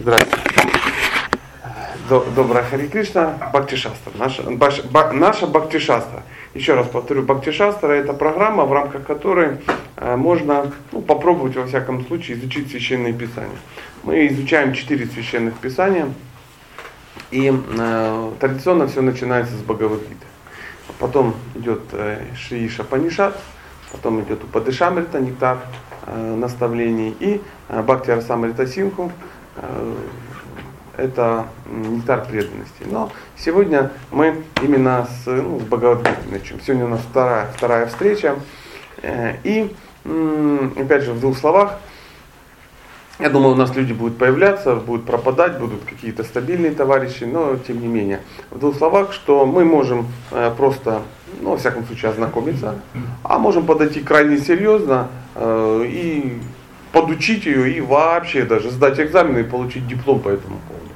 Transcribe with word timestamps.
Здравствуйте. 0.00 0.44
Добрая 2.34 2.64
Хари 2.64 2.88
Кришна, 2.88 3.38
Бхакти 3.52 3.76
Шастра. 3.76 4.12
Наша, 4.18 4.42
наша 5.12 5.46
Бхакти 5.46 5.78
Шастра. 5.78 6.22
Еще 6.54 6.74
раз 6.74 6.88
повторю, 6.88 7.22
Бхакти 7.22 7.52
Шастра 7.52 7.92
это 7.92 8.12
программа, 8.12 8.64
в 8.64 8.72
рамках 8.72 9.06
которой 9.06 9.58
э, 9.96 10.16
можно 10.16 10.72
ну, 10.92 11.00
попробовать 11.00 11.56
во 11.56 11.66
всяком 11.66 12.04
случае 12.06 12.36
изучить 12.38 12.70
священные 12.70 13.12
писания. 13.12 13.56
Мы 14.02 14.26
изучаем 14.28 14.74
четыре 14.74 15.06
священных 15.06 15.54
писания. 15.58 16.08
И 17.30 17.52
э, 17.52 18.30
традиционно 18.40 18.88
все 18.88 19.00
начинается 19.00 19.54
с 19.56 19.62
Бхагавадгиты. 19.62 20.26
Потом 20.98 21.34
идет 21.54 21.82
э, 21.92 22.20
Панишат, 22.90 23.40
потом 23.92 24.20
идет 24.22 24.42
Упадышамрита, 24.42 25.20
нектар 25.20 25.58
э, 26.06 26.34
наставлений, 26.36 27.16
и 27.20 27.40
э, 27.68 27.82
Бхакти 27.82 28.10
Расамрита 28.10 28.66
Синху, 28.66 29.12
это 30.96 31.46
нектар 31.66 32.24
преданности. 32.24 32.84
Но 32.86 33.10
сегодня 33.36 33.90
мы 34.10 34.44
именно 34.62 35.06
с, 35.06 35.26
ну, 35.26 35.58
с 35.60 35.62
Бхагавадгитой 35.64 36.14
начнем. 36.30 36.60
Сегодня 36.60 36.84
у 36.86 36.88
нас 36.88 37.00
вторая, 37.00 37.48
вторая 37.56 37.86
встреча. 37.86 38.36
Э, 39.02 39.36
и, 39.42 39.74
опять 40.76 41.02
же, 41.02 41.12
в 41.12 41.20
двух 41.20 41.36
словах, 41.38 41.78
я 43.20 43.30
думаю, 43.30 43.54
у 43.54 43.56
нас 43.56 43.74
люди 43.76 43.92
будут 43.92 44.18
появляться, 44.18 44.74
будут 44.74 45.06
пропадать, 45.06 45.58
будут 45.58 45.84
какие-то 45.84 46.24
стабильные 46.24 46.72
товарищи, 46.72 47.24
но 47.24 47.56
тем 47.56 47.80
не 47.80 47.86
менее. 47.86 48.20
В 48.50 48.58
двух 48.58 48.76
словах, 48.76 49.12
что 49.12 49.46
мы 49.46 49.64
можем 49.64 50.08
э, 50.30 50.52
просто, 50.56 51.02
ну, 51.40 51.50
во 51.50 51.56
всяком 51.56 51.84
случае, 51.86 52.10
ознакомиться, 52.10 52.80
а 53.22 53.38
можем 53.38 53.66
подойти 53.66 54.00
крайне 54.00 54.38
серьезно 54.38 55.08
э, 55.34 55.84
и 55.86 56.40
подучить 56.94 57.44
ее 57.44 57.72
и 57.72 57.80
вообще 57.80 58.44
даже 58.44 58.70
сдать 58.70 59.00
экзамены 59.00 59.40
и 59.40 59.42
получить 59.42 59.86
диплом 59.86 60.20
по 60.20 60.28
этому 60.28 60.58
поводу. 60.68 60.94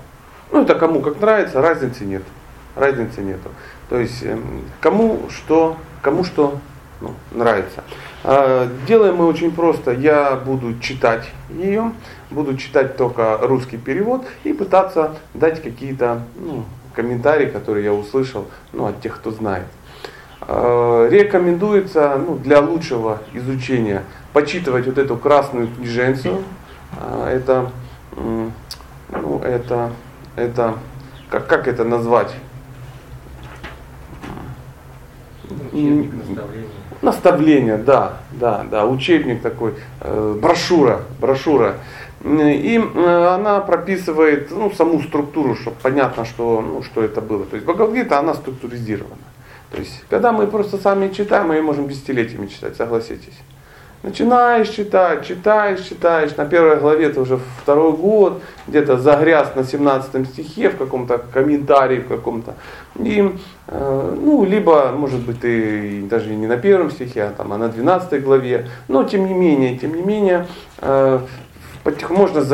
Ну, 0.52 0.62
это 0.62 0.77
кому 0.77 1.01
как 1.01 1.20
нравится, 1.20 1.61
разницы 1.61 2.05
нет. 2.05 2.23
Разницы 2.77 3.20
нету. 3.20 3.50
То 3.91 3.98
есть, 3.98 4.23
эм, 4.23 4.62
кому 4.81 5.23
что, 5.28 5.77
кому 6.00 6.23
что 6.23 6.61
ну, 7.00 7.14
нравится. 7.33 7.83
А, 8.23 8.69
делаем 8.86 9.17
мы 9.17 9.27
очень 9.27 9.50
просто. 9.50 9.91
Я 9.91 10.36
буду 10.36 10.78
читать 10.78 11.28
ее, 11.50 11.92
буду 12.30 12.56
читать 12.56 12.97
только 12.97 13.36
русский 13.42 13.77
перевод 13.77 14.25
и 14.45 14.53
пытаться 14.53 15.17
дать 15.34 15.61
какие-то 15.61 16.23
ну, 16.36 16.64
комментарии, 16.95 17.47
которые 17.47 17.84
я 17.84 17.92
услышал 17.92 18.47
ну, 18.73 18.86
от 18.86 19.01
тех, 19.01 19.17
кто 19.17 19.33
знает. 19.33 19.67
А, 20.42 21.08
рекомендуется 21.08 22.20
ну, 22.25 22.36
для 22.36 22.61
лучшего 22.61 23.19
изучения 23.34 24.05
почитывать 24.39 24.86
вот 24.86 24.98
эту 24.98 25.17
красную 25.17 25.67
книженцию. 25.67 26.44
А, 26.97 27.28
это, 27.28 27.72
ну, 28.17 29.41
это, 29.42 29.91
это 30.36 30.75
как, 31.28 31.48
как 31.48 31.67
это 31.67 31.83
назвать? 31.83 32.33
Учебник, 35.72 36.12
наставление. 36.14 36.69
Наставление, 37.03 37.77
да, 37.78 38.19
да, 38.30 38.64
да, 38.70 38.86
учебник 38.86 39.42
такой, 39.42 39.75
э, 40.03 40.39
брошюра, 40.41 41.00
брошюра. 41.20 41.75
И 42.25 42.80
она 42.97 43.61
прописывает 43.61 44.52
ну, 44.52 44.70
саму 44.70 45.00
структуру, 45.02 45.56
чтобы 45.56 45.77
понятно, 45.83 46.25
что, 46.25 46.61
ну, 46.61 46.83
что 46.84 47.02
это 47.02 47.20
было. 47.20 47.45
То 47.45 47.56
есть 47.56 47.67
Бхагавадгита, 47.67 48.20
она 48.20 48.34
структуризирована. 48.34 49.17
То 49.73 49.78
есть, 49.78 50.05
когда 50.08 50.33
мы 50.33 50.47
просто 50.47 50.78
сами 50.78 51.12
читаем, 51.12 51.48
мы 51.48 51.56
ее 51.56 51.62
можем 51.62 51.89
десятилетиями 51.89 52.47
читать, 52.47 52.77
согласитесь. 52.77 53.34
Начинаешь 54.03 54.69
читать, 54.69 55.27
читаешь, 55.27 55.81
читаешь. 55.81 56.37
На 56.37 56.45
первой 56.45 56.77
главе 56.77 57.09
ты 57.09 57.21
уже 57.21 57.41
второй 57.63 57.93
год, 57.93 58.41
где-то 58.69 58.97
загряз 58.97 59.57
на 59.57 59.65
17 59.65 60.29
стихе, 60.29 60.71
в 60.71 60.77
каком-то 60.77 61.19
комментарии, 61.19 61.99
в 61.99 62.07
каком-то. 62.07 62.55
И, 62.95 63.35
э, 63.67 64.17
ну, 64.21 64.45
либо, 64.45 64.93
может 64.93 65.21
быть, 65.21 65.41
ты 65.41 66.03
даже 66.03 66.31
не 66.31 66.47
на 66.47 66.57
первом 66.57 66.92
стихе, 66.92 67.25
а, 67.25 67.31
там, 67.33 67.53
а 67.53 67.58
на 67.58 67.69
12 67.69 68.23
главе. 68.23 68.69
Но, 68.87 69.03
тем 69.03 69.27
не 69.27 69.35
менее, 69.35 69.77
тем 69.77 69.97
не 69.97 70.03
менее, 70.03 70.47
э, 70.81 71.19
можно 72.08 72.45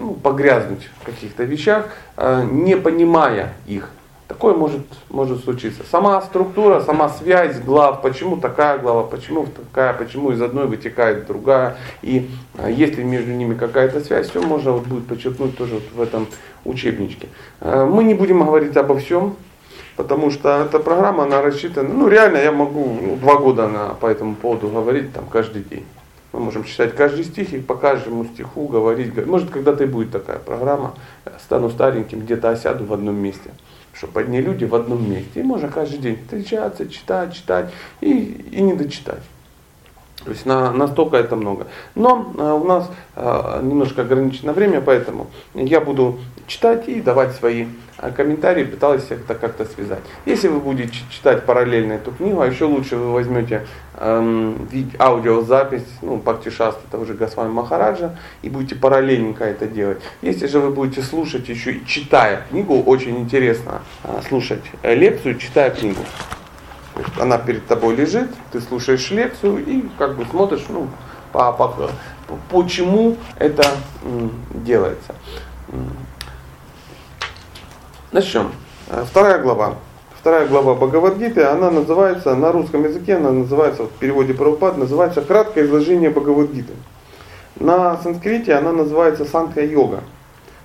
ну, 0.00 0.14
погрязнуть 0.14 0.88
в 1.02 1.04
каких-то 1.04 1.44
вещах, 1.44 1.88
э, 2.16 2.44
не 2.50 2.76
понимая 2.78 3.52
их. 3.66 3.90
Такое 4.34 4.54
может, 4.54 4.80
может 5.10 5.44
случиться. 5.44 5.84
Сама 5.88 6.20
структура, 6.20 6.80
сама 6.80 7.08
связь 7.08 7.60
глав, 7.60 8.02
почему 8.02 8.36
такая 8.36 8.78
глава, 8.78 9.04
почему 9.04 9.46
такая, 9.46 9.92
почему 9.92 10.32
из 10.32 10.42
одной 10.42 10.66
вытекает 10.66 11.26
другая. 11.26 11.76
И 12.02 12.28
а, 12.58 12.68
есть 12.68 12.98
ли 12.98 13.04
между 13.04 13.30
ними 13.30 13.54
какая-то 13.54 14.00
связь, 14.00 14.28
все 14.28 14.42
можно 14.42 14.72
вот 14.72 14.86
будет 14.86 15.06
подчеркнуть 15.06 15.56
тоже 15.56 15.74
вот 15.74 15.84
в 15.94 16.02
этом 16.02 16.26
учебничке. 16.64 17.28
А, 17.60 17.86
мы 17.86 18.02
не 18.02 18.14
будем 18.14 18.44
говорить 18.44 18.76
обо 18.76 18.98
всем, 18.98 19.36
потому 19.94 20.32
что 20.32 20.64
эта 20.64 20.80
программа, 20.80 21.22
она 21.22 21.40
рассчитана, 21.40 21.88
ну 21.90 22.08
реально 22.08 22.38
я 22.38 22.50
могу 22.50 22.98
ну, 23.00 23.14
два 23.14 23.36
года 23.36 23.68
на, 23.68 23.90
по 23.90 24.06
этому 24.06 24.34
поводу 24.34 24.66
говорить 24.66 25.12
там 25.12 25.26
каждый 25.30 25.62
день. 25.62 25.86
Мы 26.32 26.40
можем 26.40 26.64
читать 26.64 26.96
каждый 26.96 27.22
стих 27.22 27.52
и 27.52 27.60
по 27.60 27.76
каждому 27.76 28.24
стиху 28.24 28.66
говорить. 28.66 29.14
Может, 29.26 29.50
когда-то 29.50 29.84
и 29.84 29.86
будет 29.86 30.10
такая 30.10 30.40
программа. 30.40 30.94
Стану 31.38 31.70
стареньким, 31.70 32.22
где-то 32.22 32.50
осяду 32.50 32.84
в 32.84 32.92
одном 32.92 33.14
месте 33.14 33.52
чтобы 33.94 34.20
одни 34.20 34.40
люди 34.40 34.64
в 34.64 34.74
одном 34.74 35.10
месте. 35.10 35.40
И 35.40 35.42
можно 35.42 35.68
каждый 35.68 35.98
день 35.98 36.18
встречаться, 36.22 36.88
читать, 36.88 37.34
читать 37.34 37.72
и, 38.00 38.10
и 38.50 38.60
не 38.60 38.74
дочитать. 38.74 39.22
То 40.24 40.30
есть 40.30 40.46
на, 40.46 40.72
настолько 40.72 41.16
это 41.16 41.36
много. 41.36 41.66
Но 41.94 42.32
а, 42.38 42.54
у 42.54 42.64
нас 42.64 42.90
а, 43.14 43.62
немножко 43.62 44.02
ограничено 44.02 44.52
время, 44.52 44.80
поэтому 44.80 45.28
я 45.54 45.80
буду 45.80 46.18
читать 46.46 46.88
и 46.88 47.00
давать 47.00 47.34
свои 47.34 47.66
а, 48.04 48.10
комментарии, 48.10 48.64
пыталась 48.64 49.06
это 49.08 49.34
как-то 49.34 49.64
связать. 49.64 50.02
Если 50.26 50.48
вы 50.48 50.60
будете 50.60 50.92
читать 51.10 51.46
параллельно 51.46 51.94
эту 51.94 52.12
книгу, 52.12 52.38
а 52.42 52.46
еще 52.46 52.66
лучше 52.66 52.96
вы 52.96 53.12
возьмете 53.12 53.66
эм, 53.96 54.68
аудиозапись, 54.98 55.86
ну, 56.02 56.16
Бхактишаст, 56.18 56.78
это 56.86 56.98
уже 56.98 57.14
Госвами 57.14 57.50
Махараджа, 57.50 58.18
и 58.42 58.50
будете 58.50 58.74
параллельненько 58.74 59.44
это 59.44 59.66
делать. 59.66 60.02
Если 60.20 60.46
же 60.48 60.60
вы 60.60 60.70
будете 60.70 61.00
слушать 61.00 61.48
еще 61.48 61.72
и 61.72 61.86
читая 61.86 62.44
книгу, 62.50 62.82
очень 62.82 63.16
интересно 63.16 63.80
э, 64.02 64.20
слушать 64.28 64.64
лекцию, 64.82 65.38
читая 65.38 65.70
книгу. 65.70 66.00
Она 67.18 67.38
перед 67.38 67.66
тобой 67.66 67.96
лежит, 67.96 68.30
ты 68.52 68.60
слушаешь 68.60 69.10
лекцию 69.12 69.64
и 69.64 69.82
как 69.96 70.16
бы 70.16 70.26
смотришь, 70.26 70.66
ну, 70.68 70.88
по, 71.32 71.52
по, 71.52 71.68
по, 71.68 71.90
почему 72.50 73.16
это 73.38 73.64
м, 74.04 74.30
делается. 74.52 75.14
Начнем. 78.14 78.52
Э, 78.90 79.02
вторая 79.10 79.40
глава. 79.40 79.74
Вторая 80.20 80.46
глава 80.46 80.76
Бхагавадгиты, 80.76 81.42
она 81.42 81.72
называется, 81.72 82.36
на 82.36 82.52
русском 82.52 82.84
языке, 82.84 83.16
она 83.16 83.32
называется, 83.32 83.86
в 83.86 83.90
переводе 83.90 84.34
Прабхупад, 84.34 84.78
называется 84.78 85.20
«Краткое 85.20 85.64
изложение 85.64 86.10
Бхагавадгиты». 86.10 86.74
На 87.58 87.96
санскрите 87.96 88.54
она 88.54 88.70
называется 88.70 89.24
Санкха-йога. 89.24 90.04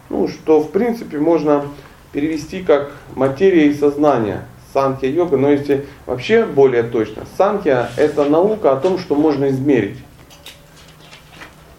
Ну, 0.09 0.27
что 0.27 0.59
в 0.59 0.69
принципе 0.69 1.17
можно 1.17 1.65
перевести 2.11 2.61
как 2.61 2.91
материя 3.15 3.65
и 3.65 3.73
сознание, 3.73 4.45
санхья-йога, 4.71 5.35
но 5.35 5.49
если 5.49 5.87
вообще 6.05 6.45
более 6.45 6.83
точно, 6.83 7.23
санхья 7.35 7.89
это 7.97 8.25
наука 8.25 8.73
о 8.73 8.75
том, 8.75 8.99
что 8.99 9.15
можно 9.15 9.49
измерить. 9.49 9.97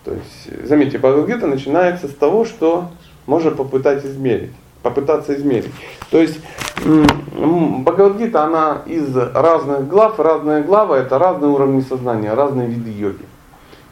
То 0.04 0.14
есть, 0.14 0.66
заметьте, 0.66 0.98
Бхагавадгита 0.98 1.47
начинается 1.47 2.08
с 2.08 2.12
того, 2.12 2.44
что 2.44 2.91
можно 3.26 3.52
попытать 3.52 4.04
измерить, 4.04 4.50
попытаться 4.82 5.34
измерить. 5.34 5.72
То 6.10 6.18
есть 6.20 6.41
Бхагавадгита, 6.76 8.44
она 8.44 8.82
из 8.86 9.14
разных 9.16 9.88
глав, 9.88 10.18
разные 10.18 10.62
главы 10.62 10.96
это 10.96 11.18
разные 11.18 11.50
уровни 11.50 11.82
сознания, 11.82 12.32
разные 12.34 12.68
виды 12.68 12.90
йоги. 12.90 13.26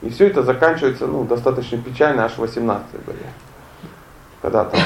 И 0.01 0.11
все 0.11 0.29
это 0.29 0.43
заканчивается 0.43 1.07
ну, 1.07 1.25
достаточно 1.25 1.79
печально 1.79 2.25
аж 2.25 2.33
в 2.33 2.39
18 2.39 2.87
главе. 3.05 3.27
Когда 4.41 4.65
там, 4.65 4.81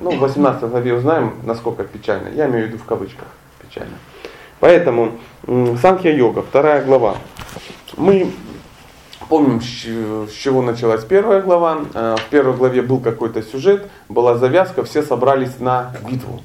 ну, 0.00 0.12
в 0.12 0.18
18 0.18 0.70
главе 0.70 0.94
узнаем, 0.94 1.34
насколько 1.44 1.84
печально. 1.84 2.28
Я 2.28 2.46
имею 2.46 2.66
в 2.66 2.68
виду 2.68 2.78
в 2.78 2.84
кавычках 2.84 3.28
печально. 3.60 3.96
Поэтому 4.58 5.12
Санхья-йога, 5.46 6.42
вторая 6.42 6.82
глава. 6.82 7.16
Мы 7.96 8.32
помним, 9.28 9.60
с 9.60 10.32
чего 10.32 10.62
началась 10.62 11.04
первая 11.04 11.40
глава. 11.40 11.78
Э, 11.94 12.16
в 12.18 12.30
первой 12.30 12.56
главе 12.56 12.82
был 12.82 13.00
какой-то 13.00 13.42
сюжет, 13.42 13.88
была 14.08 14.36
завязка, 14.36 14.84
все 14.84 15.02
собрались 15.02 15.58
на 15.58 15.92
битву. 16.08 16.42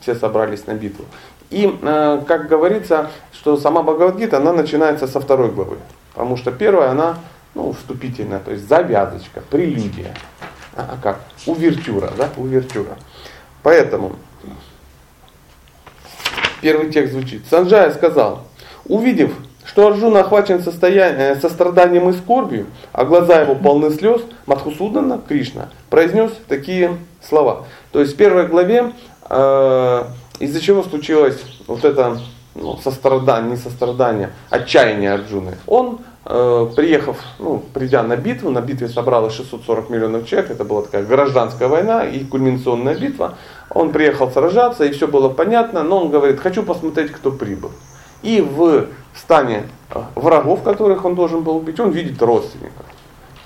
Все 0.00 0.14
собрались 0.14 0.66
на 0.66 0.74
битву. 0.74 1.04
И, 1.50 1.78
э, 1.82 2.22
как 2.26 2.48
говорится, 2.48 3.10
что 3.32 3.56
сама 3.56 3.82
Бхагавадгита, 3.82 4.38
она 4.38 4.52
начинается 4.52 5.06
со 5.06 5.20
второй 5.20 5.50
главы. 5.50 5.78
Потому 6.14 6.36
что 6.36 6.52
первая, 6.52 6.90
она 6.90 7.18
ну, 7.54 7.72
вступительная, 7.72 8.40
то 8.40 8.50
есть 8.50 8.68
завязочка, 8.68 9.42
прелюдия. 9.50 10.14
А 10.76 10.96
как? 11.02 11.20
Увертюра, 11.46 12.10
да? 12.16 12.28
Увертюра. 12.36 12.96
Поэтому 13.62 14.16
Первый 16.60 16.92
текст 16.92 17.14
звучит. 17.14 17.42
Санджая 17.48 17.92
сказал, 17.92 18.46
увидев, 18.84 19.32
что 19.70 19.86
Арджуна 19.86 20.20
охвачен 20.20 20.60
состоянием, 20.60 21.20
э, 21.20 21.40
состраданием 21.40 22.08
и 22.08 22.12
скорбью, 22.12 22.66
а 22.92 23.04
глаза 23.04 23.40
его 23.40 23.54
полны 23.54 23.90
слез, 23.92 24.20
Мадхусудана, 24.46 25.20
Кришна, 25.28 25.68
произнес 25.88 26.32
такие 26.48 26.96
слова. 27.22 27.66
То 27.92 28.00
есть 28.00 28.14
в 28.14 28.16
первой 28.16 28.48
главе, 28.48 28.92
э, 29.28 30.04
из-за 30.40 30.60
чего 30.60 30.82
случилось 30.82 31.40
вот 31.68 31.84
это 31.84 32.18
ну, 32.56 32.78
сострадание, 32.78 33.52
не 33.52 33.56
сострадание, 33.56 34.30
отчаяние 34.48 35.12
Арджуны. 35.12 35.54
Он, 35.68 36.00
э, 36.24 36.66
приехав, 36.74 37.18
ну, 37.38 37.62
придя 37.72 38.02
на 38.02 38.16
битву, 38.16 38.50
на 38.50 38.62
битве 38.62 38.88
собралось 38.88 39.34
640 39.34 39.88
миллионов 39.88 40.26
человек, 40.26 40.50
это 40.50 40.64
была 40.64 40.82
такая 40.82 41.04
гражданская 41.04 41.68
война 41.68 42.04
и 42.04 42.24
кульминационная 42.24 42.96
битва. 42.96 43.34
Он 43.72 43.92
приехал 43.92 44.32
сражаться, 44.32 44.84
и 44.84 44.90
все 44.90 45.06
было 45.06 45.28
понятно, 45.28 45.84
но 45.84 46.02
он 46.02 46.10
говорит, 46.10 46.40
хочу 46.40 46.64
посмотреть, 46.64 47.12
кто 47.12 47.30
прибыл. 47.30 47.70
И 48.22 48.40
в 48.40 48.88
стане 49.18 49.64
э, 49.90 50.00
врагов, 50.14 50.62
которых 50.62 51.04
он 51.04 51.14
должен 51.14 51.42
был 51.42 51.56
убить, 51.56 51.80
он 51.80 51.90
видит 51.90 52.20
родственников, 52.22 52.86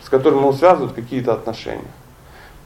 с 0.02 0.08
которыми 0.08 0.44
он 0.44 0.55
связывает 0.55 0.93
какие-то 0.93 1.32
отношения. 1.32 1.90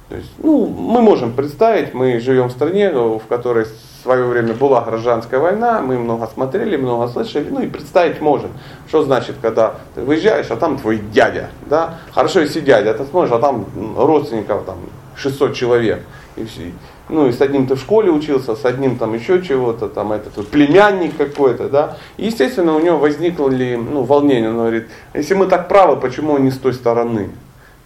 То 0.09 0.17
есть, 0.17 0.31
ну, 0.39 0.67
мы 0.67 1.03
можем 1.03 1.35
представить, 1.35 1.93
мы 1.93 2.19
живем 2.19 2.49
в 2.49 2.53
стране, 2.53 2.91
в 2.91 3.23
которой 3.29 3.67
в 3.67 4.03
свое 4.03 4.25
время 4.25 4.55
была 4.55 4.81
гражданская 4.81 5.39
война, 5.39 5.83
мы 5.83 5.99
много 5.99 6.27
смотрели, 6.27 6.79
много 6.79 7.09
слышали, 7.09 7.47
ну 7.51 7.61
и 7.61 7.67
представить 7.67 8.23
можем, 8.23 8.51
что 8.89 9.03
значит, 9.03 9.37
когда 9.43 9.75
ты 9.95 10.01
выезжаешь, 10.01 10.51
а 10.51 10.57
там 10.57 10.79
твой 10.79 10.99
дядя, 10.99 11.51
да, 11.67 11.99
хорошо, 12.13 12.41
если 12.41 12.61
дядя, 12.61 12.95
ты 12.95 13.05
смотришь, 13.05 13.33
а 13.33 13.39
там 13.39 13.67
родственников 13.99 14.65
там 14.65 14.79
600 15.17 15.55
человек, 15.55 16.03
и 16.37 16.45
все, 16.47 16.73
ну 17.09 17.27
и 17.27 17.33
с 17.33 17.41
одним 17.41 17.67
ты 17.67 17.75
в 17.75 17.81
школе 17.81 18.11
учился, 18.11 18.55
с 18.55 18.65
одним 18.65 18.99
там 18.99 19.15
еще 19.15 19.43
чего-то, 19.43 19.89
там 19.89 20.13
этот 20.13 20.49
племянник 20.49 21.17
какой-то, 21.17 21.69
да. 21.69 21.97
И, 22.17 22.27
естественно, 22.27 22.75
у 22.75 22.81
него 22.81 22.99
возникло 22.99 23.49
ну, 23.49 24.03
волнение, 24.03 24.51
он 24.51 24.57
говорит, 24.57 24.89
если 25.15 25.35
мы 25.35 25.47
так 25.47 25.69
правы, 25.69 25.97
почему 25.97 26.35
он 26.35 26.45
не 26.45 26.51
с 26.51 26.59
той 26.59 26.75
стороны? 26.75 27.31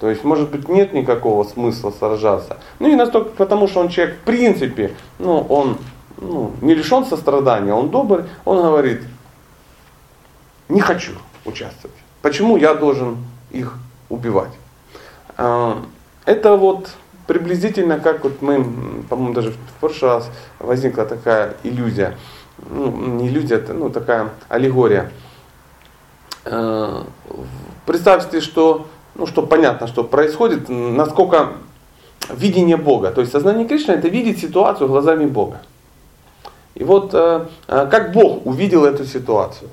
То 0.01 0.11
есть, 0.11 0.25
может 0.25 0.51
быть, 0.51 0.69
нет 0.69 0.93
никакого 0.93 1.45
смысла 1.45 1.93
сражаться. 1.97 2.59
Ну 2.81 2.89
и 2.89 2.97
настолько, 2.97 3.31
потому 3.31 3.69
что 3.69 3.81
он 3.81 3.89
человек, 3.89 4.17
в 4.17 4.25
принципе, 4.25 4.95
ну, 5.21 5.39
он 5.49 5.79
ну, 6.21 6.53
не 6.61 6.75
лишен 6.75 7.05
сострадания, 7.05 7.73
он 7.73 7.91
добрый, 7.91 8.25
он 8.45 8.61
говорит, 8.61 9.03
не 10.69 10.81
хочу 10.81 11.13
участвовать. 11.45 11.97
Почему 12.21 12.57
я 12.57 12.75
должен 12.75 13.19
их 13.51 13.75
убивать? 14.09 14.53
А, 15.37 15.83
это 16.25 16.57
вот 16.57 16.91
приблизительно 17.33 17.99
как 17.99 18.25
вот 18.25 18.43
мы, 18.43 18.63
по-моему, 19.09 19.33
даже 19.33 19.53
в 19.53 19.81
прошлый 19.81 20.11
раз 20.11 20.31
возникла 20.59 21.07
такая 21.07 21.55
иллюзия, 21.63 22.19
ну, 22.59 22.91
не 22.91 23.29
иллюзия, 23.29 23.55
это 23.55 23.73
ну, 23.73 23.89
такая 23.89 24.29
аллегория. 24.51 25.11
Э, 26.45 27.05
представьте, 27.87 28.43
что, 28.43 28.87
ну, 29.15 29.27
что 29.27 29.47
понятно, 29.47 29.87
что 29.87 30.05
происходит, 30.05 30.69
насколько 30.69 31.55
видение 32.29 32.77
Бога, 32.77 33.11
то 33.11 33.23
есть 33.23 33.33
сознание 33.33 33.67
Кришны 33.67 33.93
это 33.93 34.09
видит 34.09 34.39
ситуацию 34.39 34.89
глазами 34.89 35.25
Бога. 35.25 35.63
И 36.75 36.85
вот 36.85 37.15
э, 37.15 37.47
э, 37.67 37.89
как 37.91 38.13
Бог 38.13 38.45
увидел 38.45 38.85
эту 38.85 39.07
ситуацию. 39.07 39.71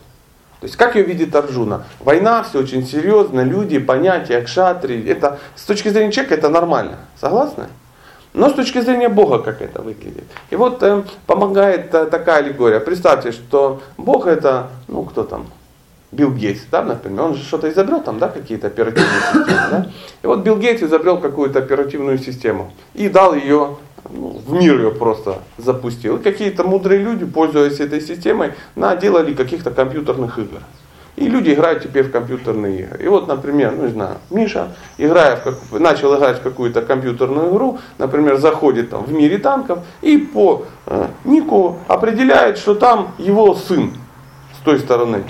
То 0.59 0.65
есть 0.65 0.75
как 0.75 0.95
ее 0.95 1.03
видит 1.03 1.33
Арджуна? 1.35 1.85
Война, 1.99 2.43
все 2.43 2.59
очень 2.59 2.85
серьезно, 2.85 3.41
люди, 3.41 3.79
понятия, 3.79 4.41
кшатри. 4.41 5.01
Это 5.07 5.39
с 5.55 5.63
точки 5.63 5.87
зрения 5.89 6.11
человека 6.11 6.35
это 6.35 6.49
нормально. 6.49 6.97
Согласны? 7.19 7.67
Но 8.33 8.49
с 8.49 8.53
точки 8.53 8.81
зрения 8.81 9.09
Бога 9.09 9.39
как 9.39 9.61
это 9.61 9.81
выглядит. 9.81 10.25
И 10.49 10.55
вот 10.55 10.83
э, 10.83 11.03
помогает 11.25 11.93
э, 11.93 12.05
такая 12.05 12.39
аллегория. 12.39 12.79
Представьте, 12.79 13.31
что 13.31 13.81
Бог 13.97 14.27
это, 14.27 14.67
ну 14.87 15.03
кто 15.03 15.23
там, 15.23 15.47
Билл 16.11 16.31
Гейтс, 16.31 16.61
да, 16.71 16.83
например, 16.83 17.21
он 17.21 17.35
же 17.35 17.43
что-то 17.43 17.69
изобрел 17.69 18.01
там, 18.01 18.19
да, 18.19 18.29
какие-то 18.29 18.67
оперативные 18.67 19.21
системы, 19.21 19.67
да. 19.71 19.89
И 20.23 20.27
вот 20.27 20.39
Билл 20.39 20.57
Гейтс 20.57 20.83
изобрел 20.83 21.19
какую-то 21.19 21.59
оперативную 21.59 22.17
систему 22.17 22.73
и 22.93 23.09
дал 23.09 23.33
ее 23.33 23.77
ну, 24.09 24.41
в 24.45 24.53
мир 24.53 24.77
ее 24.77 24.91
просто 24.91 25.39
запустил. 25.57 26.17
И 26.17 26.23
какие-то 26.23 26.63
мудрые 26.63 27.01
люди, 27.01 27.25
пользуясь 27.25 27.79
этой 27.79 28.01
системой, 28.01 28.53
наделали 28.75 29.33
каких-то 29.33 29.71
компьютерных 29.71 30.37
игр. 30.37 30.59
И 31.15 31.27
люди 31.27 31.53
играют 31.53 31.83
теперь 31.83 32.03
в 32.03 32.11
компьютерные 32.11 32.81
игры. 32.81 33.03
И 33.03 33.07
вот, 33.07 33.27
например, 33.27 33.73
ну 33.75 33.85
не 33.87 33.91
знаю, 33.91 34.17
Миша, 34.29 34.73
играя 34.97 35.35
в 35.35 35.43
как, 35.43 35.55
начал 35.71 36.15
играть 36.17 36.39
в 36.39 36.41
какую-то 36.41 36.81
компьютерную 36.81 37.51
игру, 37.51 37.79
например, 37.97 38.37
заходит 38.37 38.89
там 38.89 39.03
в 39.03 39.11
мире 39.11 39.37
танков 39.37 39.79
и 40.01 40.17
по 40.17 40.65
э, 40.85 41.07
нику 41.25 41.79
определяет, 41.87 42.57
что 42.57 42.73
там 42.73 43.13
его 43.17 43.53
сын 43.53 43.93
с 44.57 44.63
той 44.63 44.79
стороны. 44.79 45.23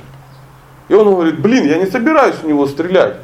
И 0.90 0.94
он 0.94 1.10
говорит, 1.10 1.40
блин, 1.40 1.66
я 1.66 1.78
не 1.78 1.88
собираюсь 1.88 2.36
в 2.36 2.46
него 2.46 2.68
стрелять 2.68 3.16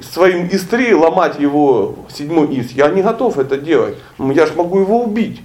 своим 0.00 0.48
ИС-3 0.48 0.94
ломать 0.94 1.38
его 1.38 1.96
седьмой 2.12 2.48
ИС. 2.58 2.72
Я 2.72 2.88
не 2.88 3.02
готов 3.02 3.38
это 3.38 3.56
делать. 3.56 3.96
Я 4.18 4.46
же 4.46 4.54
могу 4.54 4.80
его 4.80 5.02
убить. 5.02 5.40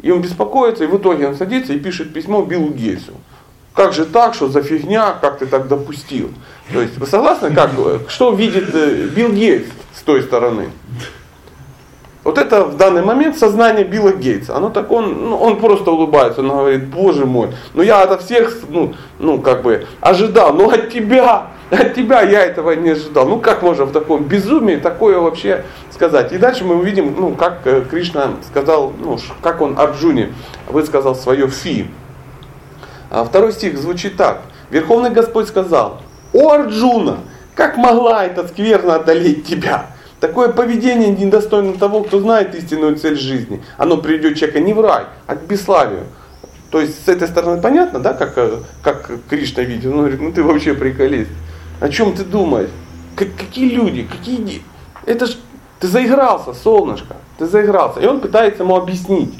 И 0.00 0.10
он 0.10 0.22
беспокоится, 0.22 0.84
и 0.84 0.86
в 0.86 0.96
итоге 0.96 1.28
он 1.28 1.36
садится 1.36 1.72
и 1.72 1.78
пишет 1.78 2.12
письмо 2.12 2.42
Биллу 2.42 2.70
Гейтсу. 2.70 3.12
Как 3.74 3.92
же 3.92 4.04
так, 4.04 4.34
что 4.34 4.48
за 4.48 4.62
фигня, 4.62 5.12
как 5.20 5.38
ты 5.38 5.46
так 5.46 5.68
допустил? 5.68 6.30
То 6.72 6.80
есть, 6.82 6.98
вы 6.98 7.06
согласны, 7.06 7.52
как, 7.54 7.70
что 8.08 8.32
видит 8.32 8.74
э, 8.74 9.08
Билл 9.14 9.30
Гейтс 9.30 9.68
с 9.94 10.02
той 10.02 10.22
стороны? 10.22 10.70
Вот 12.22 12.36
это 12.36 12.64
в 12.64 12.76
данный 12.76 13.02
момент 13.02 13.38
сознание 13.38 13.84
Билла 13.84 14.12
Гейтса. 14.12 14.56
Оно 14.56 14.70
так, 14.70 14.90
он, 14.90 15.30
ну, 15.30 15.36
он 15.36 15.58
просто 15.58 15.90
улыбается, 15.90 16.42
он 16.42 16.48
говорит, 16.48 16.86
боже 16.88 17.24
мой, 17.24 17.50
ну 17.72 17.82
я 17.82 18.02
от 18.02 18.22
всех, 18.22 18.54
ну, 18.68 18.94
ну 19.18 19.40
как 19.40 19.62
бы 19.62 19.86
ожидал, 20.00 20.52
но 20.52 20.68
от 20.68 20.90
тебя, 20.90 21.48
от 21.70 21.94
тебя 21.94 22.22
я 22.22 22.44
этого 22.44 22.72
не 22.72 22.90
ожидал. 22.90 23.28
Ну 23.28 23.38
как 23.38 23.62
можно 23.62 23.84
в 23.84 23.92
таком 23.92 24.24
безумии 24.24 24.76
такое 24.76 25.18
вообще 25.18 25.64
сказать? 25.92 26.32
И 26.32 26.38
дальше 26.38 26.64
мы 26.64 26.76
увидим, 26.76 27.14
ну 27.18 27.34
как 27.34 27.60
э, 27.64 27.84
Кришна 27.88 28.32
сказал, 28.48 28.92
ну 28.98 29.18
как 29.40 29.60
он 29.60 29.78
Арджуне 29.78 30.32
высказал 30.68 31.14
свое 31.14 31.48
фи. 31.48 31.88
А 33.10 33.24
второй 33.24 33.52
стих 33.52 33.78
звучит 33.78 34.16
так. 34.16 34.42
Верховный 34.70 35.10
Господь 35.10 35.48
сказал, 35.48 36.00
о 36.32 36.52
Арджуна, 36.52 37.18
как 37.54 37.76
могла 37.76 38.24
эта 38.24 38.46
скверна 38.46 38.96
одолеть 38.96 39.46
тебя? 39.46 39.86
Такое 40.20 40.50
поведение 40.50 41.08
недостойно 41.10 41.74
того, 41.74 42.02
кто 42.04 42.20
знает 42.20 42.54
истинную 42.54 42.96
цель 42.96 43.16
жизни. 43.16 43.62
Оно 43.78 43.96
приведет 43.96 44.36
человека 44.36 44.60
не 44.60 44.74
в 44.74 44.80
рай, 44.80 45.04
а 45.26 45.34
к 45.34 45.42
бесславию. 45.42 46.04
То 46.70 46.80
есть 46.80 47.04
с 47.04 47.08
этой 47.08 47.26
стороны 47.26 47.60
понятно, 47.60 47.98
да, 47.98 48.12
как, 48.12 48.34
э, 48.36 48.58
как 48.82 49.10
Кришна 49.28 49.62
видел? 49.62 49.92
Он 49.92 49.98
говорит, 49.98 50.20
ну 50.20 50.30
ты 50.32 50.42
вообще 50.42 50.74
приколист. 50.74 51.30
О 51.80 51.88
чем 51.88 52.14
ты 52.14 52.24
думаешь? 52.24 52.70
Как, 53.16 53.28
какие 53.36 53.70
люди, 53.70 54.02
какие... 54.02 54.62
Это 55.06 55.26
ж 55.26 55.36
ты 55.80 55.88
заигрался, 55.88 56.52
солнышко, 56.52 57.16
ты 57.38 57.46
заигрался. 57.46 58.00
И 58.00 58.06
он 58.06 58.20
пытается 58.20 58.62
ему 58.62 58.76
объяснить 58.76 59.32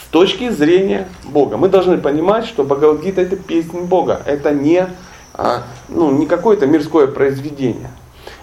с 0.00 0.08
точки 0.10 0.50
зрения 0.50 1.08
Бога. 1.24 1.56
Мы 1.56 1.68
должны 1.68 1.98
понимать, 1.98 2.46
что 2.46 2.64
Бхагавадгита 2.64 3.20
это 3.20 3.36
песня 3.36 3.80
Бога. 3.82 4.20
Это 4.26 4.52
не, 4.52 4.88
а, 5.32 5.62
ну, 5.88 6.10
не 6.10 6.26
какое-то 6.26 6.66
мирское 6.66 7.06
произведение. 7.06 7.90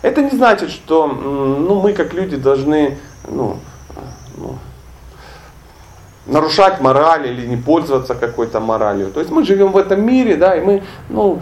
Это 0.02 0.22
не 0.22 0.32
значит, 0.32 0.72
что 0.72 1.08
ну, 1.08 1.82
мы 1.82 1.94
как 1.94 2.14
люди 2.14 2.38
должны 2.38 2.98
ну, 3.28 3.58
ну, 4.38 4.58
нарушать 6.26 6.80
мораль 6.82 7.28
или 7.28 7.46
не 7.46 7.58
пользоваться 7.58 8.16
какой-то 8.16 8.60
моралью. 8.60 9.12
То 9.12 9.20
есть 9.20 9.32
мы 9.32 9.44
живем 9.44 9.72
в 9.72 9.78
этом 9.78 10.06
мире, 10.06 10.36
да, 10.36 10.56
и 10.56 10.62
мы, 10.62 10.84
ну, 11.10 11.42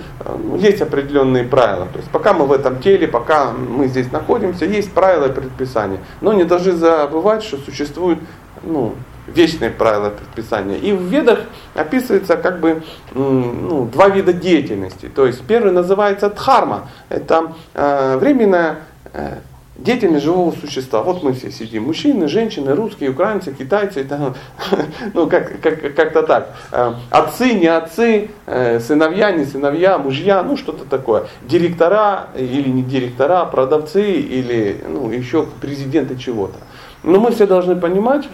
есть 0.58 0.82
определенные 0.82 1.44
правила. 1.44 1.88
То 1.92 2.00
есть 2.00 2.10
пока 2.10 2.34
мы 2.34 2.46
в 2.46 2.52
этом 2.52 2.80
теле, 2.80 3.08
пока 3.08 3.52
мы 3.52 3.88
здесь 3.88 4.12
находимся, 4.12 4.66
есть 4.66 4.92
правила 4.92 5.26
и 5.26 5.32
предписания. 5.32 6.00
Но 6.22 6.34
не 6.34 6.44
должны 6.44 6.74
забывать, 6.74 7.44
что 7.44 7.58
существуют 7.58 8.20
ну, 8.64 8.96
вечные 9.28 9.70
правила 9.70 10.10
предписания. 10.10 10.78
И 10.78 10.94
в 10.94 11.02
ведах 11.04 11.40
описывается 11.76 12.38
как 12.38 12.60
бы 12.60 12.84
ну, 13.14 13.86
два 13.86 14.10
вида 14.10 14.34
деятельности. 14.34 15.10
То 15.14 15.26
есть 15.26 15.42
первый 15.42 15.72
называется 15.72 16.30
дхарма. 16.30 16.90
Это 17.10 17.54
э, 17.74 18.18
временная 18.18 18.80
э, 19.14 19.38
деятельность 19.76 20.26
живого 20.26 20.52
существа. 20.52 21.02
Вот 21.02 21.24
мы 21.24 21.34
все 21.34 21.52
сидим, 21.52 21.84
мужчины, 21.86 22.28
женщины, 22.28 22.76
русские, 22.76 23.12
украинцы, 23.12 23.54
китайцы, 23.54 24.02
это, 24.02 24.36
ну 25.14 25.28
как, 25.28 25.60
как, 25.62 25.96
как-то 25.96 26.24
так. 26.24 26.56
Э, 26.72 26.94
отцы, 27.10 27.54
не 27.54 27.68
отцы, 27.68 28.30
э, 28.46 28.80
сыновья, 28.80 29.32
не 29.32 29.46
сыновья, 29.46 29.98
мужья, 29.98 30.44
ну 30.44 30.58
что-то 30.58 30.86
такое. 30.86 31.28
Директора 31.42 32.28
или 32.36 32.70
не 32.70 32.84
директора, 32.84 33.46
продавцы 33.46 34.12
или 34.12 34.84
ну, 34.88 35.10
еще 35.10 35.48
президенты 35.62 36.18
чего-то. 36.18 36.58
Но 37.04 37.20
мы 37.20 37.32
все 37.32 37.48
должны 37.48 37.76
понимать, 37.76 38.28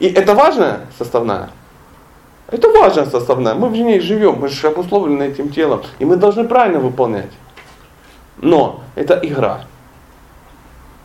и 0.00 0.06
это 0.06 0.34
важная 0.34 0.80
составная. 0.98 1.50
Это 2.48 2.68
важная 2.68 3.06
составная. 3.06 3.54
Мы 3.54 3.68
в 3.68 3.72
ней 3.72 4.00
живем, 4.00 4.38
мы 4.40 4.48
же 4.48 4.66
обусловлены 4.66 5.22
этим 5.22 5.50
телом. 5.50 5.82
И 5.98 6.04
мы 6.04 6.16
должны 6.16 6.44
правильно 6.44 6.78
выполнять. 6.78 7.30
Но 8.36 8.82
это 8.96 9.18
игра. 9.22 9.64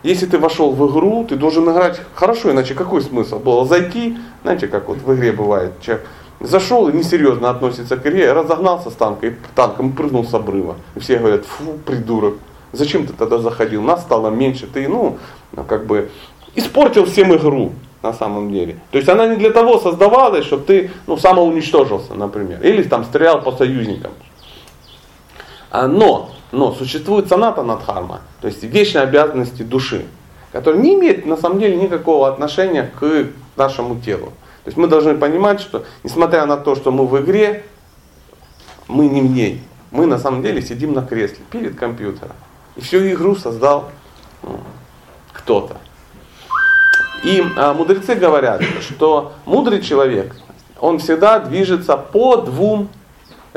Если 0.01 0.25
ты 0.25 0.37
вошел 0.37 0.71
в 0.71 0.91
игру, 0.91 1.25
ты 1.27 1.35
должен 1.35 1.69
играть 1.69 1.99
хорошо, 2.13 2.51
иначе 2.51 2.73
какой 2.73 3.01
смысл 3.01 3.39
было 3.39 3.65
зайти, 3.65 4.17
знаете, 4.43 4.67
как 4.67 4.87
вот 4.87 4.99
в 4.99 5.13
игре 5.13 5.31
бывает, 5.33 5.73
человек 5.81 6.05
зашел 6.39 6.87
и 6.87 6.93
несерьезно 6.93 7.49
относится 7.49 7.97
к 7.97 8.07
игре, 8.07 8.31
разогнался 8.31 8.89
с 8.91 8.97
и 9.21 9.35
танком 9.55 9.91
прыгнул 9.91 10.23
с 10.23 10.33
обрыва. 10.33 10.75
И 10.95 10.99
все 10.99 11.17
говорят, 11.17 11.45
фу, 11.45 11.73
придурок, 11.85 12.35
зачем 12.71 13.05
ты 13.05 13.13
тогда 13.13 13.39
заходил? 13.39 13.81
Нас 13.81 14.01
стало 14.01 14.29
меньше, 14.29 14.67
ты, 14.67 14.87
ну, 14.87 15.17
как 15.67 15.85
бы, 15.85 16.09
испортил 16.55 17.05
всем 17.05 17.35
игру 17.35 17.73
на 18.01 18.13
самом 18.13 18.51
деле. 18.51 18.77
То 18.91 18.97
есть 18.97 19.09
она 19.09 19.27
не 19.27 19.35
для 19.35 19.51
того 19.51 19.79
создавалась, 19.79 20.45
чтобы 20.45 20.63
ты 20.63 20.91
ну, 21.07 21.17
самоуничтожился, 21.17 22.13
например. 22.13 22.61
Или 22.63 22.83
там 22.83 23.03
стрелял 23.03 23.41
по 23.41 23.51
союзникам. 23.51 24.11
А, 25.71 25.87
но, 25.87 26.31
но 26.51 26.71
существует 26.73 27.27
саната 27.27 27.63
надхарма, 27.63 28.21
то 28.41 28.47
есть 28.47 28.63
вечные 28.63 29.03
обязанности 29.03 29.63
души, 29.63 30.05
которые 30.51 30.81
не 30.81 30.95
имеют 30.95 31.25
на 31.25 31.37
самом 31.37 31.59
деле 31.59 31.75
никакого 31.75 32.27
отношения 32.27 32.91
к 32.99 33.27
нашему 33.55 33.99
телу. 33.99 34.27
То 34.63 34.67
есть 34.67 34.77
мы 34.77 34.87
должны 34.87 35.15
понимать, 35.15 35.61
что 35.61 35.85
несмотря 36.03 36.45
на 36.45 36.57
то, 36.57 36.75
что 36.75 36.91
мы 36.91 37.07
в 37.07 37.19
игре, 37.21 37.63
мы 38.87 39.07
не 39.07 39.21
в 39.21 39.31
ней. 39.31 39.63
Мы 39.91 40.05
на 40.05 40.19
самом 40.19 40.43
деле 40.43 40.61
сидим 40.61 40.93
на 40.93 41.01
кресле 41.01 41.39
перед 41.49 41.75
компьютером. 41.75 42.35
И 42.75 42.81
всю 42.81 42.97
игру 43.09 43.35
создал 43.35 43.91
ну, 44.43 44.59
кто-то. 45.33 45.77
И 47.23 47.43
а, 47.57 47.73
мудрецы 47.73 48.15
говорят, 48.15 48.61
что 48.81 49.33
мудрый 49.45 49.81
человек, 49.81 50.35
он 50.79 50.99
всегда 50.99 51.39
движется 51.39 51.97
по 51.97 52.37
двум 52.37 52.89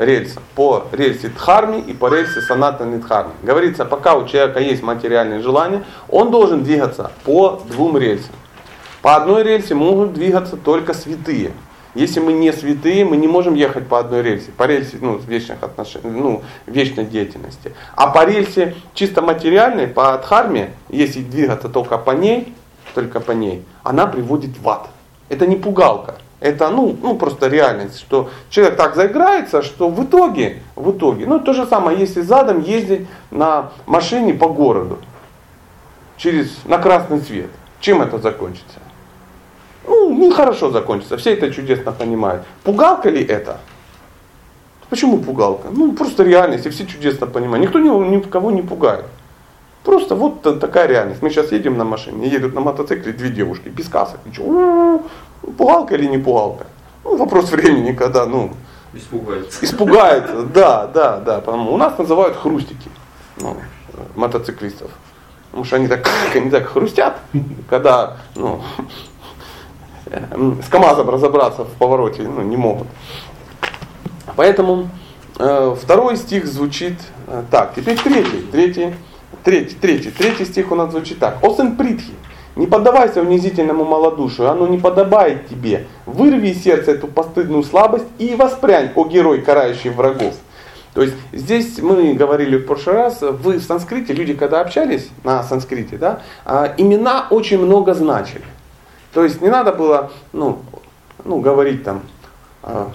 рельсам. 0.03 0.43
По 0.55 0.85
рельсе 0.91 1.29
Дхарми 1.29 1.79
и 1.79 1.93
по 1.93 2.13
рельсе 2.13 2.41
Саната 2.41 2.85
Нидхарми. 2.85 3.33
Говорится, 3.43 3.85
пока 3.85 4.15
у 4.15 4.27
человека 4.27 4.59
есть 4.59 4.83
материальные 4.83 5.41
желания, 5.41 5.83
он 6.09 6.31
должен 6.31 6.63
двигаться 6.63 7.11
по 7.23 7.61
двум 7.69 7.97
рельсам. 7.97 8.35
По 9.01 9.15
одной 9.15 9.43
рельсе 9.43 9.75
могут 9.75 10.13
двигаться 10.13 10.55
только 10.55 10.93
святые. 10.93 11.51
Если 11.95 12.19
мы 12.19 12.33
не 12.33 12.51
святые, 12.51 13.05
мы 13.05 13.17
не 13.17 13.27
можем 13.27 13.53
ехать 13.53 13.87
по 13.87 13.99
одной 13.99 14.23
рельсе, 14.23 14.51
по 14.51 14.63
рельсе 14.63 14.97
ну, 14.99 15.19
вечных 15.19 15.61
отношений, 15.61 16.09
ну, 16.09 16.41
вечной 16.65 17.05
деятельности. 17.05 17.73
А 17.95 18.07
по 18.07 18.25
рельсе 18.25 18.75
чисто 18.95 19.21
материальной, 19.21 19.87
по 19.87 20.17
дхарме, 20.17 20.71
если 20.89 21.21
двигаться 21.21 21.69
только 21.69 21.99
по 21.99 22.11
ней, 22.11 22.55
только 22.95 23.19
по 23.19 23.31
ней, 23.31 23.63
она 23.83 24.07
приводит 24.07 24.57
в 24.57 24.67
ад. 24.67 24.89
Это 25.29 25.45
не 25.45 25.55
пугалка. 25.55 26.15
Это 26.43 26.69
ну, 26.69 26.97
ну 27.01 27.15
просто 27.15 27.47
реальность, 27.47 28.01
что 28.01 28.29
человек 28.49 28.75
так 28.75 28.95
заиграется, 28.95 29.61
что 29.61 29.87
в 29.87 30.03
итоге, 30.03 30.61
в 30.75 30.91
итоге, 30.91 31.25
ну 31.25 31.39
то 31.39 31.53
же 31.53 31.65
самое, 31.65 31.97
если 31.97 32.19
задом 32.19 32.59
ездить 32.59 33.07
на 33.31 33.71
машине 33.85 34.33
по 34.33 34.49
городу, 34.49 34.97
через, 36.17 36.51
на 36.65 36.79
красный 36.79 37.21
свет, 37.21 37.49
чем 37.79 38.01
это 38.01 38.17
закончится? 38.17 38.79
Ну, 39.87 40.13
нехорошо 40.13 40.69
закончится, 40.69 41.15
все 41.15 41.31
это 41.31 41.49
чудесно 41.49 41.93
понимают. 41.93 42.43
Пугалка 42.63 43.09
ли 43.09 43.23
это? 43.23 43.61
Почему 44.89 45.19
пугалка? 45.19 45.69
Ну, 45.71 45.93
просто 45.93 46.23
реальность, 46.23 46.65
и 46.65 46.69
все 46.71 46.85
чудесно 46.85 47.25
понимают. 47.25 47.65
Никто 47.65 47.79
никого 47.79 48.51
не 48.51 48.61
пугает. 48.61 49.05
Просто 49.83 50.15
вот 50.15 50.41
такая 50.59 50.87
реальность. 50.87 51.21
Мы 51.21 51.29
сейчас 51.29 51.51
едем 51.51 51.77
на 51.77 51.83
машине, 51.83 52.27
едут 52.29 52.53
на 52.53 52.61
мотоцикле 52.61 53.11
две 53.11 53.29
девушки, 53.29 53.67
без 53.67 53.89
касок. 53.89 54.19
Пугалка 55.57 55.95
или 55.95 56.05
не 56.05 56.17
пугалка? 56.17 56.65
Ну, 57.03 57.17
вопрос 57.17 57.51
времени, 57.51 57.93
когда, 57.93 58.25
ну, 58.25 58.51
Испугаются. 58.93 59.65
Испугаются, 59.65 60.43
да, 60.43 60.85
да, 60.85 61.17
да. 61.17 61.41
Потому 61.41 61.73
у 61.73 61.77
нас 61.77 61.97
называют 61.97 62.37
хрустики 62.37 62.89
ну, 63.37 63.57
мотоциклистов. 64.15 64.91
Потому 65.49 65.65
что 65.65 65.77
они 65.77 65.87
так, 65.87 66.07
они 66.35 66.51
так 66.51 66.67
хрустят, 66.67 67.15
когда 67.69 68.17
ну, 68.35 68.61
с 70.05 70.69
КАМАЗом 70.69 71.09
разобраться 71.09 71.63
в 71.63 71.71
повороте 71.71 72.21
ну, 72.21 72.43
не 72.43 72.55
могут. 72.55 72.87
Поэтому 74.35 74.89
э, 75.39 75.75
второй 75.81 76.15
стих 76.17 76.45
звучит 76.45 76.99
э, 77.27 77.43
так. 77.49 77.73
Теперь 77.75 77.97
третий. 77.97 78.41
Третий 78.51 78.93
Третий, 79.43 79.75
третий, 79.75 80.11
третий 80.11 80.45
стих 80.45 80.71
у 80.71 80.75
нас 80.75 80.91
звучит 80.91 81.19
так. 81.19 81.43
Осен 81.43 81.75
притхи, 81.75 82.13
не 82.55 82.67
поддавайся 82.67 83.21
унизительному 83.21 83.83
малодушию, 83.83 84.49
оно 84.49 84.67
не 84.67 84.77
подобает 84.77 85.47
тебе. 85.47 85.87
Вырви 86.05 86.49
из 86.49 86.63
сердца 86.63 86.91
эту 86.91 87.07
постыдную 87.07 87.63
слабость 87.63 88.05
и 88.19 88.35
воспрянь, 88.35 88.91
о 88.95 89.05
герой, 89.05 89.41
карающий 89.41 89.89
врагов. 89.89 90.35
То 90.93 91.01
есть 91.01 91.15
здесь 91.31 91.79
мы 91.79 92.13
говорили 92.13 92.57
в 92.57 92.65
прошлый 92.67 92.95
раз, 92.95 93.21
вы 93.21 93.57
в 93.57 93.63
санскрите, 93.63 94.13
люди 94.13 94.35
когда 94.35 94.61
общались 94.61 95.09
на 95.23 95.41
санскрите, 95.41 95.97
да, 95.97 96.21
а, 96.45 96.73
имена 96.77 97.25
очень 97.31 97.57
много 97.57 97.95
значили. 97.95 98.45
То 99.13 99.23
есть 99.23 99.41
не 99.41 99.49
надо 99.49 99.71
было 99.71 100.11
ну, 100.31 100.59
ну, 101.25 101.39
говорить 101.39 101.83
там, 101.83 102.01
а, 102.61 102.91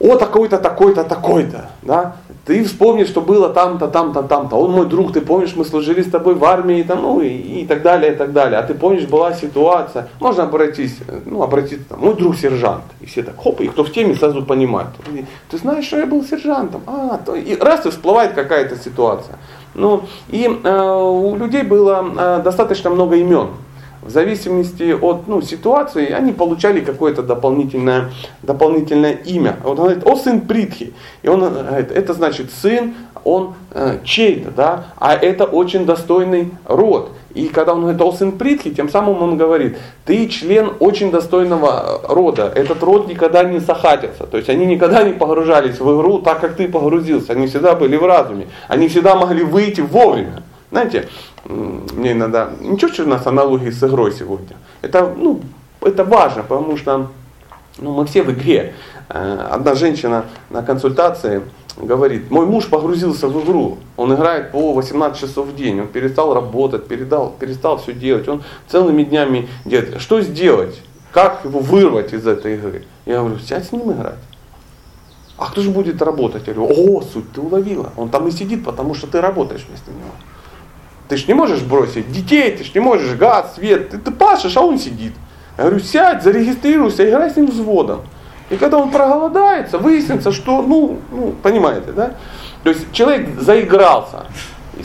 о 0.00 0.16
такой-то, 0.16 0.58
такой-то, 0.58 1.04
такой-то, 1.04 1.70
да, 1.82 2.16
ты 2.46 2.64
вспомни, 2.64 3.04
что 3.04 3.20
было 3.20 3.50
там-то, 3.50 3.86
там-то, 3.86 4.22
там-то, 4.22 4.56
он 4.56 4.72
мой 4.72 4.86
друг, 4.86 5.12
ты 5.12 5.20
помнишь, 5.20 5.54
мы 5.54 5.64
служили 5.64 6.02
с 6.02 6.10
тобой 6.10 6.34
в 6.34 6.44
армии, 6.44 6.82
там, 6.82 7.02
ну 7.02 7.20
и, 7.20 7.28
и 7.28 7.66
так 7.66 7.82
далее, 7.82 8.14
и 8.14 8.16
так 8.16 8.32
далее, 8.32 8.58
а 8.58 8.62
ты 8.62 8.72
помнишь, 8.72 9.06
была 9.06 9.34
ситуация, 9.34 10.08
можно 10.18 10.44
обратиться, 10.44 11.04
ну, 11.26 11.42
обратиться, 11.42 11.84
там, 11.90 12.00
мой 12.00 12.14
друг 12.14 12.36
сержант, 12.36 12.84
и 13.02 13.06
все 13.06 13.22
так, 13.22 13.34
хоп, 13.36 13.60
и 13.60 13.68
кто 13.68 13.84
в 13.84 13.92
теме 13.92 14.14
сразу 14.14 14.42
понимает, 14.42 14.88
ты 15.50 15.58
знаешь, 15.58 15.84
что 15.84 15.98
я 15.98 16.06
был 16.06 16.24
сержантом, 16.24 16.80
а, 16.86 17.18
то, 17.18 17.34
и 17.34 17.54
раз 17.56 17.84
и 17.84 17.90
всплывает 17.90 18.32
какая-то 18.32 18.76
ситуация, 18.76 19.36
ну, 19.74 20.04
и 20.30 20.44
э, 20.44 20.92
у 20.92 21.36
людей 21.36 21.62
было 21.62 22.04
э, 22.16 22.42
достаточно 22.42 22.90
много 22.90 23.16
имен, 23.16 23.48
в 24.10 24.12
зависимости 24.12 24.92
от 24.92 25.28
ну, 25.28 25.40
ситуации, 25.40 26.10
они 26.10 26.32
получали 26.32 26.80
какое-то 26.80 27.22
дополнительное, 27.22 28.10
дополнительное 28.42 29.12
имя. 29.12 29.56
Вот 29.62 29.78
он 29.78 29.84
говорит, 29.86 30.04
о 30.04 30.16
сын 30.16 30.40
Притхи. 30.40 30.92
И 31.22 31.28
он 31.28 31.40
говорит, 31.40 31.92
это 31.92 32.12
значит 32.12 32.50
сын, 32.52 32.94
он 33.22 33.54
э, 33.70 33.98
чей-то, 34.02 34.50
да, 34.50 34.86
а 34.98 35.14
это 35.14 35.44
очень 35.44 35.86
достойный 35.86 36.50
род. 36.64 37.12
И 37.34 37.46
когда 37.46 37.74
он 37.74 37.82
говорит 37.82 38.00
о 38.00 38.10
сын 38.10 38.32
Притхи, 38.32 38.74
тем 38.74 38.88
самым 38.88 39.22
он 39.22 39.36
говорит, 39.36 39.78
ты 40.04 40.26
член 40.26 40.72
очень 40.80 41.12
достойного 41.12 42.00
рода. 42.08 42.50
Этот 42.52 42.82
род 42.82 43.06
никогда 43.06 43.44
не 43.44 43.60
сахатится. 43.60 44.24
То 44.26 44.38
есть 44.38 44.48
они 44.48 44.66
никогда 44.66 45.04
не 45.04 45.12
погружались 45.12 45.78
в 45.78 45.96
игру 45.96 46.18
так, 46.18 46.40
как 46.40 46.56
ты 46.56 46.66
погрузился. 46.66 47.34
Они 47.34 47.46
всегда 47.46 47.76
были 47.76 47.96
в 47.96 48.04
разуме. 48.04 48.48
Они 48.66 48.88
всегда 48.88 49.14
могли 49.14 49.44
выйти 49.44 49.80
вовремя. 49.80 50.42
Знаете, 50.70 51.08
мне 51.44 52.12
иногда, 52.12 52.50
ничего, 52.60 52.92
что 52.92 53.04
у 53.04 53.08
нас 53.08 53.26
аналогии 53.26 53.70
с 53.70 53.82
игрой 53.82 54.12
сегодня. 54.12 54.56
Это, 54.82 55.12
ну, 55.16 55.40
это 55.80 56.04
важно, 56.04 56.42
потому 56.42 56.76
что 56.76 57.08
ну, 57.78 57.94
мы 57.94 58.06
все 58.06 58.22
в 58.22 58.30
игре. 58.30 58.74
Одна 59.08 59.74
женщина 59.74 60.26
на 60.50 60.62
консультации 60.62 61.42
говорит, 61.76 62.30
мой 62.30 62.46
муж 62.46 62.66
погрузился 62.66 63.28
в 63.28 63.44
игру, 63.44 63.78
он 63.96 64.14
играет 64.14 64.52
по 64.52 64.72
18 64.72 65.20
часов 65.20 65.48
в 65.48 65.56
день, 65.56 65.80
он 65.80 65.88
перестал 65.88 66.34
работать, 66.34 66.86
перестал, 66.86 67.34
перестал 67.38 67.78
все 67.78 67.92
делать, 67.92 68.28
он 68.28 68.42
целыми 68.68 69.02
днями 69.02 69.48
делает. 69.64 70.00
Что 70.00 70.20
сделать? 70.20 70.80
Как 71.12 71.44
его 71.44 71.58
вырвать 71.58 72.12
из 72.12 72.26
этой 72.26 72.54
игры? 72.54 72.84
Я 73.06 73.20
говорю, 73.20 73.38
сядь 73.38 73.66
с 73.66 73.72
ним 73.72 73.90
играть. 73.92 74.18
А 75.36 75.46
кто 75.46 75.62
же 75.62 75.70
будет 75.70 76.00
работать? 76.02 76.46
Я 76.46 76.54
говорю, 76.54 76.98
о, 76.98 77.02
суть 77.02 77.32
ты 77.32 77.40
уловила. 77.40 77.90
Он 77.96 78.10
там 78.10 78.28
и 78.28 78.30
сидит, 78.30 78.64
потому 78.64 78.94
что 78.94 79.06
ты 79.06 79.20
работаешь 79.20 79.64
вместо 79.66 79.90
него. 79.90 80.10
Ты 81.10 81.16
ж 81.16 81.26
не 81.26 81.34
можешь 81.34 81.62
бросить 81.62 82.12
детей, 82.12 82.52
ты 82.52 82.62
ж 82.62 82.72
не 82.72 82.80
можешь 82.80 83.16
газ, 83.16 83.56
свет, 83.56 83.90
ты, 83.90 83.98
ты 83.98 84.12
пашешь, 84.12 84.56
а 84.56 84.60
он 84.60 84.78
сидит. 84.78 85.12
Я 85.58 85.64
говорю, 85.64 85.80
сядь, 85.80 86.22
зарегистрируйся, 86.22 87.08
играй 87.08 87.30
с 87.30 87.36
ним 87.36 87.46
взводом. 87.46 88.02
И 88.48 88.56
когда 88.56 88.78
он 88.78 88.92
проголодается, 88.92 89.78
выяснится, 89.78 90.30
что, 90.30 90.62
ну, 90.62 91.00
ну, 91.10 91.34
понимаете, 91.42 91.90
да? 91.90 92.12
То 92.62 92.70
есть 92.70 92.92
человек 92.92 93.40
заигрался, 93.40 94.26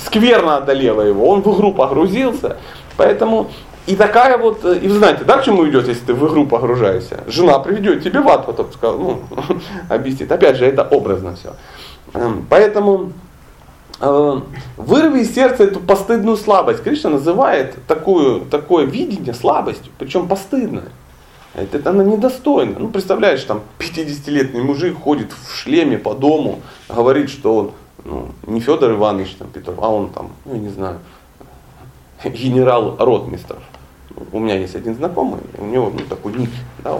скверно 0.03 0.58
одолело 0.58 1.03
его, 1.03 1.29
он 1.29 1.44
в 1.44 1.55
игру 1.55 1.72
погрузился, 1.72 2.58
поэтому 2.98 3.51
и 3.86 3.96
такая 3.96 4.39
вот, 4.39 4.65
и 4.65 4.88
вы 4.88 4.98
знаете, 4.98 5.25
да, 5.25 5.38
к 5.38 5.44
чему 5.44 5.70
идет, 5.70 5.88
если 5.88 6.05
ты 6.08 6.13
в 6.15 6.27
игру 6.27 6.48
погружаешься? 6.48 7.20
Жена 7.27 7.60
приведет 7.60 8.03
тебе 8.03 8.22
в 8.22 8.25
потом 8.25 8.74
сказал, 8.74 8.98
ну, 8.98 9.20
объяснит. 9.89 10.32
Опять 10.32 10.58
же, 10.58 10.65
это 10.65 10.82
образно 10.82 11.36
все. 11.36 11.53
Эм, 12.15 12.48
поэтому 12.50 13.12
Э, 13.12 13.25
вырви 14.00 15.22
из 15.22 15.34
сердца 15.34 15.64
эту 15.64 15.80
постыдную 15.80 16.38
слабость. 16.38 16.84
Кришна 16.84 17.12
называет 17.12 17.78
такую, 17.88 18.42
такое 18.42 18.86
видение 18.86 19.34
слабостью, 19.34 19.92
причем 19.98 20.28
постыдное. 20.28 20.90
Это, 21.54 21.90
она 21.90 22.04
недостойна. 22.04 22.75
Ну, 22.78 22.90
представляешь, 22.90 23.42
там 23.44 23.62
50-летний 23.80 24.62
мужик 24.62 25.00
ходит 25.00 25.32
в 25.32 25.56
шлеме 25.56 25.98
по 25.98 26.14
дому, 26.14 26.60
говорит, 26.90 27.30
что 27.30 27.56
он 27.56 27.72
ну, 28.04 28.28
не 28.46 28.60
Федор 28.60 28.92
Иванович 28.92 29.36
там, 29.40 29.48
Петров, 29.50 29.78
а 29.82 29.90
он 29.90 30.10
там, 30.10 30.32
ну, 30.44 30.54
я 30.54 30.60
не 30.60 30.70
знаю, 30.70 31.00
генерал 32.24 32.98
Ротмистров. 33.00 33.64
У 34.32 34.40
меня 34.40 34.58
есть 34.58 34.75
один 34.75 34.96
знакомый, 34.96 35.40
у 35.58 35.66
него 35.66 35.92
ну, 35.94 36.00
такой 36.08 36.34
ник, 36.34 36.50
да, 36.84 36.98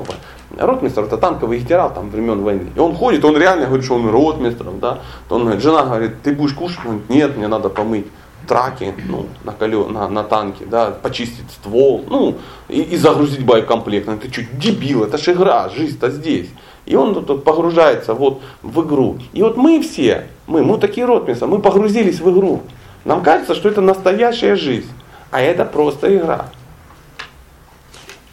Ротмистр 0.58 1.04
это 1.04 1.18
танковый 1.18 1.60
генерал 1.60 1.94
там 1.94 2.10
времен 2.10 2.42
войны. 2.42 2.70
И 2.76 2.80
он 2.80 2.96
ходит, 2.96 3.26
он 3.26 3.38
реально 3.38 3.66
говорит, 3.66 3.86
что 3.86 3.96
он 3.96 4.10
ротмистром, 4.10 4.80
да. 4.80 5.00
Он 5.30 5.44
говорит, 5.44 5.62
жена 5.62 5.84
говорит, 5.84 6.22
ты 6.22 6.34
будешь 6.34 6.54
кушать? 6.54 6.80
Он 6.80 6.92
говорит, 6.92 7.10
нет, 7.10 7.38
мне 7.38 7.48
надо 7.48 7.70
помыть 7.70 8.06
траки, 8.48 8.94
ну, 9.08 9.26
на, 9.44 9.52
колё, 9.52 9.88
на, 9.88 10.08
на 10.08 10.24
танке, 10.24 10.66
да, 10.66 10.92
почистить 10.92 11.50
ствол, 11.52 12.06
ну, 12.08 12.38
и, 12.70 12.82
и 12.82 12.98
загрузить 12.98 13.44
боекомплект. 13.44 14.08
Ну, 14.08 14.18
ты 14.18 14.32
что, 14.32 14.44
дебил, 14.54 15.04
это 15.04 15.18
же 15.18 15.34
игра, 15.34 15.70
жизнь-то 15.70 16.10
здесь. 16.10 16.50
И 16.86 16.96
он 16.96 17.26
тут 17.26 17.44
погружается 17.44 18.14
вот 18.14 18.42
в 18.62 18.86
игру. 18.86 19.18
И 19.34 19.42
вот 19.42 19.58
мы 19.58 19.82
все, 19.82 20.28
мы, 20.48 20.64
мы 20.64 20.78
такие 20.78 21.06
ротмисы, 21.06 21.48
мы 21.48 21.60
погрузились 21.60 22.20
в 22.20 22.32
игру. 22.32 22.62
Нам 23.04 23.22
кажется, 23.22 23.56
что 23.56 23.70
это 23.70 23.82
настоящая 23.82 24.56
жизнь, 24.56 24.92
а 25.32 25.42
это 25.42 25.66
просто 25.66 26.16
игра. 26.16 26.48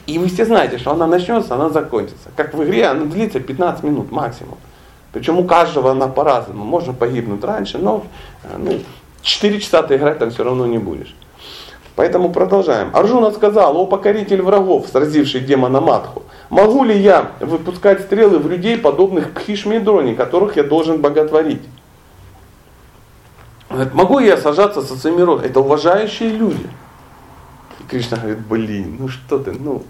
И 0.06 0.18
вы 0.18 0.28
все 0.28 0.44
знаете, 0.44 0.78
что 0.78 0.92
она 0.92 1.06
начнется, 1.06 1.54
она 1.54 1.70
закончится. 1.70 2.30
Как 2.36 2.54
в 2.54 2.64
игре, 2.64 2.86
она 2.86 3.04
длится 3.04 3.40
15 3.40 3.84
минут 3.84 4.10
максимум. 4.10 4.58
Причем 5.12 5.38
у 5.38 5.44
каждого 5.44 5.92
она 5.92 6.08
по-разному. 6.08 6.64
Можно 6.64 6.92
погибнуть 6.92 7.44
раньше, 7.44 7.78
но 7.78 8.04
ну, 8.58 8.80
4 9.22 9.60
часа 9.60 9.82
ты 9.82 9.96
играть 9.96 10.18
там 10.18 10.30
все 10.30 10.42
равно 10.42 10.66
не 10.66 10.78
будешь. 10.78 11.14
Поэтому 11.94 12.32
продолжаем. 12.32 12.90
Арджуна 12.94 13.30
сказал, 13.32 13.76
о 13.76 13.86
покоритель 13.86 14.40
врагов, 14.40 14.86
сразивший 14.90 15.40
демона 15.40 15.80
Матху, 15.80 16.22
могу 16.48 16.84
ли 16.84 16.98
я 16.98 17.32
выпускать 17.40 18.00
стрелы 18.00 18.38
в 18.38 18.48
людей, 18.48 18.78
подобных 18.78 19.32
Пхишмидроне, 19.32 20.14
которых 20.14 20.56
я 20.56 20.62
должен 20.62 21.02
боготворить? 21.02 21.62
Говорит, 23.68 23.94
могу 23.94 24.18
я 24.20 24.38
сажаться 24.38 24.80
со 24.82 24.96
своими 24.96 25.20
родами? 25.20 25.46
Это 25.46 25.60
уважающие 25.60 26.30
люди. 26.30 26.66
Кришна 27.92 28.16
говорит, 28.16 28.38
блин, 28.46 28.96
ну 29.00 29.08
что 29.08 29.38
ты, 29.38 29.52
ну, 29.52 29.82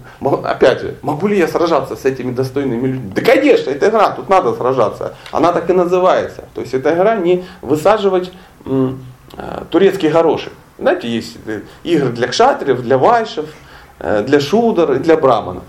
опять 0.43 0.81
же, 0.81 0.95
могу 1.03 1.27
ли 1.27 1.37
я 1.37 1.47
сражаться 1.47 1.95
с 1.95 2.03
этими 2.03 2.33
достойными 2.33 2.85
людьми? 2.85 3.11
Да 3.15 3.21
конечно, 3.21 3.69
это 3.69 3.87
игра, 3.87 4.09
тут 4.11 4.27
надо 4.27 4.53
сражаться. 4.55 5.15
Она 5.31 5.53
так 5.53 5.69
и 5.69 5.73
называется. 5.73 6.43
То 6.53 6.59
есть 6.59 6.73
эта 6.73 6.93
игра 6.93 7.15
не 7.15 7.45
высаживать 7.61 8.33
м, 8.65 9.05
э, 9.37 9.61
турецкий 9.69 10.09
горошек. 10.09 10.51
Знаете, 10.77 11.07
есть 11.07 11.37
э, 11.45 11.61
игры 11.85 12.09
для 12.09 12.27
кшатриев, 12.27 12.81
для 12.81 12.97
вайшев, 12.97 13.45
э, 13.99 14.23
для 14.23 14.41
шудер 14.41 14.91
и 14.91 14.99
для 14.99 15.15
браманов. 15.15 15.63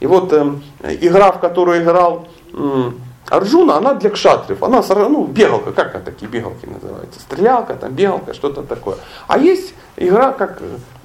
И 0.00 0.06
вот 0.06 0.34
э, 0.34 0.52
игра, 1.00 1.32
в 1.32 1.40
которую 1.40 1.82
играл 1.82 2.28
э, 2.52 2.90
Арджуна, 3.30 3.78
она 3.78 3.94
для 3.94 4.10
кшатриев, 4.10 4.62
она 4.62 4.82
ну, 5.08 5.24
бегалка, 5.24 5.72
как 5.72 5.94
она 5.94 6.04
такие 6.04 6.30
бегалки 6.30 6.66
называются, 6.66 7.20
стрелялка, 7.20 7.72
там, 7.72 7.92
бегалка, 7.92 8.34
что-то 8.34 8.64
такое. 8.64 8.96
А 9.28 9.38
есть 9.38 9.72
игра, 9.96 10.32
как 10.32 10.60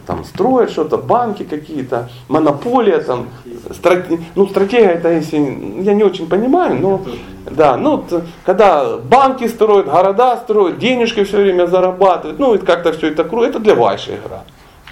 там 0.05 0.23
строят 0.23 0.71
что-то, 0.71 0.97
банки 0.97 1.43
какие-то, 1.43 2.09
монополия, 2.27 2.99
там, 2.99 3.27
страте... 3.71 4.19
ну 4.35 4.47
стратегия 4.47 4.91
это 4.91 5.11
если, 5.11 5.37
я 5.81 5.93
не 5.93 6.03
очень 6.03 6.27
понимаю, 6.27 6.79
но 6.79 7.01
да, 7.49 7.77
ну 7.77 8.03
когда 8.45 8.97
банки 8.97 9.47
строят, 9.47 9.87
города 9.87 10.37
строят, 10.37 10.79
денежки 10.79 11.23
все 11.23 11.37
время 11.37 11.67
зарабатывают, 11.67 12.39
ну 12.39 12.55
и 12.55 12.57
как-то 12.57 12.93
все 12.93 13.07
это 13.07 13.23
круто, 13.23 13.47
это 13.47 13.59
для 13.59 13.75
вашей 13.75 14.15
игра 14.15 14.43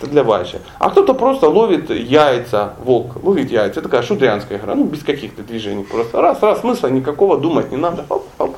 это 0.03 0.11
для 0.11 0.23
Вайши. 0.23 0.59
А 0.79 0.89
кто-то 0.89 1.13
просто 1.13 1.49
ловит 1.49 1.89
яйца, 1.89 2.73
волк, 2.83 3.23
ловит 3.23 3.51
яйца. 3.51 3.79
Это 3.79 3.81
такая 3.83 4.01
шудрянская 4.01 4.57
игра, 4.57 4.75
ну 4.75 4.83
без 4.83 5.03
каких-то 5.03 5.43
движений. 5.43 5.83
Просто 5.83 6.21
раз, 6.21 6.41
раз, 6.41 6.59
смысла 6.61 6.87
никакого 6.87 7.37
думать 7.37 7.71
не 7.71 7.77
надо. 7.77 8.05
Хоп, 8.07 8.25
хоп. 8.37 8.52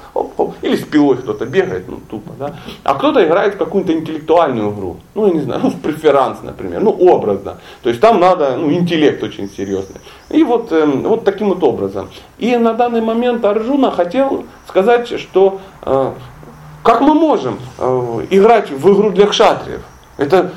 Или 0.66 0.78
с 0.78 0.84
пилой 0.84 1.18
кто-то 1.18 1.46
бегает, 1.46 1.88
ну 1.88 2.00
тупо, 2.10 2.32
да. 2.40 2.56
А 2.84 2.96
кто-то 2.96 3.24
играет 3.24 3.54
в 3.54 3.58
какую-то 3.58 3.94
интеллектуальную 3.94 4.72
игру. 4.72 4.98
Ну, 5.14 5.28
я 5.28 5.34
не 5.34 5.42
знаю, 5.42 5.62
ну, 5.64 5.70
в 5.70 5.80
преферанс, 5.80 6.40
например, 6.42 6.82
ну, 6.82 6.90
образно. 6.90 7.60
То 7.84 7.90
есть 7.90 8.02
там 8.02 8.20
надо, 8.20 8.58
ну, 8.58 8.72
интеллект 8.72 9.22
очень 9.22 9.48
серьезный. 9.48 10.02
И 10.30 10.44
вот, 10.44 10.72
э, 10.72 10.84
вот 10.84 11.24
таким 11.24 11.50
вот 11.50 11.64
образом. 11.64 12.10
И 12.40 12.58
на 12.58 12.74
данный 12.74 13.02
момент 13.02 13.46
Арджуна 13.46 13.92
хотел 13.92 14.46
сказать, 14.68 15.08
что 15.20 15.62
э, 15.84 16.14
как 16.82 17.02
мы 17.02 17.14
можем 17.14 17.60
э, 17.78 18.26
играть 18.32 18.72
в 18.72 18.92
игру 18.92 19.12
для 19.12 19.28
кшатриев? 19.28 19.82
Это 20.18 20.52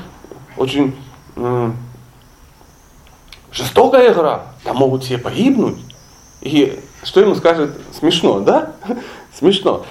очень 0.57 0.95
э, 1.35 1.71
жестокая 3.51 4.11
игра, 4.11 4.45
там 4.63 4.77
могут 4.77 5.03
все 5.03 5.19
погибнуть. 5.19 5.77
И 6.41 6.79
что 7.03 7.21
ему 7.21 7.35
скажет? 7.35 7.71
Смешно, 7.91 8.39
да? 8.39 8.71
Смешно. 9.37 9.85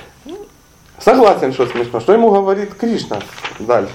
Согласен, 1.01 1.53
что 1.53 1.67
смешно. 1.67 2.01
Что 2.01 2.13
ему 2.13 2.31
говорит 2.31 2.75
Кришна 2.75 3.19
дальше? 3.59 3.93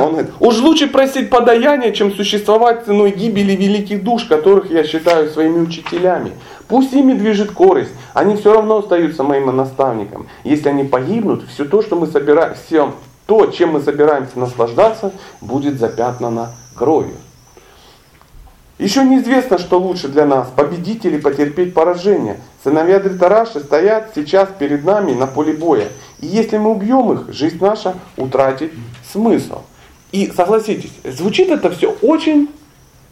Он 0.00 0.12
говорит, 0.12 0.30
уж 0.40 0.60
лучше 0.60 0.86
просить 0.86 1.28
подаяние, 1.28 1.92
чем 1.92 2.14
существовать 2.14 2.86
ценой 2.86 3.10
гибели 3.10 3.52
великих 3.52 4.02
душ, 4.02 4.24
которых 4.24 4.70
я 4.70 4.82
считаю 4.82 5.28
своими 5.28 5.60
учителями. 5.60 6.32
Пусть 6.68 6.94
ими 6.94 7.12
движет 7.12 7.50
корость, 7.50 7.90
они 8.14 8.36
все 8.36 8.54
равно 8.54 8.78
остаются 8.78 9.22
моим 9.22 9.54
наставником. 9.54 10.26
Если 10.42 10.70
они 10.70 10.84
погибнут, 10.84 11.44
все 11.52 11.66
то, 11.66 11.82
что 11.82 11.96
мы 11.96 12.06
собираем, 12.06 12.54
все 12.54 12.94
то, 13.26 13.46
чем 13.46 13.72
мы 13.72 13.82
собираемся 13.82 14.38
наслаждаться, 14.38 15.12
будет 15.42 15.78
запятнано 15.78 16.52
кровью. 16.74 17.16
Еще 18.78 19.04
неизвестно, 19.04 19.58
что 19.58 19.78
лучше 19.78 20.08
для 20.08 20.26
нас, 20.26 20.48
победить 20.54 21.04
или 21.04 21.18
потерпеть 21.18 21.74
поражение. 21.74 22.40
Сыновья 22.64 22.98
Дритараши 22.98 23.60
стоят 23.60 24.12
сейчас 24.16 24.48
перед 24.58 24.84
нами 24.84 25.12
на 25.12 25.28
поле 25.28 25.52
боя. 25.52 25.88
И 26.24 26.26
если 26.26 26.56
мы 26.56 26.70
убьем 26.70 27.12
их, 27.12 27.34
жизнь 27.34 27.58
наша 27.60 27.94
утратит 28.16 28.72
смысл. 29.12 29.60
И 30.10 30.32
согласитесь, 30.34 30.92
звучит 31.04 31.50
это 31.50 31.70
все 31.70 31.90
очень 32.00 32.48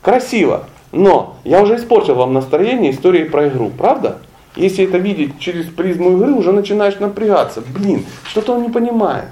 красиво. 0.01 0.65
Но 0.93 1.37
я 1.45 1.61
уже 1.61 1.77
испортил 1.77 2.15
вам 2.15 2.33
настроение 2.33 2.91
истории 2.91 3.25
про 3.25 3.49
игру, 3.49 3.71
правда? 3.77 4.19
Если 4.57 4.85
это 4.85 4.97
видеть 4.97 5.39
через 5.39 5.67
призму 5.67 6.13
игры, 6.13 6.33
уже 6.33 6.53
начинаешь 6.53 6.99
напрягаться. 6.99 7.61
Блин, 7.61 8.07
что-то 8.25 8.55
он 8.55 8.63
не 8.63 8.71
понимает 8.71 9.27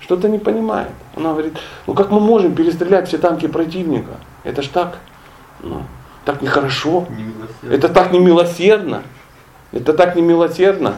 что-то 0.00 0.28
не 0.28 0.38
понимает. 0.38 0.90
Она 1.14 1.30
говорит, 1.30 1.56
ну 1.86 1.94
как 1.94 2.10
мы 2.10 2.18
можем 2.18 2.56
перестрелять 2.56 3.06
все 3.06 3.18
танки 3.18 3.46
противника? 3.46 4.14
Это 4.42 4.60
ж 4.60 4.66
так, 4.66 4.98
ну, 5.60 5.82
так 6.24 6.42
нехорошо. 6.42 7.06
Не 7.62 7.72
это 7.72 7.88
так 7.88 8.12
немилосердно. 8.12 9.04
Это 9.70 9.92
так 9.92 10.16
немилосердно. 10.16 10.96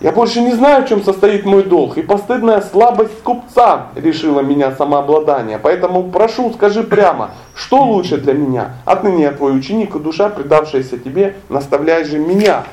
Я 0.00 0.12
больше 0.12 0.40
не 0.42 0.52
знаю, 0.52 0.84
в 0.84 0.88
чем 0.88 1.02
состоит 1.02 1.46
мой 1.46 1.62
долг, 1.62 1.96
и 1.96 2.02
постыдная 2.02 2.60
слабость 2.60 3.22
купца 3.22 3.86
решила 3.94 4.40
меня 4.40 4.74
самообладание. 4.76 5.58
Поэтому 5.58 6.10
прошу, 6.10 6.52
скажи 6.52 6.82
прямо, 6.82 7.30
что 7.54 7.82
лучше 7.82 8.18
для 8.18 8.34
меня? 8.34 8.76
Отныне 8.84 9.22
я 9.22 9.32
твой 9.32 9.56
ученик 9.56 9.94
и 9.94 9.98
душа, 9.98 10.28
предавшаяся 10.28 10.98
тебе, 10.98 11.36
наставляй 11.48 12.04
же 12.04 12.18
меня. 12.18 12.64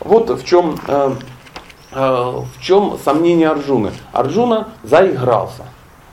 Вот 0.00 0.30
в 0.30 0.44
чем 0.44 0.76
э, 0.88 1.12
Э, 1.94 2.42
в 2.42 2.60
чем 2.60 2.98
сомнение 3.02 3.48
Арджуны? 3.48 3.92
Арджуна 4.12 4.68
заигрался. 4.82 5.64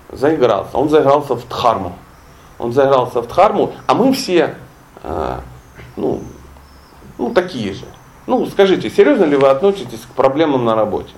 Заигрался. 0.09 0.77
Он 0.77 0.89
заигрался 0.89 1.33
в 1.35 1.47
Дхарму. 1.47 1.93
Он 2.59 2.71
заигрался 2.71 3.21
в 3.21 3.27
Дхарму, 3.27 3.73
а 3.87 3.95
мы 3.95 4.13
все, 4.13 4.55
э, 5.01 5.39
ну, 5.95 6.21
ну, 7.17 7.31
такие 7.31 7.73
же. 7.73 7.85
Ну, 8.31 8.45
скажите, 8.45 8.89
серьезно 8.89 9.25
ли 9.25 9.35
вы 9.35 9.49
относитесь 9.49 9.99
к 10.09 10.15
проблемам 10.15 10.63
на 10.63 10.73
работе? 10.73 11.11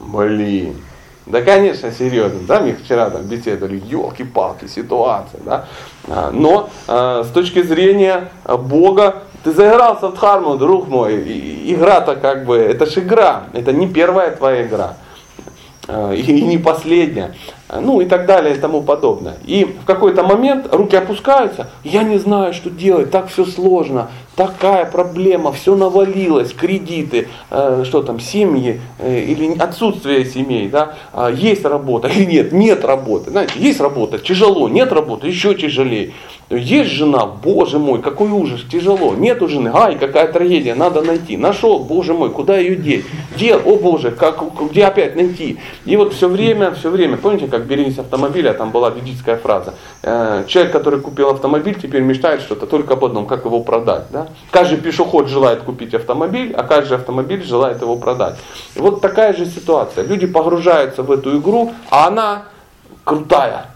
Блин. 0.00 0.74
Да, 1.24 1.40
конечно, 1.40 1.92
серьезно. 1.92 2.40
Да, 2.48 2.58
мы 2.58 2.72
вчера 2.72 3.10
там 3.10 3.22
беседовали, 3.22 3.80
елки-палки, 3.86 4.66
ситуация, 4.66 5.40
да. 5.44 5.66
А, 6.08 6.30
но 6.32 6.68
э, 6.88 7.22
с 7.24 7.30
точки 7.30 7.62
зрения 7.62 8.28
Бога 8.44 9.22
ты 9.44 9.52
заигрался 9.52 10.08
в 10.08 10.14
Дхарму, 10.14 10.56
друг 10.56 10.88
мой. 10.88 11.22
Игра-то 11.72 12.16
как 12.16 12.44
бы, 12.44 12.56
это 12.56 12.86
же 12.86 12.98
игра. 12.98 13.44
Это 13.52 13.72
не 13.72 13.86
первая 13.86 14.32
твоя 14.32 14.66
игра. 14.66 14.96
Э, 15.88 16.14
и 16.14 16.42
не 16.42 16.58
последняя. 16.58 17.34
Ну 17.74 18.00
и 18.00 18.06
так 18.06 18.26
далее 18.26 18.54
и 18.54 18.58
тому 18.58 18.82
подобное. 18.82 19.36
И 19.44 19.64
в 19.64 19.84
какой-то 19.86 20.22
момент 20.22 20.68
руки 20.72 20.96
опускаются. 20.96 21.68
Я 21.82 22.02
не 22.02 22.18
знаю, 22.18 22.52
что 22.52 22.68
делать. 22.70 23.10
Так 23.10 23.28
все 23.28 23.46
сложно. 23.46 24.10
Такая 24.36 24.84
проблема. 24.84 25.52
Все 25.52 25.74
навалилось. 25.76 26.52
Кредиты. 26.52 27.28
Э, 27.50 27.84
что 27.86 28.02
там, 28.02 28.20
семьи. 28.20 28.80
Э, 28.98 29.18
или 29.18 29.58
отсутствие 29.58 30.26
семей. 30.26 30.68
Да? 30.68 30.94
А 31.14 31.30
есть 31.30 31.64
работа 31.64 32.08
или 32.08 32.26
нет. 32.26 32.52
Нет 32.52 32.84
работы. 32.84 33.30
Знаете, 33.30 33.54
есть 33.56 33.80
работа. 33.80 34.18
Тяжело. 34.18 34.68
Нет 34.68 34.92
работы. 34.92 35.26
Еще 35.26 35.54
тяжелее. 35.54 36.12
Есть 36.50 36.92
жена, 36.92 37.26
боже 37.26 37.78
мой, 37.78 38.00
какой 38.00 38.30
ужас, 38.30 38.62
тяжело. 38.62 39.14
Нету 39.14 39.48
жены, 39.48 39.70
ай, 39.74 39.98
какая 39.98 40.32
трагедия, 40.32 40.74
надо 40.74 41.02
найти. 41.02 41.36
Нашел, 41.36 41.80
боже 41.80 42.14
мой, 42.14 42.30
куда 42.30 42.56
ее 42.56 42.74
деть? 42.74 43.04
Где, 43.34 43.54
о 43.54 43.76
боже, 43.76 44.12
как, 44.12 44.42
где 44.70 44.86
опять 44.86 45.14
найти? 45.14 45.58
И 45.84 45.96
вот 45.96 46.14
все 46.14 46.26
время, 46.26 46.70
все 46.70 46.88
время, 46.88 47.18
помните, 47.18 47.48
как 47.48 47.66
берегись 47.66 47.98
автомобиля, 47.98 48.54
там 48.54 48.70
была 48.70 48.88
ведическая 48.88 49.36
фраза. 49.36 49.74
Э, 50.02 50.44
человек, 50.46 50.72
который 50.72 51.00
купил 51.00 51.28
автомобиль, 51.28 51.76
теперь 51.80 52.00
мечтает 52.00 52.40
что-то 52.40 52.66
только 52.66 52.94
об 52.94 53.04
одном, 53.04 53.26
как 53.26 53.44
его 53.44 53.60
продать. 53.60 54.04
Да? 54.10 54.28
Каждый 54.50 54.78
пешеход 54.78 55.28
желает 55.28 55.60
купить 55.64 55.92
автомобиль, 55.92 56.54
а 56.56 56.62
каждый 56.62 56.96
автомобиль 56.96 57.44
желает 57.44 57.82
его 57.82 57.96
продать. 57.96 58.36
И 58.74 58.78
вот 58.78 59.02
такая 59.02 59.36
же 59.36 59.44
ситуация. 59.44 60.02
Люди 60.02 60.26
погружаются 60.26 61.02
в 61.02 61.12
эту 61.12 61.38
игру, 61.38 61.74
а 61.90 62.06
она 62.06 62.44
крутая 63.04 63.66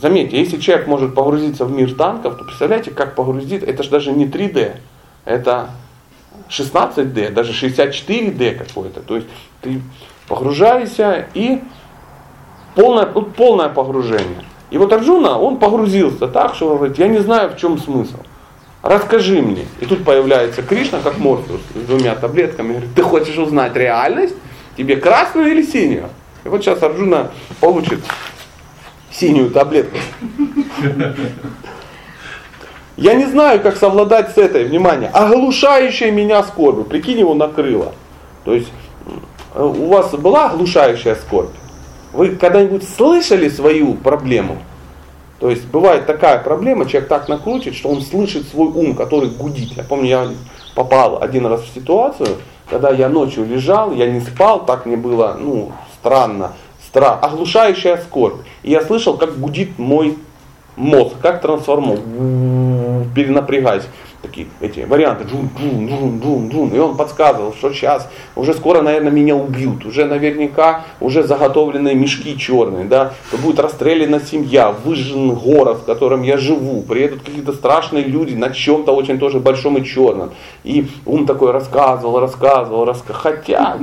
Заметьте, 0.00 0.38
если 0.38 0.58
человек 0.58 0.86
может 0.86 1.14
погрузиться 1.14 1.64
в 1.64 1.72
мир 1.72 1.94
танков, 1.94 2.36
то 2.36 2.44
представляете, 2.44 2.90
как 2.90 3.14
погрузиться, 3.14 3.66
это 3.66 3.82
же 3.82 3.90
даже 3.90 4.12
не 4.12 4.26
3D, 4.26 4.76
это 5.24 5.70
16D, 6.50 7.30
даже 7.30 7.52
64D 7.52 8.54
какое-то. 8.54 9.00
То 9.00 9.16
есть 9.16 9.28
ты 9.62 9.80
Погружайся 10.28 11.26
и 11.34 11.60
полное, 12.74 13.08
ну, 13.14 13.22
полное 13.22 13.68
погружение. 13.68 14.44
И 14.70 14.78
вот 14.78 14.92
Арджуна, 14.92 15.38
он 15.38 15.58
погрузился 15.58 16.26
так, 16.26 16.54
что 16.54 16.70
он 16.70 16.78
говорит, 16.78 16.98
я 16.98 17.06
не 17.06 17.18
знаю, 17.18 17.50
в 17.50 17.56
чем 17.56 17.78
смысл. 17.78 18.18
Расскажи 18.82 19.40
мне. 19.40 19.66
И 19.80 19.86
тут 19.86 20.04
появляется 20.04 20.62
Кришна, 20.62 20.98
как 21.00 21.18
Морфеус, 21.18 21.60
с 21.74 21.86
двумя 21.86 22.14
таблетками. 22.16 22.72
Говорит, 22.72 22.94
ты 22.94 23.02
хочешь 23.02 23.38
узнать 23.38 23.74
реальность? 23.76 24.34
Тебе 24.76 24.96
красную 24.96 25.50
или 25.52 25.62
синюю? 25.62 26.08
И 26.44 26.48
вот 26.48 26.62
сейчас 26.62 26.82
Арджуна 26.82 27.30
получит 27.60 28.00
синюю 29.18 29.50
таблетку. 29.50 29.96
Я 32.96 33.14
не 33.14 33.26
знаю, 33.26 33.60
как 33.60 33.76
совладать 33.76 34.30
с 34.34 34.38
этой, 34.38 34.64
внимание, 34.64 35.10
оглушающей 35.10 36.10
меня 36.10 36.42
скорбью. 36.42 36.84
Прикинь, 36.84 37.18
его 37.18 37.34
накрыло. 37.34 37.92
То 38.44 38.54
есть 38.54 38.68
у 39.54 39.88
вас 39.88 40.12
была 40.12 40.50
оглушающая 40.50 41.14
скорбь? 41.14 41.50
Вы 42.12 42.36
когда-нибудь 42.36 42.88
слышали 42.88 43.48
свою 43.48 43.94
проблему? 43.94 44.58
То 45.40 45.50
есть 45.50 45.66
бывает 45.66 46.06
такая 46.06 46.38
проблема, 46.38 46.86
человек 46.86 47.10
так 47.10 47.28
накрутит, 47.28 47.74
что 47.74 47.90
он 47.90 48.00
слышит 48.00 48.48
свой 48.48 48.68
ум, 48.68 48.94
который 48.94 49.28
гудит. 49.28 49.72
Я 49.76 49.82
помню, 49.82 50.08
я 50.08 50.28
попал 50.74 51.22
один 51.22 51.44
раз 51.44 51.62
в 51.62 51.74
ситуацию, 51.74 52.28
когда 52.70 52.90
я 52.90 53.10
ночью 53.10 53.44
лежал, 53.44 53.92
я 53.92 54.10
не 54.10 54.20
спал, 54.20 54.64
так 54.64 54.86
мне 54.86 54.96
было, 54.96 55.36
ну, 55.38 55.72
странно, 56.00 56.52
страх, 56.96 57.18
оглушающая 57.20 57.98
скорбь. 57.98 58.40
И 58.62 58.70
я 58.70 58.80
слышал, 58.80 59.18
как 59.18 59.38
гудит 59.38 59.78
мой 59.78 60.16
мозг, 60.76 61.16
как 61.20 61.42
трансформер, 61.42 61.98
перенапрягаясь 63.14 63.84
такие 64.22 64.46
эти 64.60 64.80
варианты, 64.80 65.24
джун, 65.24 65.50
джун, 65.56 65.86
джун, 65.86 66.20
джун, 66.20 66.48
джун. 66.48 66.74
И 66.74 66.78
он 66.78 66.96
подсказывал, 66.96 67.52
что 67.52 67.70
сейчас 67.72 68.08
уже 68.34 68.54
скоро, 68.54 68.80
наверное, 68.80 69.12
меня 69.12 69.36
убьют. 69.36 69.84
Уже 69.84 70.06
наверняка 70.06 70.84
уже 71.00 71.22
заготовленные 71.22 71.94
мешки 71.94 72.36
черные, 72.38 72.86
да, 72.86 73.12
будет 73.42 73.60
расстреляна 73.60 74.18
семья, 74.20 74.72
выжжен 74.72 75.34
город, 75.34 75.80
в 75.82 75.84
котором 75.84 76.22
я 76.22 76.38
живу, 76.38 76.82
приедут 76.82 77.22
какие-то 77.22 77.52
страшные 77.52 78.04
люди 78.04 78.34
на 78.34 78.50
чем-то 78.50 78.92
очень 78.92 79.18
тоже 79.18 79.38
большом 79.38 79.76
и 79.76 79.84
черном. 79.84 80.30
И 80.64 80.88
ум 81.04 81.26
такой 81.26 81.52
рассказывал, 81.52 82.18
рассказывал, 82.20 82.86
рассказывал. 82.86 83.20
Хотя 83.20 83.78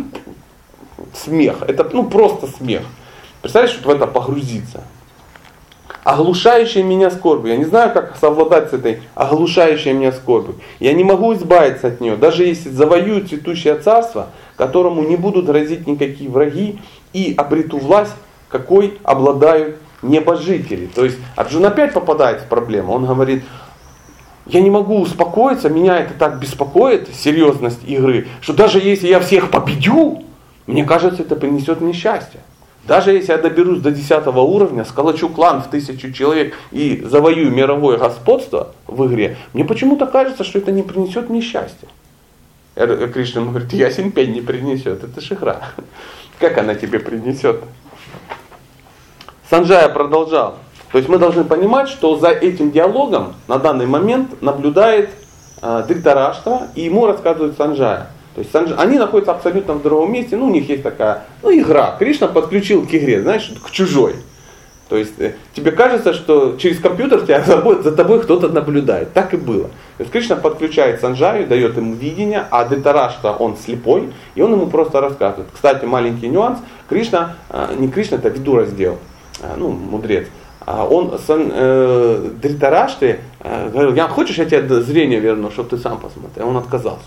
смех, 1.14 1.58
это 1.68 1.88
ну 1.94 2.06
просто 2.06 2.48
смех. 2.48 2.82
Представляешь, 3.44 3.78
вот 3.84 3.94
в 3.94 3.96
это 3.96 4.08
погрузиться 4.08 4.82
оглушающая 6.04 6.84
меня 6.84 7.12
скорбью. 7.12 7.54
Я 7.54 7.58
не 7.58 7.66
знаю, 7.66 7.94
как 7.94 8.18
совладать 8.18 8.70
с 8.70 8.74
этой 8.74 9.02
оглушающей 9.16 9.94
меня 9.94 10.12
скорбью. 10.12 10.56
Я 10.80 10.94
не 10.94 11.04
могу 11.04 11.34
избавиться 11.34 11.88
от 11.88 12.02
нее, 12.02 12.16
даже 12.16 12.44
если 12.44 12.70
завоюю 12.70 13.26
цветущее 13.26 13.76
царство, 13.76 14.28
которому 14.58 15.04
не 15.04 15.16
будут 15.16 15.46
грозить 15.46 15.88
никакие 15.88 16.30
враги, 16.30 16.80
и 17.14 17.34
обрету 17.38 17.78
власть, 17.78 18.16
какой 18.50 18.98
обладают 19.04 19.78
небожители. 20.02 20.88
То 20.88 21.06
есть 21.06 21.18
Арджун 21.36 21.66
опять 21.66 21.94
попадает 21.94 22.42
в 22.42 22.48
проблему. 22.48 22.94
Он 22.94 23.06
говорит, 23.06 23.44
я 24.46 24.62
не 24.62 24.70
могу 24.70 25.00
успокоиться, 25.00 25.70
меня 25.70 26.00
это 26.00 26.16
так 26.16 26.40
беспокоит, 26.40 27.10
серьезность 27.14 27.84
игры, 27.86 28.28
что 28.42 28.54
даже 28.54 28.80
если 28.80 29.08
я 29.08 29.20
всех 29.20 29.52
победю, 29.52 30.24
мне 30.66 30.84
кажется, 30.86 31.22
это 31.22 31.36
принесет 31.36 31.82
мне 31.82 31.94
счастье. 31.94 32.42
Даже 32.84 33.14
если 33.14 33.32
я 33.32 33.38
доберусь 33.38 33.80
до 33.80 33.92
10 33.92 34.28
уровня, 34.28 34.84
сколочу 34.84 35.30
клан 35.30 35.62
в 35.62 35.70
тысячу 35.70 36.12
человек 36.12 36.54
и 36.72 37.02
завоюю 37.06 37.52
мировое 37.52 37.98
господство 37.98 38.74
в 38.88 39.08
игре, 39.08 39.38
мне 39.54 39.64
почему-то 39.64 40.06
кажется, 40.06 40.44
что 40.44 40.60
это 40.60 40.72
не 40.72 40.84
принесет 40.84 41.30
мне 41.30 41.42
счастья. 41.42 41.88
Кришна 42.76 43.42
говорит, 43.42 43.72
ясен 43.72 44.12
пень 44.12 44.34
не 44.34 44.42
принесет, 44.42 45.04
это 45.04 45.22
же 45.22 45.36
игра. 45.36 45.62
Как 46.40 46.58
она 46.58 46.76
тебе 46.76 47.00
принесет? 47.00 47.62
Санджая 49.50 49.88
продолжал. 49.90 50.58
То 50.92 50.98
есть 50.98 51.10
мы 51.10 51.18
должны 51.18 51.44
понимать, 51.44 51.88
что 51.88 52.18
за 52.18 52.30
этим 52.30 52.72
диалогом 52.72 53.36
на 53.48 53.60
данный 53.60 53.86
момент 53.86 54.42
наблюдает 54.42 55.10
э, 55.62 55.84
Дритараштра, 55.88 56.68
и 56.76 56.82
ему 56.82 57.06
рассказывает 57.06 57.56
Санджая. 57.58 58.10
То 58.36 58.42
есть 58.42 58.56
они 58.56 58.98
находятся 58.98 59.32
абсолютно 59.32 59.76
в 59.76 59.84
другом 59.84 60.12
месте, 60.12 60.36
ну 60.38 60.48
у 60.48 60.52
них 60.52 60.68
есть 60.68 60.84
такая, 60.84 61.24
ну 61.44 61.52
игра. 61.52 61.96
Кришна 62.00 62.28
подключил 62.28 62.86
к 62.86 62.94
игре, 62.94 63.22
знаешь, 63.22 63.52
к 63.64 63.70
чужой. 63.70 64.16
То 64.90 64.98
есть 64.98 65.20
э, 65.20 65.34
тебе 65.54 65.72
кажется, 65.72 66.14
что 66.14 66.56
через 66.58 66.80
компьютер 66.80 67.22
тебя 67.22 67.42
за 67.82 67.92
тобой, 67.92 68.22
кто-то 68.22 68.50
наблюдает. 68.50 69.14
Так 69.14 69.34
и 69.34 69.38
было. 69.38 69.68
То 69.98 70.02
есть 70.02 70.12
Кришна 70.12 70.36
подключает 70.36 71.00
Санджаю, 71.00 71.48
дает 71.48 71.78
ему 71.78 71.96
видение, 71.96 72.46
а 72.52 72.68
Детарашта 72.68 73.32
он 73.32 73.56
слепой, 73.58 74.12
и 74.36 74.42
он 74.42 74.52
ему 74.54 74.68
просто 74.68 75.00
рассказывает. 75.00 75.48
Кстати, 75.54 75.86
маленький 75.86 76.28
нюанс. 76.28 76.60
Кришна, 76.90 77.38
э, 77.50 77.76
не 77.78 77.88
Кришна, 77.88 78.18
это 78.18 78.30
Видура 78.30 78.66
сделал, 78.66 78.98
э, 79.42 79.54
ну, 79.58 79.70
мудрец. 79.70 80.28
А 80.66 80.86
он 80.86 81.14
э, 81.28 82.30
Дритараште 82.42 83.20
э, 83.40 83.70
говорил, 83.70 83.94
я 83.96 84.08
хочешь, 84.08 84.38
я 84.38 84.46
тебе 84.46 84.82
зрение 84.82 85.20
верну, 85.20 85.52
чтобы 85.52 85.70
ты 85.70 85.78
сам 85.78 86.00
посмотрел. 86.00 86.50
Он 86.50 86.58
отказался. 86.58 87.06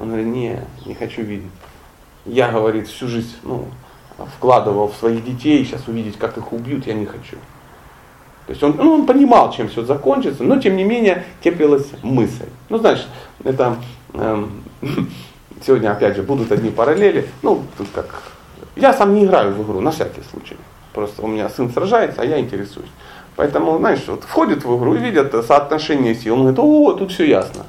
Он 0.00 0.08
говорит, 0.08 0.26
не, 0.26 0.58
не 0.86 0.94
хочу 0.94 1.22
видеть. 1.22 1.50
Я, 2.24 2.50
говорит, 2.50 2.88
всю 2.88 3.06
жизнь 3.06 3.36
ну, 3.42 3.66
вкладывал 4.36 4.88
в 4.88 4.96
своих 4.96 5.22
детей, 5.24 5.62
сейчас 5.64 5.86
увидеть, 5.88 6.16
как 6.16 6.38
их 6.38 6.52
убьют, 6.52 6.86
я 6.86 6.94
не 6.94 7.04
хочу. 7.04 7.36
То 8.46 8.52
есть 8.52 8.62
он, 8.62 8.76
ну, 8.78 8.94
он 8.94 9.06
понимал, 9.06 9.52
чем 9.52 9.68
все 9.68 9.84
закончится, 9.84 10.42
но 10.42 10.58
тем 10.58 10.76
не 10.76 10.84
менее 10.84 11.24
теплилась 11.42 11.86
мысль. 12.02 12.46
Ну, 12.70 12.78
знаешь, 12.78 13.06
это 13.44 13.76
эм, 14.14 14.64
сегодня 15.66 15.92
опять 15.92 16.16
же 16.16 16.22
будут 16.22 16.50
одни 16.50 16.70
параллели. 16.70 17.28
Ну, 17.42 17.62
тут 17.76 17.88
как. 17.94 18.22
Я 18.76 18.94
сам 18.94 19.14
не 19.14 19.26
играю 19.26 19.52
в 19.52 19.62
игру, 19.62 19.80
на 19.80 19.90
всякий 19.90 20.22
случай. 20.30 20.56
Просто 20.94 21.20
у 21.22 21.26
меня 21.26 21.50
сын 21.50 21.70
сражается, 21.70 22.22
а 22.22 22.24
я 22.24 22.40
интересуюсь. 22.40 22.90
Поэтому, 23.36 23.76
знаешь, 23.78 24.04
вот 24.06 24.24
входит 24.24 24.64
в 24.64 24.78
игру 24.78 24.94
и 24.94 24.98
видят 24.98 25.34
соотношение 25.46 26.14
сил. 26.14 26.34
Он 26.34 26.40
говорит, 26.40 26.58
о, 26.58 26.92
тут 26.94 27.12
все 27.12 27.28
ясно 27.28 27.66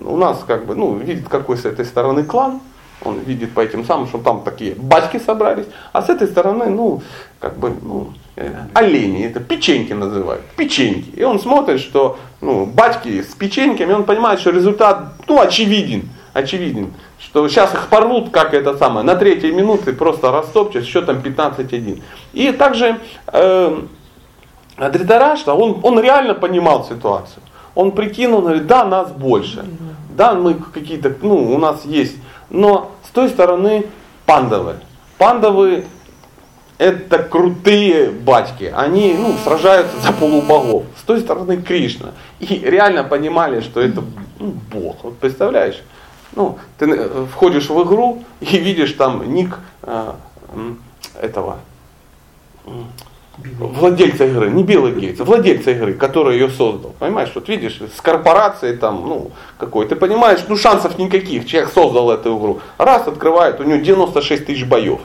у 0.00 0.16
нас 0.16 0.44
как 0.46 0.66
бы, 0.66 0.74
ну, 0.74 0.96
видит 0.96 1.28
какой 1.28 1.56
с 1.56 1.64
этой 1.64 1.84
стороны 1.84 2.24
клан, 2.24 2.60
он 3.02 3.18
видит 3.18 3.52
по 3.52 3.60
этим 3.60 3.84
самым, 3.84 4.06
что 4.06 4.18
там 4.18 4.42
такие 4.42 4.74
батьки 4.74 5.18
собрались, 5.18 5.66
а 5.92 6.02
с 6.02 6.08
этой 6.08 6.26
стороны, 6.26 6.66
ну, 6.66 7.02
как 7.40 7.58
бы, 7.58 7.72
ну, 7.82 8.12
э, 8.36 8.50
олени, 8.72 9.26
это 9.26 9.40
печеньки 9.40 9.92
называют, 9.92 10.42
печеньки. 10.56 11.10
И 11.10 11.22
он 11.22 11.38
смотрит, 11.38 11.80
что, 11.80 12.18
ну, 12.40 12.66
батьки 12.66 13.22
с 13.22 13.34
печеньками, 13.34 13.92
он 13.92 14.04
понимает, 14.04 14.40
что 14.40 14.50
результат, 14.50 15.14
ну, 15.28 15.40
очевиден, 15.40 16.08
очевиден, 16.32 16.92
что 17.18 17.46
сейчас 17.48 17.74
их 17.74 17.88
порвут, 17.88 18.30
как 18.30 18.54
это 18.54 18.76
самое, 18.78 19.04
на 19.04 19.16
третьей 19.16 19.52
минуте 19.52 19.92
просто 19.92 20.30
растопчут, 20.30 20.84
счетом 20.84 21.18
15-1. 21.18 22.02
И 22.32 22.52
также 22.52 22.98
э, 23.32 23.82
Дритарашта, 24.78 25.54
он, 25.54 25.80
он 25.82 26.00
реально 26.00 26.34
понимал 26.34 26.84
ситуацию. 26.84 27.42
Он 27.74 27.92
прикинул, 27.92 28.42
говорит, 28.42 28.66
да, 28.66 28.84
нас 28.84 29.10
больше. 29.10 29.64
Да, 30.16 30.34
мы 30.34 30.54
какие-то, 30.54 31.14
ну, 31.22 31.54
у 31.54 31.58
нас 31.58 31.84
есть. 31.84 32.16
Но 32.50 32.92
с 33.04 33.10
той 33.10 33.28
стороны 33.28 33.86
пандавы. 34.26 34.76
Пандавы 35.18 35.84
это 36.78 37.18
крутые 37.22 38.10
батьки. 38.10 38.64
Они 38.64 39.14
ну, 39.18 39.34
сражаются 39.42 40.00
за 40.00 40.12
полубогов. 40.12 40.84
С 40.98 41.02
той 41.02 41.20
стороны 41.20 41.60
Кришна. 41.62 42.12
И 42.40 42.60
реально 42.64 43.04
понимали, 43.04 43.60
что 43.60 43.80
это 43.80 44.02
ну, 44.38 44.54
Бог. 44.72 45.04
Вот 45.04 45.18
представляешь? 45.18 45.82
Ну, 46.34 46.58
ты 46.78 46.86
э, 46.90 47.26
входишь 47.32 47.70
в 47.70 47.82
игру 47.84 48.24
и 48.40 48.58
видишь 48.58 48.92
там 48.92 49.32
ник 49.32 49.58
э, 49.82 50.12
этого 51.20 51.58
владельца 53.38 54.26
игры, 54.26 54.50
не 54.50 54.62
Белый 54.62 54.92
Гейтс, 54.92 55.20
а 55.20 55.24
владельца 55.24 55.72
игры, 55.72 55.94
который 55.94 56.34
ее 56.38 56.48
создал. 56.48 56.94
Понимаешь, 56.98 57.30
вот 57.34 57.48
видишь, 57.48 57.80
с 57.96 58.00
корпорацией 58.00 58.76
там, 58.76 59.06
ну, 59.06 59.30
какой, 59.58 59.86
ты 59.86 59.96
понимаешь, 59.96 60.40
ну 60.48 60.56
шансов 60.56 60.98
никаких, 60.98 61.46
человек 61.46 61.72
создал 61.72 62.10
эту 62.10 62.38
игру. 62.38 62.60
Раз 62.78 63.08
открывает, 63.08 63.60
у 63.60 63.64
него 63.64 63.80
96 63.80 64.46
тысяч 64.46 64.64
боев. 64.64 65.00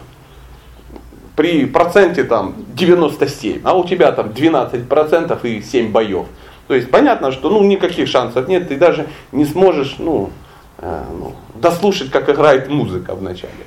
При 1.36 1.66
проценте 1.66 2.24
там 2.24 2.56
97, 2.74 3.62
а 3.64 3.74
у 3.74 3.86
тебя 3.86 4.12
там 4.12 4.28
12% 4.28 5.40
и 5.48 5.62
7 5.62 5.92
боев. 5.92 6.26
То 6.68 6.76
есть 6.76 6.92
понятно, 6.92 7.32
что 7.32 7.50
ну, 7.50 7.64
никаких 7.64 8.08
шансов 8.08 8.48
нет, 8.48 8.68
ты 8.68 8.76
даже 8.76 9.08
не 9.32 9.46
сможешь 9.46 9.96
ну, 9.98 10.30
э, 10.78 11.04
ну, 11.18 11.34
дослушать, 11.56 12.12
как 12.12 12.30
играет 12.30 12.70
музыка 12.70 13.16
вначале. 13.16 13.66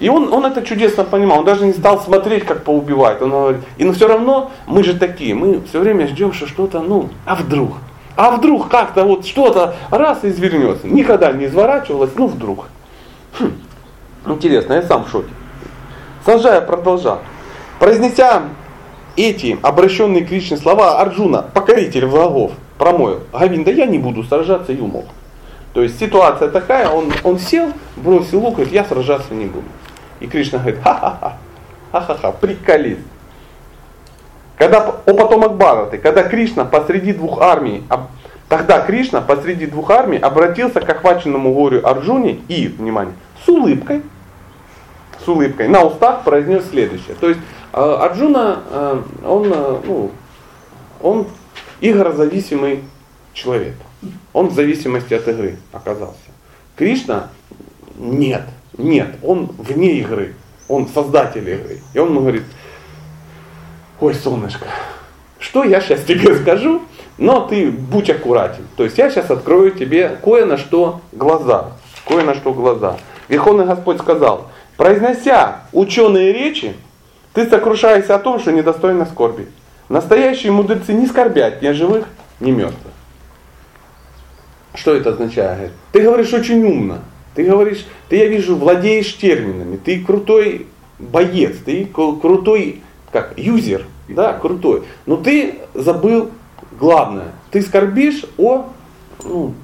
И 0.00 0.08
он, 0.08 0.32
он 0.32 0.46
это 0.46 0.62
чудесно 0.62 1.04
понимал, 1.04 1.40
он 1.40 1.44
даже 1.44 1.66
не 1.66 1.74
стал 1.74 2.00
смотреть, 2.00 2.46
как 2.46 2.64
поубивать. 2.64 3.20
Он 3.20 3.30
говорит, 3.30 3.60
и 3.76 3.84
но 3.84 3.92
все 3.92 4.08
равно 4.08 4.50
мы 4.66 4.82
же 4.82 4.98
такие, 4.98 5.34
мы 5.34 5.60
все 5.68 5.78
время 5.78 6.06
ждем, 6.06 6.32
что 6.32 6.46
что-то, 6.46 6.80
ну, 6.80 7.10
а 7.26 7.34
вдруг? 7.34 7.74
А 8.16 8.30
вдруг 8.30 8.68
как-то 8.68 9.04
вот 9.04 9.26
что-то 9.26 9.76
раз 9.90 10.24
извернется. 10.24 10.86
Никогда 10.86 11.32
не 11.32 11.46
изворачивалось, 11.46 12.10
ну 12.16 12.26
вдруг. 12.26 12.66
Хм, 13.38 13.52
интересно, 14.26 14.72
я 14.72 14.82
сам 14.82 15.04
в 15.04 15.10
шоке. 15.10 15.28
Санджая 16.24 16.62
продолжал. 16.62 17.20
Произнеся 17.78 18.44
эти 19.16 19.58
обращенные 19.62 20.24
к 20.24 20.28
Кришне 20.28 20.56
слова, 20.56 20.98
Арджуна, 20.98 21.42
покоритель 21.42 22.06
врагов, 22.06 22.52
промоил, 22.78 23.20
Гавинда, 23.32 23.70
я 23.70 23.84
не 23.84 23.98
буду 23.98 24.24
сражаться 24.24 24.72
и 24.72 24.80
умолк. 24.80 25.06
То 25.74 25.82
есть 25.82 26.00
ситуация 26.00 26.48
такая, 26.48 26.88
он, 26.88 27.12
он 27.22 27.38
сел, 27.38 27.72
бросил 27.96 28.40
лук, 28.40 28.54
говорит, 28.54 28.72
я 28.72 28.84
сражаться 28.84 29.34
не 29.34 29.44
буду. 29.44 29.66
И 30.20 30.26
Кришна 30.26 30.58
говорит, 30.58 30.80
ха-ха-ха, 30.82 31.38
ха-ха-ха, 31.92 32.32
приколись. 32.32 32.98
Когда 34.56 34.86
о 34.86 35.14
потомок 35.14 35.56
Бараты, 35.56 35.96
когда 35.96 36.22
Кришна 36.22 36.66
посреди 36.66 37.14
двух 37.14 37.40
армий, 37.40 37.82
тогда 38.48 38.80
Кришна 38.80 39.22
посреди 39.22 39.66
двух 39.66 39.90
армий 39.90 40.18
обратился 40.18 40.80
к 40.80 40.88
охваченному 40.90 41.54
горю 41.54 41.86
Арджуне 41.86 42.40
и, 42.48 42.68
внимание, 42.68 43.14
с 43.44 43.48
улыбкой, 43.48 44.02
с 45.24 45.26
улыбкой 45.26 45.68
на 45.68 45.82
устах 45.82 46.24
произнес 46.24 46.68
следующее. 46.68 47.14
То 47.18 47.30
есть 47.30 47.40
э, 47.72 47.80
Арджуна, 47.80 48.60
э, 48.70 49.02
он, 49.26 49.52
э, 49.52 49.80
ну, 49.86 50.10
он 51.00 51.26
игрозависимый 51.80 52.84
человек. 53.32 53.76
Он 54.32 54.48
в 54.48 54.52
зависимости 54.52 55.14
от 55.14 55.26
игры 55.28 55.56
оказался. 55.72 56.16
Кришна 56.76 57.28
нет, 57.96 58.42
нет, 58.82 59.16
он 59.22 59.50
вне 59.58 59.94
игры, 60.00 60.34
он 60.68 60.88
создатель 60.88 61.48
игры. 61.48 61.78
И 61.94 61.98
он 61.98 62.10
ему 62.10 62.20
говорит, 62.20 62.44
ой, 64.00 64.14
солнышко, 64.14 64.66
что 65.38 65.64
я 65.64 65.80
сейчас 65.80 66.02
тебе 66.04 66.34
скажу, 66.40 66.82
но 67.18 67.40
ты 67.46 67.70
будь 67.70 68.10
аккуратен. 68.10 68.66
То 68.76 68.84
есть 68.84 68.98
я 68.98 69.10
сейчас 69.10 69.30
открою 69.30 69.72
тебе 69.72 70.16
кое 70.22 70.46
на 70.46 70.56
что 70.56 71.00
глаза, 71.12 71.72
кое 72.06 72.24
на 72.24 72.34
что 72.34 72.52
глаза. 72.52 72.96
Верховный 73.28 73.66
Господь 73.66 73.98
сказал, 73.98 74.48
произнося 74.76 75.62
ученые 75.72 76.32
речи, 76.32 76.74
ты 77.34 77.48
сокрушаешься 77.48 78.14
о 78.14 78.18
том, 78.18 78.40
что 78.40 78.52
недостойно 78.52 79.06
скорби. 79.06 79.46
Настоящие 79.88 80.52
мудрецы 80.52 80.92
не 80.92 81.06
скорбят 81.06 81.62
ни 81.62 81.66
о 81.66 81.74
живых, 81.74 82.06
ни 82.40 82.50
мертвых. 82.50 82.92
Что 84.74 84.94
это 84.94 85.10
означает? 85.10 85.72
Ты 85.92 86.00
говоришь 86.00 86.32
очень 86.32 86.64
умно. 86.64 86.98
Ты 87.34 87.44
говоришь, 87.44 87.86
ты, 88.08 88.16
я 88.16 88.26
вижу, 88.26 88.56
владеешь 88.56 89.16
терминами. 89.16 89.76
Ты 89.76 90.00
крутой 90.04 90.66
боец, 90.98 91.56
ты 91.64 91.86
крутой, 91.86 92.82
как, 93.12 93.34
юзер, 93.36 93.86
да, 94.08 94.32
крутой. 94.32 94.82
Но 95.06 95.16
ты 95.16 95.60
забыл 95.74 96.30
главное. 96.78 97.32
Ты 97.50 97.62
скорбишь 97.62 98.24
о, 98.36 98.66
ну, 99.24 99.54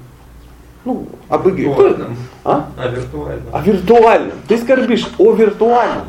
ну, 0.85 1.07
об 1.27 1.49
игре. 1.49 1.65
Виртуальном. 1.65 2.17
А? 2.45 2.69
О 2.77 2.87
виртуальном. 2.87 3.45
О 3.51 3.61
виртуальном. 3.61 4.37
Ты 4.47 4.57
скорбишь 4.57 5.07
о 5.17 5.33
виртуальном. 5.33 6.07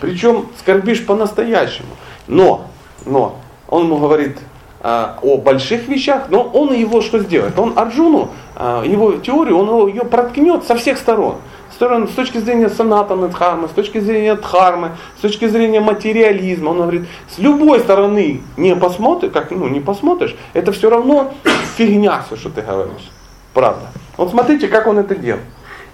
Причем 0.00 0.46
скорбишь 0.58 1.04
по-настоящему. 1.04 1.88
Но, 2.28 2.66
но, 3.04 3.38
он 3.68 3.86
ему 3.86 3.98
говорит, 3.98 4.38
а, 4.80 5.18
о 5.22 5.38
больших 5.38 5.88
вещах, 5.88 6.24
но 6.28 6.42
он 6.42 6.72
его 6.72 7.02
что 7.02 7.20
сделает? 7.20 7.58
Он 7.58 7.72
Арджуну, 7.76 8.30
а, 8.51 8.51
его 8.84 9.12
теорию, 9.14 9.58
он 9.58 9.88
ее 9.88 10.04
проткнет 10.04 10.64
со 10.64 10.76
всех 10.76 10.98
сторон. 10.98 11.36
С 11.72 12.14
точки 12.14 12.38
зрения 12.38 12.68
санатаны 12.68 13.28
дхармы, 13.28 13.66
с 13.66 13.72
точки 13.72 13.98
зрения 13.98 14.36
дхармы, 14.36 14.92
с 15.18 15.22
точки 15.22 15.48
зрения 15.48 15.80
материализма. 15.80 16.70
Он 16.70 16.82
говорит, 16.82 17.02
с 17.28 17.38
любой 17.38 17.80
стороны 17.80 18.40
не 18.56 18.76
посмотришь, 18.76 19.32
как, 19.32 19.50
ну, 19.50 19.66
не 19.66 19.80
посмотришь, 19.80 20.36
это 20.52 20.70
все 20.70 20.90
равно 20.90 21.34
фигня 21.76 22.22
все, 22.26 22.36
что 22.36 22.50
ты 22.50 22.62
говоришь. 22.62 23.10
Правда. 23.52 23.86
Вот 24.16 24.30
смотрите, 24.30 24.68
как 24.68 24.86
он 24.86 24.98
это 24.98 25.16
делал. 25.16 25.40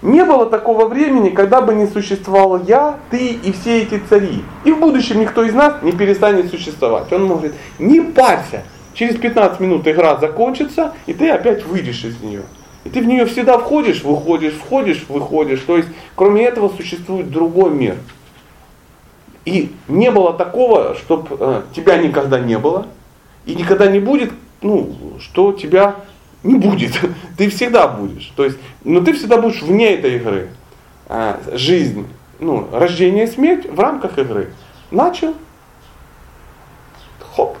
Не 0.03 0.23
было 0.23 0.45
такого 0.45 0.85
времени, 0.87 1.29
когда 1.29 1.61
бы 1.61 1.73
не 1.73 1.87
существовал 1.87 2.61
я, 2.63 2.99
ты 3.09 3.29
и 3.29 3.51
все 3.51 3.81
эти 3.81 3.99
цари. 4.09 4.43
И 4.65 4.71
в 4.71 4.79
будущем 4.79 5.19
никто 5.19 5.43
из 5.43 5.53
нас 5.53 5.81
не 5.81 5.91
перестанет 5.91 6.51
существовать. 6.51 7.11
Он 7.11 7.27
говорит, 7.27 7.53
не 7.79 7.99
парься, 7.99 8.63
Через 8.99 9.15
15 9.15 9.61
минут 9.61 9.87
игра 9.87 10.17
закончится, 10.17 10.93
и 11.05 11.13
ты 11.13 11.29
опять 11.29 11.65
выйдешь 11.65 12.03
из 12.03 12.19
нее. 12.19 12.41
И 12.83 12.89
ты 12.89 13.01
в 13.01 13.05
нее 13.05 13.25
всегда 13.25 13.57
входишь, 13.57 14.03
выходишь, 14.03 14.53
входишь, 14.53 15.05
выходишь. 15.09 15.61
То 15.61 15.77
есть, 15.77 15.89
кроме 16.15 16.43
этого, 16.45 16.69
существует 16.69 17.29
другой 17.29 17.71
мир. 17.71 17.97
И 19.45 19.73
не 19.87 20.11
было 20.11 20.33
такого, 20.33 20.95
чтобы 20.95 21.37
э, 21.39 21.61
тебя 21.75 21.97
никогда 21.97 22.39
не 22.39 22.57
было, 22.57 22.87
и 23.45 23.55
никогда 23.55 23.87
не 23.87 23.99
будет, 23.99 24.31
ну, 24.61 24.95
что 25.19 25.53
тебя 25.53 25.95
не 26.43 26.55
будет. 26.55 26.99
Ты 27.37 27.49
всегда 27.49 27.87
будешь. 27.87 28.31
То 28.35 28.45
есть, 28.45 28.57
но 28.83 29.01
ты 29.01 29.13
всегда 29.13 29.41
будешь 29.41 29.61
вне 29.61 29.95
этой 29.95 30.17
игры. 30.17 30.49
Э, 31.07 31.37
жизнь, 31.53 32.07
ну, 32.39 32.67
рождение 32.71 33.25
и 33.25 33.27
смерть 33.27 33.65
в 33.69 33.79
рамках 33.79 34.17
игры. 34.17 34.53
Начал, 34.91 35.33
хоп, 37.35 37.57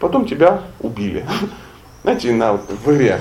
потом 0.00 0.26
тебя 0.26 0.62
убили. 0.80 1.26
Знаете, 2.02 2.32
на, 2.32 2.54
в 2.54 2.92
игре, 2.92 3.20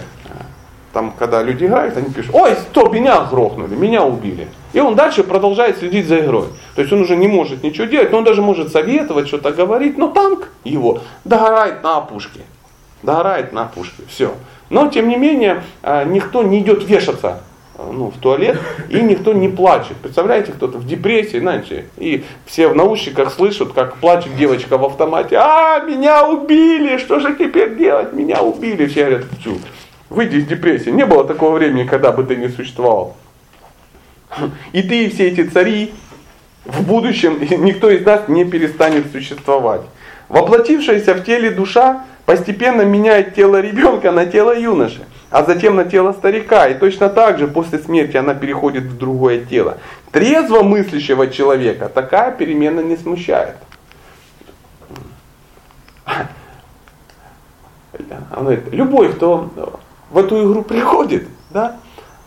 там, 0.94 1.14
когда 1.18 1.42
люди 1.42 1.66
играют, 1.66 1.96
они 1.98 2.10
пишут, 2.10 2.34
ой, 2.34 2.56
стоп, 2.56 2.94
меня 2.94 3.22
грохнули, 3.24 3.76
меня 3.76 4.04
убили. 4.04 4.48
И 4.74 4.80
он 4.80 4.96
дальше 4.96 5.24
продолжает 5.24 5.78
следить 5.78 6.08
за 6.08 6.20
игрой. 6.20 6.48
То 6.76 6.82
есть 6.82 6.94
он 6.94 7.02
уже 7.02 7.16
не 7.16 7.28
может 7.28 7.64
ничего 7.64 7.86
делать, 7.86 8.12
но 8.12 8.20
он 8.20 8.24
даже 8.24 8.42
может 8.42 8.72
советовать, 8.72 9.28
что-то 9.28 9.52
говорить, 9.52 9.98
но 9.98 10.08
танк 10.10 10.50
его 10.64 11.02
догорает 11.24 11.84
на 11.84 11.98
опушке. 11.98 12.42
Догорает 13.04 13.54
на 13.54 13.64
опушке, 13.64 14.04
все. 14.08 14.34
Но, 14.70 14.88
тем 14.88 15.08
не 15.10 15.18
менее, 15.18 15.64
а, 15.82 16.04
никто 16.06 16.44
не 16.44 16.60
идет 16.60 16.84
вешаться 16.88 17.42
ну, 17.78 18.12
в 18.12 18.18
туалет, 18.18 18.60
и 18.90 19.02
никто 19.02 19.34
не 19.34 19.50
плачет. 19.50 19.98
Представляете, 19.98 20.52
кто-то 20.52 20.78
в 20.78 20.86
депрессии, 20.86 21.40
знаете, 21.40 21.86
и 21.98 22.24
все 22.46 22.68
в 22.68 22.76
наушниках 22.76 23.34
слышат, 23.34 23.74
как 23.74 23.98
плачет 23.98 24.36
девочка 24.36 24.78
в 24.78 24.86
автомате, 24.86 25.38
а, 25.38 25.80
меня 25.80 26.28
убили, 26.28 26.98
что 26.98 27.20
же 27.20 27.36
теперь 27.36 27.76
делать, 27.76 28.14
меня 28.14 28.42
убили. 28.42 28.86
Все 28.88 29.06
говорят, 29.06 29.26
Чу, 29.44 29.58
выйди 30.12 30.38
из 30.38 30.46
депрессии. 30.46 30.90
Не 30.90 31.06
было 31.06 31.24
такого 31.24 31.58
времени, 31.58 31.88
когда 31.88 32.12
бы 32.12 32.24
ты 32.24 32.36
не 32.36 32.50
существовал. 32.50 33.16
И 34.72 34.84
ты, 34.84 35.06
и 35.06 35.10
все 35.10 35.30
эти 35.30 35.44
цари, 35.44 35.94
в 36.66 36.84
будущем 36.84 37.40
никто 37.64 37.90
из 37.90 38.06
нас 38.06 38.28
не 38.28 38.46
перестанет 38.46 39.12
существовать. 39.12 39.82
Воплотившаяся 40.30 41.16
в 41.16 41.24
теле 41.24 41.50
душа 41.50 42.06
постепенно 42.26 42.84
меняет 42.84 43.34
тело 43.36 43.60
ребенка 43.60 44.12
на 44.12 44.26
тело 44.26 44.58
юноши 44.58 45.06
а 45.32 45.46
затем 45.46 45.78
на 45.78 45.86
тело 45.86 46.12
старика. 46.12 46.68
И 46.68 46.78
точно 46.78 47.10
так 47.10 47.40
же 47.40 47.48
после 47.48 47.80
смерти 47.80 48.18
она 48.18 48.36
переходит 48.36 48.84
в 48.84 48.98
другое 48.98 49.40
тело. 49.46 49.78
Трезво 50.12 50.62
мыслящего 50.62 51.28
человека 51.28 51.90
такая 51.90 52.32
перемена 52.32 52.82
не 52.82 52.98
смущает. 52.98 53.56
любой, 58.72 59.14
кто 59.14 59.50
в 60.12 60.18
эту 60.18 60.44
игру 60.44 60.64
приходит, 60.64 61.28
да, 61.50 61.78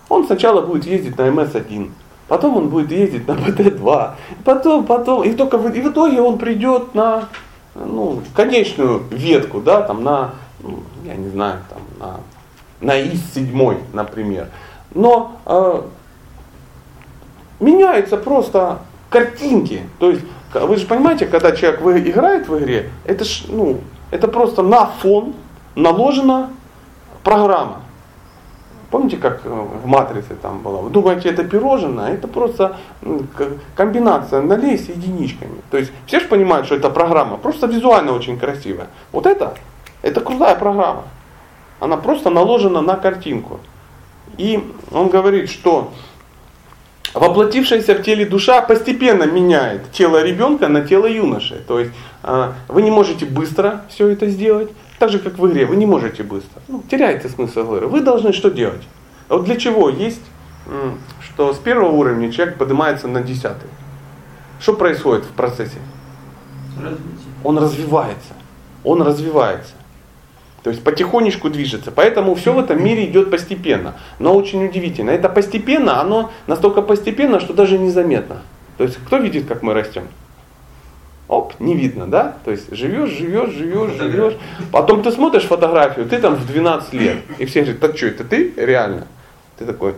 он 0.08 0.26
сначала 0.26 0.60
будет 0.62 0.84
ездить 0.84 1.16
на 1.18 1.28
МС-1, 1.28 1.90
потом 2.28 2.56
он 2.56 2.68
будет 2.68 2.90
ездить 2.90 3.26
на 3.28 3.32
БТ-2, 3.32 4.10
потом, 4.44 4.84
потом, 4.84 5.24
и 5.24 5.34
только 5.34 5.58
в, 5.58 5.72
и 5.72 5.80
в 5.80 5.90
итоге 5.90 6.20
он 6.20 6.38
придет 6.38 6.94
на 6.94 7.28
ну, 7.74 8.20
конечную 8.34 9.02
ветку, 9.10 9.60
да, 9.60 9.82
там 9.82 10.04
на, 10.04 10.34
ну, 10.60 10.80
я 11.04 11.14
не 11.14 11.28
знаю, 11.28 11.60
там 11.70 11.80
на 11.98 12.20
на 12.84 13.00
ИС-7, 13.00 13.78
например. 13.92 14.48
Но 14.94 15.32
э, 15.46 15.82
меняются 17.60 18.16
просто 18.16 18.78
картинки. 19.10 19.82
То 19.98 20.10
есть, 20.10 20.22
вы 20.52 20.76
же 20.76 20.86
понимаете, 20.86 21.26
когда 21.26 21.52
человек 21.52 21.80
играет 22.06 22.48
в 22.48 22.58
игре, 22.58 22.90
это, 23.04 23.24
ж, 23.24 23.44
ну, 23.48 23.80
это 24.10 24.28
просто 24.28 24.62
на 24.62 24.86
фон 24.86 25.34
наложена 25.74 26.50
программа. 27.24 27.80
Помните, 28.90 29.16
как 29.16 29.40
э, 29.44 29.48
в 29.48 29.86
матрице 29.86 30.36
там 30.40 30.60
было? 30.60 30.76
Вы 30.76 30.90
думаете, 30.90 31.28
это 31.28 31.42
пирожное? 31.42 32.14
Это 32.14 32.28
просто 32.28 32.76
комбинация 33.74 34.40
нулей 34.40 34.78
с 34.78 34.88
единичками. 34.88 35.62
То 35.72 35.78
есть 35.78 35.90
все 36.06 36.20
же 36.20 36.28
понимают, 36.28 36.66
что 36.66 36.76
это 36.76 36.90
программа, 36.90 37.36
просто 37.36 37.66
визуально 37.66 38.12
очень 38.12 38.38
красивая. 38.38 38.86
Вот 39.10 39.26
это, 39.26 39.54
это 40.02 40.20
крутая 40.20 40.54
программа. 40.54 41.04
Она 41.80 41.96
просто 41.96 42.30
наложена 42.30 42.82
на 42.82 42.94
картинку. 42.94 43.58
И 44.36 44.62
он 44.92 45.08
говорит, 45.08 45.50
что 45.50 45.90
воплотившаяся 47.14 47.94
в 47.94 48.02
теле 48.02 48.26
душа 48.26 48.60
постепенно 48.60 49.24
меняет 49.24 49.90
тело 49.92 50.22
ребенка 50.22 50.68
на 50.68 50.82
тело 50.82 51.06
юноши. 51.06 51.64
То 51.66 51.80
есть 51.80 51.92
а, 52.22 52.54
вы 52.68 52.82
не 52.82 52.90
можете 52.90 53.26
быстро 53.26 53.82
все 53.88 54.08
это 54.08 54.28
сделать, 54.28 54.70
так 54.98 55.10
же 55.10 55.18
как 55.18 55.38
в 55.38 55.46
игре, 55.46 55.66
вы 55.66 55.76
не 55.76 55.86
можете 55.86 56.22
быстро. 56.22 56.62
Ну, 56.68 56.82
теряете 56.90 57.28
смысл 57.28 57.60
игры. 57.74 57.86
Вы 57.86 58.00
должны 58.00 58.32
что 58.32 58.50
делать? 58.50 58.82
Вот 59.28 59.44
для 59.44 59.56
чего 59.56 59.88
есть, 59.88 60.22
что 61.22 61.52
с 61.52 61.58
первого 61.58 61.90
уровня 61.90 62.30
человек 62.32 62.56
поднимается 62.56 63.08
на 63.08 63.22
десятый. 63.22 63.68
Что 64.60 64.74
происходит 64.74 65.24
в 65.24 65.32
процессе? 65.32 65.78
Развитие. 66.80 67.08
Он 67.42 67.58
развивается. 67.58 68.32
Он 68.82 69.02
развивается. 69.02 69.72
То 70.62 70.70
есть 70.70 70.82
потихонечку 70.82 71.50
движется. 71.50 71.92
Поэтому 71.92 72.34
все 72.34 72.54
в 72.54 72.58
этом 72.58 72.82
мире 72.82 73.04
идет 73.04 73.30
постепенно. 73.30 73.94
Но 74.18 74.34
очень 74.34 74.64
удивительно. 74.64 75.10
Это 75.10 75.28
постепенно, 75.28 76.00
оно 76.00 76.30
настолько 76.46 76.80
постепенно, 76.80 77.40
что 77.40 77.52
даже 77.52 77.78
незаметно. 77.78 78.42
То 78.78 78.84
есть 78.84 78.96
кто 79.04 79.18
видит, 79.18 79.46
как 79.46 79.62
мы 79.62 79.74
растем? 79.74 80.08
Оп, 81.26 81.54
не 81.58 81.74
видно, 81.74 82.06
да? 82.06 82.36
То 82.44 82.50
есть 82.50 82.74
живешь, 82.74 83.10
живешь, 83.10 83.50
живешь, 83.50 83.92
живешь. 83.92 84.34
Потом 84.70 85.02
ты 85.02 85.10
смотришь 85.10 85.44
фотографию, 85.44 86.06
ты 86.06 86.18
там 86.18 86.34
в 86.34 86.46
12 86.46 86.92
лет. 86.92 87.18
И 87.38 87.46
все 87.46 87.62
говорят, 87.62 87.80
так 87.80 87.96
что, 87.96 88.06
это 88.06 88.24
ты 88.24 88.52
реально? 88.56 89.06
Ты 89.58 89.64
такой, 89.64 89.94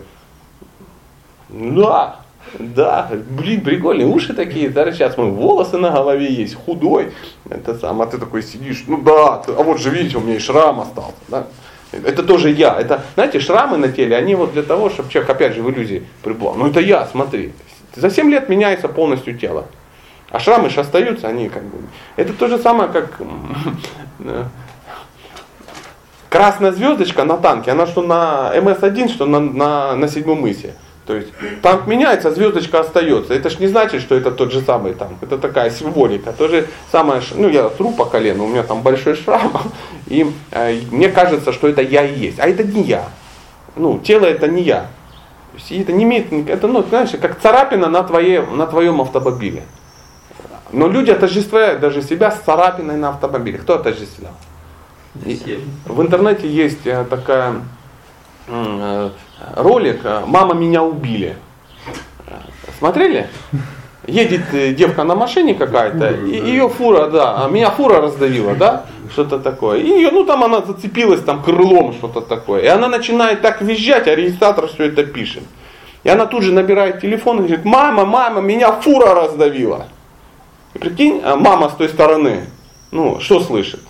да, 1.49 2.19
Да, 2.59 3.09
блин, 3.29 3.61
прикольные 3.61 4.07
уши 4.07 4.33
такие, 4.33 4.69
даже 4.69 4.93
сейчас 4.93 5.17
мы 5.17 5.29
волосы 5.29 5.77
на 5.77 5.91
голове 5.91 6.31
есть, 6.31 6.55
худой. 6.55 7.11
Это 7.49 7.75
сам, 7.75 8.01
а 8.01 8.07
ты 8.07 8.17
такой 8.17 8.41
сидишь, 8.41 8.85
ну 8.87 9.01
да, 9.01 9.43
а 9.47 9.63
вот 9.63 9.79
же 9.79 9.89
видите, 9.89 10.17
у 10.17 10.21
меня 10.21 10.35
и 10.35 10.39
шрам 10.39 10.79
остался. 10.79 11.17
Да? 11.27 11.47
Это 11.91 12.23
тоже 12.23 12.49
я. 12.49 12.79
Это, 12.79 13.03
знаете, 13.15 13.39
шрамы 13.39 13.77
на 13.77 13.89
теле, 13.89 14.15
они 14.15 14.35
вот 14.35 14.53
для 14.53 14.63
того, 14.63 14.89
чтобы 14.89 15.09
человек, 15.11 15.29
опять 15.29 15.55
же, 15.55 15.61
в 15.61 15.69
иллюзии 15.69 16.03
пребывал. 16.23 16.55
Ну 16.55 16.67
это 16.67 16.79
я, 16.79 17.05
смотри. 17.05 17.53
За 17.95 18.09
7 18.09 18.29
лет 18.29 18.49
меняется 18.49 18.87
полностью 18.87 19.37
тело. 19.37 19.65
А 20.29 20.39
шрамы 20.39 20.69
же 20.69 20.81
остаются, 20.81 21.27
они 21.27 21.49
как 21.49 21.63
бы... 21.63 21.77
Это 22.15 22.33
то 22.33 22.47
же 22.47 22.57
самое, 22.57 22.89
как 22.89 23.21
красная 26.29 26.71
звездочка 26.71 27.23
на 27.23 27.37
танке, 27.37 27.71
она 27.71 27.87
что 27.87 28.01
на 28.01 28.51
МС-1, 28.55 29.09
что 29.09 29.25
на, 29.25 29.39
на, 29.39 29.95
на 29.95 30.07
седьмом 30.07 30.41
мысе. 30.41 30.73
То 31.05 31.15
есть 31.15 31.29
танк 31.61 31.87
меняется, 31.87 32.31
звездочка 32.31 32.81
остается. 32.81 33.33
Это 33.33 33.49
ж 33.49 33.59
не 33.59 33.67
значит, 33.67 34.01
что 34.01 34.13
это 34.13 34.29
тот 34.29 34.51
же 34.51 34.61
самый 34.61 34.93
танк. 34.93 35.13
Это 35.21 35.37
такая 35.37 35.69
символика. 35.71 36.33
То 36.33 36.49
же 36.49 36.67
самое, 36.91 37.21
ну 37.35 37.47
я 37.47 37.69
тру 37.69 37.91
по 37.91 38.03
колено, 38.03 38.43
у 38.43 38.47
меня 38.47 38.63
там 38.63 38.81
большой 38.81 39.15
шрам. 39.15 39.53
И 40.07 40.29
э, 40.51 40.81
мне 40.91 41.07
кажется, 41.07 41.53
что 41.53 41.69
это 41.69 41.81
я 41.81 42.05
и 42.05 42.19
есть. 42.19 42.39
А 42.39 42.47
это 42.47 42.63
не 42.63 42.83
я. 42.83 43.05
Ну, 43.77 43.99
тело 43.99 44.25
это 44.25 44.47
не 44.47 44.63
я. 44.63 44.87
Есть, 45.53 45.71
это 45.71 45.93
не 45.93 46.03
имеет, 46.03 46.31
это, 46.49 46.67
ну, 46.67 46.83
знаешь, 46.83 47.11
как 47.21 47.39
царапина 47.39 47.87
на, 47.87 48.03
твоей, 48.03 48.39
на 48.39 48.67
твоем 48.67 49.01
автомобиле. 49.01 49.63
Но 50.71 50.87
люди 50.87 51.11
отождествляют 51.11 51.79
даже 51.79 52.01
себя 52.01 52.31
с 52.31 52.39
царапиной 52.41 52.97
на 52.97 53.09
автомобиле. 53.09 53.57
Кто 53.57 53.75
отождествлял? 53.75 54.33
В 55.85 56.01
интернете 56.01 56.47
есть 56.47 56.85
э, 56.85 57.05
такая 57.09 57.55
э, 58.47 59.09
ролик 59.55 60.01
э, 60.03 60.23
«Мама 60.25 60.53
меня 60.53 60.83
убили». 60.83 61.35
Смотрели? 62.77 63.27
Едет 64.05 64.75
девка 64.75 65.03
на 65.03 65.15
машине 65.15 65.55
какая-то, 65.55 66.11
и 66.11 66.31
ее 66.31 66.69
фура, 66.69 67.07
да, 67.07 67.43
а 67.43 67.49
меня 67.49 67.71
фура 67.71 67.99
раздавила, 67.99 68.55
да, 68.55 68.85
что-то 69.11 69.39
такое. 69.39 69.79
И 69.79 69.87
ее, 69.87 70.11
ну 70.11 70.23
там 70.23 70.43
она 70.43 70.61
зацепилась 70.61 71.21
там 71.21 71.43
крылом, 71.43 71.93
что-то 71.93 72.21
такое. 72.21 72.61
И 72.61 72.67
она 72.67 72.87
начинает 72.87 73.41
так 73.41 73.61
визжать, 73.61 74.07
а 74.07 74.15
регистратор 74.15 74.67
все 74.67 74.85
это 74.85 75.03
пишет. 75.03 75.43
И 76.03 76.09
она 76.09 76.25
тут 76.25 76.43
же 76.43 76.53
набирает 76.53 77.01
телефон 77.01 77.39
и 77.39 77.47
говорит, 77.47 77.65
мама, 77.65 78.05
мама, 78.05 78.39
меня 78.39 78.71
фура 78.71 79.13
раздавила. 79.13 79.87
Прикинь, 80.79 81.21
а 81.23 81.35
мама 81.35 81.69
с 81.69 81.73
той 81.73 81.89
стороны, 81.89 82.45
ну, 82.91 83.19
что 83.19 83.41
слышит? 83.41 83.81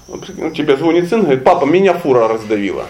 Тебе 0.55 0.77
звонит 0.77 1.09
сын, 1.09 1.21
говорит, 1.21 1.43
папа, 1.43 1.65
меня 1.65 1.93
фура 1.93 2.27
раздавила. 2.27 2.85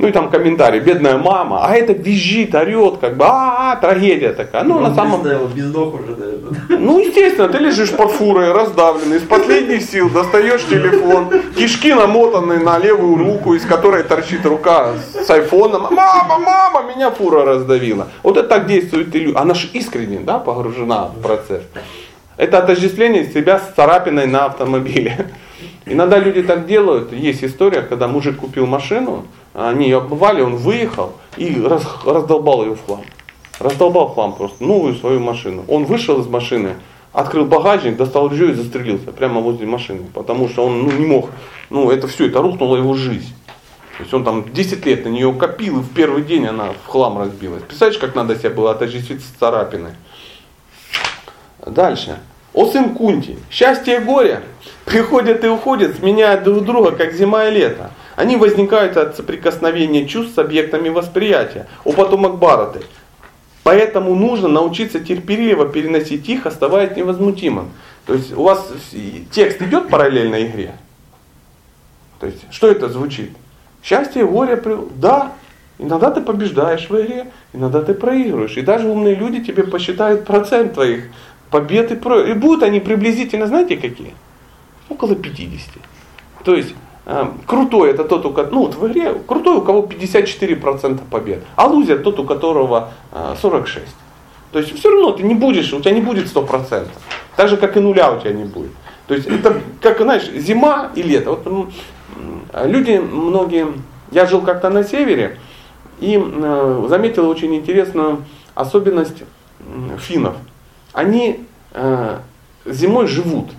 Ну 0.00 0.08
и 0.08 0.12
там 0.12 0.30
комментарий, 0.30 0.80
бедная 0.80 1.18
мама, 1.18 1.60
а 1.62 1.74
это 1.74 1.92
визжит, 1.92 2.54
орет, 2.54 2.96
как 3.02 3.18
бы, 3.18 3.26
а, 3.28 3.76
трагедия 3.76 4.32
такая. 4.32 4.64
Ну, 4.64 4.78
на 4.78 4.94
самом 4.94 5.22
деле. 5.22 5.40
без 5.54 5.66
ног 5.66 5.94
уже, 5.94 6.16
наверное. 6.16 6.58
Ну, 6.70 7.00
естественно, 7.00 7.48
ты 7.48 7.58
лежишь 7.58 7.90
под 7.90 8.10
фурой, 8.12 8.50
раздавленный, 8.50 9.18
из 9.18 9.24
последних 9.24 9.82
сил 9.82 10.08
достаешь 10.08 10.64
телефон, 10.64 11.28
кишки 11.54 11.92
намотанные 11.92 12.60
на 12.60 12.78
левую 12.78 13.18
руку, 13.18 13.52
из 13.52 13.66
которой 13.66 14.02
торчит 14.02 14.46
рука 14.46 14.94
с 15.12 15.28
айфоном. 15.28 15.82
Мама, 15.90 16.38
мама, 16.38 16.90
меня 16.90 17.10
фура 17.10 17.44
раздавила. 17.44 18.08
Вот 18.22 18.38
это 18.38 18.48
так 18.48 18.66
действует 18.66 19.14
иллюзия. 19.14 19.36
Она 19.36 19.52
же 19.52 19.68
искренне, 19.74 20.20
да, 20.20 20.38
погружена 20.38 21.10
в 21.14 21.20
процесс. 21.20 21.62
Это 22.38 22.56
отождествление 22.56 23.26
себя 23.30 23.58
с 23.58 23.74
царапиной 23.76 24.26
на 24.26 24.46
автомобиле. 24.46 25.26
Иногда 25.84 26.18
люди 26.18 26.42
так 26.42 26.66
делают. 26.66 27.12
Есть 27.12 27.44
история, 27.44 27.82
когда 27.82 28.08
мужик 28.08 28.38
купил 28.38 28.66
машину, 28.66 29.26
они 29.52 29.86
ее 29.86 29.98
обмывали, 29.98 30.42
он 30.42 30.56
выехал 30.56 31.12
и 31.36 31.60
раз, 31.60 31.84
раздолбал 32.04 32.64
ее 32.64 32.74
в 32.74 32.84
хлам. 32.84 33.02
Раздолбал 33.58 34.08
в 34.08 34.14
хлам 34.14 34.34
просто, 34.34 34.62
новую 34.64 34.94
свою 34.94 35.20
машину. 35.20 35.64
Он 35.68 35.84
вышел 35.84 36.20
из 36.20 36.26
машины, 36.26 36.76
открыл 37.12 37.44
багажник, 37.44 37.96
достал 37.96 38.28
ружье 38.28 38.50
и 38.50 38.54
застрелился 38.54 39.12
прямо 39.12 39.40
возле 39.40 39.66
машины. 39.66 40.06
Потому 40.14 40.48
что 40.48 40.66
он 40.66 40.84
ну, 40.84 40.92
не 40.92 41.06
мог, 41.06 41.30
ну 41.68 41.90
это 41.90 42.06
все, 42.06 42.28
это 42.28 42.40
рухнула 42.40 42.76
его 42.76 42.94
жизнь. 42.94 43.34
То 43.96 44.04
есть 44.04 44.14
он 44.14 44.24
там 44.24 44.50
10 44.50 44.86
лет 44.86 45.04
на 45.04 45.10
нее 45.10 45.30
копил, 45.34 45.80
и 45.80 45.82
в 45.82 45.92
первый 45.92 46.22
день 46.22 46.46
она 46.46 46.72
в 46.72 46.86
хлам 46.88 47.18
разбилась. 47.18 47.62
Представляешь, 47.64 48.00
как 48.00 48.14
надо 48.14 48.34
себя 48.36 48.50
было 48.50 48.70
отождествить 48.70 49.20
с 49.20 49.38
царапиной. 49.38 49.92
Дальше. 51.66 52.18
О 52.54 52.66
сын 52.66 52.94
Кунти, 52.94 53.38
счастье 53.50 53.98
и 53.98 54.00
горе 54.00 54.42
приходят 54.84 55.44
и 55.44 55.48
уходят, 55.48 55.96
сменяют 55.96 56.44
друг 56.44 56.64
друга, 56.64 56.92
как 56.92 57.12
зима 57.12 57.46
и 57.46 57.50
лето. 57.52 57.90
Они 58.20 58.36
возникают 58.36 58.98
от 58.98 59.16
соприкосновения 59.16 60.06
чувств 60.06 60.34
с 60.34 60.38
объектами 60.38 60.90
восприятия. 60.90 61.66
О 61.84 61.92
потомок 61.94 62.36
Бараты. 62.36 62.82
Поэтому 63.62 64.14
нужно 64.14 64.46
научиться 64.46 65.00
терпеливо 65.00 65.66
переносить 65.66 66.28
их, 66.28 66.44
оставаясь 66.44 66.94
невозмутимым. 66.94 67.70
То 68.04 68.12
есть 68.12 68.36
у 68.36 68.42
вас 68.42 68.70
текст 69.30 69.62
идет 69.62 69.88
параллельно 69.88 70.44
игре. 70.44 70.74
То 72.18 72.26
есть 72.26 72.44
что 72.50 72.70
это 72.70 72.90
звучит? 72.90 73.30
Счастье, 73.82 74.26
горе, 74.26 74.62
да, 74.96 75.32
иногда 75.78 76.10
ты 76.10 76.20
побеждаешь 76.20 76.90
в 76.90 77.00
игре, 77.00 77.28
иногда 77.54 77.80
ты 77.80 77.94
проигрываешь. 77.94 78.58
И 78.58 78.60
даже 78.60 78.86
умные 78.86 79.14
люди 79.14 79.42
тебе 79.42 79.64
посчитают 79.64 80.26
процент 80.26 80.74
твоих 80.74 81.04
побед 81.50 81.90
и 81.90 81.96
про... 81.96 82.20
И 82.20 82.34
будут 82.34 82.64
они 82.64 82.80
приблизительно, 82.80 83.46
знаете 83.46 83.78
какие? 83.78 84.12
Около 84.90 85.14
50. 85.14 85.70
То 86.44 86.54
есть 86.54 86.74
крутой 87.46 87.90
это 87.90 88.04
тот, 88.04 88.26
у 88.26 88.32
кого, 88.32 88.48
ну 88.50 88.60
вот 88.60 88.74
в 88.74 88.86
игре, 88.86 89.14
крутой 89.26 89.56
у 89.56 89.62
кого 89.62 89.82
54% 89.82 91.00
побед, 91.10 91.42
а 91.56 91.66
лузер 91.66 91.98
тот, 92.02 92.18
у 92.18 92.24
которого 92.24 92.90
э, 93.12 93.34
46. 93.40 93.86
То 94.52 94.58
есть 94.58 94.78
все 94.78 94.90
равно 94.90 95.12
ты 95.12 95.22
не 95.22 95.34
будешь, 95.34 95.72
у 95.72 95.80
тебя 95.80 95.92
не 95.92 96.00
будет 96.00 96.26
100%. 96.26 96.86
Так 97.36 97.48
же, 97.48 97.56
как 97.56 97.76
и 97.76 97.80
нуля 97.80 98.12
у 98.12 98.20
тебя 98.20 98.32
не 98.32 98.44
будет. 98.44 98.72
То 99.06 99.14
есть 99.14 99.26
это, 99.26 99.60
как, 99.80 100.00
знаешь, 100.00 100.30
зима 100.30 100.90
и 100.94 101.02
лето. 101.02 101.30
Вот, 101.30 101.72
люди 102.64 102.98
многие, 102.98 103.68
я 104.10 104.26
жил 104.26 104.42
как-то 104.42 104.70
на 104.70 104.84
севере 104.84 105.38
и 106.00 106.20
э, 106.20 106.86
заметил 106.88 107.28
очень 107.28 107.54
интересную 107.54 108.24
особенность 108.54 109.22
финнов 109.98 110.36
они 110.92 111.46
э, 111.72 112.18
зимой 112.66 113.06
живут. 113.06 113.50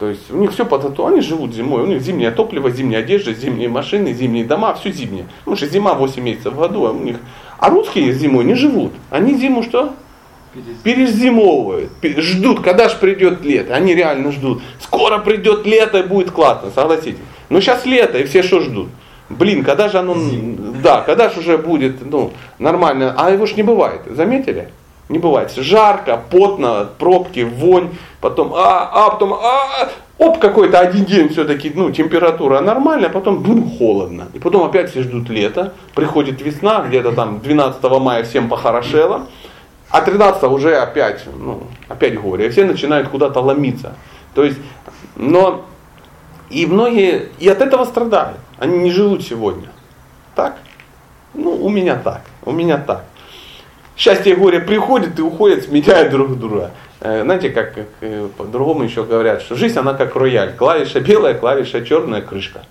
То 0.00 0.08
есть 0.08 0.30
у 0.30 0.36
них 0.38 0.52
все 0.52 0.64
по 0.64 0.78
тату, 0.78 1.06
они 1.06 1.20
живут 1.20 1.52
зимой, 1.52 1.82
у 1.82 1.86
них 1.86 2.00
зимнее 2.00 2.30
топливо, 2.30 2.70
зимняя 2.70 3.02
одежда, 3.02 3.34
зимние 3.34 3.68
машины, 3.68 4.14
зимние 4.14 4.46
дома, 4.46 4.72
все 4.72 4.90
зимнее. 4.90 5.26
Потому 5.40 5.58
что 5.58 5.66
зима 5.66 5.92
8 5.92 6.22
месяцев 6.22 6.54
в 6.54 6.58
году, 6.58 6.86
а 6.86 6.92
у 6.92 7.00
них. 7.00 7.18
А 7.58 7.68
русские 7.68 8.14
зимой 8.14 8.44
не 8.44 8.54
живут. 8.54 8.92
Они 9.10 9.34
зиму 9.34 9.62
что? 9.62 9.92
Перезимовывают. 10.84 11.90
Ждут, 12.02 12.60
когда 12.60 12.88
же 12.88 12.96
придет 12.96 13.44
лето. 13.44 13.74
Они 13.74 13.94
реально 13.94 14.32
ждут. 14.32 14.62
Скоро 14.78 15.18
придет 15.18 15.66
лето 15.66 15.98
и 15.98 16.02
будет 16.02 16.30
классно, 16.30 16.70
согласитесь. 16.70 17.20
Но 17.50 17.60
сейчас 17.60 17.84
лето, 17.84 18.16
и 18.16 18.24
все 18.24 18.42
что 18.42 18.60
ждут? 18.60 18.88
Блин, 19.28 19.62
когда 19.62 19.90
же 19.90 19.98
оно, 19.98 20.14
Зим. 20.14 20.80
да, 20.82 21.02
когда 21.02 21.28
же 21.28 21.40
уже 21.40 21.58
будет, 21.58 22.10
ну, 22.10 22.32
нормально. 22.58 23.14
А 23.18 23.30
его 23.30 23.44
ж 23.44 23.54
не 23.54 23.62
бывает, 23.62 24.00
заметили? 24.06 24.70
Не 25.10 25.18
бывает. 25.18 25.50
Жарко, 25.50 26.22
потно, 26.30 26.88
пробки, 26.98 27.40
вонь, 27.40 27.90
потом, 28.20 28.54
а, 28.54 28.88
а, 28.94 29.10
потом, 29.10 29.34
а, 29.34 29.88
оп, 30.18 30.38
какой-то 30.38 30.78
один 30.78 31.04
день 31.04 31.28
все-таки, 31.30 31.72
ну, 31.74 31.90
температура 31.90 32.60
нормальная, 32.60 33.08
а 33.08 33.12
потом, 33.12 33.42
бум, 33.42 33.68
холодно. 33.76 34.28
И 34.34 34.38
потом 34.38 34.62
опять 34.62 34.88
все 34.90 35.02
ждут 35.02 35.28
лето, 35.28 35.74
приходит 35.96 36.40
весна, 36.40 36.84
где-то 36.86 37.10
там 37.10 37.40
12 37.40 37.82
мая 37.98 38.22
всем 38.22 38.48
похорошело, 38.48 39.26
а 39.90 40.00
13 40.00 40.44
уже 40.44 40.76
опять, 40.76 41.24
ну, 41.36 41.64
опять 41.88 42.16
горе, 42.16 42.46
и 42.46 42.50
все 42.50 42.64
начинают 42.64 43.08
куда-то 43.08 43.40
ломиться. 43.40 43.94
То 44.36 44.44
есть, 44.44 44.58
но, 45.16 45.64
и 46.50 46.66
многие, 46.66 47.30
и 47.40 47.48
от 47.48 47.60
этого 47.60 47.84
страдают, 47.84 48.38
они 48.58 48.78
не 48.78 48.92
живут 48.92 49.24
сегодня. 49.24 49.70
Так? 50.36 50.58
Ну, 51.34 51.50
у 51.50 51.68
меня 51.68 51.96
так, 51.96 52.22
у 52.44 52.52
меня 52.52 52.78
так 52.78 53.09
счастье 54.00 54.32
и 54.32 54.34
горе 54.34 54.60
приходят 54.60 55.18
и 55.18 55.22
уходят, 55.22 55.64
сменяют 55.64 56.10
друг 56.10 56.38
друга. 56.38 56.70
Э, 57.00 57.22
знаете, 57.22 57.50
как, 57.50 57.74
э, 58.00 58.28
по-другому 58.36 58.82
еще 58.82 59.04
говорят, 59.04 59.42
что 59.42 59.56
жизнь 59.56 59.78
она 59.78 59.92
как 59.92 60.16
рояль. 60.16 60.56
Клавиша 60.56 61.00
белая, 61.00 61.34
клавиша 61.34 61.84
черная, 61.84 62.22
крышка. 62.22 62.64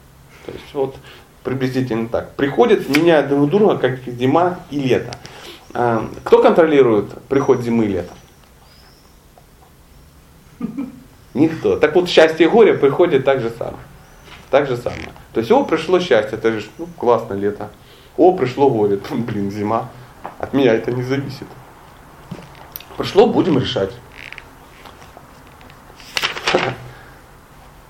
То 0.47 0.51
есть 0.51 0.73
вот 0.73 0.95
приблизительно 1.43 2.09
так. 2.09 2.31
Приходят, 2.31 2.89
меняют 2.89 3.29
друг 3.29 3.47
друга, 3.47 3.77
как 3.77 3.99
зима 4.07 4.59
и 4.71 4.79
лето. 4.79 5.13
Э, 5.75 6.01
кто 6.23 6.41
контролирует 6.41 7.13
приход 7.29 7.61
зимы 7.61 7.85
и 7.85 7.89
лета? 7.89 8.13
Никто. 11.35 11.77
Так 11.77 11.93
вот, 11.93 12.09
счастье 12.09 12.47
и 12.47 12.49
горе 12.49 12.73
приходят 12.73 13.23
так 13.23 13.39
же 13.39 13.51
самое. 13.51 13.83
Так 14.49 14.67
же 14.67 14.77
самое. 14.77 15.11
То 15.33 15.41
есть, 15.41 15.51
о, 15.51 15.63
пришло 15.63 15.99
счастье, 15.99 16.39
ты 16.39 16.59
же, 16.59 16.65
ну, 16.79 16.87
классно 16.97 17.35
лето. 17.35 17.69
О, 18.17 18.35
пришло 18.35 18.71
горе, 18.71 18.99
блин, 19.11 19.51
зима. 19.51 19.89
От 20.39 20.53
меня 20.53 20.73
это 20.73 20.91
не 20.91 21.03
зависит. 21.03 21.47
Пришло, 22.97 23.27
будем 23.27 23.59
решать. 23.59 23.91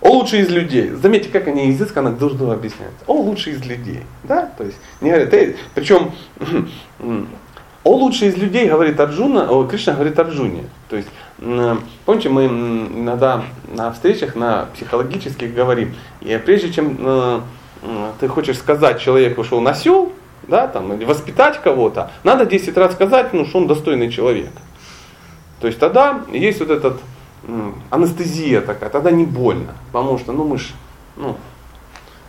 О 0.01 0.09
лучший 0.09 0.39
из 0.39 0.49
людей. 0.49 0.89
Заметьте, 0.89 1.29
как 1.29 1.47
они 1.47 1.71
изысканно 1.71 2.11
друг 2.11 2.35
другу 2.35 2.51
объясняют. 2.51 2.95
О 3.05 3.13
лучший 3.13 3.53
из 3.53 3.65
людей. 3.65 4.03
Да? 4.23 4.51
То 4.57 4.63
есть, 4.63 4.77
не 5.01 5.09
говорят, 5.09 5.33
э, 5.33 5.55
причем 5.75 6.11
О 7.83 7.95
лучший 7.95 8.27
из 8.27 8.37
людей 8.37 8.67
говорит 8.67 8.99
Арджуна, 8.99 9.49
о, 9.49 9.65
Кришна 9.65 9.93
говорит 9.93 10.19
Арджуне. 10.19 10.65
То 10.89 10.97
есть, 10.97 11.07
помните, 12.05 12.27
мы 12.27 12.45
иногда 12.45 13.43
на 13.73 13.91
встречах, 13.93 14.35
на 14.35 14.67
психологических 14.73 15.53
говорим, 15.53 15.95
и 16.19 16.37
прежде 16.45 16.73
чем 16.73 16.97
э, 16.99 17.39
ты 18.19 18.27
хочешь 18.27 18.57
сказать 18.57 18.99
человеку, 18.99 19.45
что 19.45 19.57
он 19.57 19.67
осел, 19.67 20.11
да, 20.49 20.67
там, 20.67 20.93
или 20.93 21.05
воспитать 21.05 21.61
кого-то, 21.61 22.11
надо 22.23 22.45
10 22.45 22.75
раз 22.77 22.93
сказать, 22.93 23.33
ну, 23.33 23.45
что 23.45 23.59
он 23.59 23.67
достойный 23.67 24.11
человек. 24.11 24.51
То 25.61 25.67
есть 25.67 25.79
тогда 25.79 26.21
есть 26.31 26.59
вот 26.59 26.69
этот 26.69 26.99
анестезия 27.89 28.61
такая, 28.61 28.89
тогда 28.89 29.11
не 29.11 29.25
больно, 29.25 29.75
потому 29.91 30.17
что, 30.17 30.31
ну, 30.31 30.43
мы 30.43 30.57
ж, 30.57 30.69
ну, 31.15 31.35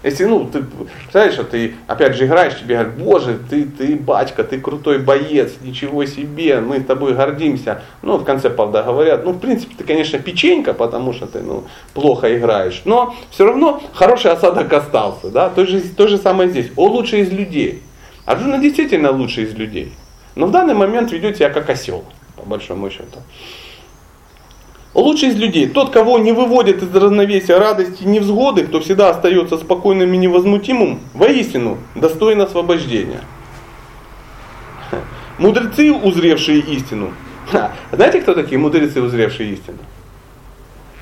если, 0.03 0.25
ну, 0.25 0.49
ты, 0.51 0.63
представляешь, 0.63 1.35
что 1.35 1.45
ты, 1.45 1.75
опять 1.87 2.17
же, 2.17 2.25
играешь, 2.25 2.59
тебе 2.59 2.77
говорят, 2.77 2.97
боже, 2.97 3.39
ты, 3.51 3.67
ты 3.67 3.97
батька, 3.97 4.45
ты 4.45 4.59
крутой 4.59 4.99
боец, 4.99 5.53
ничего 5.61 6.07
себе, 6.07 6.61
мы 6.61 6.81
с 6.81 6.87
тобой 6.87 7.13
гордимся. 7.13 7.83
Ну, 8.01 8.17
в 8.17 8.25
конце, 8.25 8.49
правда, 8.49 8.83
говорят, 8.83 9.27
ну, 9.27 9.33
в 9.33 9.39
принципе, 9.39 9.75
ты, 9.77 9.85
конечно, 9.85 10.19
печенька, 10.19 10.73
потому 10.73 11.13
что 11.13 11.27
ты, 11.27 11.41
ну, 11.41 11.65
плохо 11.93 12.35
играешь, 12.35 12.81
но 12.87 13.15
все 13.31 13.45
равно 13.45 13.83
хороший 13.93 14.31
осадок 14.31 14.73
остался, 14.73 15.31
да, 15.31 15.51
то 15.51 15.67
же, 15.67 15.81
то 15.81 16.09
же 16.09 16.17
самое 16.17 16.49
здесь, 16.49 16.71
о 16.77 16.87
лучший 16.89 17.21
из 17.21 17.31
людей. 17.31 17.83
Арджуна 18.31 18.59
действительно 18.59 19.11
лучший 19.11 19.43
из 19.43 19.55
людей, 19.55 19.93
но 20.37 20.47
в 20.47 20.53
данный 20.53 20.75
момент 20.75 21.11
ведет 21.11 21.37
себя 21.37 21.51
как 21.51 21.69
осел, 21.69 22.05
по 22.37 22.47
большому 22.47 22.89
счету. 22.89 23.19
Лучший 24.95 25.31
из 25.31 25.35
людей, 25.35 25.69
тот, 25.69 25.91
кого 25.91 26.17
не 26.21 26.31
выводит 26.31 26.81
из 26.81 26.95
равновесия 26.95 27.59
радости 27.59 28.05
и 28.05 28.07
невзгоды, 28.07 28.69
кто 28.69 28.79
всегда 28.79 29.11
остается 29.11 29.59
спокойным 29.59 30.15
и 30.15 30.17
невозмутимым, 30.17 31.01
воистину 31.13 31.79
достоин 31.97 32.41
освобождения. 32.41 33.21
Мудрецы, 35.39 35.93
узревшие 35.93 36.61
истину. 36.61 37.13
Знаете, 37.91 38.21
кто 38.21 38.35
такие 38.35 38.59
мудрецы, 38.59 39.03
узревшие 39.03 39.55
истину? 39.55 39.79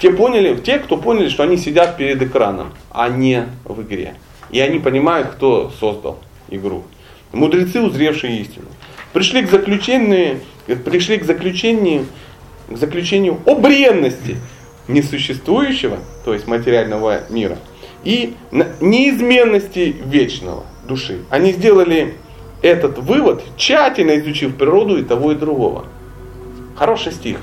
Те, 0.01 0.13
поняли, 0.13 0.57
те, 0.57 0.79
кто 0.79 0.97
поняли, 0.97 1.29
что 1.29 1.43
они 1.43 1.59
сидят 1.59 1.99
перед 1.99 2.23
экраном, 2.23 2.73
а 2.91 3.11
не 3.11 3.49
в 3.67 3.83
игре. 3.83 4.15
И 4.51 4.61
они 4.61 4.79
понимают, 4.79 5.29
кто 5.29 5.71
создал 5.79 6.21
игру. 6.49 6.85
Мудрецы, 7.33 7.81
узревшие 7.81 8.41
истину. 8.41 8.67
Пришли 9.13 9.43
к 9.43 9.51
заключению, 9.51 10.41
пришли 10.85 11.19
к 11.19 11.25
заключению, 11.25 12.07
к 12.69 12.77
заключению 12.77 13.39
о 13.45 13.55
бренности 13.55 14.37
несуществующего, 14.87 15.99
то 16.25 16.33
есть 16.33 16.47
материального 16.47 17.23
мира, 17.31 17.59
и 18.05 18.35
неизменности 18.81 19.95
вечного 20.05 20.65
души. 20.87 21.19
Они 21.31 21.53
сделали 21.53 22.15
этот 22.63 22.99
вывод, 22.99 23.43
тщательно 23.57 24.19
изучив 24.19 24.57
природу 24.57 24.99
и 24.99 25.05
того 25.05 25.33
и 25.33 25.35
другого. 25.35 25.85
Хороший 26.77 27.13
стих. 27.13 27.39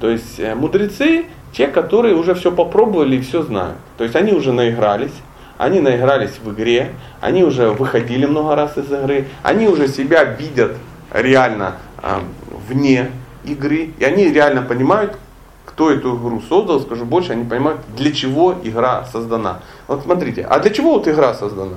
То 0.00 0.08
есть 0.10 0.38
э, 0.38 0.54
мудрецы, 0.54 1.26
те, 1.52 1.66
которые 1.68 2.14
уже 2.14 2.34
все 2.34 2.50
попробовали 2.50 3.16
и 3.16 3.20
все 3.20 3.42
знают. 3.42 3.78
То 3.98 4.04
есть 4.04 4.16
они 4.16 4.32
уже 4.32 4.52
наигрались, 4.52 5.12
они 5.60 5.80
наигрались 5.80 6.38
в 6.42 6.50
игре, 6.54 6.92
они 7.20 7.44
уже 7.44 7.70
выходили 7.70 8.24
много 8.24 8.56
раз 8.56 8.78
из 8.78 8.90
игры, 8.90 9.26
они 9.42 9.68
уже 9.68 9.88
себя 9.88 10.24
видят 10.24 10.74
реально 11.12 11.76
а, 11.98 12.22
вне 12.66 13.10
игры, 13.44 13.90
и 13.98 14.04
они 14.04 14.30
реально 14.30 14.62
понимают, 14.62 15.18
кто 15.66 15.90
эту 15.90 16.16
игру 16.16 16.40
создал, 16.48 16.80
скажу 16.80 17.04
больше, 17.04 17.32
они 17.32 17.44
понимают, 17.44 17.82
для 17.94 18.10
чего 18.10 18.54
игра 18.64 19.04
создана. 19.12 19.60
Вот 19.86 20.02
смотрите, 20.02 20.46
а 20.48 20.60
для 20.60 20.70
чего 20.70 20.94
вот 20.94 21.06
игра 21.06 21.34
создана? 21.34 21.76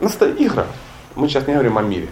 Игра. 0.00 0.64
Мы 1.16 1.28
сейчас 1.28 1.46
не 1.46 1.52
говорим 1.52 1.76
о 1.76 1.82
мире. 1.82 2.08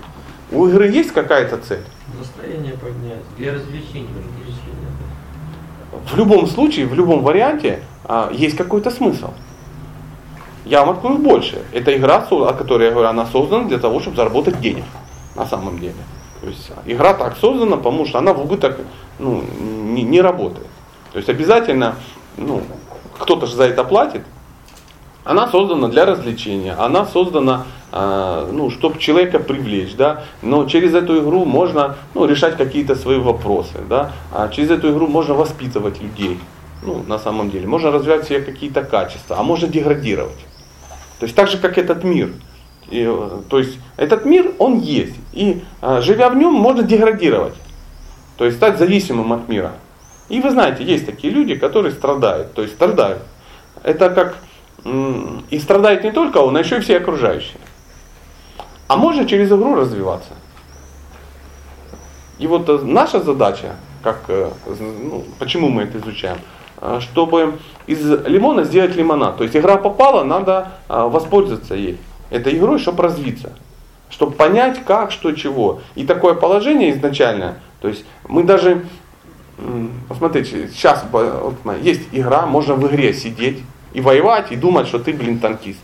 У 0.52 0.66
игры 0.66 0.88
есть 0.88 1.12
какая-то 1.12 1.56
цель? 1.56 1.80
Настроение 2.18 2.74
поднять, 2.74 3.22
для 3.38 3.54
развлечения. 3.54 4.08
В 6.12 6.14
любом 6.14 6.46
случае, 6.46 6.86
в 6.86 6.92
любом 6.92 7.22
варианте 7.22 7.80
а, 8.04 8.28
есть 8.34 8.58
какой-то 8.58 8.90
смысл. 8.90 9.32
Я 10.68 10.82
открою 10.82 11.18
больше. 11.18 11.62
Эта 11.72 11.96
игра, 11.96 12.26
о 12.30 12.52
которой 12.52 12.88
я 12.88 12.90
говорю, 12.90 13.08
она 13.08 13.24
создана 13.24 13.64
для 13.64 13.78
того, 13.78 14.00
чтобы 14.00 14.16
заработать 14.16 14.60
денег. 14.60 14.84
На 15.34 15.46
самом 15.46 15.78
деле. 15.78 15.94
То 16.42 16.48
есть 16.48 16.70
игра 16.84 17.14
так 17.14 17.38
создана, 17.38 17.76
потому 17.76 18.04
что 18.04 18.18
она 18.18 18.34
в 18.34 18.40
убыток 18.40 18.76
ну, 19.18 19.42
не, 19.60 20.02
не 20.02 20.20
работает. 20.20 20.66
То 21.12 21.18
есть 21.18 21.30
обязательно, 21.30 21.94
ну, 22.36 22.60
кто-то 23.18 23.46
же 23.46 23.56
за 23.56 23.64
это 23.64 23.82
платит. 23.82 24.22
Она 25.24 25.48
создана 25.48 25.88
для 25.88 26.04
развлечения, 26.04 26.74
она 26.74 27.06
создана, 27.06 27.64
э, 27.92 28.50
ну, 28.52 28.70
чтобы 28.70 28.98
человека 28.98 29.38
привлечь, 29.38 29.94
да. 29.94 30.24
Но 30.42 30.66
через 30.66 30.94
эту 30.94 31.18
игру 31.20 31.46
можно, 31.46 31.96
ну, 32.14 32.26
решать 32.26 32.56
какие-то 32.58 32.94
свои 32.94 33.18
вопросы, 33.18 33.78
да. 33.88 34.12
А 34.32 34.48
через 34.48 34.70
эту 34.70 34.90
игру 34.90 35.06
можно 35.06 35.34
воспитывать 35.34 36.02
людей, 36.02 36.38
ну, 36.82 37.02
на 37.06 37.18
самом 37.18 37.50
деле. 37.50 37.66
Можно 37.66 37.90
развивать 37.90 38.28
себе 38.28 38.40
какие-то 38.40 38.82
качества, 38.82 39.36
а 39.38 39.42
можно 39.42 39.66
деградировать. 39.66 40.47
То 41.18 41.24
есть 41.24 41.34
так 41.34 41.48
же, 41.48 41.58
как 41.58 41.78
этот 41.78 42.04
мир. 42.04 42.30
И, 42.90 43.04
э, 43.06 43.40
то 43.48 43.58
есть 43.58 43.78
этот 43.96 44.24
мир, 44.24 44.52
он 44.58 44.78
есть. 44.78 45.16
И 45.32 45.62
а, 45.80 46.00
живя 46.00 46.30
в 46.30 46.36
нем, 46.36 46.54
можно 46.54 46.82
деградировать. 46.82 47.54
То 48.36 48.44
есть 48.44 48.56
стать 48.56 48.78
зависимым 48.78 49.32
от 49.32 49.48
мира. 49.48 49.72
И 50.28 50.40
вы 50.40 50.50
знаете, 50.50 50.84
есть 50.84 51.06
такие 51.06 51.32
люди, 51.32 51.54
которые 51.54 51.92
страдают. 51.92 52.52
То 52.54 52.62
есть 52.62 52.74
страдают. 52.74 53.22
Это 53.82 54.10
как... 54.10 54.36
И 55.50 55.58
страдает 55.58 56.04
не 56.04 56.12
только 56.12 56.38
он, 56.38 56.56
а 56.56 56.60
еще 56.60 56.76
и 56.76 56.80
все 56.80 56.98
окружающие. 56.98 57.60
А 58.86 58.96
можно 58.96 59.26
через 59.26 59.48
игру 59.48 59.74
развиваться. 59.74 60.32
И 62.38 62.46
вот 62.46 62.68
э, 62.68 62.78
наша 62.84 63.20
задача, 63.20 63.74
как, 64.02 64.20
э, 64.28 64.50
ну, 64.78 65.24
почему 65.38 65.68
мы 65.68 65.82
это 65.82 65.98
изучаем, 65.98 66.38
чтобы 67.00 67.58
из 67.86 68.04
лимона 68.26 68.64
сделать 68.64 68.94
лимонад. 68.94 69.36
То 69.36 69.44
есть 69.44 69.56
игра 69.56 69.76
попала, 69.76 70.24
надо 70.24 70.72
воспользоваться 70.88 71.74
ей 71.74 71.98
этой 72.30 72.56
игрой, 72.56 72.78
чтобы 72.78 73.02
развиться, 73.02 73.52
чтобы 74.10 74.32
понять, 74.32 74.84
как, 74.84 75.10
что, 75.10 75.32
чего. 75.32 75.80
И 75.94 76.04
такое 76.04 76.34
положение 76.34 76.90
изначально, 76.92 77.56
то 77.80 77.88
есть 77.88 78.04
мы 78.28 78.42
даже, 78.44 78.84
посмотрите, 80.08 80.68
сейчас 80.68 81.04
вот, 81.10 81.54
есть 81.82 82.02
игра, 82.12 82.46
можно 82.46 82.74
в 82.74 82.86
игре 82.86 83.12
сидеть 83.14 83.62
и 83.92 84.00
воевать, 84.00 84.52
и 84.52 84.56
думать, 84.56 84.86
что 84.86 84.98
ты, 84.98 85.12
блин, 85.12 85.38
танкист. 85.38 85.80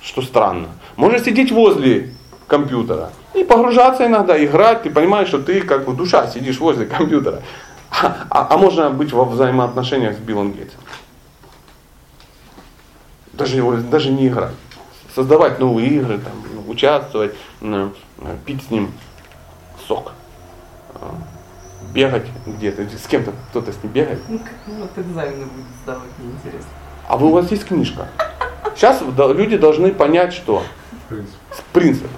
Что 0.00 0.22
странно. 0.22 0.68
Можно 0.94 1.18
сидеть 1.18 1.50
возле 1.50 2.12
компьютера 2.46 3.10
и 3.34 3.42
погружаться 3.42 4.06
иногда, 4.06 4.42
играть, 4.42 4.84
ты 4.84 4.90
понимаешь, 4.90 5.26
что 5.26 5.40
ты 5.40 5.60
как 5.60 5.84
бы 5.84 5.94
душа 5.94 6.28
сидишь 6.28 6.60
возле 6.60 6.86
компьютера. 6.86 7.42
А, 8.02 8.46
а, 8.50 8.56
можно 8.58 8.90
быть 8.90 9.12
во 9.12 9.24
взаимоотношениях 9.24 10.16
с 10.16 10.18
Биллом 10.18 10.52
Гейтсом. 10.52 10.80
Даже, 13.32 13.62
даже 13.82 14.10
не 14.10 14.28
играть 14.28 14.54
создавать 15.16 15.58
новые 15.58 15.88
игры, 15.88 16.18
там, 16.18 16.34
ну, 16.52 16.70
участвовать, 16.70 17.34
пить 18.44 18.62
с 18.62 18.70
ним 18.70 18.92
сок, 19.88 20.12
а, 20.94 21.14
бегать 21.94 22.26
где-то, 22.46 22.82
с 22.82 23.06
кем-то 23.06 23.32
кто-то 23.48 23.72
с 23.72 23.82
ним 23.82 23.92
бегает. 23.92 24.20
Ну, 24.28 24.38
как 24.38 24.52
вот 24.66 24.90
экзамены 24.98 25.46
будет 25.46 25.66
сдавать, 25.82 26.10
неинтересно. 26.18 26.70
А 27.08 27.16
вы, 27.16 27.28
у 27.28 27.30
вас 27.30 27.50
есть 27.50 27.64
книжка. 27.64 28.08
Сейчас 28.74 29.00
люди 29.16 29.56
должны 29.56 29.90
понять, 29.90 30.34
что 30.34 30.62
принцип. 31.08 31.34
принцип. 31.72 32.10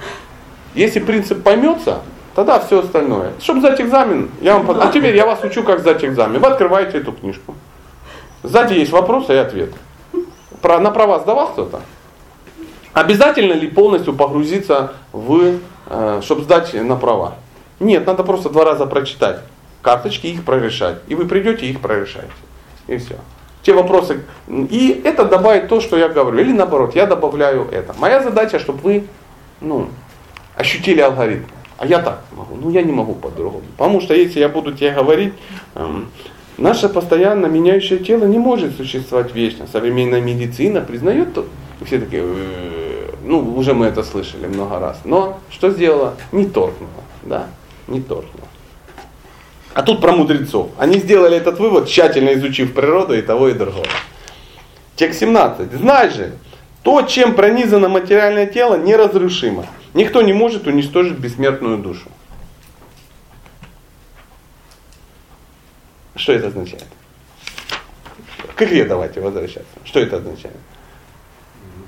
Если 0.75 0.99
принцип 0.99 1.45
поймется, 1.45 2.03
тогда 2.39 2.61
все 2.61 2.79
остальное. 2.79 3.33
Чтобы 3.41 3.59
сдать 3.59 3.81
экзамен, 3.81 4.31
я 4.41 4.59
вам... 4.59 4.81
А 4.81 4.93
теперь 4.93 5.17
я 5.17 5.27
вас 5.27 5.43
учу, 5.43 5.65
как 5.65 5.81
сдать 5.81 6.05
экзамен. 6.05 6.41
Вы 6.41 6.47
открываете 6.47 6.99
эту 6.99 7.11
книжку. 7.11 7.57
Сзади 8.45 8.75
есть 8.75 8.93
вопросы 8.93 9.35
и 9.35 9.37
ответы. 9.37 9.75
Про, 10.63 10.79
на 10.79 10.93
права 10.93 11.19
сдавал 11.19 11.49
кто-то? 11.49 11.81
Обязательно 12.93 13.55
ли 13.55 13.67
полностью 13.67 14.15
погрузиться 14.15 14.93
в, 15.11 15.59
э, 15.87 16.21
чтобы 16.23 16.43
сдать 16.43 16.75
на 16.75 16.95
права? 16.95 17.35
Нет, 17.81 18.07
надо 18.07 18.23
просто 18.23 18.51
два 18.51 18.65
раза 18.65 18.87
прочитать 18.87 19.41
карточки, 19.83 20.29
их 20.29 20.45
прорешать. 20.45 20.99
И 21.09 21.17
вы 21.17 21.27
придете 21.27 21.67
и 21.67 21.71
их 21.71 21.81
прорешаете. 21.81 22.31
И 22.87 22.99
все. 22.99 23.17
Те 23.63 23.73
вопросы. 23.73 24.23
И 24.47 25.03
это 25.05 25.25
добавит 25.25 25.67
то, 25.67 25.81
что 25.81 25.99
я 25.99 26.09
говорю. 26.09 26.39
Или 26.39 26.53
наоборот, 26.53 26.95
я 26.95 27.07
добавляю 27.07 27.67
это. 27.73 27.95
Моя 27.99 28.23
задача, 28.23 28.61
чтобы 28.61 28.79
вы 28.79 29.07
ну, 29.61 29.89
ощутили 30.55 31.01
алгоритм. 31.01 31.47
А 31.79 31.87
я 31.87 32.01
так 32.01 32.25
могу. 32.37 32.57
Ну 32.57 32.71
я 32.71 32.83
не 32.83 32.93
могу 32.93 33.15
по-другому. 33.15 33.65
Потому 33.77 34.01
что 34.01 34.15
если 34.15 34.41
я 34.41 34.49
буду 34.49 34.73
тебе 34.73 34.91
говорить, 34.91 35.33
эм, 35.75 36.09
наше 36.59 36.89
постоянно 36.89 37.47
меняющее 37.47 37.99
тело 37.99 38.27
не 38.27 38.39
может 38.39 38.77
существовать 38.77 39.35
вечно. 39.35 39.67
Современная 39.67 40.21
медицина 40.21 40.81
признает 40.81 41.29
и 41.81 41.85
все 41.85 41.99
такие, 42.01 42.23
«Э, 42.25 43.11
ну, 43.23 43.57
уже 43.57 43.75
мы 43.75 43.87
это 43.87 44.03
слышали 44.03 44.47
много 44.47 44.79
раз. 44.79 45.01
Но 45.05 45.39
что 45.51 45.71
сделала? 45.71 46.15
Не 46.33 46.47
торкнула, 46.47 46.91
да, 47.23 47.47
не 47.87 48.01
торкнула. 48.01 48.49
А 49.75 49.83
тут 49.83 50.01
про 50.01 50.13
мудрецов. 50.13 50.71
Они 50.79 50.99
сделали 50.99 51.37
этот 51.37 51.61
вывод, 51.61 51.89
тщательно 51.89 52.35
изучив 52.35 52.75
природу 52.75 53.15
и 53.15 53.23
того 53.23 53.49
и 53.49 53.53
другого. 53.53 53.87
Текст 54.97 55.21
17. 55.21 55.73
Знай 55.73 56.11
же, 56.11 56.33
то, 56.83 57.03
чем 57.03 57.35
пронизано 57.35 57.89
материальное 57.89 58.47
тело, 58.47 58.77
неразрушимо. 58.77 59.67
Никто 59.95 60.23
не 60.23 60.33
может 60.33 60.67
уничтожить 60.67 61.19
бессмертную 61.19 61.79
душу. 61.79 62.09
Что 66.17 66.33
это 66.33 66.49
означает? 66.49 66.87
Как 68.55 68.71
я, 68.73 68.85
давайте 68.85 69.21
возвращаться. 69.21 69.71
Что 69.85 70.01
это 70.01 70.17
означает? 70.17 70.57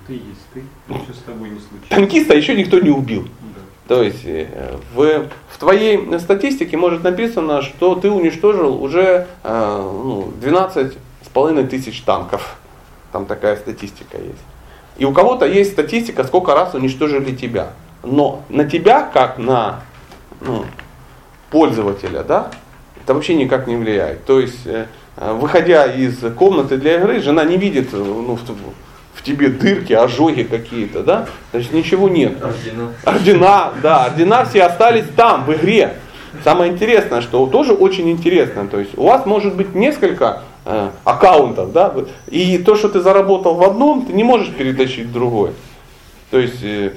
Ты 0.06 0.14
есть 0.14 0.46
ты, 0.54 0.62
ничего 0.88 1.12
с 1.12 1.22
тобой 1.22 1.50
не 1.50 1.58
случилось. 1.58 1.88
Танкиста 1.88 2.34
еще 2.34 2.54
никто 2.54 2.78
не 2.78 2.90
убил. 2.90 3.24
Да. 3.24 3.94
То 3.94 4.02
есть 4.02 4.22
э, 4.24 4.76
в, 4.94 5.28
в 5.48 5.58
твоей 5.58 6.18
статистике 6.20 6.76
может 6.76 7.02
написано, 7.02 7.62
что 7.62 7.96
ты 7.96 8.10
уничтожил 8.10 8.82
уже 8.82 9.26
э, 9.42 9.90
ну, 10.04 10.32
12 10.40 10.96
с 11.22 11.28
половиной 11.28 11.66
тысяч 11.66 12.00
танков. 12.02 12.56
Там 13.12 13.26
такая 13.26 13.56
статистика 13.56 14.16
есть. 14.16 14.38
И 14.96 15.04
у 15.04 15.12
кого-то 15.12 15.46
есть 15.46 15.72
статистика, 15.72 16.24
сколько 16.24 16.54
раз 16.54 16.74
уничтожили 16.74 17.34
тебя. 17.34 17.72
Но 18.02 18.42
на 18.48 18.64
тебя, 18.64 19.02
как 19.02 19.38
на 19.38 19.80
ну, 20.40 20.64
пользователя, 21.50 22.22
да, 22.22 22.50
это 23.02 23.14
вообще 23.14 23.34
никак 23.34 23.66
не 23.66 23.76
влияет. 23.76 24.24
То 24.24 24.40
есть, 24.40 24.66
э, 24.66 24.86
выходя 25.16 25.86
из 25.86 26.18
комнаты 26.36 26.76
для 26.76 26.96
игры, 26.96 27.20
жена 27.20 27.44
не 27.44 27.56
видит 27.56 27.92
э, 27.92 27.96
ну, 27.96 28.36
в, 28.36 28.40
в 29.14 29.22
тебе 29.22 29.48
дырки, 29.48 29.92
ожоги 29.92 30.44
какие-то, 30.44 31.02
да? 31.02 31.26
Значит, 31.52 31.72
ничего 31.72 32.08
нет. 32.08 32.42
Ордена. 32.42 32.92
Ордена, 33.04 33.72
да, 33.82 34.04
ордена 34.04 34.44
все 34.44 34.62
остались 34.62 35.06
там, 35.16 35.44
в 35.44 35.52
игре. 35.52 35.94
Самое 36.44 36.72
интересное, 36.72 37.20
что 37.20 37.44
тоже 37.46 37.72
очень 37.72 38.08
интересно, 38.08 38.68
то 38.68 38.78
есть 38.78 38.96
у 38.96 39.04
вас 39.04 39.26
может 39.26 39.56
быть 39.56 39.74
несколько 39.74 40.42
э, 40.64 40.90
аккаунтов, 41.04 41.72
да, 41.72 41.92
и 42.28 42.58
то, 42.58 42.76
что 42.76 42.88
ты 42.88 43.00
заработал 43.00 43.56
в 43.56 43.64
одном, 43.64 44.06
ты 44.06 44.12
не 44.12 44.22
можешь 44.22 44.54
перетащить 44.54 45.06
в 45.06 45.12
другой. 45.12 45.50
То 46.30 46.38
есть 46.38 46.62
э, 46.62 46.92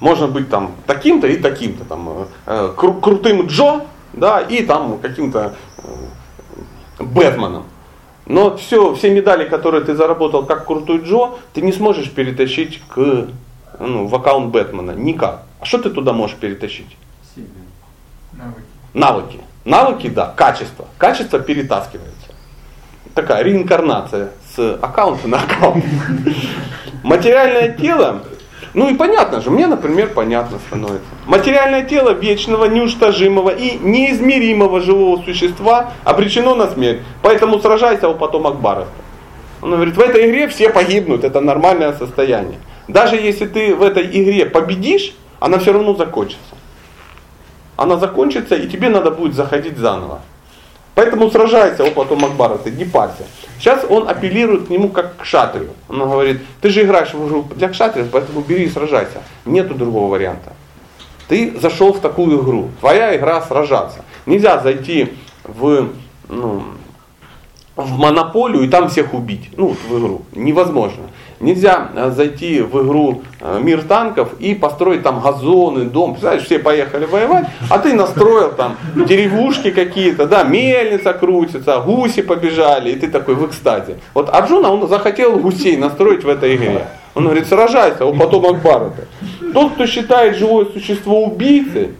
можно 0.00 0.26
быть 0.26 0.48
там 0.48 0.72
таким-то 0.86 1.26
и 1.26 1.36
таким-то, 1.36 1.84
там, 1.84 2.26
э, 2.46 2.72
кру- 2.76 3.00
крутым 3.00 3.46
Джо, 3.46 3.82
да, 4.12 4.40
и 4.40 4.64
там 4.64 4.98
каким-то 4.98 5.54
э, 5.78 7.02
Бэтменом. 7.02 7.64
Но 8.26 8.56
все, 8.56 8.94
все 8.94 9.10
медали, 9.10 9.48
которые 9.48 9.82
ты 9.84 9.94
заработал 9.94 10.44
как 10.46 10.66
крутой 10.66 10.98
Джо, 10.98 11.30
ты 11.52 11.62
не 11.62 11.72
сможешь 11.72 12.10
перетащить 12.10 12.80
к, 12.88 13.26
ну, 13.80 14.06
в 14.06 14.14
аккаунт 14.14 14.52
Бэтмена. 14.52 14.92
Никак. 14.92 15.42
А 15.58 15.64
что 15.64 15.78
ты 15.78 15.90
туда 15.90 16.12
можешь 16.12 16.36
перетащить? 16.36 16.96
Навыки. 18.32 18.62
Навыки. 18.94 19.40
Навыки, 19.64 20.08
да, 20.08 20.32
качество. 20.36 20.86
Качество 20.96 21.40
перетаскивается. 21.40 22.28
Такая 23.14 23.42
реинкарнация 23.42 24.30
с 24.54 24.78
аккаунта 24.80 25.28
на 25.28 25.40
аккаунт. 25.40 25.84
Материальное 27.02 27.72
тело, 27.72 28.22
ну 28.72 28.88
и 28.88 28.94
понятно 28.94 29.40
же, 29.40 29.50
мне, 29.50 29.66
например, 29.66 30.10
понятно 30.14 30.58
становится. 30.68 31.08
Материальное 31.26 31.82
тело 31.82 32.10
вечного, 32.10 32.66
неуничтожимого 32.66 33.50
и 33.50 33.78
неизмеримого 33.78 34.80
живого 34.80 35.22
существа 35.22 35.92
обречено 36.04 36.54
на 36.54 36.68
смерть. 36.68 37.00
Поэтому 37.22 37.58
сражайся 37.58 38.08
у 38.08 38.14
потомок 38.14 38.60
Бараста. 38.60 38.92
Он 39.60 39.72
говорит, 39.72 39.96
в 39.96 40.00
этой 40.00 40.30
игре 40.30 40.46
все 40.48 40.70
погибнут, 40.70 41.24
это 41.24 41.40
нормальное 41.40 41.92
состояние. 41.92 42.58
Даже 42.86 43.16
если 43.16 43.46
ты 43.46 43.74
в 43.74 43.82
этой 43.82 44.04
игре 44.06 44.46
победишь, 44.46 45.14
она 45.40 45.58
все 45.58 45.72
равно 45.72 45.94
закончится. 45.94 46.56
Она 47.76 47.96
закончится, 47.96 48.54
и 48.54 48.68
тебе 48.68 48.88
надо 48.88 49.10
будет 49.10 49.34
заходить 49.34 49.78
заново. 49.78 50.20
Поэтому 51.00 51.30
сражайся, 51.30 51.84
о 51.84 51.90
потом 51.92 52.26
Акбара, 52.26 52.58
не 52.66 52.84
парься. 52.84 53.24
Сейчас 53.58 53.86
он 53.88 54.06
апеллирует 54.06 54.66
к 54.66 54.68
нему 54.68 54.90
как 54.90 55.16
к 55.16 55.24
шатрию. 55.24 55.70
Он 55.88 56.00
говорит, 56.00 56.42
ты 56.60 56.68
же 56.68 56.82
играешь 56.82 57.14
в 57.14 57.54
для 57.56 57.70
кшатриев, 57.70 58.08
поэтому 58.12 58.42
бери 58.42 58.64
и 58.64 58.68
сражайся. 58.68 59.22
Нету 59.46 59.74
другого 59.74 60.10
варианта. 60.10 60.52
Ты 61.26 61.58
зашел 61.58 61.94
в 61.94 62.00
такую 62.00 62.42
игру. 62.42 62.68
Твоя 62.80 63.16
игра 63.16 63.40
сражаться. 63.40 64.04
Нельзя 64.26 64.60
зайти 64.60 65.14
в, 65.44 65.88
ну, 66.28 66.64
в 67.76 67.98
монополию 67.98 68.62
и 68.62 68.68
там 68.68 68.90
всех 68.90 69.14
убить. 69.14 69.48
Ну, 69.56 69.74
в 69.88 69.98
игру. 69.98 70.26
Невозможно. 70.32 71.04
Нельзя 71.40 71.88
э, 71.94 72.10
зайти 72.10 72.60
в 72.60 72.82
игру 72.84 73.22
э, 73.40 73.60
мир 73.62 73.82
танков 73.82 74.34
и 74.38 74.54
построить 74.54 75.02
там 75.02 75.20
газоны, 75.20 75.86
дом. 75.86 76.12
Представляешь, 76.12 76.44
все 76.44 76.58
поехали 76.58 77.06
воевать, 77.06 77.46
а 77.70 77.78
ты 77.78 77.94
настроил 77.94 78.52
там 78.52 78.76
деревушки 78.94 79.70
какие-то, 79.70 80.26
да, 80.26 80.42
мельница 80.42 81.14
крутится, 81.14 81.80
гуси 81.80 82.20
побежали, 82.20 82.90
и 82.90 82.96
ты 82.96 83.08
такой 83.08 83.36
в 83.36 83.46
экстазе. 83.46 83.96
Вот 84.12 84.28
Арджуна, 84.28 84.70
он 84.70 84.86
захотел 84.86 85.38
гусей 85.38 85.78
настроить 85.78 86.24
в 86.24 86.28
этой 86.28 86.56
игре. 86.56 86.86
Он 87.14 87.24
говорит, 87.24 87.48
сражайся, 87.48 88.04
он 88.04 88.18
потом 88.18 88.44
Акбара-то. 88.44 89.06
Тот, 89.54 89.72
кто 89.72 89.86
считает 89.86 90.36
живое 90.36 90.66
существо 90.66 91.24
убийцей, 91.24 91.94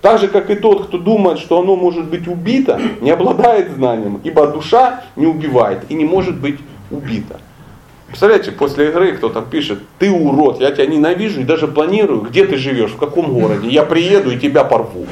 так 0.00 0.18
же, 0.18 0.28
как 0.28 0.48
и 0.48 0.54
тот, 0.54 0.86
кто 0.86 0.96
думает, 0.96 1.38
что 1.38 1.60
оно 1.60 1.76
может 1.76 2.06
быть 2.06 2.26
убито, 2.26 2.80
не 3.02 3.10
обладает 3.10 3.72
знанием, 3.72 4.20
ибо 4.24 4.46
душа 4.46 5.02
не 5.16 5.26
убивает 5.26 5.80
и 5.90 5.94
не 5.94 6.06
может 6.06 6.40
быть 6.40 6.58
убита. 6.90 7.40
Представляете, 8.10 8.50
после 8.50 8.88
игры 8.88 9.12
кто-то 9.12 9.40
пишет, 9.40 9.78
ты 9.98 10.10
урод, 10.10 10.60
я 10.60 10.72
тебя 10.72 10.86
ненавижу 10.86 11.40
и 11.40 11.44
даже 11.44 11.68
планирую, 11.68 12.22
где 12.22 12.44
ты 12.44 12.56
живешь, 12.56 12.90
в 12.90 12.96
каком 12.96 13.32
городе, 13.32 13.68
я 13.68 13.84
приеду 13.84 14.32
и 14.32 14.38
тебя 14.38 14.64
порву. 14.64 15.06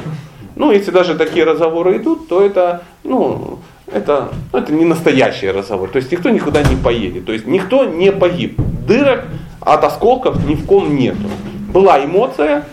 Ну, 0.55 0.71
если 0.71 0.91
даже 0.91 1.15
такие 1.15 1.45
разговоры 1.45 1.97
идут, 1.97 2.27
то 2.27 2.45
это, 2.45 2.83
ну, 3.05 3.59
это, 3.87 4.33
ну, 4.51 4.59
это 4.59 4.73
не 4.73 4.83
настоящий 4.83 5.49
разговор. 5.49 5.89
То 5.89 5.95
есть 5.97 6.11
никто 6.11 6.29
никуда 6.29 6.61
не 6.61 6.75
поедет. 6.75 7.25
То 7.25 7.31
есть 7.31 7.47
никто 7.47 7.85
не 7.85 8.11
погиб. 8.11 8.59
Дырок 8.85 9.23
от 9.61 9.83
осколков 9.85 10.45
ни 10.45 10.55
в 10.55 10.65
ком 10.65 10.95
нету. 10.95 11.29
Была 11.71 12.03
эмоция, 12.03 12.65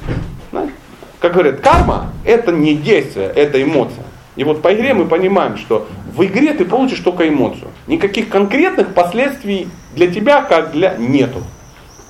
как 1.20 1.32
говорят, 1.32 1.60
карма 1.60 2.12
это 2.24 2.52
не 2.52 2.74
действие, 2.74 3.28
это 3.28 3.62
эмоция. 3.62 4.04
И 4.36 4.44
вот 4.44 4.60
по 4.60 4.74
игре 4.74 4.92
мы 4.92 5.06
понимаем, 5.06 5.56
что 5.56 5.86
в 6.14 6.24
игре 6.24 6.52
ты 6.52 6.64
получишь 6.64 7.00
только 7.00 7.28
эмоцию. 7.28 7.68
Никаких 7.86 8.28
конкретных 8.28 8.94
последствий 8.94 9.68
для 9.96 10.12
тебя, 10.12 10.42
как 10.42 10.70
для 10.72 10.94
нету. 10.94 11.42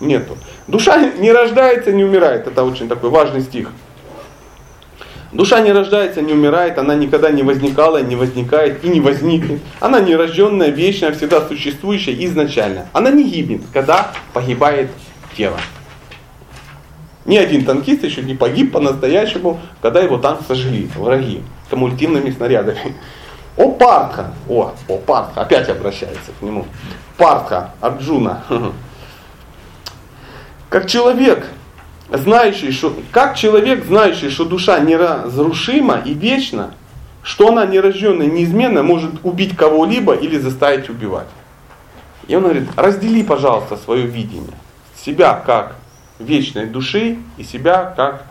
Нету. 0.01 0.37
Душа 0.66 1.11
не 1.18 1.32
рождается, 1.32 1.93
не 1.93 2.05
умирает. 2.05 2.47
Это 2.47 2.64
очень 2.64 2.89
такой 2.89 3.09
важный 3.09 3.41
стих. 3.41 3.70
Душа 5.32 5.61
не 5.61 5.72
рождается, 5.72 6.22
не 6.22 6.32
умирает, 6.32 6.78
она 6.78 6.95
никогда 6.95 7.30
не 7.30 7.43
возникала, 7.43 8.03
не 8.03 8.16
возникает 8.16 8.84
и 8.84 8.89
не 8.89 9.01
возникнет. 9.01 9.61
Она 9.80 10.01
нерожденная, 10.01 10.68
вечная, 10.68 11.12
всегда 11.12 11.47
существующая 11.47 12.14
изначально. 12.24 12.89
Она 12.93 13.11
не 13.11 13.24
гибнет, 13.24 13.62
когда 13.72 14.12
погибает 14.32 14.91
тело. 15.37 15.59
Ни 17.24 17.37
один 17.37 17.64
танкист 17.64 18.05
еще 18.05 18.22
не 18.22 18.34
погиб 18.34 18.72
по-настоящему, 18.72 19.61
когда 19.82 20.01
его 20.01 20.16
танк 20.16 20.41
сожгли, 20.47 20.89
враги, 20.97 21.43
кумулятивными 21.70 22.30
снарядами. 22.30 22.95
О 23.57 23.70
Партха, 23.70 24.32
о, 24.48 24.74
о 24.88 24.98
Партха, 24.98 25.42
опять 25.42 25.68
обращается 25.68 26.30
к 26.38 26.42
нему. 26.42 26.66
Партха, 27.16 27.70
Арджуна. 27.80 28.42
Как 30.68 30.86
человек, 30.86 31.46
знающий, 32.11 32.72
что, 32.72 32.94
как 33.12 33.36
человек, 33.36 33.84
знающий, 33.84 34.30
что 34.30 34.44
душа 34.44 34.78
неразрушима 34.80 36.02
и 36.04 36.12
вечна, 36.12 36.72
что 37.22 37.48
она 37.48 37.66
нерожденная, 37.66 38.26
неизменная, 38.26 38.82
может 38.82 39.12
убить 39.22 39.57
кого-либо 39.57 40.14
или 40.14 40.38
заставить 40.38 40.88
убивать. 40.88 41.28
И 42.28 42.34
он 42.34 42.42
говорит, 42.42 42.68
раздели, 42.76 43.22
пожалуйста, 43.22 43.76
свое 43.76 44.07
видение. 44.07 44.54
Себя 44.96 45.34
как 45.34 45.76
вечной 46.18 46.66
души 46.66 47.18
и 47.36 47.44
себя 47.44 47.94
как 47.96 48.24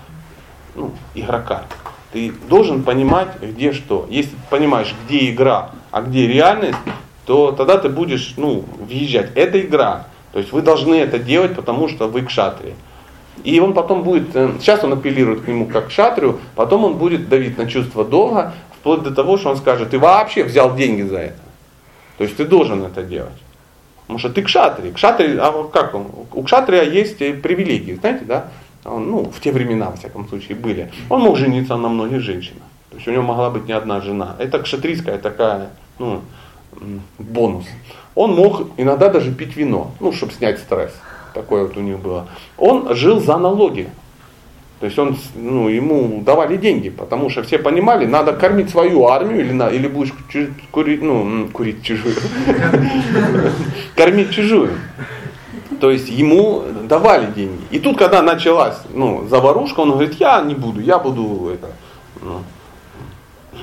ну, 0.76 0.94
игрока. 1.14 1.64
Ты 2.16 2.32
должен 2.48 2.84
понимать, 2.84 3.28
где 3.42 3.74
что. 3.74 4.08
Если 4.10 4.30
ты 4.30 4.38
понимаешь, 4.50 4.96
где 5.04 5.30
игра, 5.32 5.72
а 5.92 6.02
где 6.02 6.28
реальность, 6.28 6.78
то 7.26 7.52
тогда 7.52 7.78
ты 7.78 7.90
будешь 7.90 8.36
ну, 8.38 8.64
въезжать. 8.80 9.32
Это 9.36 9.60
игра. 9.60 10.08
То 10.32 10.40
есть 10.40 10.54
вы 10.54 10.62
должны 10.62 10.96
это 10.96 11.20
делать, 11.20 11.58
потому 11.58 11.90
что 11.90 12.08
вы 12.08 12.22
кшатрии. 12.22 12.74
И 13.44 13.60
он 13.60 13.74
потом 13.74 14.04
будет, 14.04 14.32
сейчас 14.62 14.82
он 14.86 14.94
апеллирует 14.94 15.42
к 15.42 15.50
нему 15.50 15.66
как 15.66 15.90
к 15.90 15.92
шатрию, 15.92 16.40
потом 16.56 16.86
он 16.86 16.94
будет 16.94 17.28
давить 17.28 17.58
на 17.58 17.70
чувство 17.70 18.06
долга, 18.06 18.54
вплоть 18.80 19.04
до 19.04 19.14
того, 19.14 19.36
что 19.36 19.50
он 19.50 19.58
скажет, 19.58 19.90
ты 19.90 20.00
вообще 20.00 20.46
взял 20.46 20.74
деньги 20.74 21.02
за 21.02 21.18
это. 21.18 21.40
То 22.18 22.24
есть 22.24 22.38
ты 22.38 22.46
должен 22.46 22.82
это 22.86 23.04
делать. 23.04 23.44
Потому 24.04 24.20
что 24.20 24.30
ты 24.30 24.42
кшатри. 24.42 24.94
Кшатри, 24.94 25.36
а 25.38 25.68
как 25.68 25.94
он? 25.94 26.08
У 26.32 26.44
кшатрия 26.44 26.84
есть 26.84 27.18
привилегии, 27.18 27.96
знаете, 27.96 28.24
да? 28.24 28.52
Он, 28.86 29.10
ну, 29.10 29.24
в 29.24 29.40
те 29.42 29.52
времена, 29.52 29.90
во 29.90 29.96
всяком 29.96 30.28
случае, 30.28 30.56
были. 30.56 30.92
Он 31.10 31.22
мог 31.22 31.38
жениться 31.38 31.76
на 31.76 31.90
многих 31.90 32.22
женщинах. 32.22 32.64
То 32.90 32.96
есть 32.98 33.08
у 33.08 33.12
него 33.12 33.24
могла 33.24 33.50
быть 33.50 33.68
не 33.68 33.74
одна 33.74 34.00
жена. 34.00 34.36
Это 34.40 34.60
кшатрийская 34.60 35.18
такая, 35.18 35.70
ну, 36.00 36.22
бонус. 37.18 37.66
Он 38.14 38.36
мог 38.36 38.68
иногда 38.78 39.10
даже 39.10 39.32
пить 39.32 39.56
вино, 39.58 39.92
ну, 40.00 40.12
чтобы 40.14 40.34
снять 40.34 40.60
стресс. 40.60 40.94
Такое 41.34 41.64
вот 41.64 41.76
у 41.78 41.82
них 41.82 42.00
было. 42.00 42.28
Он 42.58 42.96
жил 42.96 43.20
за 43.20 43.38
налоги. 43.38 43.90
То 44.80 44.86
есть 44.86 45.00
он, 45.00 45.18
ну, 45.36 45.68
ему 45.68 46.22
давали 46.22 46.58
деньги, 46.58 46.90
потому 46.90 47.30
что 47.30 47.44
все 47.44 47.58
понимали, 47.58 48.06
надо 48.06 48.34
кормить 48.34 48.70
свою 48.70 49.08
армию 49.08 49.40
или, 49.40 49.52
на, 49.52 49.70
или 49.70 49.88
будешь 49.88 50.14
курить, 50.72 51.02
ну, 51.02 51.48
курить 51.52 51.82
чужую. 51.82 52.16
Кормить 53.96 54.32
чужую. 54.32 54.72
То 55.86 55.92
есть 55.92 56.10
ему 56.10 56.64
давали 56.90 57.32
деньги. 57.32 57.62
И 57.70 57.78
тут, 57.78 57.96
когда 57.96 58.24
началась 58.24 58.76
ну, 58.92 59.28
заварушка, 59.30 59.82
он 59.82 59.92
говорит, 59.92 60.16
я 60.16 60.42
не 60.42 60.56
буду, 60.56 60.82
я 60.82 60.98
буду 60.98 61.52
это, 61.54 61.68
ну, 62.24 62.42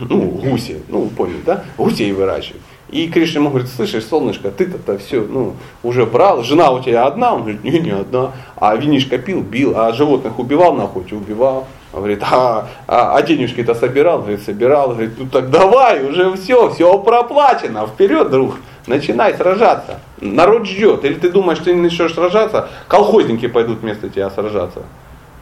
ну, 0.09 0.21
гуси, 0.21 0.83
ну, 0.87 1.09
поняли, 1.09 1.43
да, 1.45 1.65
гусей 1.77 2.13
выращивают. 2.13 2.63
И 2.91 3.09
Кришна 3.09 3.41
ему 3.41 3.51
говорит, 3.51 3.69
слышишь, 3.69 4.05
солнышко, 4.05 4.53
ты-то 4.53 4.99
все, 4.99 5.27
ну, 5.29 5.55
уже 5.83 6.07
брал, 6.07 6.45
жена 6.45 6.71
у 6.71 6.81
тебя 6.81 7.07
одна, 7.07 7.35
он 7.35 7.41
говорит, 7.41 7.65
не, 7.65 7.81
не 7.81 7.91
одна, 7.91 8.31
а 8.55 8.77
винишко 8.77 9.19
пил, 9.19 9.41
бил, 9.41 9.77
а 9.77 9.93
животных 9.93 10.39
убивал 10.39 10.75
на 10.75 10.85
охоте, 10.85 11.17
убивал. 11.17 11.67
Он 11.93 11.99
говорит, 11.99 12.23
а, 12.23 12.69
а, 12.87 13.17
а 13.17 13.23
денежки-то 13.23 13.75
собирал? 13.75 14.21
Говорит, 14.21 14.43
собирал. 14.43 14.91
Говорит, 14.91 15.13
ну 15.19 15.27
так 15.27 15.51
давай, 15.51 16.09
уже 16.09 16.35
все, 16.37 16.71
все 16.71 16.97
проплачено, 16.99 17.87
вперед, 17.87 18.31
друг, 18.31 18.55
начинай 18.87 19.35
сражаться. 19.35 20.01
Народ 20.21 20.67
ждет. 20.67 21.05
Или 21.05 21.15
ты 21.15 21.31
думаешь, 21.31 21.59
ты 21.59 21.73
не 21.73 21.81
начнешь 21.83 22.15
сражаться, 22.15 22.69
колхозники 22.89 23.49
пойдут 23.49 23.81
вместо 23.81 24.09
тебя 24.09 24.31
сражаться. 24.31 24.83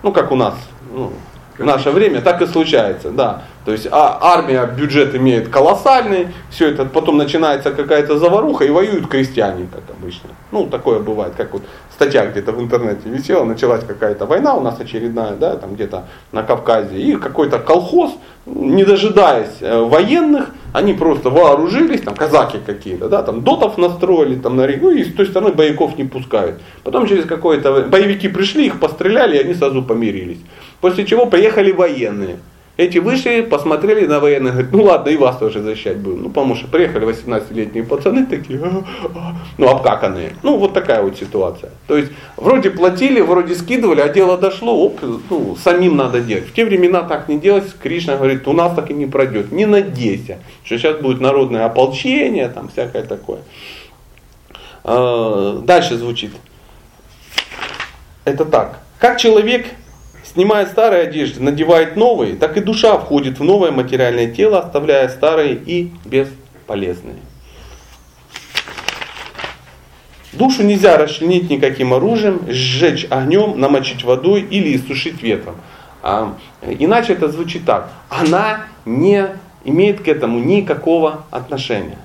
Ну, 0.03 0.13
как 0.13 0.33
у 0.33 0.37
нас, 0.37 0.55
ну, 0.93 1.13
в 1.61 1.65
наше 1.65 1.91
время 1.91 2.23
так 2.23 2.41
и 2.41 2.47
случается, 2.47 3.11
да. 3.11 3.43
То 3.67 3.73
есть 3.73 3.87
а, 3.91 4.19
армия 4.23 4.65
бюджет 4.67 5.15
имеет 5.15 5.49
колоссальный, 5.49 6.29
все 6.51 6.69
это, 6.71 6.87
потом 6.87 7.19
начинается 7.19 7.71
какая-то 7.71 8.19
заваруха 8.19 8.65
и 8.65 8.71
воюют 8.71 9.09
крестьяне, 9.09 9.69
как 9.71 9.83
обычно. 9.95 10.31
Ну, 10.53 10.67
такое 10.67 11.01
бывает, 11.01 11.35
как 11.37 11.53
вот 11.53 11.63
статья 12.01 12.25
где-то 12.25 12.53
в 12.53 12.61
интернете 12.63 13.11
висела, 13.11 13.45
началась 13.45 13.85
какая-то 13.85 14.25
война 14.25 14.55
у 14.55 14.63
нас 14.63 14.81
очередная, 14.81 15.33
да, 15.33 15.57
там 15.57 15.75
где-то 15.75 16.05
на 16.33 16.43
Кавказе, 16.43 16.97
и 16.97 17.17
какой-то 17.17 17.59
колхоз, 17.59 18.13
не 18.47 18.85
дожидаясь 18.85 19.61
э, 19.61 19.79
военных, 19.83 20.55
они 20.73 20.95
просто 20.95 21.29
вооружились, 21.29 22.01
там 22.01 22.15
казаки 22.15 22.57
какие-то, 22.65 23.11
да, 23.11 23.23
там 23.23 23.43
дотов 23.43 23.77
настроили, 23.77 24.37
там 24.37 24.57
на 24.57 24.67
ну 24.67 24.91
и 24.91 25.05
с 25.05 25.13
той 25.13 25.27
стороны 25.27 25.53
боевиков 25.53 25.99
не 25.99 26.05
пускают. 26.05 26.63
Потом 26.85 27.07
через 27.07 27.27
какое-то, 27.27 27.83
боевики 27.83 28.29
пришли, 28.29 28.67
их 28.67 28.81
постреляли, 28.81 29.37
и 29.37 29.41
они 29.41 29.53
сразу 29.53 29.83
помирились. 29.83 30.39
После 30.81 31.05
чего 31.05 31.27
приехали 31.27 31.71
военные. 31.71 32.37
Эти 32.81 32.97
вышли, 32.97 33.43
посмотрели 33.43 34.07
на 34.07 34.21
военных, 34.21 34.53
говорят, 34.55 34.73
ну 34.73 34.83
ладно, 34.85 35.11
и 35.11 35.17
вас 35.19 35.37
тоже 35.37 35.61
защищать 35.61 35.99
будем. 35.99 36.23
Ну, 36.23 36.29
потому 36.31 36.55
что 36.55 36.67
приехали 36.67 37.07
18-летние 37.07 37.85
пацаны 37.85 38.25
такие, 38.25 38.59
а, 38.59 38.83
а, 39.15 39.37
ну, 39.59 39.69
обкаканные. 39.69 40.33
Ну, 40.43 40.57
вот 40.57 40.73
такая 40.73 41.03
вот 41.03 41.19
ситуация. 41.19 41.73
То 41.87 41.99
есть, 41.99 42.11
вроде 42.39 42.71
платили, 42.71 43.21
вроде 43.21 43.55
скидывали, 43.55 44.01
а 44.01 44.09
дело 44.09 44.39
дошло, 44.39 44.75
оп, 44.83 44.99
ну, 45.29 45.57
самим 45.63 45.99
надо 45.99 46.23
делать. 46.23 46.49
В 46.49 46.55
те 46.55 46.65
времена 46.65 47.03
так 47.03 47.29
не 47.29 47.39
делать, 47.39 47.65
Кришна 47.83 48.17
говорит, 48.17 48.49
у 48.49 48.55
нас 48.55 48.75
так 48.75 48.91
и 48.91 48.95
не 48.95 49.05
пройдет. 49.05 49.53
Не 49.53 49.67
надейся, 49.67 50.39
что 50.65 50.79
сейчас 50.79 50.97
будет 50.97 51.21
народное 51.21 51.67
ополчение, 51.67 52.49
там 52.49 52.71
всякое 52.71 53.03
такое. 53.03 53.41
А, 54.85 55.61
дальше 55.63 55.99
звучит. 55.99 56.31
Это 58.25 58.47
так. 58.47 58.79
Как 58.99 59.19
человек 59.19 59.67
Снимая 60.33 60.67
старые 60.67 61.03
одежды, 61.09 61.43
надевает 61.43 61.97
новые, 61.97 62.37
так 62.37 62.57
и 62.57 62.61
душа 62.61 62.97
входит 62.99 63.41
в 63.41 63.43
новое 63.43 63.73
материальное 63.73 64.31
тело, 64.31 64.61
оставляя 64.61 65.09
старые 65.09 65.55
и 65.55 65.91
бесполезные. 66.05 67.17
Душу 70.33 70.63
нельзя 70.63 70.97
расчленить 70.97 71.51
никаким 71.51 71.93
оружием, 71.93 72.43
сжечь 72.47 73.09
огнем, 73.11 73.59
намочить 73.59 74.05
водой 74.05 74.43
или 74.43 74.77
иссушить 74.77 75.21
ветром. 75.21 75.57
А, 76.01 76.37
иначе 76.63 77.15
это 77.15 77.29
звучит 77.29 77.65
так. 77.65 77.91
Она 78.09 78.67
не 78.85 79.31
имеет 79.65 80.01
к 80.01 80.07
этому 80.07 80.39
никакого 80.39 81.25
отношения. 81.33 81.99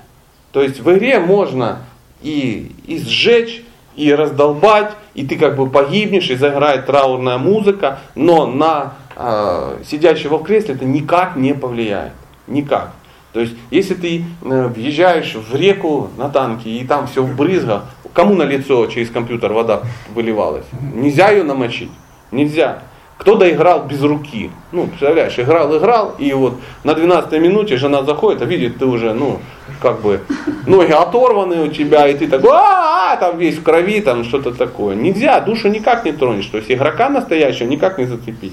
То 0.50 0.62
есть 0.62 0.80
в 0.80 0.92
игре 0.92 1.20
можно 1.20 1.82
и, 2.22 2.72
и 2.88 2.98
сжечь, 2.98 3.62
и 3.96 4.12
раздолбать, 4.14 4.92
и 5.14 5.26
ты 5.26 5.36
как 5.36 5.56
бы 5.56 5.68
погибнешь, 5.68 6.30
и 6.30 6.36
заиграет 6.36 6.86
траурная 6.86 7.38
музыка, 7.38 7.98
но 8.14 8.46
на 8.46 8.94
э, 9.16 9.78
сидящего 9.84 10.36
в 10.38 10.44
кресле 10.44 10.74
это 10.74 10.84
никак 10.84 11.36
не 11.36 11.54
повлияет. 11.54 12.12
Никак. 12.46 12.92
То 13.32 13.40
есть, 13.40 13.54
если 13.70 13.94
ты 13.94 14.24
э, 14.44 14.66
въезжаешь 14.68 15.34
в 15.34 15.54
реку 15.54 16.10
на 16.16 16.28
танке, 16.28 16.70
и 16.70 16.86
там 16.86 17.06
все 17.06 17.22
в 17.22 17.36
брызгах, 17.36 17.84
кому 18.12 18.34
на 18.34 18.44
лицо 18.44 18.86
через 18.86 19.10
компьютер 19.10 19.52
вода 19.52 19.82
выливалась? 20.14 20.64
Нельзя 20.94 21.30
ее 21.30 21.42
намочить. 21.42 21.90
Нельзя. 22.30 22.82
Кто 23.18 23.36
доиграл 23.36 23.86
без 23.86 24.02
руки? 24.02 24.50
Ну, 24.72 24.88
представляешь, 24.88 25.38
играл, 25.38 25.76
играл, 25.76 26.14
и 26.18 26.32
вот 26.32 26.54
на 26.84 26.94
12 26.94 27.32
минуте 27.40 27.76
жена 27.78 28.02
заходит, 28.02 28.42
а 28.42 28.44
видит, 28.44 28.78
ты 28.78 28.84
уже, 28.84 29.14
ну, 29.14 29.40
как 29.80 30.02
бы, 30.02 30.20
ноги 30.66 30.92
оторваны 30.92 31.62
у 31.62 31.68
тебя, 31.68 32.06
и 32.08 32.14
ты 32.14 32.28
такой, 32.28 32.50
а, 32.52 33.14
-а, 33.14 33.16
-а 33.16 33.20
там 33.20 33.38
весь 33.38 33.56
в 33.56 33.62
крови, 33.62 34.00
там 34.02 34.22
что-то 34.24 34.52
такое. 34.52 34.94
Нельзя, 34.94 35.40
душу 35.40 35.68
никак 35.68 36.04
не 36.04 36.12
тронешь, 36.12 36.46
то 36.46 36.58
есть 36.58 36.70
игрока 36.70 37.08
настоящего 37.08 37.66
никак 37.66 37.98
не 37.98 38.04
зацепить. 38.04 38.52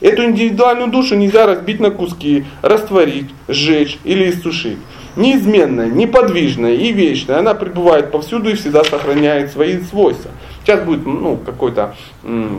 Эту 0.00 0.24
индивидуальную 0.24 0.90
душу 0.90 1.16
нельзя 1.16 1.46
разбить 1.46 1.80
на 1.80 1.90
куски, 1.90 2.44
растворить, 2.62 3.30
сжечь 3.48 3.98
или 4.04 4.30
иссушить. 4.30 4.78
Неизменная, 5.16 5.88
неподвижная 5.88 6.74
и 6.74 6.92
вечная, 6.92 7.40
она 7.40 7.54
пребывает 7.54 8.12
повсюду 8.12 8.50
и 8.50 8.54
всегда 8.54 8.84
сохраняет 8.84 9.50
свои 9.50 9.80
свойства. 9.80 10.30
Сейчас 10.68 10.84
будет 10.84 11.06
ну, 11.06 11.38
какое-то 11.38 11.94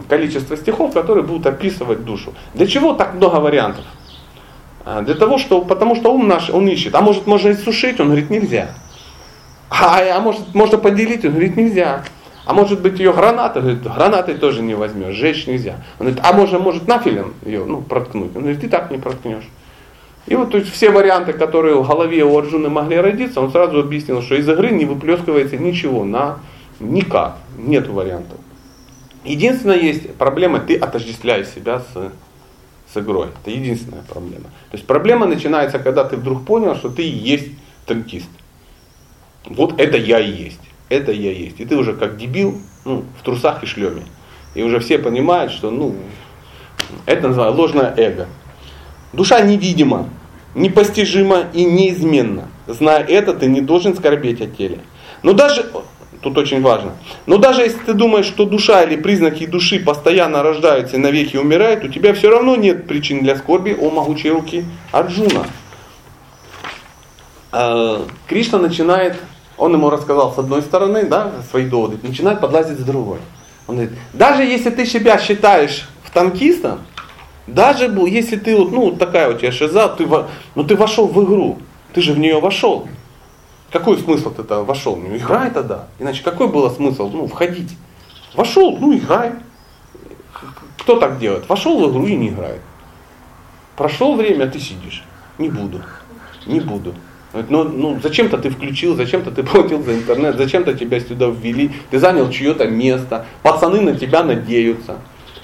количество 0.08 0.58
стихов, 0.58 0.94
которые 0.96 1.24
будут 1.24 1.46
описывать 1.46 2.04
душу. 2.06 2.34
Для 2.56 2.66
чего 2.66 2.94
так 2.94 3.14
много 3.14 3.36
вариантов? 3.36 3.86
А, 4.84 5.04
для 5.04 5.14
того, 5.14 5.38
что, 5.38 5.62
потому 5.62 5.96
что 5.96 6.12
ум 6.12 6.28
наш, 6.28 6.50
он 6.50 6.68
ищет. 6.68 6.96
А 6.96 7.02
может, 7.02 7.28
можно 7.28 7.52
иссушить? 7.52 8.00
Он 8.00 8.08
говорит, 8.08 8.32
нельзя. 8.32 8.70
А, 9.70 10.00
а 10.12 10.20
может, 10.22 10.56
можно 10.56 10.80
поделить? 10.80 11.24
Он 11.24 11.34
говорит, 11.34 11.56
нельзя. 11.56 12.04
А 12.46 12.56
может 12.56 12.82
быть 12.82 12.98
ее 12.98 13.14
граната? 13.14 13.62
Говорит, 13.62 13.84
гранатой 13.84 14.34
тоже 14.34 14.64
не 14.64 14.74
возьмешь, 14.74 15.14
сжечь 15.14 15.46
нельзя. 15.46 15.76
Он 16.00 16.08
говорит, 16.08 16.20
а 16.24 16.34
может, 16.34 16.60
может 16.60 16.88
нафилем 16.88 17.36
ее 17.46 17.64
ну, 17.64 17.80
проткнуть? 17.80 18.36
Он 18.36 18.42
говорит, 18.42 18.62
ты 18.62 18.70
так 18.70 18.90
не 18.90 18.98
проткнешь. 18.98 19.48
И 20.26 20.34
вот 20.34 20.50
то 20.50 20.58
есть, 20.58 20.72
все 20.72 20.90
варианты, 20.90 21.34
которые 21.34 21.76
в 21.76 21.88
голове 21.88 22.24
у 22.24 22.36
Арджуны 22.36 22.70
могли 22.70 22.98
родиться, 22.98 23.40
он 23.40 23.52
сразу 23.52 23.80
объяснил, 23.80 24.24
что 24.24 24.34
из 24.34 24.50
игры 24.50 24.72
не 24.72 24.86
выплескивается 24.86 25.58
ничего 25.58 26.04
на 26.04 26.40
Никак, 26.80 27.38
нет 27.58 27.88
вариантов. 27.88 28.38
Единственная 29.26 29.78
есть 29.78 30.14
проблема, 30.16 30.60
ты 30.60 30.78
отождествляешь 30.78 31.48
себя 31.48 31.80
с, 31.80 32.12
с 32.94 32.98
игрой. 32.98 33.28
Это 33.42 33.52
единственная 33.52 34.04
проблема. 34.04 34.46
То 34.72 34.78
есть 34.78 34.86
проблема 34.86 35.26
начинается, 35.26 35.80
когда 35.80 36.06
ты 36.06 36.16
вдруг 36.16 36.46
понял, 36.46 36.76
что 36.76 36.90
ты 36.90 37.04
и 37.04 37.10
есть 37.10 37.50
танкист. 37.86 38.30
Вот 39.46 39.80
это 39.80 39.98
я 39.98 40.20
и 40.20 40.32
есть. 40.32 40.62
Это 40.88 41.12
я 41.12 41.32
есть. 41.32 41.60
И 41.60 41.66
ты 41.66 41.76
уже 41.76 41.94
как 41.94 42.18
дебил 42.18 42.60
ну, 42.86 43.04
в 43.20 43.24
трусах 43.24 43.64
и 43.64 43.66
шлеме. 43.66 44.04
И 44.56 44.64
уже 44.64 44.80
все 44.80 44.98
понимают, 44.98 45.52
что 45.52 45.70
ну, 45.70 45.96
это 47.06 47.28
называется 47.28 47.58
ложное 47.58 47.94
эго. 47.98 48.28
Душа 49.12 49.42
невидима, 49.42 50.10
непостижима 50.56 51.48
и 51.54 51.66
неизменна. 51.66 52.48
Зная 52.68 53.04
это, 53.04 53.34
ты 53.34 53.48
не 53.48 53.62
должен 53.62 53.96
скорбеть 53.96 54.42
о 54.42 54.48
теле. 54.48 54.80
Но 55.24 55.34
даже 55.34 55.70
Тут 56.22 56.38
очень 56.38 56.62
важно. 56.62 56.92
Но 57.26 57.38
даже 57.38 57.62
если 57.62 57.80
ты 57.80 57.94
думаешь, 57.94 58.26
что 58.26 58.46
душа 58.46 58.84
или 58.84 58.98
признаки 58.98 59.46
души 59.46 59.80
постоянно 59.80 60.44
рождаются 60.44 60.98
и 60.98 61.00
навеки 61.00 61.38
умирают, 61.38 61.86
у 61.86 61.88
тебя 61.88 62.14
все 62.14 62.30
равно 62.30 62.58
нет 62.58 62.88
причин 62.88 63.24
для 63.24 63.38
скорби 63.38 63.76
о 63.80 63.90
могучей 63.90 64.32
руки 64.32 64.66
Арджуна. 64.92 65.46
А, 67.54 68.06
Кришна 68.28 68.60
начинает, 68.60 69.16
он 69.58 69.74
ему 69.74 69.90
рассказал 69.90 70.34
с 70.34 70.38
одной 70.38 70.62
стороны, 70.62 71.06
да, 71.06 71.32
свои 71.50 71.66
доводы, 71.66 71.98
начинает 72.06 72.42
подлазить 72.42 72.80
с 72.80 72.84
другой. 72.84 73.20
Он 73.68 73.76
говорит, 73.76 73.94
даже 74.14 74.44
если 74.44 74.72
ты 74.72 74.86
себя 74.86 75.18
считаешь 75.20 75.88
в 76.04 76.12
танкистом, 76.12 76.80
даже 77.48 77.86
если 78.08 78.36
ты 78.36 78.58
вот, 78.58 78.72
ну, 78.72 78.92
такая 78.92 79.30
у 79.30 79.38
тебя 79.38 79.52
шиза, 79.54 79.88
ты, 79.88 80.06
ну, 80.56 80.64
ты 80.66 80.76
вошел 80.76 81.08
в 81.08 81.24
игру, 81.24 81.60
ты 81.94 82.02
же 82.02 82.12
в 82.14 82.20
нее 82.20 82.40
вошел. 82.42 82.90
Какой 83.72 83.98
смысл 83.98 84.32
тогда 84.32 84.64
вошел? 84.64 84.96
Ну 84.96 85.16
играй 85.16 85.52
тогда. 85.52 85.88
Иначе 86.00 86.24
какой 86.24 86.48
был 86.48 86.70
смысл 86.72 87.10
ну, 87.10 87.28
входить? 87.28 87.78
Вошел, 88.34 88.78
ну 88.78 88.96
играй. 88.98 89.34
Кто 90.80 91.00
так 91.00 91.20
делает? 91.20 91.48
Вошел 91.48 91.80
в 91.80 91.92
игру 91.92 92.08
и 92.08 92.16
не 92.16 92.30
играет. 92.30 92.62
Прошло 93.76 94.16
время, 94.16 94.46
а 94.46 94.48
ты 94.48 94.60
сидишь. 94.60 95.04
Не 95.38 95.50
буду. 95.50 95.82
Не 96.46 96.60
буду. 96.60 96.96
Ну, 97.32 97.64
ну 97.64 98.00
зачем-то 98.02 98.38
ты 98.38 98.50
включил, 98.50 98.96
зачем-то 98.96 99.32
ты 99.32 99.44
платил 99.44 99.84
за 99.84 99.94
интернет, 99.96 100.36
зачем-то 100.36 100.74
тебя 100.74 101.00
сюда 101.00 101.28
ввели, 101.28 101.72
ты 101.92 102.00
занял 102.00 102.30
чье-то 102.32 102.68
место, 102.68 103.26
пацаны 103.44 103.82
на 103.82 103.96
тебя 103.96 104.24
надеются. 104.24 104.98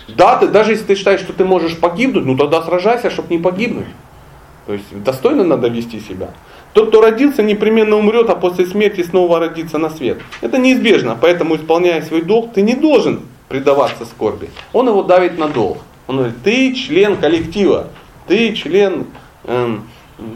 Да, 0.08 0.38
ты, 0.38 0.48
даже 0.48 0.72
если 0.72 0.86
ты 0.86 0.96
считаешь, 0.96 1.20
что 1.20 1.34
ты 1.34 1.46
можешь 1.46 1.78
погибнуть, 1.78 2.26
ну 2.26 2.36
тогда 2.36 2.64
сражайся, 2.64 3.10
чтобы 3.10 3.30
не 3.36 3.42
погибнуть. 3.42 3.88
То 4.66 4.74
есть 4.74 5.04
достойно 5.04 5.44
надо 5.44 5.68
вести 5.68 6.00
себя. 6.00 6.30
Тот, 6.76 6.90
кто 6.90 7.00
родился, 7.00 7.42
непременно 7.42 7.96
умрет, 7.96 8.30
а 8.30 8.36
после 8.36 8.66
смерти 8.66 9.02
снова 9.02 9.40
родится 9.40 9.78
на 9.78 9.90
свет. 9.90 10.18
Это 10.42 10.58
неизбежно, 10.58 11.18
поэтому, 11.20 11.56
исполняя 11.56 12.02
свой 12.02 12.22
долг, 12.22 12.52
ты 12.52 12.62
не 12.62 12.76
должен 12.76 13.22
предаваться 13.48 14.06
скорби. 14.06 14.50
Он 14.74 14.90
его 14.90 15.02
давит 15.02 15.38
на 15.38 15.48
долг. 15.48 15.78
Он 16.08 16.18
говорит, 16.18 16.36
ты 16.44 16.74
член 16.74 17.16
коллектива, 17.16 17.88
ты 18.28 18.54
член 18.54 19.08
эм, 19.46 19.88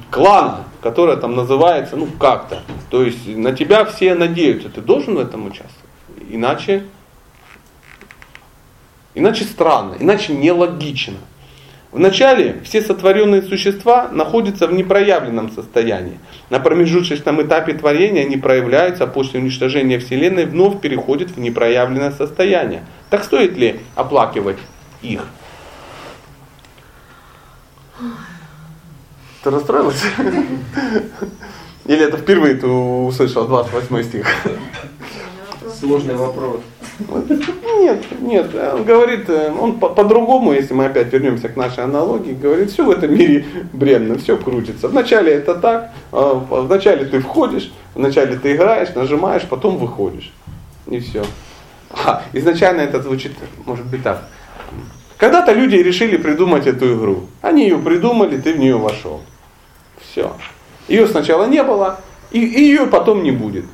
клана, 0.10 0.64
которое 0.82 1.18
там 1.18 1.36
называется, 1.36 1.98
ну 1.98 2.08
как-то. 2.18 2.62
То 2.90 3.04
есть 3.04 3.28
на 3.28 3.52
тебя 3.52 3.84
все 3.84 4.16
надеются, 4.16 4.70
ты 4.70 4.80
должен 4.80 5.16
в 5.16 5.20
этом 5.20 5.46
участвовать. 5.46 5.76
Иначе, 6.30 6.86
иначе 9.14 9.44
странно, 9.44 9.98
иначе 10.00 10.32
нелогично. 10.32 11.18
Вначале 11.92 12.62
все 12.64 12.84
сотворенные 12.84 13.42
существа 13.42 14.10
находятся 14.12 14.68
в 14.68 14.74
непроявленном 14.74 15.52
состоянии. 15.52 16.20
На 16.52 16.60
промежуточном 16.60 17.42
этапе 17.42 17.74
творения 17.74 18.26
они 18.26 18.38
проявляются, 18.38 19.06
а 19.06 19.08
после 19.08 19.40
уничтожения 19.40 19.98
Вселенной 19.98 20.46
вновь 20.46 20.82
переходят 20.82 21.32
в 21.32 21.40
непроявленное 21.40 22.12
состояние. 22.12 22.84
Так 23.10 23.24
стоит 23.24 23.58
ли 23.58 23.80
оплакивать 23.96 24.58
их? 25.02 25.22
Ты 29.44 29.50
расстроилась? 29.50 30.04
Или 31.86 32.06
это 32.06 32.18
впервые 32.18 32.54
ты 32.56 32.68
услышал 32.68 33.48
28 33.48 34.04
стих? 34.04 34.28
Сложный 35.80 36.16
вопрос. 36.16 36.60
Нет, 37.80 38.04
нет, 38.20 38.54
он 38.54 38.84
говорит, 38.84 39.30
э, 39.30 39.52
он 39.58 39.80
по-другому, 39.80 40.52
если 40.52 40.74
мы 40.74 40.86
опять 40.86 41.14
вернемся 41.14 41.48
к 41.48 41.56
нашей 41.56 41.86
аналогии, 41.86 42.34
говорит, 42.34 42.72
все 42.72 42.84
в 42.84 42.90
этом 42.90 43.14
мире 43.14 43.46
бренно, 43.72 44.18
все 44.18 44.36
крутится. 44.36 44.90
Вначале 44.90 45.32
это 45.32 45.56
так, 45.56 45.92
а 46.12 46.34
вначале 46.34 47.06
ты 47.06 47.22
входишь, 47.22 47.72
вначале 47.96 48.38
ты 48.38 48.56
играешь, 48.56 48.94
нажимаешь, 48.96 49.44
потом 49.44 49.78
выходишь. 49.78 50.34
И 50.88 51.00
все. 51.00 51.24
А, 51.92 52.24
изначально 52.34 52.82
это 52.82 53.02
звучит, 53.02 53.32
может 53.66 53.86
быть 53.86 54.04
так. 54.04 54.24
Когда-то 55.18 55.54
люди 55.54 55.76
решили 55.76 56.18
придумать 56.18 56.68
эту 56.68 56.98
игру. 56.98 57.28
Они 57.42 57.64
ее 57.64 57.78
придумали, 57.78 58.38
ты 58.38 58.54
в 58.54 58.60
нее 58.60 58.78
вошел. 58.78 59.22
Все. 60.02 60.34
Ее 60.90 61.08
сначала 61.08 61.46
не 61.46 61.64
было, 61.64 62.00
и, 62.32 62.40
и 62.40 62.64
ее 62.64 62.88
потом 62.88 63.24
не 63.24 63.32
будет. 63.32 63.66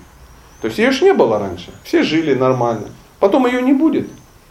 То 0.62 0.68
есть 0.68 0.78
ее 0.80 0.92
же 0.92 1.06
не 1.06 1.14
было 1.14 1.40
раньше. 1.40 1.72
Все 1.84 2.04
жили 2.04 2.34
нормально. 2.34 2.88
Потом 3.20 3.46
ее 3.46 3.62
не 3.62 3.74
будет. 3.74 4.08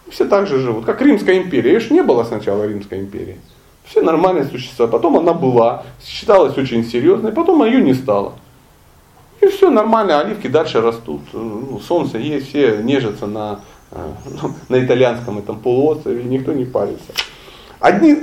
Все 0.09 0.25
так 0.27 0.47
же 0.47 0.59
живут. 0.59 0.85
Как 0.85 1.01
Римская 1.01 1.39
империя. 1.39 1.73
Ее 1.73 1.81
же 1.81 1.95
не 1.95 2.03
было 2.03 2.25
сначала 2.25 2.65
Римской 2.65 3.01
империи. 3.01 3.39
Все 3.85 4.03
нормальные 4.03 4.45
существа. 4.45 4.87
Потом 4.87 5.17
она 5.17 5.33
была, 5.33 5.85
считалась 6.05 6.57
очень 6.57 6.85
серьезной, 6.85 7.33
потом 7.33 7.65
ее 7.65 7.83
не 7.83 7.95
стало. 7.95 8.35
И 9.41 9.47
все 9.49 9.71
нормально, 9.71 10.21
оливки 10.21 10.47
дальше 10.47 10.81
растут. 10.81 11.21
Ну, 11.33 11.81
солнце 11.87 12.19
есть, 12.19 12.49
все 12.49 12.79
нежатся 12.79 13.27
на, 13.27 13.61
э, 13.91 14.13
ну, 14.43 14.55
на 14.69 14.85
итальянском 14.85 15.39
этом 15.39 15.59
полуострове, 15.59 16.25
никто 16.25 16.53
не 16.53 16.65
парится. 16.65 17.13
Одни, 17.81 18.17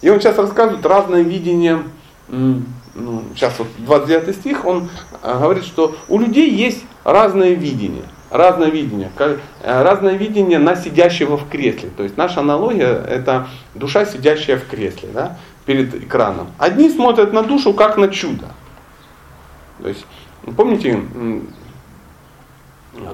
и 0.00 0.10
он 0.10 0.20
сейчас 0.20 0.38
рассказывает 0.38 0.84
разное 0.84 1.22
видение 1.22 1.82
ну, 2.96 3.22
сейчас 3.34 3.58
вот 3.58 3.68
29 3.78 4.36
стих, 4.36 4.64
он 4.64 4.88
э, 5.22 5.38
говорит, 5.38 5.64
что 5.64 5.94
у 6.08 6.18
людей 6.18 6.50
есть 6.50 6.82
разное 7.06 7.54
видение. 7.54 8.02
Разное 8.30 8.68
видение. 8.68 9.10
Э, 9.18 9.82
разное 9.82 10.16
видение 10.16 10.58
на 10.58 10.74
сидящего 10.74 11.38
в 11.38 11.48
кресле. 11.48 11.88
То 11.96 12.02
есть 12.02 12.16
наша 12.16 12.40
аналогия 12.40 13.00
это 13.08 13.46
душа, 13.74 14.04
сидящая 14.04 14.58
в 14.58 14.66
кресле, 14.66 15.10
да, 15.14 15.38
перед 15.64 15.94
экраном. 15.94 16.48
Одни 16.58 16.90
смотрят 16.90 17.32
на 17.32 17.44
душу 17.44 17.72
как 17.72 17.96
на 17.96 18.08
чудо. 18.08 18.46
То 19.80 19.88
есть, 19.88 20.04
помните, 20.56 21.00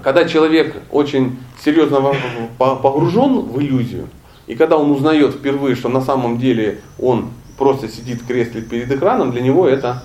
когда 0.03 0.25
человек 0.25 0.77
очень 0.91 1.39
серьезно 1.63 2.15
погружен 2.57 3.41
в 3.41 3.61
иллюзию, 3.61 4.09
и 4.47 4.55
когда 4.55 4.79
он 4.79 4.91
узнает 4.91 5.35
впервые, 5.35 5.77
что 5.77 5.91
на 5.91 6.01
самом 6.01 6.39
деле 6.39 6.81
он 6.99 7.31
просто 7.59 7.89
сидит 7.89 8.23
в 8.23 8.27
кресле 8.27 8.63
перед 8.63 8.91
экраном, 8.91 9.33
для 9.33 9.43
него 9.43 9.69
это 9.69 10.03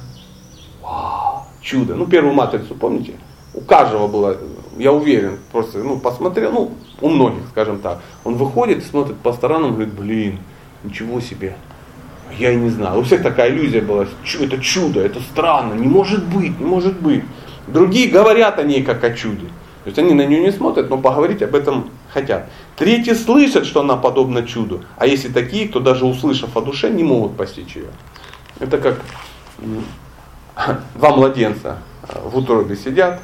чудо. 1.62 1.96
Ну, 1.96 2.06
первую 2.06 2.34
матрицу, 2.34 2.76
помните? 2.76 3.14
У 3.58 3.62
каждого 3.62 4.08
было, 4.08 4.38
я 4.78 4.94
уверен, 4.94 5.40
просто, 5.52 5.80
ну, 5.80 5.98
посмотрел, 5.98 6.52
ну, 6.52 6.72
у 7.02 7.10
многих, 7.10 7.42
скажем 7.50 7.80
так. 7.80 8.02
Он 8.24 8.36
выходит, 8.36 8.86
смотрит 8.86 9.18
по 9.18 9.34
сторонам, 9.34 9.74
говорит, 9.74 9.96
блин, 9.96 10.38
ничего 10.84 11.20
себе. 11.20 11.56
Я 12.38 12.52
и 12.52 12.56
не 12.56 12.70
знаю. 12.70 13.00
У 13.00 13.02
всех 13.02 13.24
такая 13.24 13.50
иллюзия 13.50 13.82
была, 13.82 14.06
это 14.40 14.60
чудо, 14.60 15.02
это 15.02 15.20
странно, 15.22 15.74
не 15.74 15.88
может 15.88 16.24
быть, 16.28 16.60
не 16.60 16.66
может 16.68 17.00
быть. 17.00 17.24
Другие 17.66 18.10
говорят 18.10 18.60
о 18.60 18.64
ней 18.64 18.84
как 18.84 19.04
о 19.04 19.12
чуде. 19.12 19.48
То 19.84 19.90
есть 19.90 19.98
они 19.98 20.14
на 20.14 20.28
нее 20.28 20.42
не 20.42 20.52
смотрят, 20.52 20.92
но 20.92 21.00
поговорить 21.00 21.42
об 21.42 21.56
этом 21.56 21.90
хотят. 22.14 22.52
Третьи 22.76 23.14
слышат, 23.14 23.66
что 23.66 23.82
она 23.82 23.98
подобна 23.98 24.46
чуду. 24.46 24.84
А 24.98 25.08
если 25.08 25.30
такие, 25.30 25.68
кто 25.68 25.80
даже 25.80 26.06
услышав 26.06 26.56
о 26.56 26.62
душе, 26.62 26.92
не 26.92 27.04
могут 27.04 27.36
постичь 27.36 27.76
ее. 27.76 27.88
Это 28.60 28.78
как 28.78 29.02
два 30.94 31.16
младенца 31.16 31.80
э, 32.08 32.20
в 32.24 32.38
утробе 32.38 32.76
сидят. 32.76 33.20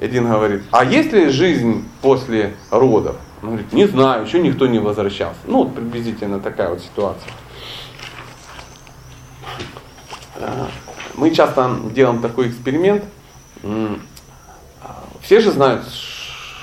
Один 0.00 0.28
говорит, 0.28 0.62
а 0.70 0.84
есть 0.84 1.12
ли 1.12 1.28
жизнь 1.28 1.88
после 2.02 2.54
родов? 2.70 3.16
Он 3.42 3.50
говорит, 3.50 3.72
не 3.72 3.86
знаю, 3.86 4.24
еще 4.24 4.40
никто 4.40 4.66
не 4.66 4.78
возвращался. 4.78 5.38
Ну, 5.44 5.64
вот 5.64 5.74
приблизительно 5.74 6.40
такая 6.40 6.70
вот 6.70 6.80
ситуация. 6.80 7.32
Э, 10.36 10.66
мы 11.14 11.30
часто 11.30 11.80
делаем 11.92 12.20
такой 12.20 12.48
эксперимент. 12.48 13.04
Все 15.20 15.40
же 15.40 15.50
знают, 15.50 15.84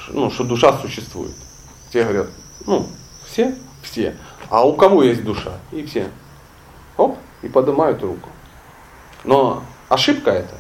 ну, 0.10 0.32
что 0.32 0.44
душа 0.44 0.78
существует. 0.80 1.36
Все 1.90 2.04
говорят, 2.04 2.28
ну, 2.66 2.88
все? 3.26 3.56
Все. 3.82 4.16
А 4.50 4.66
у 4.66 4.74
кого 4.74 5.04
есть 5.04 5.24
душа? 5.24 5.52
И 5.72 5.86
все. 5.86 6.10
Оп, 6.98 7.18
и 7.42 7.50
поднимают 7.50 8.02
руку. 8.02 8.30
Но 9.24 9.62
ошибка 9.90 10.32
это. 10.32 10.56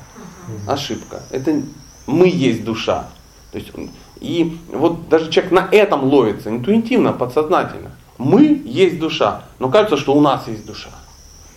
Ошибка. 0.67 1.23
Это 1.31 1.61
мы 2.07 2.27
есть 2.27 2.63
душа. 2.63 3.07
То 3.51 3.57
есть, 3.57 3.71
и 4.19 4.57
вот 4.71 5.09
даже 5.09 5.31
человек 5.31 5.51
на 5.51 5.67
этом 5.71 6.03
ловится, 6.03 6.49
интуитивно, 6.49 7.13
подсознательно. 7.13 7.91
Мы 8.17 8.61
есть 8.65 8.99
душа, 8.99 9.43
но 9.59 9.69
кажется, 9.69 9.97
что 9.97 10.13
у 10.13 10.21
нас 10.21 10.47
есть 10.47 10.65
душа. 10.65 10.89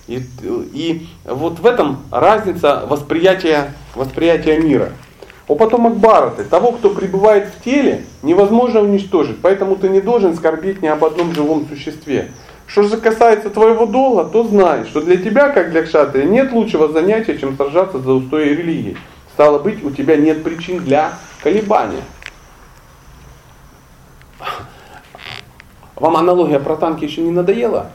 И, 0.06 0.22
и 0.72 1.06
вот 1.24 1.60
в 1.60 1.66
этом 1.66 1.98
разница 2.10 2.84
восприятия, 2.88 3.74
восприятия 3.94 4.58
мира. 4.58 4.92
О 5.46 5.54
потомок 5.54 5.96
Бараты, 5.96 6.44
того, 6.44 6.72
кто 6.72 6.90
пребывает 6.90 7.48
в 7.48 7.64
теле, 7.64 8.04
невозможно 8.22 8.80
уничтожить, 8.80 9.38
поэтому 9.40 9.76
ты 9.76 9.88
не 9.88 10.00
должен 10.00 10.34
скорбить 10.34 10.82
ни 10.82 10.86
об 10.86 11.04
одном 11.04 11.34
живом 11.34 11.66
существе. 11.68 12.32
Что 12.66 12.82
же 12.82 12.98
касается 12.98 13.48
твоего 13.48 13.86
долга, 13.86 14.24
то 14.24 14.44
знай, 14.44 14.84
что 14.84 15.00
для 15.00 15.16
тебя, 15.16 15.48
как 15.48 15.70
для 15.70 15.82
кшатрия, 15.82 16.24
нет 16.24 16.52
лучшего 16.52 16.88
занятия, 16.88 17.38
чем 17.38 17.56
сражаться 17.56 17.98
за 17.98 18.12
устои 18.12 18.50
религии. 18.50 18.96
Стало 19.38 19.60
быть, 19.60 19.84
у 19.84 19.92
тебя 19.92 20.16
нет 20.16 20.42
причин 20.42 20.78
для 20.78 21.12
колебания. 21.40 22.02
Вам 25.94 26.16
аналогия 26.16 26.58
про 26.58 26.74
танки 26.74 27.04
еще 27.04 27.20
не 27.20 27.30
надоела? 27.30 27.92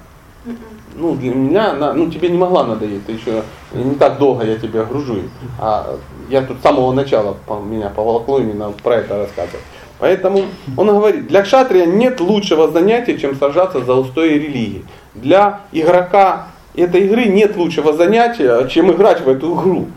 ну, 0.95 1.15
для 1.15 1.35
меня 1.35 1.71
она, 1.71 1.91
ну, 1.91 2.09
тебе 2.09 2.29
не 2.29 2.37
могла 2.37 2.63
надоесть, 2.63 3.05
ты 3.07 3.11
еще 3.11 3.43
не 3.73 3.95
так 3.95 4.19
долго 4.19 4.45
я 4.45 4.57
тебя 4.57 4.85
гружу. 4.85 5.17
А 5.59 5.97
я 6.29 6.43
тут 6.43 6.59
с 6.59 6.61
самого 6.61 6.93
начала 6.93 7.35
меня 7.65 7.89
поволокло 7.89 8.39
именно 8.39 8.71
про 8.81 8.95
это 8.95 9.17
рассказывать. 9.17 9.65
Поэтому 9.99 10.45
он 10.77 10.87
говорит, 10.87 11.27
для 11.27 11.41
кшатрия 11.41 11.85
нет 11.85 12.21
лучшего 12.21 12.71
занятия, 12.71 13.17
чем 13.17 13.35
сажаться 13.35 13.83
за 13.83 13.95
устои 13.95 14.35
религии. 14.35 14.85
Для 15.13 15.59
игрока 15.73 16.47
этой 16.73 17.01
игры 17.01 17.25
нет 17.25 17.57
лучшего 17.57 17.91
занятия, 17.91 18.65
чем 18.69 18.93
играть 18.93 19.19
в 19.19 19.27
эту 19.27 19.53
игру. 19.55 19.87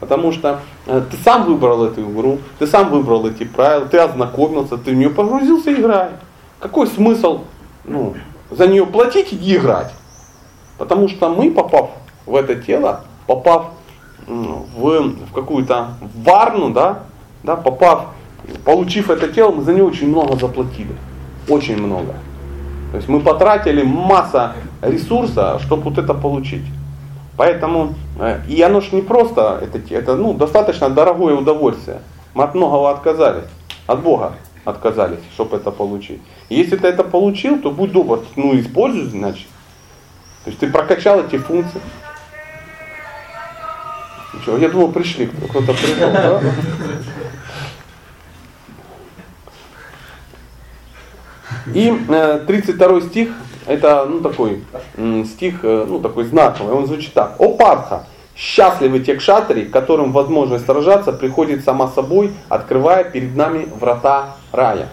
Потому 0.00 0.32
что 0.32 0.60
ты 0.86 1.16
сам 1.24 1.44
выбрал 1.44 1.84
эту 1.84 2.02
игру, 2.02 2.38
ты 2.58 2.66
сам 2.66 2.90
выбрал 2.90 3.26
эти 3.26 3.44
правила, 3.44 3.86
ты 3.86 3.98
ознакомился, 3.98 4.78
ты 4.78 4.92
в 4.92 4.94
нее 4.94 5.10
погрузился, 5.10 5.74
играй. 5.74 6.10
Какой 6.60 6.86
смысл 6.86 7.40
ну, 7.84 8.14
за 8.50 8.68
нее 8.68 8.86
платить 8.86 9.32
и 9.32 9.56
играть? 9.56 9.92
Потому 10.78 11.08
что 11.08 11.28
мы, 11.28 11.50
попав 11.50 11.90
в 12.24 12.36
это 12.36 12.54
тело, 12.54 13.00
попав 13.26 13.70
в, 14.26 14.74
в 14.76 15.32
какую-то 15.32 15.94
варну, 16.24 16.70
да, 16.70 17.00
да, 17.42 17.56
попав, 17.56 18.06
получив 18.64 19.10
это 19.10 19.28
тело, 19.28 19.52
мы 19.52 19.62
за 19.62 19.74
него 19.74 19.88
очень 19.88 20.08
много 20.08 20.36
заплатили. 20.36 20.94
Очень 21.48 21.78
много. 21.78 22.14
То 22.92 22.96
есть 22.96 23.08
мы 23.08 23.20
потратили 23.20 23.82
масса 23.82 24.54
ресурса, 24.82 25.58
чтобы 25.60 25.82
вот 25.82 25.98
это 25.98 26.14
получить. 26.14 26.64
Поэтому, 27.36 27.94
э, 28.18 28.40
и 28.48 28.60
оно 28.62 28.80
же 28.80 28.94
не 28.94 29.02
просто, 29.02 29.60
это, 29.62 29.78
это 29.94 30.16
ну, 30.16 30.32
достаточно 30.32 30.88
дорогое 30.88 31.34
удовольствие. 31.34 32.00
Мы 32.34 32.44
от 32.44 32.54
многого 32.54 32.90
отказались, 32.90 33.48
от 33.86 34.02
Бога 34.02 34.32
отказались, 34.64 35.20
чтобы 35.34 35.58
это 35.58 35.70
получить. 35.70 36.20
И 36.48 36.56
если 36.56 36.76
ты 36.76 36.88
это 36.88 37.04
получил, 37.04 37.60
то 37.60 37.70
будь 37.70 37.92
добр, 37.92 38.22
ну 38.36 38.58
используй, 38.58 39.04
значит. 39.04 39.46
То 40.44 40.50
есть 40.50 40.60
ты 40.60 40.70
прокачал 40.70 41.20
эти 41.20 41.36
функции. 41.38 41.80
Ничего, 44.34 44.56
я 44.58 44.68
думал, 44.68 44.92
пришли, 44.92 45.26
кто-то 45.26 45.72
пришел, 45.72 46.12
да? 46.12 46.40
И 51.74 51.92
э, 52.08 52.44
32 52.46 53.00
стих, 53.02 53.28
это 53.66 54.06
ну, 54.06 54.20
такой 54.20 54.62
стих, 55.26 55.60
э, 55.62 55.84
ну 55.88 56.00
такой 56.00 56.24
знаковый, 56.24 56.74
он 56.74 56.86
звучит 56.86 57.12
так. 57.12 57.36
О 57.38 57.56
Парха, 57.56 58.06
счастливы 58.36 59.00
те 59.00 59.14
кшатри, 59.14 59.64
которым 59.64 60.12
возможность 60.12 60.66
сражаться 60.66 61.12
приходит 61.12 61.64
сама 61.64 61.88
собой, 61.88 62.32
открывая 62.48 63.04
перед 63.04 63.34
нами 63.34 63.68
врата 63.80 64.36
рая. 64.52 64.88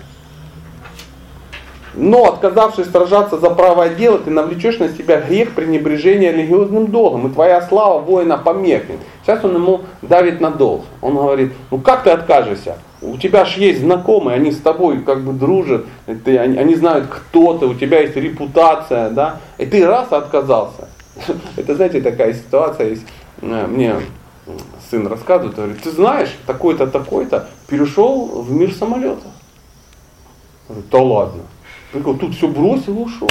Но 1.95 2.25
отказавшись 2.25 2.89
сражаться 2.89 3.37
за 3.37 3.49
правое 3.51 3.89
дело, 3.89 4.17
ты 4.17 4.31
навлечешь 4.31 4.79
на 4.79 4.89
себя 4.89 5.21
грех 5.21 5.53
пренебрежения 5.53 6.31
религиозным 6.31 6.87
долгом, 6.87 7.27
и 7.27 7.33
твоя 7.33 7.61
слава 7.61 7.99
воина 7.99 8.37
помехнет. 8.37 8.99
Сейчас 9.23 9.43
он 9.43 9.55
ему 9.55 9.81
давит 10.01 10.41
на 10.41 10.49
долг. 10.49 10.85
Он 11.01 11.15
говорит, 11.15 11.53
ну 11.69 11.79
как 11.79 12.03
ты 12.03 12.09
откажешься? 12.09 12.77
У 13.01 13.17
тебя 13.17 13.45
же 13.45 13.59
есть 13.59 13.81
знакомые, 13.81 14.35
они 14.35 14.51
с 14.51 14.59
тобой 14.59 15.01
как 15.01 15.23
бы 15.23 15.33
дружат, 15.33 15.85
ты, 16.23 16.37
они, 16.37 16.57
они 16.57 16.75
знают, 16.75 17.07
кто 17.07 17.57
ты, 17.57 17.65
у 17.65 17.73
тебя 17.73 17.99
есть 17.99 18.15
репутация, 18.15 19.09
да, 19.09 19.39
и 19.57 19.65
ты 19.65 19.85
раз 19.85 20.11
отказался. 20.11 20.87
Это, 21.57 21.75
знаете, 21.75 22.01
такая 22.01 22.33
ситуация 22.33 22.89
есть. 22.89 23.05
Э, 23.41 23.67
мне 23.67 23.95
сын 24.89 25.05
рассказывает, 25.07 25.55
говорит, 25.55 25.81
ты 25.81 25.91
знаешь, 25.91 26.29
такой-то, 26.47 26.87
такой-то 26.87 27.49
перешел 27.67 28.41
в 28.41 28.51
мир 28.51 28.73
самолета. 28.73 29.27
Да 30.69 30.99
ладно. 30.99 31.43
Прикол, 31.93 32.15
тут 32.15 32.35
все 32.35 32.47
бросил 32.47 32.97
и 32.97 33.03
ушел. 33.03 33.29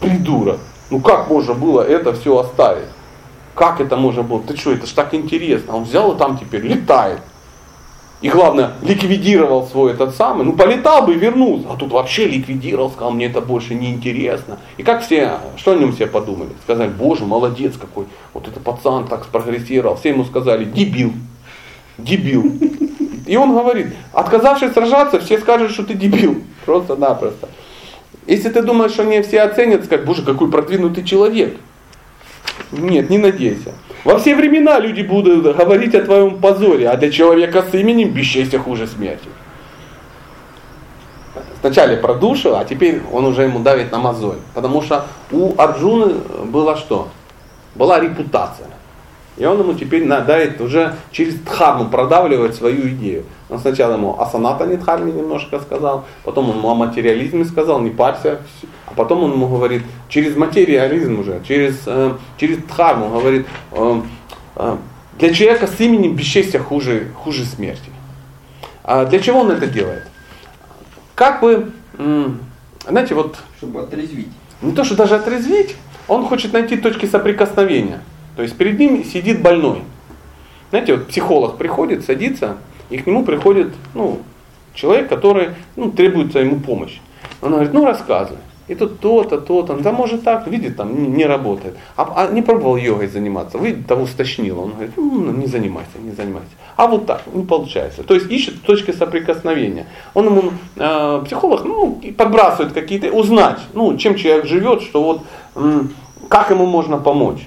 Придурок. 0.00 0.58
Ну 0.90 1.00
как 1.00 1.30
можно 1.30 1.54
было 1.54 1.80
это 1.80 2.12
все 2.12 2.36
оставить? 2.36 2.88
Как 3.54 3.80
это 3.80 3.96
можно 3.96 4.22
было? 4.22 4.42
Ты 4.42 4.56
что, 4.56 4.72
это 4.72 4.86
ж 4.86 4.90
так 4.90 5.14
интересно. 5.14 5.76
Он 5.76 5.84
взял 5.84 6.12
и 6.12 6.18
там 6.18 6.36
теперь 6.36 6.62
летает. 6.62 7.20
И 8.20 8.28
главное, 8.28 8.72
ликвидировал 8.82 9.66
свой 9.66 9.92
этот 9.92 10.16
самый, 10.16 10.44
ну 10.44 10.54
полетал 10.54 11.06
бы 11.06 11.14
и 11.14 11.18
вернулся. 11.18 11.68
А 11.70 11.76
тут 11.76 11.92
вообще 11.92 12.26
ликвидировал, 12.26 12.90
сказал, 12.90 13.12
мне 13.12 13.26
это 13.26 13.40
больше 13.40 13.74
не 13.74 13.92
интересно. 13.92 14.58
И 14.78 14.82
как 14.82 15.04
все, 15.04 15.38
что 15.56 15.72
о 15.72 15.76
нем 15.76 15.92
все 15.92 16.06
подумали? 16.06 16.50
Сказали, 16.64 16.88
боже, 16.88 17.26
молодец 17.26 17.74
какой, 17.78 18.06
вот 18.32 18.48
этот 18.48 18.64
пацан 18.64 19.06
так 19.06 19.24
спрогрессировал. 19.24 19.96
Все 19.96 20.08
ему 20.08 20.24
сказали, 20.24 20.64
дебил, 20.64 21.12
дебил. 21.98 22.52
И 23.26 23.36
он 23.36 23.52
говорит, 23.52 23.94
отказавшись 24.12 24.72
сражаться, 24.72 25.20
все 25.20 25.38
скажут, 25.38 25.72
что 25.72 25.84
ты 25.84 25.94
дебил. 25.94 26.42
Просто-напросто. 26.66 27.48
Если 28.26 28.50
ты 28.50 28.60
думаешь, 28.60 28.90
что 28.90 29.04
не 29.04 29.22
все 29.22 29.42
оценят, 29.42 29.84
скажут, 29.84 30.04
боже, 30.04 30.22
какой 30.22 30.50
продвинутый 30.50 31.04
человек. 31.04 31.56
Нет, 32.72 33.08
не 33.08 33.18
надейся. 33.18 33.72
Во 34.04 34.18
все 34.18 34.34
времена 34.34 34.78
люди 34.80 35.02
будут 35.02 35.56
говорить 35.56 35.94
о 35.94 36.02
твоем 36.02 36.38
позоре, 36.38 36.88
а 36.88 36.96
для 36.96 37.10
человека 37.10 37.64
с 37.70 37.74
именем 37.74 38.10
бесчестие 38.10 38.60
хуже 38.60 38.86
смерти. 38.86 39.28
Сначала 41.60 41.96
продушил, 41.96 42.56
а 42.56 42.64
теперь 42.64 43.00
он 43.12 43.24
уже 43.24 43.42
ему 43.42 43.60
давит 43.60 43.92
на 43.92 43.98
мозоль. 43.98 44.38
Потому 44.54 44.82
что 44.82 45.06
у 45.30 45.54
Арджуны 45.56 46.14
было 46.44 46.76
что? 46.76 47.08
Была 47.74 48.00
репутация. 48.00 48.66
И 49.36 49.44
он 49.44 49.58
ему 49.60 49.74
теперь 49.74 50.06
надает 50.06 50.60
уже 50.60 50.94
через 51.12 51.34
дхарму 51.34 51.88
продавливать 51.88 52.54
свою 52.54 52.88
идею. 52.88 53.24
Он 53.50 53.58
сначала 53.58 53.94
ему 53.94 54.18
о 54.18 54.26
санатане 54.26 54.76
дхарме 54.76 55.12
немножко 55.12 55.60
сказал, 55.60 56.06
потом 56.24 56.50
он 56.50 56.56
ему 56.56 56.70
о 56.70 56.74
материализме 56.74 57.44
сказал, 57.44 57.80
не 57.80 57.90
парься, 57.90 58.40
а 58.86 58.94
потом 58.94 59.24
он 59.24 59.32
ему 59.32 59.46
говорит, 59.48 59.82
через 60.08 60.36
материализм 60.36 61.20
уже, 61.20 61.42
через, 61.46 61.82
э, 61.86 62.14
через 62.38 62.58
дхарму, 62.58 63.10
говорит, 63.10 63.46
э, 63.72 64.00
э, 64.56 64.76
для 65.18 65.34
человека 65.34 65.66
с 65.66 65.78
именем 65.80 66.16
бесчестия 66.16 66.60
хуже, 66.60 67.08
хуже 67.14 67.44
смерти. 67.44 67.90
А 68.84 69.04
для 69.04 69.18
чего 69.18 69.40
он 69.40 69.50
это 69.50 69.66
делает? 69.66 70.04
Как 71.14 71.40
бы, 71.40 71.72
знаете, 72.86 73.14
вот... 73.14 73.38
Чтобы 73.56 73.80
отрезвить. 73.80 74.28
Не 74.60 74.72
то, 74.72 74.84
что 74.84 74.94
даже 74.94 75.16
отрезвить, 75.16 75.76
он 76.08 76.26
хочет 76.26 76.52
найти 76.52 76.76
точки 76.76 77.06
соприкосновения. 77.06 78.00
То 78.36 78.42
есть 78.42 78.56
перед 78.56 78.78
ним 78.78 79.04
сидит 79.04 79.42
больной. 79.42 79.82
Знаете, 80.70 80.96
вот 80.96 81.08
психолог 81.08 81.56
приходит, 81.56 82.04
садится, 82.04 82.58
и 82.90 82.98
к 82.98 83.06
нему 83.06 83.24
приходит 83.24 83.72
ну, 83.94 84.20
человек, 84.74 85.08
который 85.08 85.50
ну, 85.74 85.90
требуется 85.90 86.40
ему 86.40 86.60
помощь. 86.60 86.98
Он 87.40 87.52
говорит, 87.52 87.72
ну 87.72 87.84
рассказывай. 87.84 88.38
И 88.68 88.74
тут 88.74 88.98
то-то, 88.98 89.38
то-то, 89.38 89.74
да 89.74 89.92
может 89.92 90.24
так, 90.24 90.48
видит, 90.48 90.76
там 90.76 91.14
не, 91.16 91.24
работает. 91.24 91.76
А, 91.96 92.12
а 92.16 92.32
не 92.32 92.42
пробовал 92.42 92.76
йогой 92.76 93.06
заниматься, 93.06 93.58
вы 93.58 93.72
того 93.74 94.06
стошнило. 94.06 94.62
Он 94.62 94.72
говорит, 94.72 94.90
ну, 94.96 95.30
не 95.30 95.46
занимайся, 95.46 95.98
не 96.00 96.10
занимайся. 96.10 96.50
А 96.74 96.88
вот 96.88 97.06
так, 97.06 97.22
не 97.32 97.44
получается. 97.44 98.02
То 98.02 98.14
есть 98.14 98.28
ищет 98.28 98.62
точки 98.62 98.90
соприкосновения. 98.90 99.86
Он 100.14 100.26
ему, 100.26 100.52
э, 100.74 101.22
психолог, 101.24 101.64
ну, 101.64 102.00
подбрасывает 102.18 102.72
какие-то, 102.72 103.12
узнать, 103.12 103.60
ну, 103.72 103.96
чем 103.98 104.16
человек 104.16 104.46
живет, 104.46 104.82
что 104.82 105.00
вот, 105.00 105.22
э, 105.54 105.82
как 106.28 106.50
ему 106.50 106.66
можно 106.66 106.98
помочь. 106.98 107.46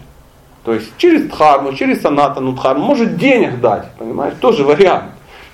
То 0.70 0.76
есть 0.76 0.92
через 0.98 1.24
дхарму, 1.24 1.74
через 1.74 2.04
санатану 2.04 2.54
дхарму, 2.54 2.86
может 2.86 3.18
денег 3.18 3.60
дать, 3.60 3.90
понимаешь, 3.98 4.36
тоже 4.40 4.64
вариант. 4.64 5.06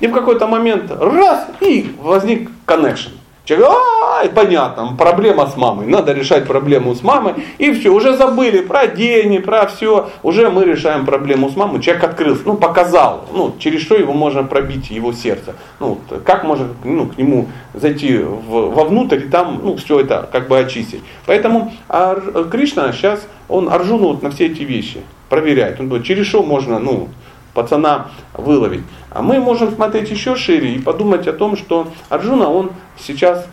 И 0.02 0.08
в 0.08 0.12
какой-то 0.12 0.46
момент 0.46 0.92
раз, 0.92 1.48
и 1.62 1.96
возник 2.02 2.52
connection. 2.68 3.12
Человек, 3.46 3.68
а, 3.70 4.28
понятно, 4.34 4.96
проблема 4.98 5.46
с 5.46 5.56
мамой, 5.56 5.86
надо 5.86 6.14
решать 6.14 6.48
проблему 6.48 6.96
с 6.96 7.04
мамой, 7.04 7.36
и 7.60 7.72
все, 7.74 7.94
уже 7.94 8.18
забыли 8.18 8.62
про 8.62 8.88
деньги, 8.88 9.38
про 9.38 9.68
все, 9.68 10.10
уже 10.24 10.50
мы 10.50 10.66
решаем 10.66 11.06
проблему 11.06 11.52
с 11.52 11.56
мамой, 11.56 11.80
человек 11.80 12.04
открылся, 12.06 12.42
ну, 12.46 12.58
показал, 12.58 13.26
ну, 13.32 13.54
через 13.60 13.82
что 13.82 13.96
его 13.96 14.14
можно 14.14 14.44
пробить, 14.44 14.90
его 14.90 15.14
сердце, 15.14 15.54
ну, 15.80 16.00
как 16.26 16.44
можно 16.44 16.70
ну, 16.84 17.06
к 17.06 17.20
нему 17.20 17.48
зайти 17.76 18.18
в, 18.18 18.72
вовнутрь 18.74 19.26
и 19.26 19.30
там, 19.30 19.62
ну, 19.64 19.78
все 19.78 20.00
это 20.00 20.28
как 20.32 20.48
бы 20.48 20.58
очистить. 20.58 21.04
Поэтому 21.28 21.72
Ар, 21.88 22.22
Кришна 22.50 22.92
сейчас, 22.94 23.28
он 23.48 23.70
Арджуну 23.70 24.08
вот 24.08 24.24
на 24.24 24.32
все 24.32 24.48
эти 24.48 24.64
вещи 24.64 25.02
проверяет, 25.30 25.80
он 25.80 25.88
говорит, 25.88 26.08
через 26.08 26.26
что 26.26 26.42
можно, 26.42 26.80
ну, 26.80 27.10
пацана 27.56 28.12
выловить. 28.34 28.84
А 29.10 29.24
мы 29.24 29.40
можем 29.40 29.74
смотреть 29.74 30.12
еще 30.12 30.36
шире 30.36 30.76
и 30.76 30.80
подумать 30.80 31.28
о 31.28 31.34
том, 31.34 31.58
что 31.58 31.88
Арджуна, 32.10 32.50
он 32.50 32.72
сейчас, 33.00 33.48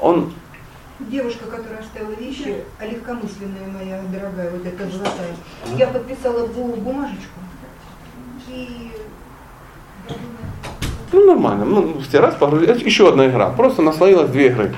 он... 0.00 0.32
Девушка, 0.98 1.44
которая 1.44 1.80
оставила 1.80 2.14
вещи, 2.18 2.56
а 2.80 2.86
легкомысленная 2.86 3.68
моя 3.72 4.00
дорогая, 4.10 4.50
вот 4.50 4.66
эта 4.66 4.90
золотая, 4.90 5.36
я 5.76 5.86
подписала 5.86 6.46
бумажечку 6.46 7.40
и 8.48 8.90
ну 11.12 11.26
нормально, 11.26 11.64
ну 11.64 12.00
все 12.00 12.18
раз 12.18 12.34
погрузились. 12.34 12.82
Еще 12.82 13.08
одна 13.08 13.28
игра. 13.28 13.50
Просто 13.50 13.82
наслоилась 13.82 14.30
две 14.30 14.48
игры. 14.48 14.74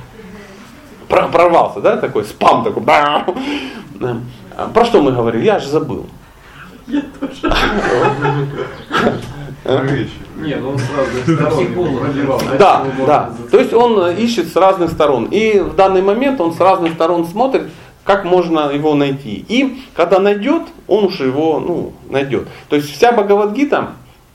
Про, 1.08 1.28
прорвался, 1.28 1.80
да, 1.80 1.96
такой 1.96 2.24
спам 2.24 2.62
такой. 2.62 2.82
Про 2.82 4.84
что 4.84 5.00
мы 5.00 5.12
говорили? 5.12 5.44
Я 5.44 5.58
же 5.58 5.68
забыл. 5.68 6.06
Я 6.86 7.02
тоже. 7.20 7.54
Нет, 10.36 10.62
он 10.62 10.78
с 10.78 10.90
разных 10.96 11.24
сторон 11.24 11.98
пробивал. 11.98 12.40
Да, 12.58 12.86
да. 13.06 13.32
То 13.50 13.58
есть 13.58 13.72
он 13.72 14.10
ищет 14.16 14.52
с 14.52 14.56
разных 14.56 14.92
сторон. 14.92 15.26
И 15.30 15.58
в 15.58 15.74
данный 15.74 16.02
момент 16.02 16.40
он 16.40 16.52
с 16.52 16.60
разных 16.60 16.92
сторон 16.92 17.26
смотрит, 17.26 17.68
как 18.04 18.24
можно 18.24 18.70
его 18.70 18.94
найти. 18.94 19.44
И 19.48 19.82
когда 19.94 20.20
найдет, 20.20 20.62
он 20.86 21.06
уж 21.06 21.20
его 21.20 21.58
ну, 21.58 21.92
найдет. 22.08 22.46
То 22.68 22.76
есть 22.76 22.94
вся 22.94 23.12
Бхагавадгита, 23.12 23.88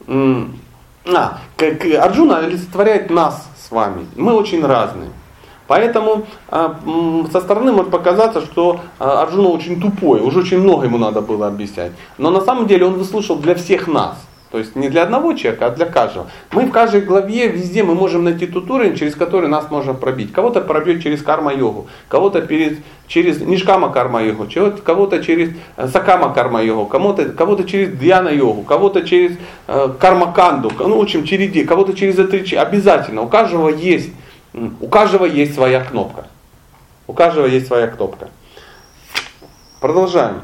а, 0.08 1.38
как 1.56 1.86
Арджуна 1.86 2.40
олицетворяет 2.40 3.10
нас 3.10 3.50
с 3.58 3.72
вами. 3.72 4.06
Мы 4.16 4.34
очень 4.34 4.66
разные. 4.66 5.10
Поэтому 5.72 6.26
а, 6.50 6.76
со 7.32 7.40
стороны 7.40 7.72
может 7.72 7.92
показаться, 7.92 8.42
что 8.42 8.82
а, 9.00 9.22
Арджуна 9.22 9.48
очень 9.48 9.80
тупой, 9.80 10.20
уже 10.20 10.40
очень 10.40 10.60
много 10.60 10.84
ему 10.84 10.98
надо 10.98 11.22
было 11.22 11.48
объяснять. 11.48 11.94
Но 12.18 12.30
на 12.30 12.42
самом 12.42 12.68
деле 12.68 12.88
он 12.88 12.96
выслушал 12.96 13.38
для 13.38 13.56
всех 13.56 13.88
нас. 13.88 14.18
То 14.52 14.58
есть 14.58 14.76
не 14.76 14.90
для 14.90 15.04
одного 15.04 15.32
человека, 15.32 15.68
а 15.68 15.70
для 15.70 15.86
каждого. 15.86 16.28
Мы 16.52 16.66
в 16.66 16.72
каждой 16.72 17.00
главе, 17.00 17.48
везде 17.48 17.84
мы 17.84 17.96
можем 17.96 18.26
найти 18.26 18.48
тот 18.48 18.70
уровень, 18.70 18.98
через 18.98 19.16
который 19.16 19.48
нас 19.48 19.72
можно 19.72 19.94
пробить. 19.94 20.34
Кого-то 20.34 20.60
пробьет 20.60 21.02
через 21.02 21.22
карма-йогу, 21.22 21.88
кого-то 22.10 22.42
перед, 22.42 22.80
через 23.08 23.40
нишкама 23.40 23.94
карма-йогу, 23.94 24.50
кого-то 24.84 25.24
через 25.24 25.52
э, 25.78 25.88
сакама 25.88 26.34
карма-йогу, 26.34 26.86
кого-то, 26.88 27.30
кого-то 27.30 27.64
через 27.64 27.98
дьяна-йогу, 27.98 28.64
кого-то 28.64 29.04
через 29.04 29.38
э, 29.68 29.90
карма-канду, 29.98 30.70
ну, 30.78 30.98
в 30.98 31.02
общем, 31.02 31.24
череде, 31.24 31.64
кого-то 31.64 31.94
через 31.94 32.20
отречи. 32.20 32.56
Обязательно, 32.56 33.22
у 33.22 33.30
каждого 33.30 33.70
есть 33.70 34.10
у 34.54 34.88
каждого 34.88 35.26
есть 35.26 35.56
своя 35.56 35.84
кнопка. 35.84 36.28
У 37.08 37.14
каждого 37.14 37.46
есть 37.46 37.68
своя 37.68 37.88
кнопка. 37.88 38.30
Продолжаем. 39.80 40.42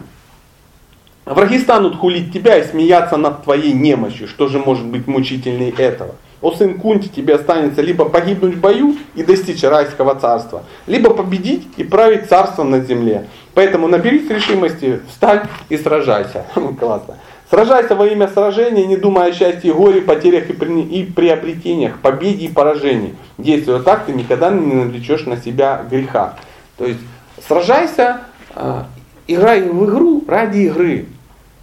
Враги 1.25 1.59
станут 1.59 1.97
хулить 1.97 2.31
тебя 2.31 2.57
и 2.57 2.63
смеяться 2.63 3.17
над 3.17 3.43
твоей 3.43 3.73
немощью. 3.73 4.27
Что 4.27 4.47
же 4.47 4.59
может 4.59 4.85
быть 4.85 5.07
мучительней 5.07 5.71
этого? 5.77 6.15
О 6.41 6.53
сын 6.53 6.79
Кунти, 6.79 7.09
тебе 7.09 7.35
останется 7.35 7.81
либо 7.81 8.05
погибнуть 8.05 8.55
в 8.55 8.59
бою 8.59 8.95
и 9.15 9.23
достичь 9.23 9.63
райского 9.63 10.15
царства, 10.15 10.63
либо 10.85 11.09
победить 11.09 11.67
и 11.77 11.83
править 11.83 12.29
царством 12.29 12.69
на 12.69 12.79
земле. 12.79 13.25
Поэтому 13.55 13.87
наберись 13.87 14.29
решимости, 14.29 15.01
встань 15.09 15.47
и 15.69 15.77
сражайся. 15.77 16.45
Классно. 16.79 17.17
Сражайся 17.49 17.95
во 17.95 18.05
имя 18.07 18.27
сражения, 18.27 18.85
не 18.85 18.97
думая 18.97 19.29
о 19.29 19.33
счастье, 19.33 19.73
горе, 19.73 20.01
потерях 20.01 20.49
и, 20.49 20.53
при, 20.53 20.81
и 20.81 21.05
приобретениях, 21.05 21.99
победе 21.99 22.45
и 22.45 22.49
поражении. 22.49 23.15
Действуя 23.37 23.79
так, 23.79 24.05
ты 24.05 24.11
никогда 24.11 24.51
не 24.51 24.73
навлечешь 24.73 25.25
на 25.25 25.37
себя 25.37 25.85
греха. 25.89 26.35
То 26.77 26.85
есть 26.85 26.99
сражайся, 27.47 28.21
э, 28.53 28.83
играй 29.27 29.61
в 29.61 29.85
игру 29.85 30.25
ради 30.27 30.59
игры. 30.59 31.05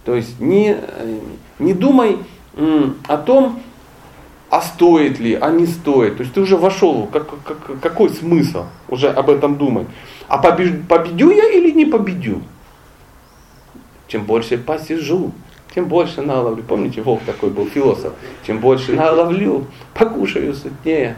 То 0.05 0.15
есть 0.15 0.39
не, 0.39 0.75
не 1.59 1.73
думай 1.73 2.17
э, 2.55 2.83
о 3.07 3.17
том, 3.17 3.59
а 4.49 4.61
стоит 4.61 5.19
ли, 5.19 5.37
а 5.39 5.51
не 5.51 5.67
стоит. 5.67 6.17
То 6.17 6.21
есть 6.21 6.33
ты 6.33 6.41
уже 6.41 6.57
вошел, 6.57 7.07
как, 7.13 7.27
как, 7.43 7.79
какой 7.79 8.09
смысл 8.09 8.65
уже 8.87 9.09
об 9.09 9.29
этом 9.29 9.55
думать. 9.55 9.87
А 10.27 10.39
победю 10.39 11.29
я 11.29 11.51
или 11.51 11.71
не 11.71 11.85
победю? 11.85 12.41
Чем 14.07 14.23
больше 14.23 14.57
посижу, 14.57 15.31
тем 15.75 15.85
больше 15.85 16.21
наловлю. 16.21 16.63
Помните, 16.63 17.01
Волк 17.01 17.21
такой 17.25 17.49
был 17.49 17.67
философ. 17.67 18.13
Чем 18.47 18.59
больше 18.59 18.93
наловлю, 18.93 19.67
покушаю 19.93 20.53
сытнее. 20.53 21.17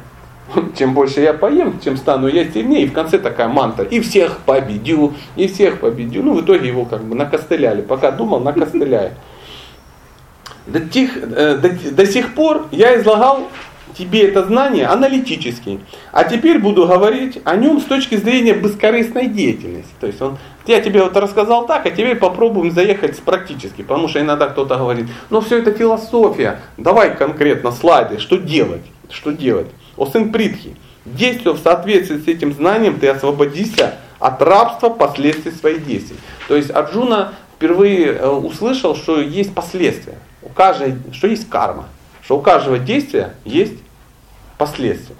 Чем 0.78 0.93
больше 0.93 1.22
я 1.22 1.34
поем, 1.34 1.78
тем 1.78 1.95
стану 1.95 2.28
я 2.28 2.49
сильнее. 2.49 2.84
И 2.84 2.88
в 2.88 2.93
конце 2.93 3.20
такая 3.20 3.47
манта. 3.47 3.84
И 3.84 3.99
всех 3.99 4.39
победю, 4.39 5.14
и 5.36 5.47
всех 5.47 5.80
победю. 5.80 6.24
Ну, 6.24 6.34
в 6.34 6.41
итоге 6.41 6.68
его 6.68 6.86
как 6.86 7.03
бы 7.03 7.16
накостыляли. 7.16 7.82
Пока 7.82 8.12
думал, 8.12 8.39
накостыляли. 8.39 9.14
До, 10.66 10.80
тех, 10.80 11.12
э, 11.16 11.58
до, 11.58 11.91
до 11.91 12.05
сих 12.05 12.34
пор 12.34 12.66
я 12.72 12.99
излагал 12.99 13.47
тебе 13.97 14.27
это 14.27 14.45
знание 14.45 14.88
аналитически. 14.88 15.79
А 16.11 16.23
теперь 16.23 16.59
буду 16.59 16.88
говорить 16.88 17.39
о 17.43 17.55
нем 17.55 17.79
с 17.79 17.83
точки 17.83 18.15
зрения 18.15 18.53
бескорыстной 18.53 19.27
деятельности. 19.27 19.91
То 19.99 20.07
есть 20.07 20.21
он, 20.21 20.38
я 20.65 20.81
тебе 20.81 21.03
вот 21.03 21.15
рассказал 21.17 21.65
так, 21.65 21.85
а 21.85 21.91
теперь 21.91 22.15
попробуем 22.15 22.71
заехать 22.71 23.19
практически. 23.21 23.81
Потому 23.81 24.07
что 24.07 24.19
иногда 24.19 24.47
кто-то 24.47 24.77
говорит, 24.77 25.07
ну 25.29 25.41
все 25.41 25.59
это 25.59 25.71
философия, 25.71 26.59
давай 26.77 27.15
конкретно 27.15 27.71
слайды, 27.71 28.19
что 28.19 28.38
делать, 28.38 28.83
что 29.09 29.31
делать. 29.31 29.67
О 29.95 30.05
сын 30.05 30.31
Притхи, 30.31 30.75
действуя 31.05 31.53
в 31.53 31.59
соответствии 31.59 32.17
с 32.17 32.27
этим 32.27 32.53
знанием, 32.53 32.99
ты 32.99 33.07
освободишься 33.07 33.95
от 34.19 34.41
рабства 34.41 34.89
последствий 34.89 35.51
своих 35.51 35.85
действий. 35.85 36.17
То 36.47 36.55
есть 36.55 36.71
Арджуна 36.71 37.33
впервые 37.55 38.07
э, 38.07 38.27
услышал, 38.27 38.95
что 38.95 39.19
есть 39.19 39.53
последствия, 39.53 40.17
у 40.43 40.49
каждой, 40.49 40.95
что 41.11 41.27
есть 41.27 41.49
карма, 41.49 41.85
что 42.28 42.38
у 42.38 42.41
каждого 42.41 42.78
действия 42.78 43.36
есть 43.45 43.78
последствия. 44.57 45.15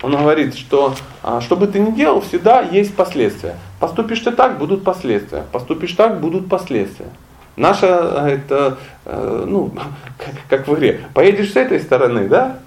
Он 0.00 0.16
говорит, 0.16 0.56
что 0.56 0.94
а, 1.22 1.42
что 1.42 1.56
бы 1.56 1.66
ты 1.66 1.78
ни 1.78 1.90
делал, 1.90 2.22
всегда 2.22 2.62
есть 2.62 2.96
последствия. 2.96 3.56
Поступишь 3.80 4.20
ты 4.20 4.30
так, 4.30 4.56
будут 4.56 4.82
последствия. 4.82 5.44
Поступишь 5.52 5.92
так, 5.92 6.18
будут 6.18 6.48
последствия. 6.48 7.08
Наша, 7.56 8.28
это, 8.30 8.78
э, 9.04 9.44
ну, 9.46 9.74
как 10.48 10.66
в 10.66 10.74
игре, 10.74 11.02
поедешь 11.12 11.52
с 11.52 11.56
этой 11.56 11.80
стороны, 11.80 12.28
да, 12.28 12.60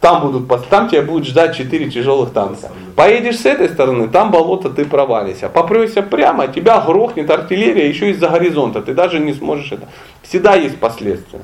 там, 0.00 0.22
будут, 0.22 0.48
там 0.70 0.88
тебя 0.88 1.02
будет 1.02 1.26
ждать 1.26 1.56
4 1.56 1.90
тяжелых 1.90 2.32
танка. 2.32 2.70
Поедешь 2.96 3.40
с 3.40 3.44
этой 3.44 3.68
стороны, 3.68 4.08
там 4.08 4.30
болото, 4.30 4.70
ты 4.70 4.86
провалишься. 4.86 5.50
Попрешься 5.50 6.00
прямо, 6.00 6.48
тебя 6.48 6.80
грохнет 6.80 7.28
артиллерия 7.28 7.86
еще 7.86 8.12
из-за 8.12 8.28
горизонта. 8.28 8.80
Ты 8.80 8.94
даже 8.94 9.18
не 9.18 9.34
сможешь 9.34 9.72
это. 9.72 9.88
Всегда 10.22 10.54
есть 10.54 10.78
последствия. 10.78 11.40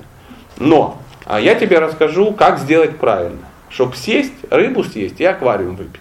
Но 0.57 0.97
а 1.25 1.41
я 1.41 1.55
тебе 1.55 1.79
расскажу, 1.79 2.33
как 2.33 2.59
сделать 2.59 2.99
правильно. 2.99 3.39
Чтобы 3.71 3.97
сесть, 3.97 4.33
рыбу 4.51 4.85
съесть 4.85 5.21
и 5.21 5.25
аквариум 5.25 5.77
выпить. 5.77 6.01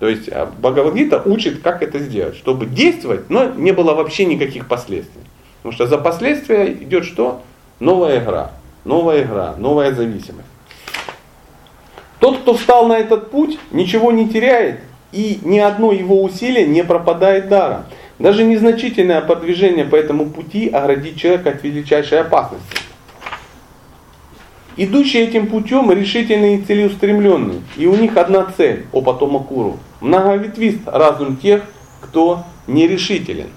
То 0.00 0.08
есть 0.08 0.28
а, 0.28 0.46
Бхагавадгита 0.46 1.22
учит, 1.24 1.62
как 1.62 1.82
это 1.82 1.98
сделать. 1.98 2.36
Чтобы 2.36 2.66
действовать, 2.66 3.30
но 3.30 3.44
не 3.44 3.72
было 3.72 3.94
вообще 3.94 4.24
никаких 4.24 4.66
последствий. 4.66 5.22
Потому 5.58 5.74
что 5.74 5.86
за 5.86 5.98
последствия 5.98 6.72
идет 6.72 7.04
что? 7.04 7.42
Новая 7.78 8.18
игра. 8.22 8.52
Новая 8.84 9.22
игра, 9.22 9.54
новая 9.58 9.92
зависимость. 9.92 10.48
Тот, 12.18 12.38
кто 12.38 12.54
встал 12.54 12.86
на 12.86 12.98
этот 12.98 13.30
путь, 13.30 13.58
ничего 13.70 14.10
не 14.12 14.28
теряет, 14.28 14.80
и 15.12 15.38
ни 15.42 15.58
одно 15.58 15.92
его 15.92 16.22
усилие 16.22 16.66
не 16.66 16.82
пропадает 16.82 17.48
даром. 17.48 17.84
Даже 18.18 18.44
незначительное 18.44 19.20
продвижение 19.22 19.84
по 19.84 19.96
этому 19.96 20.26
пути 20.26 20.68
оградит 20.68 21.16
человека 21.16 21.50
от 21.50 21.62
величайшей 21.62 22.20
опасности. 22.20 22.89
Идущие 24.82 25.24
этим 25.24 25.46
путем 25.46 25.92
решительные 25.92 26.56
и 26.56 26.62
целеустремленные, 26.62 27.60
и 27.76 27.86
у 27.86 27.94
них 27.96 28.16
одна 28.16 28.46
цель, 28.56 28.86
о 28.92 29.02
потомок 29.02 29.48
Куру. 29.48 29.76
Многоветвист 30.00 30.78
разум 30.86 31.36
тех, 31.36 31.64
кто 32.00 32.44
нерешителен. 32.66 33.48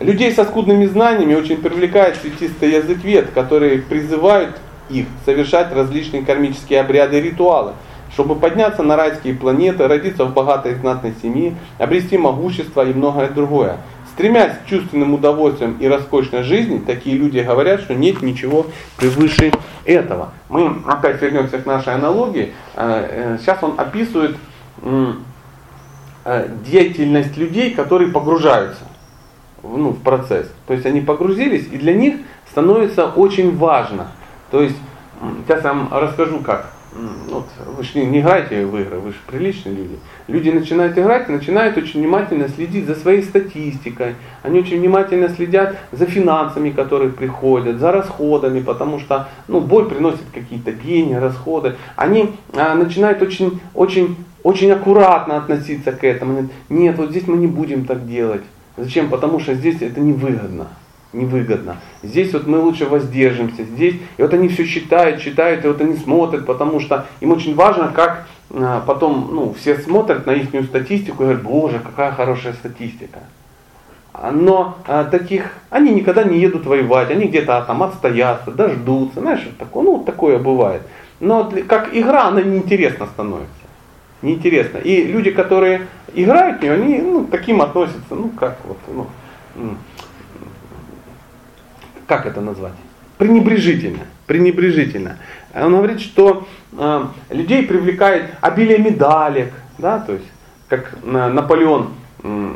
Людей 0.00 0.32
со 0.32 0.42
скудными 0.42 0.86
знаниями 0.86 1.36
очень 1.36 1.58
привлекает 1.58 2.16
цветистый 2.16 2.72
язык 2.72 3.04
вет, 3.04 3.30
которые 3.30 3.78
призывают 3.78 4.58
их 4.90 5.06
совершать 5.24 5.72
различные 5.72 6.24
кармические 6.24 6.80
обряды 6.80 7.18
и 7.18 7.22
ритуалы, 7.22 7.74
чтобы 8.12 8.34
подняться 8.34 8.82
на 8.82 8.96
райские 8.96 9.36
планеты, 9.36 9.86
родиться 9.86 10.24
в 10.24 10.34
богатой 10.34 10.74
знатной 10.74 11.14
семье, 11.22 11.54
обрести 11.78 12.18
могущество 12.18 12.84
и 12.84 12.92
многое 12.92 13.28
другое. 13.28 13.76
Стремясь 14.12 14.52
к 14.58 14.68
чувственным 14.68 15.14
удовольствиям 15.14 15.76
и 15.78 15.86
роскошной 15.86 16.42
жизни, 16.42 16.78
такие 16.78 17.16
люди 17.16 17.38
говорят, 17.38 17.80
что 17.80 17.94
нет 17.94 18.22
ничего 18.22 18.66
превыше 18.96 19.52
этого. 19.84 20.32
Мы 20.48 20.82
опять 20.86 21.20
вернемся 21.22 21.58
к 21.58 21.66
нашей 21.66 21.94
аналогии. 21.94 22.52
Э, 22.74 23.36
э, 23.36 23.38
сейчас 23.40 23.62
он 23.62 23.74
описывает 23.78 24.36
э, 26.24 26.48
деятельность 26.66 27.36
людей, 27.36 27.74
которые 27.74 28.10
погружаются 28.10 28.84
ну, 29.62 29.90
в 29.90 30.02
процесс. 30.02 30.48
То 30.66 30.74
есть 30.74 30.86
они 30.86 31.00
погрузились, 31.00 31.66
и 31.72 31.76
для 31.76 31.94
них 31.94 32.16
становится 32.50 33.06
очень 33.06 33.56
важно– 33.56 34.08
то 34.52 34.60
есть, 34.60 34.76
сейчас 35.46 35.64
я 35.64 35.72
вам 35.72 35.88
расскажу 35.90 36.40
как. 36.40 36.70
Вот, 36.94 37.46
вы 37.74 37.82
же 37.82 38.04
не 38.04 38.20
играете 38.20 38.66
в 38.66 38.78
игры, 38.78 38.98
вы 38.98 39.12
же 39.12 39.18
приличные 39.26 39.74
люди. 39.74 39.98
Люди 40.28 40.50
начинают 40.50 40.98
играть 40.98 41.28
начинают 41.28 41.78
очень 41.78 42.00
внимательно 42.00 42.48
следить 42.48 42.86
за 42.86 42.94
своей 42.94 43.22
статистикой. 43.22 44.16
Они 44.42 44.60
очень 44.60 44.78
внимательно 44.78 45.30
следят 45.30 45.76
за 45.90 46.04
финансами, 46.04 46.70
которые 46.70 47.10
приходят, 47.10 47.78
за 47.78 47.92
расходами, 47.92 48.60
потому 48.60 48.98
что 48.98 49.28
ну, 49.48 49.60
бой 49.60 49.88
приносит 49.88 50.26
какие-то 50.34 50.72
деньги, 50.72 51.14
расходы. 51.14 51.76
Они 51.96 52.34
а, 52.52 52.74
начинают 52.74 53.22
очень, 53.22 53.60
очень, 53.72 54.16
очень 54.42 54.70
аккуратно 54.70 55.38
относиться 55.38 55.92
к 55.92 56.04
этому. 56.04 56.50
Нет, 56.68 56.98
вот 56.98 57.10
здесь 57.10 57.26
мы 57.26 57.38
не 57.38 57.46
будем 57.46 57.86
так 57.86 58.06
делать. 58.06 58.42
Зачем? 58.76 59.08
Потому 59.08 59.40
что 59.40 59.54
здесь 59.54 59.80
это 59.80 59.98
невыгодно 60.00 60.66
невыгодно. 61.12 61.76
Здесь 62.02 62.32
вот 62.32 62.46
мы 62.46 62.58
лучше 62.58 62.86
воздержимся, 62.86 63.64
здесь, 63.64 63.96
и 64.16 64.22
вот 64.22 64.32
они 64.34 64.48
все 64.48 64.64
считают, 64.64 65.20
читают, 65.20 65.64
и 65.64 65.68
вот 65.68 65.80
они 65.80 65.96
смотрят, 65.96 66.46
потому 66.46 66.80
что 66.80 67.06
им 67.20 67.32
очень 67.32 67.54
важно, 67.54 67.92
как 67.94 68.26
а, 68.50 68.82
потом, 68.86 69.30
ну, 69.32 69.54
все 69.54 69.78
смотрят 69.78 70.26
на 70.26 70.32
их 70.32 70.48
статистику 70.66 71.22
и 71.22 71.26
говорят, 71.26 71.42
боже, 71.42 71.80
какая 71.80 72.12
хорошая 72.12 72.52
статистика. 72.54 73.20
Но 74.32 74.78
а, 74.86 75.04
таких, 75.04 75.52
они 75.70 75.92
никогда 75.94 76.24
не 76.24 76.38
едут 76.38 76.66
воевать, 76.66 77.10
они 77.10 77.26
где-то 77.26 77.64
там 77.66 77.82
отстоятся, 77.82 78.50
дождутся, 78.50 79.20
знаешь, 79.20 79.48
такое, 79.58 79.84
ну, 79.84 80.04
такое 80.04 80.38
бывает. 80.38 80.82
Но 81.20 81.50
как 81.68 81.94
игра, 81.94 82.28
она 82.28 82.42
неинтересна 82.42 83.06
становится. 83.06 83.48
Неинтересно. 84.22 84.78
И 84.78 85.04
люди, 85.04 85.30
которые 85.30 85.86
играют 86.14 86.58
в 86.58 86.62
нее, 86.62 86.72
они 86.74 86.98
ну, 86.98 87.24
таким 87.24 87.62
относятся, 87.62 88.14
ну 88.14 88.28
как 88.28 88.58
вот, 88.64 88.78
ну, 88.88 89.76
как 92.12 92.26
это 92.26 92.42
назвать? 92.42 92.74
Пренебрежительно. 93.16 94.04
Пренебрежительно. 94.26 95.16
Он 95.54 95.76
говорит, 95.76 96.00
что 96.00 96.46
э, 96.76 97.04
людей 97.30 97.62
привлекает 97.62 98.34
обилие 98.42 98.76
медалек, 98.76 99.50
да, 99.78 99.98
то 99.98 100.12
есть 100.12 100.26
как 100.68 100.94
Наполеон 101.02 101.88
э, 102.22 102.52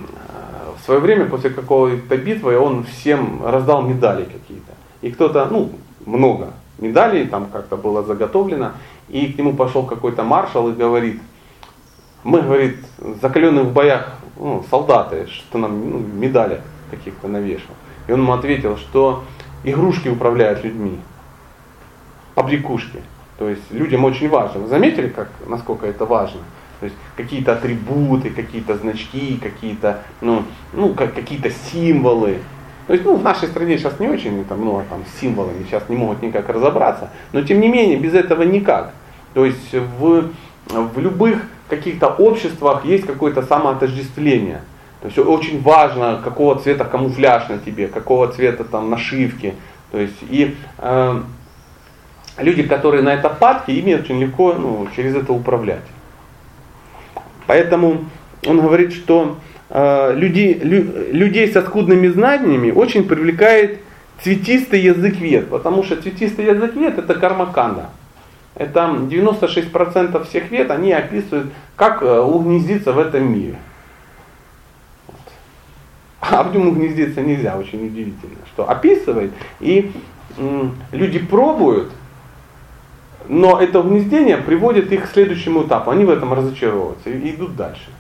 в 0.79 0.85
свое 0.85 1.01
время 1.01 1.25
после 1.25 1.49
какой-то 1.49 2.17
битвы 2.19 2.59
он 2.59 2.85
всем 2.85 3.41
раздал 3.47 3.81
медали 3.81 4.25
какие-то. 4.25 4.73
И 5.01 5.11
кто-то, 5.11 5.49
ну, 5.51 5.73
много 6.05 6.53
медалей 6.79 7.27
там 7.27 7.47
как-то 7.47 7.79
было 7.79 8.03
заготовлено, 8.03 8.73
и 9.09 9.33
к 9.33 9.39
нему 9.39 9.55
пошел 9.55 9.85
какой-то 9.85 10.23
маршал 10.23 10.69
и 10.69 10.75
говорит, 10.75 11.23
мы, 12.25 12.43
говорит, 12.43 12.77
закаленные 13.23 13.65
в 13.65 13.73
боях 13.73 14.19
ну, 14.39 14.63
солдаты, 14.69 15.27
что 15.29 15.57
нам 15.57 15.91
ну, 15.91 15.99
медали 15.99 16.61
каких-то 16.91 17.29
навешал. 17.29 17.75
И 18.07 18.13
он 18.13 18.21
ему 18.21 18.35
ответил, 18.35 18.77
что 18.77 19.25
игрушки 19.65 20.09
управляют 20.09 20.65
людьми, 20.65 20.99
побрякушки. 22.35 23.03
То 23.39 23.49
есть 23.49 23.71
людям 23.71 24.05
очень 24.05 24.29
важно. 24.29 24.61
Вы 24.61 24.69
заметили, 24.69 25.09
как, 25.09 25.29
насколько 25.47 25.87
это 25.87 26.07
важно? 26.07 26.41
То 26.81 26.87
есть 26.87 26.97
какие-то 27.17 27.53
атрибуты, 27.53 28.31
какие-то 28.31 28.77
значки, 28.77 29.39
какие-то, 29.43 30.03
ну, 30.21 30.45
ну, 30.73 30.95
как, 30.95 31.15
какие-то 31.15 31.51
символы. 31.51 32.39
То 32.87 32.93
есть, 32.93 33.05
ну, 33.05 33.17
в 33.17 33.23
нашей 33.23 33.49
стране 33.49 33.79
сейчас 33.79 33.99
не 33.99 34.09
очень 34.09 34.45
там, 34.45 34.61
много 34.61 34.85
там, 34.89 35.03
символами, 35.21 35.65
сейчас 35.65 35.89
не 35.89 35.97
могут 35.97 36.23
никак 36.23 36.49
разобраться. 36.49 37.11
Но 37.33 37.43
тем 37.43 37.61
не 37.61 37.69
менее, 37.69 37.99
без 37.99 38.15
этого 38.15 38.43
никак. 38.43 38.93
То 39.35 39.45
есть 39.45 39.73
в, 39.73 40.31
в 40.69 40.99
любых 40.99 41.43
каких-то 41.69 42.09
обществах 42.09 42.85
есть 42.85 43.07
какое-то 43.07 43.43
самоотождествление. 43.43 44.61
То 45.07 45.09
есть 45.09 45.19
очень 45.19 45.63
важно, 45.63 46.21
какого 46.23 46.59
цвета 46.59 46.85
камуфляж 46.85 47.49
на 47.49 47.59
тебе, 47.59 47.87
какого 47.87 48.27
цвета 48.27 48.65
там 48.65 48.91
нашивки. 48.91 49.55
То 49.93 50.01
есть 50.01 50.17
и 50.23 50.57
э, 50.79 51.21
люди, 52.39 52.65
которые 52.65 53.05
на 53.05 53.15
это 53.15 53.29
падки, 53.29 53.71
ими 53.71 53.95
очень 53.95 54.19
легко 54.19 54.55
ну, 54.55 54.89
через 54.97 55.15
это 55.15 55.33
управлять. 55.33 55.85
Поэтому 57.47 58.07
он 58.45 58.61
говорит, 58.61 58.95
что 58.95 59.37
э, 59.71 60.15
людей, 60.17 60.55
лю, 60.55 61.13
людей 61.13 61.53
со 61.53 61.63
скудными 61.63 62.09
знаниями 62.09 62.73
очень 62.73 63.05
привлекает 63.05 63.79
цветистый 64.25 64.81
язык 64.81 65.19
вет, 65.19 65.51
потому 65.51 65.85
что 65.85 66.03
цветистый 66.03 66.47
язык 66.47 66.75
вет 66.75 66.99
это 66.99 67.15
кармаканда. 67.15 67.91
Это 68.57 68.81
96% 68.81 70.25
всех 70.25 70.51
вет, 70.51 70.73
они 70.73 70.93
описывают, 70.93 71.53
как 71.77 72.03
э, 72.03 72.19
угнездиться 72.19 72.93
в 72.93 72.99
этом 72.99 73.33
мире. 73.33 73.55
А 76.31 76.43
в 76.43 76.55
нем 76.55 76.69
угнездиться 76.69 77.21
нельзя, 77.21 77.57
очень 77.57 77.87
удивительно, 77.87 78.39
что 78.53 78.69
описывает, 78.69 79.33
и 79.61 79.93
люди 80.93 81.19
пробуют, 81.19 81.93
но 83.29 83.61
это 83.61 83.81
угнездение 83.81 84.37
приводит 84.37 84.93
их 84.93 85.05
к 85.05 85.13
следующему 85.13 85.65
этапу, 85.65 85.91
они 85.91 86.05
в 86.05 86.11
этом 86.11 86.33
разочаровываются 86.33 87.11
и 87.11 87.31
идут 87.31 87.57
дальше. 87.57 87.91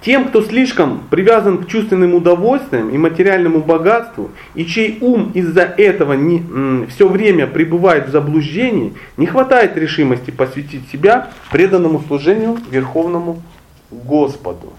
Тем, 0.00 0.28
кто 0.28 0.42
слишком 0.42 1.02
привязан 1.10 1.58
к 1.58 1.66
чувственным 1.66 2.14
удовольствиям 2.14 2.88
и 2.90 2.96
материальному 2.96 3.60
богатству, 3.60 4.30
и 4.54 4.64
чей 4.64 4.98
ум 5.00 5.32
из-за 5.34 5.62
этого 5.62 6.12
не, 6.12 6.38
м, 6.38 6.86
все 6.88 7.08
время 7.08 7.46
пребывает 7.46 8.08
в 8.08 8.10
заблуждении, 8.10 8.94
не 9.16 9.26
хватает 9.26 9.76
решимости 9.76 10.30
посвятить 10.30 10.88
себя 10.90 11.30
преданному 11.50 12.00
служению 12.06 12.58
Верховному 12.70 13.42
Господу. 13.90 14.72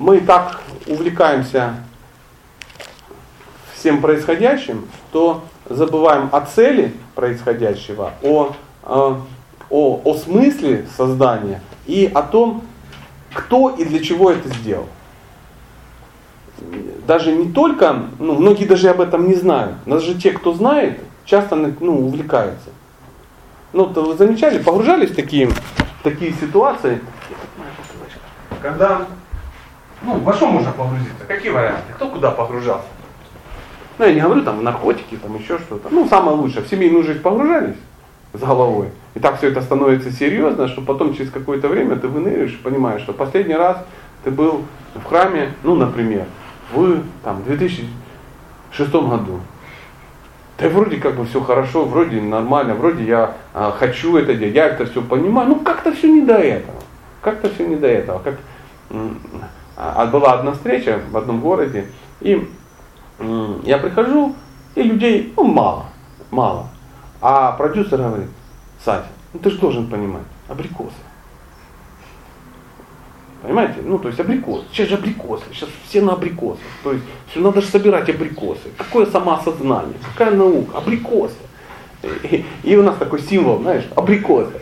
Мы 0.00 0.20
так 0.20 0.60
увлекаемся 0.88 1.74
всем 3.74 4.00
происходящим, 4.00 4.88
то 5.12 5.44
забываем 5.68 6.28
о 6.32 6.40
цели 6.40 6.92
происходящего, 7.14 8.14
о, 8.22 8.52
о 8.82 9.20
о, 9.70 10.00
о 10.04 10.14
смысле 10.16 10.86
создания 10.96 11.62
и 11.86 12.10
о 12.12 12.22
том, 12.22 12.64
кто 13.32 13.70
и 13.70 13.84
для 13.84 14.00
чего 14.00 14.32
это 14.32 14.48
сделал. 14.48 14.88
Даже 17.06 17.32
не 17.32 17.50
только, 17.52 18.06
ну, 18.18 18.34
многие 18.34 18.64
даже 18.64 18.88
об 18.90 19.00
этом 19.00 19.28
не 19.28 19.34
знают. 19.34 19.86
Нас 19.86 20.02
же 20.02 20.14
те, 20.14 20.32
кто 20.32 20.52
знает, 20.52 20.98
часто 21.24 21.56
ну, 21.56 22.06
увлекаются. 22.06 22.70
Ну, 23.72 23.86
то 23.86 24.02
вы 24.02 24.16
замечали, 24.16 24.58
погружались 24.58 25.10
в 25.10 25.14
такие, 25.14 25.46
в 25.48 26.02
такие 26.02 26.32
ситуации, 26.32 27.00
когда, 28.60 29.06
ну, 30.02 30.18
во 30.18 30.32
что 30.32 30.46
можно 30.46 30.72
погрузиться? 30.72 31.24
Какие 31.26 31.50
варианты? 31.50 31.92
Кто 31.94 32.08
куда 32.08 32.30
погружался? 32.30 32.86
Ну, 33.98 34.06
я 34.06 34.14
не 34.14 34.20
говорю 34.20 34.42
там 34.42 34.64
наркотики, 34.64 35.16
там 35.16 35.36
еще 35.36 35.58
что-то. 35.58 35.88
Ну, 35.90 36.08
самое 36.08 36.36
лучшее, 36.36 36.64
в 36.64 36.68
семейную 36.68 37.04
жизнь 37.04 37.20
погружались 37.20 37.76
с 38.32 38.40
головой. 38.40 38.88
И 39.14 39.20
так 39.20 39.38
все 39.38 39.48
это 39.48 39.60
становится 39.60 40.10
серьезно, 40.10 40.68
что 40.68 40.80
потом 40.80 41.14
через 41.14 41.30
какое-то 41.30 41.68
время 41.68 41.96
ты 41.96 42.08
выныриваешь 42.08 42.52
и 42.52 42.62
понимаешь, 42.62 43.02
что 43.02 43.12
последний 43.12 43.54
раз 43.54 43.78
ты 44.24 44.30
был 44.30 44.62
в 44.94 45.04
храме, 45.04 45.52
ну, 45.62 45.74
например, 45.74 46.24
в 46.72 47.02
там, 47.22 47.42
2006 47.44 48.92
году. 48.92 49.40
Да 50.58 50.68
вроде 50.68 50.98
как 50.98 51.16
бы 51.16 51.24
все 51.24 51.40
хорошо, 51.40 51.84
вроде 51.86 52.20
нормально, 52.20 52.74
вроде 52.74 53.04
я 53.04 53.34
а, 53.54 53.70
хочу 53.70 54.16
это 54.18 54.34
делать, 54.34 54.54
я 54.54 54.66
это 54.66 54.84
все 54.84 55.00
понимаю, 55.00 55.48
ну 55.48 55.56
как-то 55.56 55.92
все 55.92 56.08
не 56.08 56.20
до 56.20 56.34
этого. 56.34 56.76
Как-то 57.22 57.48
все 57.48 57.66
не 57.66 57.76
до 57.76 57.86
этого. 57.86 58.18
Как, 58.18 58.34
а, 59.80 60.06
была 60.06 60.34
одна 60.34 60.52
встреча 60.52 61.00
в 61.10 61.16
одном 61.16 61.40
городе, 61.40 61.86
и 62.20 62.48
я 63.64 63.78
прихожу, 63.78 64.34
и 64.74 64.82
людей 64.82 65.32
ну, 65.36 65.44
мало, 65.44 65.86
мало. 66.30 66.68
А 67.20 67.52
продюсер 67.52 67.98
говорит, 67.98 68.28
Сатя, 68.84 69.06
ну 69.32 69.40
ты 69.40 69.50
же 69.50 69.58
должен 69.58 69.86
понимать, 69.88 70.24
абрикосы. 70.48 70.92
Понимаете? 73.42 73.76
Ну, 73.82 73.98
то 73.98 74.08
есть 74.08 74.20
абрикосы. 74.20 74.64
Сейчас 74.70 74.88
же 74.88 74.94
абрикосы. 74.96 75.44
Сейчас 75.52 75.70
все 75.88 76.02
на 76.02 76.12
абрикосах. 76.12 76.62
То 76.82 76.92
есть 76.92 77.04
все 77.30 77.40
надо 77.40 77.62
же 77.62 77.68
собирать 77.68 78.08
абрикосы. 78.10 78.68
Какое 78.76 79.06
самоосознание? 79.06 79.96
Какая 80.12 80.34
наука? 80.34 80.76
Абрикосы. 80.76 81.36
И, 82.02 82.44
и 82.62 82.76
у 82.76 82.82
нас 82.82 82.96
такой 82.96 83.20
символ, 83.22 83.58
знаешь, 83.60 83.84
абрикосы. 83.96 84.52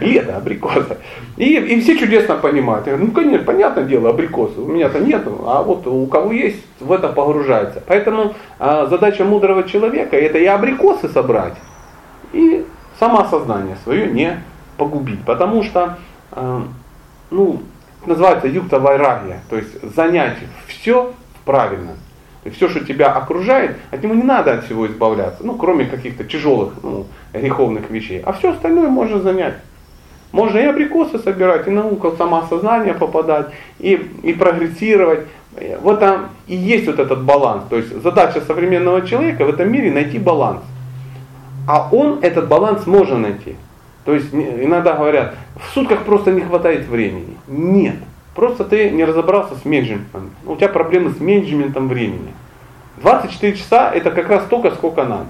Лето, 0.00 0.36
абрикосы. 0.36 0.98
И, 1.36 1.54
и 1.54 1.80
все 1.80 1.98
чудесно 1.98 2.36
понимают. 2.36 2.86
Я 2.86 2.92
говорю, 2.94 3.08
ну, 3.08 3.14
конечно, 3.14 3.44
понятное 3.44 3.84
дело, 3.84 4.10
абрикосы. 4.10 4.60
У 4.60 4.66
меня-то 4.66 4.98
нету, 4.98 5.44
а 5.46 5.62
вот 5.62 5.86
у 5.86 6.06
кого 6.06 6.32
есть, 6.32 6.62
в 6.78 6.92
это 6.92 7.08
погружается. 7.08 7.82
Поэтому 7.86 8.34
а, 8.58 8.86
задача 8.86 9.24
мудрого 9.24 9.64
человека 9.64 10.16
это 10.16 10.38
и 10.38 10.44
абрикосы 10.44 11.08
собрать, 11.08 11.54
и 12.32 12.66
самоосознание 12.98 13.76
свое 13.82 14.06
не 14.08 14.42
погубить. 14.76 15.24
Потому 15.24 15.62
что, 15.62 15.98
э, 16.32 16.60
ну, 17.30 17.62
называется 18.06 18.48
юкта 18.48 18.78
вайрагия, 18.78 19.40
то 19.48 19.56
есть 19.56 19.94
занять 19.94 20.36
все 20.66 21.12
правильно. 21.44 21.92
И 22.44 22.50
все, 22.50 22.68
что 22.68 22.84
тебя 22.84 23.12
окружает, 23.12 23.76
от 23.90 24.02
него 24.02 24.14
не 24.14 24.24
надо 24.24 24.54
от 24.54 24.64
всего 24.64 24.86
избавляться, 24.86 25.44
ну, 25.44 25.54
кроме 25.54 25.84
каких-то 25.84 26.24
тяжелых, 26.24 26.74
ну, 26.82 27.06
греховных 27.32 27.88
вещей. 27.90 28.20
А 28.24 28.32
все 28.32 28.50
остальное 28.50 28.88
можно 28.88 29.20
занять. 29.20 29.54
Можно 30.32 30.58
и 30.58 30.64
абрикосы 30.64 31.18
собирать, 31.18 31.68
и 31.68 31.70
наука 31.70 32.12
самоосознание 32.16 32.94
попадать, 32.94 33.48
и, 33.78 33.92
и 34.22 34.32
прогрессировать. 34.32 35.20
Вот 35.82 36.00
там 36.00 36.30
и 36.46 36.56
есть 36.56 36.86
вот 36.86 36.98
этот 36.98 37.22
баланс. 37.22 37.64
То 37.68 37.76
есть 37.76 38.02
задача 38.02 38.40
современного 38.40 39.06
человека 39.06 39.44
в 39.44 39.50
этом 39.50 39.70
мире 39.70 39.92
найти 39.92 40.18
баланс. 40.18 40.62
А 41.68 41.88
он 41.92 42.20
этот 42.22 42.48
баланс 42.48 42.86
может 42.86 43.18
найти. 43.18 43.56
То 44.04 44.14
есть 44.14 44.32
иногда 44.32 44.94
говорят, 44.94 45.34
в 45.54 45.74
сутках 45.74 46.02
просто 46.04 46.32
не 46.32 46.40
хватает 46.40 46.88
времени. 46.88 47.36
Нет. 47.46 47.96
Просто 48.34 48.64
ты 48.64 48.90
не 48.90 49.04
разобрался 49.04 49.56
с 49.56 49.64
менеджментом. 49.64 50.30
У 50.46 50.56
тебя 50.56 50.68
проблемы 50.68 51.10
с 51.10 51.20
менеджментом 51.20 51.88
времени. 51.88 52.32
24 52.98 53.56
часа 53.56 53.90
это 53.90 54.10
как 54.10 54.28
раз 54.28 54.44
столько, 54.44 54.70
сколько 54.70 55.04
надо. 55.04 55.26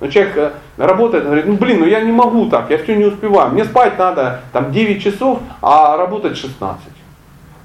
Но 0.00 0.08
человек 0.08 0.36
э, 0.36 0.52
работает, 0.78 1.24
говорит, 1.24 1.46
ну 1.46 1.54
блин, 1.56 1.80
ну 1.80 1.86
я 1.86 2.00
не 2.00 2.10
могу 2.10 2.48
так, 2.48 2.70
я 2.70 2.78
все 2.78 2.96
не 2.96 3.04
успеваю. 3.04 3.52
Мне 3.52 3.64
спать 3.64 3.98
надо 3.98 4.40
там 4.52 4.72
9 4.72 5.02
часов, 5.02 5.40
а 5.60 5.96
работать 5.96 6.36
16. 6.36 6.80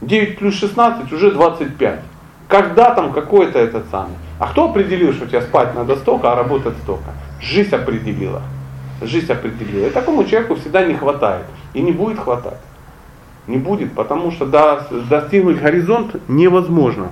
9 0.01 0.37
плюс 0.37 0.55
16 0.55 1.11
уже 1.13 1.31
25. 1.31 1.99
Когда 2.47 2.93
там 2.93 3.13
какой-то 3.13 3.57
этот 3.57 3.89
самый. 3.89 4.15
А 4.37 4.47
кто 4.47 4.65
определил, 4.65 5.13
что 5.13 5.25
тебе 5.25 5.41
спать 5.41 5.73
надо 5.73 5.95
столько, 5.95 6.31
а 6.31 6.35
работать 6.35 6.75
столько? 6.83 7.11
Жизнь 7.39 7.73
определила. 7.73 8.41
Жизнь 9.01 9.31
определила. 9.31 9.87
И 9.87 9.89
такому 9.89 10.25
человеку 10.25 10.55
всегда 10.55 10.85
не 10.85 10.93
хватает. 10.93 11.45
И 11.73 11.81
не 11.81 11.93
будет 11.93 12.19
хватать. 12.19 12.59
Не 13.47 13.57
будет, 13.57 13.93
потому 13.93 14.31
что 14.31 14.45
достигнуть 15.09 15.61
горизонт 15.61 16.15
невозможно. 16.27 17.09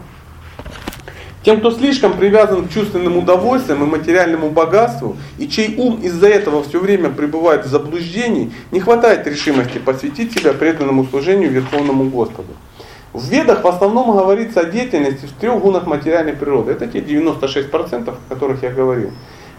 Тем, 1.44 1.60
кто 1.60 1.72
слишком 1.72 2.14
привязан 2.14 2.66
к 2.66 2.72
чувственным 2.72 3.18
удовольствиям 3.18 3.84
и 3.84 3.86
материальному 3.86 4.50
богатству, 4.50 5.18
и 5.38 5.50
чей 5.50 5.76
ум 5.78 6.00
из-за 6.02 6.28
этого 6.28 6.64
все 6.64 6.80
время 6.80 7.10
пребывает 7.10 7.66
в 7.66 7.70
заблуждении, 7.70 8.54
не 8.72 8.80
хватает 8.80 9.28
решимости 9.28 9.78
посвятить 9.78 10.34
себя 10.34 10.54
преданному 10.54 11.06
служению 11.06 11.52
Верховному 11.52 12.06
Господу. 12.06 12.54
В 13.12 13.30
Ведах 13.30 13.64
в 13.64 13.68
основном 13.68 14.16
говорится 14.16 14.62
о 14.62 14.64
деятельности 14.64 15.26
в 15.26 15.34
трех 15.34 15.60
гунах 15.60 15.86
материальной 15.86 16.34
природы. 16.34 16.72
Это 16.72 16.88
те 16.88 17.00
96%, 17.00 18.10
о 18.10 18.34
которых 18.34 18.64
я 18.64 18.70
говорил. 18.70 19.12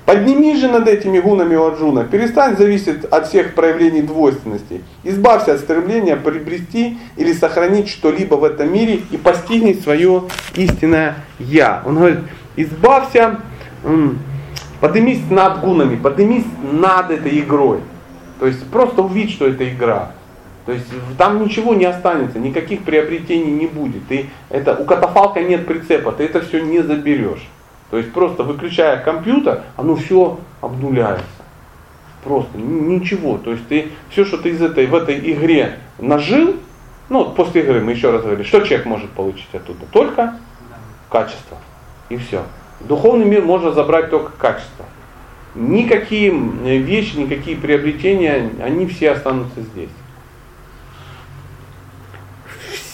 Подними 0.07 0.55
же 0.57 0.69
над 0.69 0.87
этими 0.87 1.19
гунами 1.19 1.57
у 1.57 1.65
Арджуна, 1.65 2.05
перестань 2.05 2.59
зависеть 2.59 3.07
от 3.07 3.27
всех 3.27 3.55
проявлений 3.55 4.03
двойственности. 4.03 4.83
Избавься 5.03 5.55
от 5.55 5.61
стремления 5.61 6.17
приобрести 6.17 6.99
или 7.17 7.33
сохранить 7.33 7.89
что-либо 7.89 8.35
в 8.35 8.45
этом 8.45 8.71
мире 8.71 9.01
и 9.11 9.17
постигни 9.17 9.73
свое 9.73 10.25
истинное 10.57 11.17
Я. 11.39 11.83
Он 11.87 11.97
говорит, 11.97 12.19
избавься, 12.57 13.41
поднимись 14.81 15.23
над 15.31 15.61
гунами, 15.61 15.97
поднимись 15.97 16.45
над 16.71 17.11
этой 17.11 17.41
игрой. 17.41 17.79
То 18.41 18.47
есть 18.47 18.63
просто 18.71 19.01
увидь, 19.01 19.31
что 19.31 19.47
это 19.47 19.67
игра. 19.67 20.13
То 20.67 20.73
есть 20.73 20.87
там 21.17 21.43
ничего 21.43 21.75
не 21.75 21.87
останется, 21.87 22.39
никаких 22.39 22.85
приобретений 22.85 23.53
не 23.53 23.67
будет. 23.67 24.03
И 24.11 24.29
это, 24.51 24.75
у 24.75 24.85
катафалка 24.85 25.41
нет 25.41 25.67
прицепа, 25.67 26.13
ты 26.13 26.25
это 26.25 26.43
все 26.43 26.61
не 26.61 26.83
заберешь. 26.83 27.49
То 27.91 27.99
есть 27.99 28.13
просто 28.13 28.43
выключая 28.43 29.03
компьютер, 29.03 29.63
оно 29.77 29.97
все 29.97 30.39
обнуляется. 30.61 31.25
Просто 32.25 32.57
ничего. 32.57 33.39
То 33.39 33.53
есть 33.53 33.69
ты 33.69 33.91
все, 34.11 34.25
что 34.25 34.39
ты 34.39 34.51
из 34.51 34.63
этой, 34.63 34.87
в 34.87 34.95
этой 34.95 35.19
игре 35.33 35.79
нажил, 35.99 36.57
ну 37.09 37.19
вот 37.19 37.37
после 37.37 37.63
игры 37.63 37.81
мы 37.81 37.93
еще 37.93 38.11
раз 38.11 38.23
говорили, 38.23 38.45
что 38.45 38.61
человек 38.61 38.87
может 38.87 39.11
получить 39.11 39.53
оттуда? 39.53 39.85
Только 39.93 40.39
качество. 41.11 41.59
И 42.09 42.17
все. 42.17 42.43
Духовный 42.81 43.27
мир 43.27 43.43
можно 43.43 43.73
забрать 43.73 44.11
только 44.11 44.33
качество. 44.33 44.87
Никакие 45.55 46.31
вещи, 46.31 47.17
никакие 47.17 47.57
приобретения, 47.57 48.51
они 48.61 48.87
все 48.87 49.13
останутся 49.13 49.61
здесь 49.61 49.91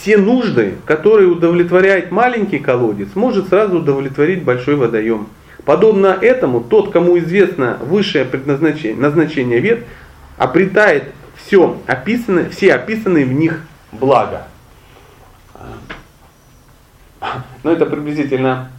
все 0.01 0.17
нужды, 0.17 0.77
которые 0.87 1.29
удовлетворяет 1.29 2.11
маленький 2.11 2.59
колодец, 2.59 3.09
может 3.15 3.49
сразу 3.49 3.79
удовлетворить 3.79 4.43
большой 4.43 4.77
водоем. 4.77 5.29
Подобно 5.65 6.07
этому, 6.07 6.63
тот, 6.63 6.91
кому 6.91 7.19
известно 7.19 7.79
высшее 7.83 8.25
предназначение, 8.25 8.99
назначение 8.99 9.61
вет, 9.61 9.85
обретает 10.39 11.05
все 11.37 11.79
описанное, 11.87 12.49
все 12.49 12.75
описанные 12.75 13.27
в 13.27 13.33
них 13.33 13.61
блага. 13.93 14.47
Ну 17.63 17.71
это 17.71 17.85
приблизительно 17.85 18.71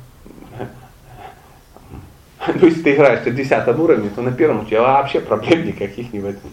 ну, 2.48 2.66
если 2.68 2.82
ты 2.82 2.96
играешь 2.96 3.24
на 3.24 3.32
десятом 3.32 3.80
уровне, 3.80 4.10
то 4.16 4.24
на 4.24 4.32
первом 4.32 4.62
у 4.62 4.66
тебя 4.66 4.82
вообще 4.82 5.20
проблем 5.20 5.68
никаких 5.68 6.12
не 6.12 6.20
возникнет. 6.20 6.52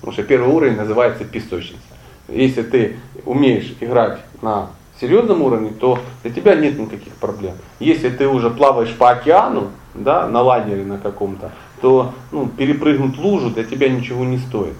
Потому 0.00 0.14
что 0.14 0.22
первый 0.22 0.48
уровень 0.48 0.76
называется 0.76 1.26
песочница. 1.26 1.82
Если 2.28 2.62
ты 2.62 2.96
умеешь 3.24 3.74
играть 3.80 4.18
на 4.42 4.70
серьезном 5.00 5.42
уровне, 5.42 5.72
то 5.78 5.98
для 6.22 6.32
тебя 6.32 6.54
нет 6.54 6.78
никаких 6.78 7.14
проблем. 7.14 7.54
Если 7.78 8.08
ты 8.08 8.26
уже 8.26 8.50
плаваешь 8.50 8.94
по 8.94 9.10
океану, 9.10 9.70
да, 9.94 10.26
на 10.26 10.42
лайнере 10.42 10.84
на 10.84 10.98
каком-то, 10.98 11.52
то 11.80 12.12
ну, 12.32 12.46
перепрыгнуть 12.48 13.18
лужу 13.18 13.50
для 13.50 13.64
тебя 13.64 13.88
ничего 13.88 14.24
не 14.24 14.38
стоит. 14.38 14.74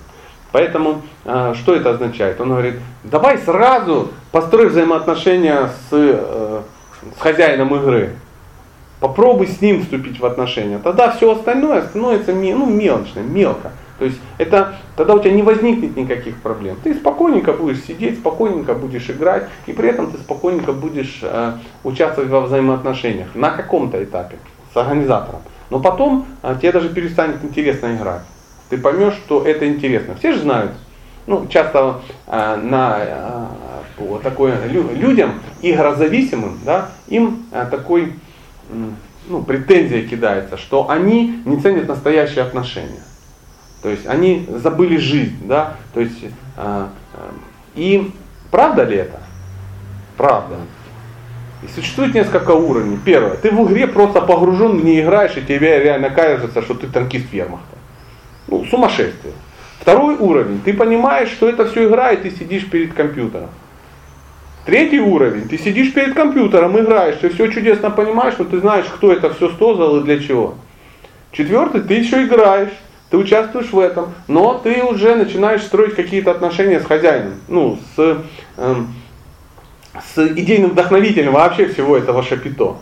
Поэтому 0.52 1.02
э, 1.24 1.54
что 1.56 1.74
это 1.74 1.90
означает? 1.90 2.40
Он 2.40 2.50
говорит, 2.50 2.76
давай 3.04 3.38
сразу 3.38 4.10
построй 4.32 4.68
взаимоотношения 4.68 5.68
с, 5.68 5.92
э, 5.92 6.62
с 7.16 7.20
хозяином 7.20 7.74
игры. 7.74 8.14
Попробуй 9.00 9.48
с 9.48 9.60
ним 9.60 9.82
вступить 9.82 10.18
в 10.18 10.24
отношения. 10.24 10.78
Тогда 10.78 11.10
все 11.12 11.30
остальное 11.30 11.82
становится 11.82 12.32
ну, 12.32 12.64
мелочно, 12.64 13.20
мелко. 13.20 13.72
То 13.98 14.04
есть 14.04 14.18
это, 14.36 14.76
тогда 14.94 15.14
у 15.14 15.18
тебя 15.20 15.32
не 15.32 15.42
возникнет 15.42 15.96
никаких 15.96 16.42
проблем. 16.42 16.76
Ты 16.82 16.94
спокойненько 16.94 17.52
будешь 17.52 17.82
сидеть, 17.82 18.18
спокойненько 18.18 18.74
будешь 18.74 19.08
играть, 19.08 19.48
и 19.66 19.72
при 19.72 19.88
этом 19.88 20.10
ты 20.10 20.18
спокойненько 20.18 20.72
будешь 20.72 21.20
э, 21.22 21.52
участвовать 21.82 22.30
во 22.30 22.42
взаимоотношениях 22.42 23.34
на 23.34 23.50
каком-то 23.50 24.02
этапе 24.02 24.36
с 24.72 24.76
организатором. 24.76 25.40
Но 25.70 25.80
потом 25.80 26.26
э, 26.42 26.56
тебе 26.60 26.72
даже 26.72 26.90
перестанет 26.90 27.42
интересно 27.42 27.96
играть. 27.96 28.22
Ты 28.68 28.76
поймешь, 28.76 29.14
что 29.14 29.42
это 29.44 29.66
интересно. 29.66 30.14
Все 30.16 30.32
же 30.32 30.40
знают, 30.40 30.72
ну, 31.26 31.46
часто 31.48 32.00
э, 32.26 32.56
на 32.56 32.98
э, 33.00 34.18
такое, 34.22 34.66
лю, 34.68 34.90
людям, 34.94 35.40
игрозависимым, 35.62 36.58
да, 36.64 36.90
им 37.08 37.46
э, 37.50 37.66
такой 37.70 38.12
ну, 39.28 39.42
претензия 39.42 40.06
кидается, 40.06 40.56
что 40.58 40.90
они 40.90 41.40
не 41.44 41.58
ценят 41.60 41.88
настоящие 41.88 42.44
отношения. 42.44 43.02
То 43.82 43.90
есть 43.90 44.06
они 44.06 44.48
забыли 44.62 44.96
жизнь, 44.96 45.38
да, 45.42 45.74
то 45.94 46.00
есть 46.00 46.22
э, 46.22 46.28
э, 46.56 46.86
и 47.74 48.10
правда 48.50 48.84
ли 48.84 48.96
это? 48.96 49.20
Правда. 50.16 50.56
И 51.62 51.68
существует 51.68 52.14
несколько 52.14 52.52
уровней. 52.52 52.98
Первое, 53.04 53.36
ты 53.36 53.50
в 53.50 53.66
игре 53.66 53.86
просто 53.86 54.20
погружен, 54.20 54.84
не 54.84 55.00
играешь, 55.00 55.36
и 55.36 55.42
тебе 55.42 55.78
реально 55.78 56.10
кажется, 56.10 56.62
что 56.62 56.74
ты 56.74 56.86
танкист 56.86 57.28
в 57.28 57.32
вермахте. 57.32 57.76
Ну, 58.48 58.64
сумасшествие. 58.64 59.34
Второй 59.80 60.16
уровень, 60.16 60.60
ты 60.64 60.72
понимаешь, 60.72 61.30
что 61.30 61.48
это 61.48 61.66
все 61.66 61.86
игра, 61.86 62.12
и 62.12 62.16
ты 62.16 62.30
сидишь 62.30 62.68
перед 62.68 62.92
компьютером. 62.94 63.50
Третий 64.64 65.00
уровень, 65.00 65.48
ты 65.48 65.58
сидишь 65.58 65.92
перед 65.92 66.14
компьютером, 66.14 66.78
играешь, 66.78 67.18
ты 67.20 67.28
все 67.28 67.48
чудесно 67.52 67.90
понимаешь, 67.90 68.34
но 68.38 68.46
ты 68.46 68.58
знаешь, 68.58 68.86
кто 68.86 69.12
это 69.12 69.32
все 69.32 69.48
создал 69.50 70.00
и 70.00 70.02
для 70.02 70.18
чего. 70.18 70.56
Четвертый, 71.30 71.82
ты 71.82 71.94
еще 71.94 72.24
играешь, 72.24 72.72
ты 73.10 73.16
участвуешь 73.16 73.72
в 73.72 73.78
этом, 73.78 74.14
но 74.26 74.54
ты 74.54 74.82
уже 74.82 75.14
начинаешь 75.14 75.62
строить 75.62 75.94
какие-то 75.94 76.32
отношения 76.32 76.80
с 76.80 76.84
хозяином, 76.84 77.34
ну, 77.48 77.78
с, 77.96 78.22
э, 78.56 78.74
с 80.14 80.28
идейным 80.28 80.70
вдохновителем 80.70 81.32
вообще 81.32 81.68
всего 81.68 81.96
этого 81.96 82.22
шапито. 82.22 82.76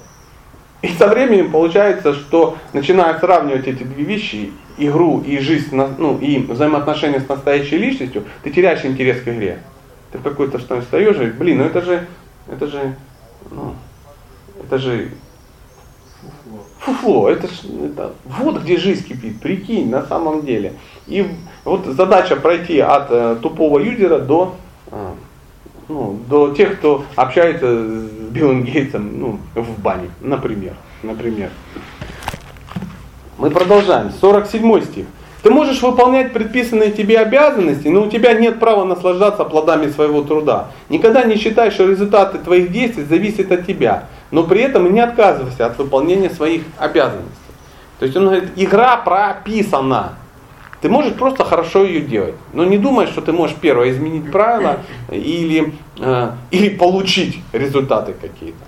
И 0.83 0.89
со 0.89 1.09
временем 1.09 1.51
получается, 1.51 2.15
что 2.15 2.57
начиная 2.73 3.19
сравнивать 3.19 3.67
эти 3.67 3.83
две 3.83 4.05
вещи, 4.05 4.53
игру 4.77 5.23
и 5.27 5.39
жизнь, 5.39 5.75
ну, 5.75 6.19
и 6.19 6.39
взаимоотношения 6.39 7.21
с 7.21 7.29
настоящей 7.29 7.79
личностью, 7.79 8.25
ты 8.43 8.51
теряешь 8.51 8.85
интерес 8.85 9.23
к 9.23 9.29
игре. 9.29 9.61
Ты 10.13 10.19
в 10.19 10.23
какой-то 10.23 10.59
что 10.59 10.81
встаешь 10.81 11.17
и, 11.17 11.27
блин, 11.27 11.59
ну 11.59 11.65
это 11.65 11.81
же, 11.81 12.07
это 12.51 12.67
же, 12.67 12.95
ну, 13.51 13.75
это 14.63 14.79
же 14.79 15.11
фуфло, 16.85 17.29
это, 17.29 17.47
ж, 17.49 17.51
это 17.85 18.13
вот 18.25 18.63
где 18.63 18.77
жизнь 18.77 19.07
кипит, 19.07 19.41
прикинь, 19.41 19.91
на 19.91 20.03
самом 20.03 20.45
деле. 20.45 20.75
И 21.07 21.27
вот 21.65 21.87
задача 21.87 22.37
пройти 22.37 22.79
от 22.79 23.07
э, 23.11 23.37
тупого 23.41 23.79
юзера 23.79 24.19
до, 24.19 24.55
э, 24.91 25.13
ну, 25.89 26.19
до 26.29 26.55
тех, 26.55 26.79
кто 26.79 27.05
общается 27.17 27.67
с 27.67 28.11
Биллом 28.31 28.65
Гейтсом 28.65 29.19
ну, 29.19 29.39
в 29.55 29.81
бане, 29.81 30.11
например. 30.21 30.75
например. 31.03 31.51
Мы 33.39 33.51
продолжаем. 33.51 34.11
47 34.21 34.83
стих. 34.83 35.07
Ты 35.45 35.51
можешь 35.51 35.81
выполнять 35.83 36.33
предписанные 36.33 36.91
тебе 36.91 37.21
обязанности, 37.21 37.87
но 37.87 38.03
у 38.03 38.11
тебя 38.11 38.33
нет 38.33 38.59
права 38.59 38.85
наслаждаться 38.85 39.45
плодами 39.45 39.89
своего 39.93 40.23
труда. 40.23 40.71
Никогда 40.89 41.23
не 41.23 41.37
считай, 41.37 41.71
что 41.71 41.87
результаты 41.87 42.39
твоих 42.39 42.73
действий 42.73 43.05
зависят 43.05 43.53
от 43.53 43.65
тебя 43.65 44.09
но 44.35 44.43
при 44.43 44.63
этом 44.63 44.93
не 44.93 44.99
отказывайся 44.99 45.67
от 45.67 45.79
выполнения 45.79 46.29
своих 46.29 46.63
обязанностей. 46.77 47.31
То 48.01 48.05
есть 48.05 48.17
он 48.17 48.25
говорит, 48.25 48.51
игра 48.57 48.97
прописана. 48.97 50.15
Ты 50.81 50.89
можешь 50.89 51.15
просто 51.15 51.45
хорошо 51.45 51.85
ее 51.85 52.01
делать. 52.01 52.35
Но 52.53 52.65
не 52.65 52.77
думай, 52.77 53.07
что 53.07 53.21
ты 53.21 53.33
можешь 53.33 53.55
первое 53.55 53.93
изменить 53.93 54.33
правила 54.33 54.81
или, 55.09 55.73
э, 56.01 56.31
или 56.51 56.69
получить 56.69 57.39
результаты 57.53 58.13
какие-то. 58.21 58.65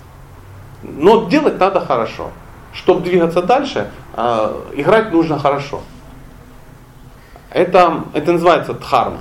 Но 0.83 1.25
делать 1.25 1.59
надо 1.59 1.81
хорошо. 1.81 2.29
Чтобы 2.71 3.01
двигаться 3.01 3.41
дальше, 3.41 3.91
э, 4.15 4.53
играть 4.73 5.11
нужно 5.11 5.37
хорошо. 5.37 5.81
Это, 7.51 8.03
это 8.13 8.33
называется 8.33 8.73
дхарма. 8.73 9.19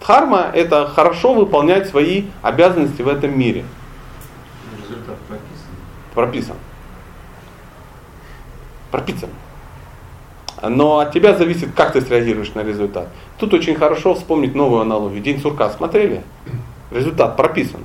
Дхарма 0.00 0.50
это 0.52 0.86
хорошо 0.86 1.34
выполнять 1.34 1.88
свои 1.88 2.26
обязанности 2.42 3.02
в 3.02 3.08
этом 3.08 3.38
мире. 3.38 3.64
Результат 4.82 5.16
прописан. 6.14 6.56
Прописан. 8.90 9.30
Но 10.62 10.98
от 10.98 11.12
тебя 11.12 11.36
зависит, 11.36 11.74
как 11.74 11.92
ты 11.92 12.00
среагируешь 12.00 12.54
на 12.54 12.62
результат. 12.62 13.08
Тут 13.38 13.54
очень 13.54 13.74
хорошо 13.74 14.14
вспомнить 14.14 14.54
новую 14.54 14.82
аналогию. 14.82 15.22
День 15.22 15.40
сурка 15.40 15.68
смотрели? 15.70 16.22
Результат 16.90 17.36
прописан. 17.36 17.80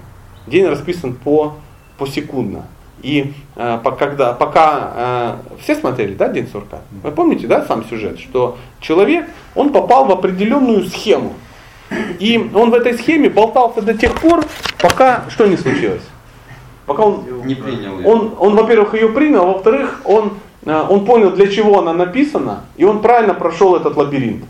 День 0.45 0.67
расписан 0.67 1.13
по, 1.13 1.55
посекундно. 1.97 2.65
И 3.01 3.33
э, 3.55 3.79
когда, 3.97 4.33
пока 4.33 4.91
э, 4.95 5.35
все 5.61 5.75
смотрели, 5.75 6.13
да, 6.15 6.27
День 6.27 6.47
сурка? 6.47 6.79
Вы 7.03 7.11
помните, 7.11 7.47
да, 7.47 7.65
сам 7.65 7.85
сюжет, 7.85 8.19
что 8.19 8.57
человек, 8.81 9.25
он 9.55 9.71
попал 9.71 10.05
в 10.05 10.11
определенную 10.11 10.85
схему. 10.85 11.33
И 12.19 12.51
он 12.53 12.69
в 12.69 12.73
этой 12.73 12.93
схеме 12.93 13.29
болтался 13.29 13.81
до 13.81 13.93
тех 13.93 14.13
пор, 14.15 14.45
пока 14.79 15.23
что 15.29 15.47
не 15.47 15.57
случилось. 15.57 16.03
Пока 16.85 17.03
он 17.03 17.23
не 17.45 17.55
принял 17.55 17.99
ее. 17.99 18.07
Он, 18.07 18.33
он 18.39 18.55
во-первых, 18.55 18.93
ее 18.95 19.09
принял, 19.09 19.41
а 19.41 19.45
во-вторых, 19.53 20.01
он, 20.05 20.33
э, 20.65 20.85
он 20.89 21.05
понял, 21.05 21.31
для 21.31 21.47
чего 21.47 21.79
она 21.79 21.93
написана, 21.93 22.63
и 22.77 22.83
он 22.83 23.01
правильно 23.01 23.33
прошел 23.33 23.75
этот 23.75 23.95
лабиринт. 23.95 24.43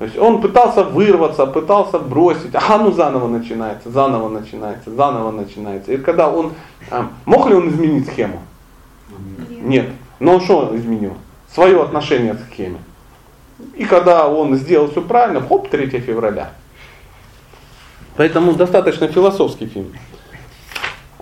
То 0.00 0.06
есть 0.06 0.16
он 0.16 0.40
пытался 0.40 0.82
вырваться, 0.82 1.44
пытался 1.44 1.98
бросить, 1.98 2.54
а 2.54 2.78
ну 2.78 2.90
заново 2.90 3.28
начинается, 3.28 3.90
заново 3.90 4.30
начинается, 4.30 4.90
заново 4.90 5.30
начинается. 5.30 5.92
И 5.92 5.98
когда 5.98 6.30
он, 6.30 6.54
э, 6.90 7.02
мог 7.26 7.46
ли 7.50 7.54
он 7.54 7.68
изменить 7.68 8.08
схему? 8.08 8.40
Нет. 9.50 9.90
Но 10.18 10.36
он 10.36 10.40
что 10.40 10.74
изменил? 10.74 11.18
Свое 11.52 11.82
отношение 11.82 12.32
к 12.32 12.40
схеме. 12.50 12.78
И 13.74 13.84
когда 13.84 14.26
он 14.26 14.56
сделал 14.56 14.90
все 14.90 15.02
правильно, 15.02 15.42
хоп, 15.42 15.68
3 15.68 15.90
февраля. 16.00 16.52
Поэтому 18.16 18.54
достаточно 18.54 19.06
философский 19.06 19.66
фильм. 19.66 19.92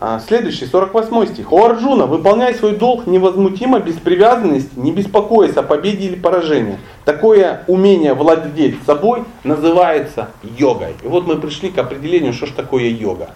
А, 0.01 0.21
следующий, 0.21 0.67
48 0.67 1.27
стих. 1.27 1.53
«О 1.53 1.67
Арджуна, 1.67 2.07
выполняй 2.07 2.55
свой 2.55 2.77
долг 2.77 3.07
невозмутимо, 3.07 3.81
без 3.81 3.97
привязанности, 3.97 4.71
не 4.77 4.93
беспокоясь 4.93 5.57
о 5.57 5.65
победе 5.65 6.07
или 6.07 6.15
поражении. 6.15 6.79
Такое 7.05 7.65
умение 7.67 8.15
владеть 8.15 8.77
собой 8.87 9.25
называется 9.43 10.29
йогой». 10.43 10.95
И 11.03 11.09
вот 11.09 11.27
мы 11.27 11.37
пришли 11.37 11.71
к 11.71 11.79
определению, 11.79 12.33
что 12.33 12.47
же 12.47 12.53
такое 12.53 12.85
йога. 12.85 13.31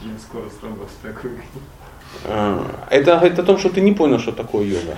Я 0.00 0.12
скоро 0.18 0.44
сработаю 0.58 0.88
такой. 1.02 1.32
А, 2.24 2.64
это 2.88 3.16
говорит 3.16 3.38
о 3.38 3.42
том, 3.42 3.58
что 3.58 3.68
ты 3.68 3.82
не 3.82 3.92
понял, 3.92 4.18
что 4.18 4.32
такое 4.32 4.64
йога. 4.64 4.96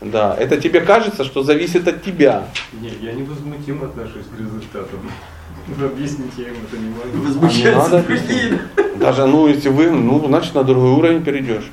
Да, 0.00 0.34
это 0.36 0.60
тебе 0.60 0.80
кажется, 0.80 1.24
что 1.24 1.42
зависит 1.44 1.86
от 1.86 2.02
тебя. 2.02 2.46
Не, 2.72 2.88
я 3.00 3.12
невозмутимо 3.12 3.86
отношусь 3.86 4.26
к 4.26 4.38
результатам. 4.38 5.00
Вы 5.76 5.86
объясните, 5.86 6.42
я 6.42 6.48
им 6.48 6.56
это 6.66 6.76
не 6.76 6.88
могу. 6.88 7.26
Возмущаться 7.26 8.02
другие. 8.02 8.60
Даже, 8.96 9.26
ну, 9.26 9.46
если 9.46 9.68
вы, 9.68 9.90
ну, 9.90 10.24
значит, 10.26 10.54
на 10.54 10.64
другой 10.64 10.90
уровень 10.90 11.22
перейдешь. 11.22 11.70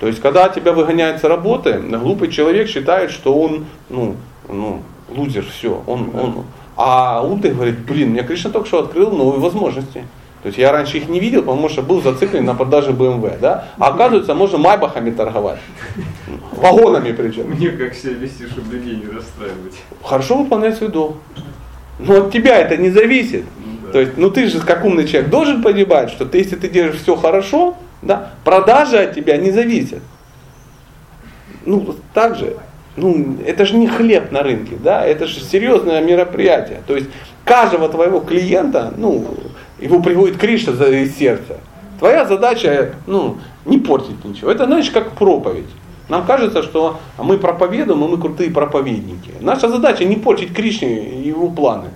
То 0.00 0.06
есть, 0.06 0.20
когда 0.20 0.48
тебя 0.48 0.72
выгоняют 0.72 1.20
с 1.20 1.24
работы, 1.24 1.78
глупый 1.78 2.30
человек 2.30 2.68
считает, 2.68 3.10
что 3.10 3.34
он, 3.34 3.66
ну, 3.88 4.16
ну, 4.48 4.82
лузер, 5.08 5.44
все. 5.44 5.82
Он, 5.86 6.10
он, 6.14 6.44
а 6.76 7.22
умный 7.22 7.52
говорит, 7.52 7.80
блин, 7.80 8.10
мне 8.10 8.22
Кришна 8.22 8.50
только 8.50 8.68
что 8.68 8.80
открыл 8.80 9.10
новые 9.10 9.40
возможности. 9.40 10.04
То 10.42 10.46
есть 10.46 10.58
я 10.58 10.70
раньше 10.70 10.98
их 10.98 11.08
не 11.08 11.18
видел, 11.18 11.40
потому 11.42 11.68
что 11.68 11.82
был 11.82 12.00
зациклен 12.00 12.44
на 12.44 12.54
продаже 12.54 12.92
BMW, 12.92 13.38
да? 13.40 13.66
А 13.76 13.88
оказывается, 13.88 14.34
можно 14.34 14.58
майбахами 14.58 15.10
торговать. 15.10 15.58
Вагонами 16.52 17.10
причем. 17.10 17.50
Мне 17.50 17.70
как 17.70 17.94
себя 17.94 18.12
вести, 18.14 18.46
чтобы 18.46 18.72
людей 18.72 18.96
не 18.96 19.06
расстраивать. 19.12 19.74
Хорошо 20.04 20.36
выполнять 20.36 20.76
свой 20.76 20.90
долг. 20.90 21.16
Но 21.98 22.24
от 22.26 22.32
тебя 22.32 22.58
это 22.58 22.76
не 22.76 22.90
зависит. 22.90 23.44
То 23.92 24.00
есть, 24.00 24.16
ну 24.16 24.30
ты 24.30 24.46
же 24.48 24.60
как 24.60 24.84
умный 24.84 25.06
человек 25.06 25.30
должен 25.30 25.62
понимать, 25.62 26.10
что 26.10 26.24
ты, 26.26 26.38
если 26.38 26.56
ты 26.56 26.68
делаешь 26.68 26.96
все 26.96 27.16
хорошо, 27.16 27.76
да, 28.02 28.32
продажи 28.44 28.98
от 28.98 29.14
тебя 29.14 29.36
не 29.36 29.50
зависят. 29.50 30.02
Ну, 31.64 31.94
так 32.14 32.36
же, 32.36 32.56
ну, 32.96 33.36
это 33.46 33.66
же 33.66 33.76
не 33.76 33.88
хлеб 33.88 34.30
на 34.30 34.42
рынке, 34.42 34.76
да, 34.82 35.04
это 35.04 35.26
же 35.26 35.40
серьезное 35.40 36.02
мероприятие. 36.02 36.82
То 36.86 36.96
есть, 36.96 37.08
каждого 37.44 37.88
твоего 37.88 38.20
клиента, 38.20 38.92
ну, 38.96 39.34
его 39.80 40.00
приводит 40.00 40.38
Кришна 40.38 40.72
из 40.86 41.16
сердца. 41.16 41.58
Твоя 41.98 42.24
задача, 42.26 42.94
ну, 43.06 43.38
не 43.64 43.78
портить 43.78 44.24
ничего. 44.24 44.50
Это, 44.50 44.66
знаешь, 44.66 44.90
как 44.90 45.12
проповедь. 45.12 45.68
Нам 46.08 46.24
кажется, 46.24 46.62
что 46.62 46.98
мы 47.18 47.38
проповедуем, 47.38 48.04
и 48.04 48.08
мы 48.08 48.18
крутые 48.18 48.50
проповедники. 48.50 49.32
Наша 49.40 49.68
задача 49.68 50.04
не 50.04 50.16
портить 50.16 50.54
Кришне 50.54 51.20
его 51.20 51.50
планы. 51.50 51.90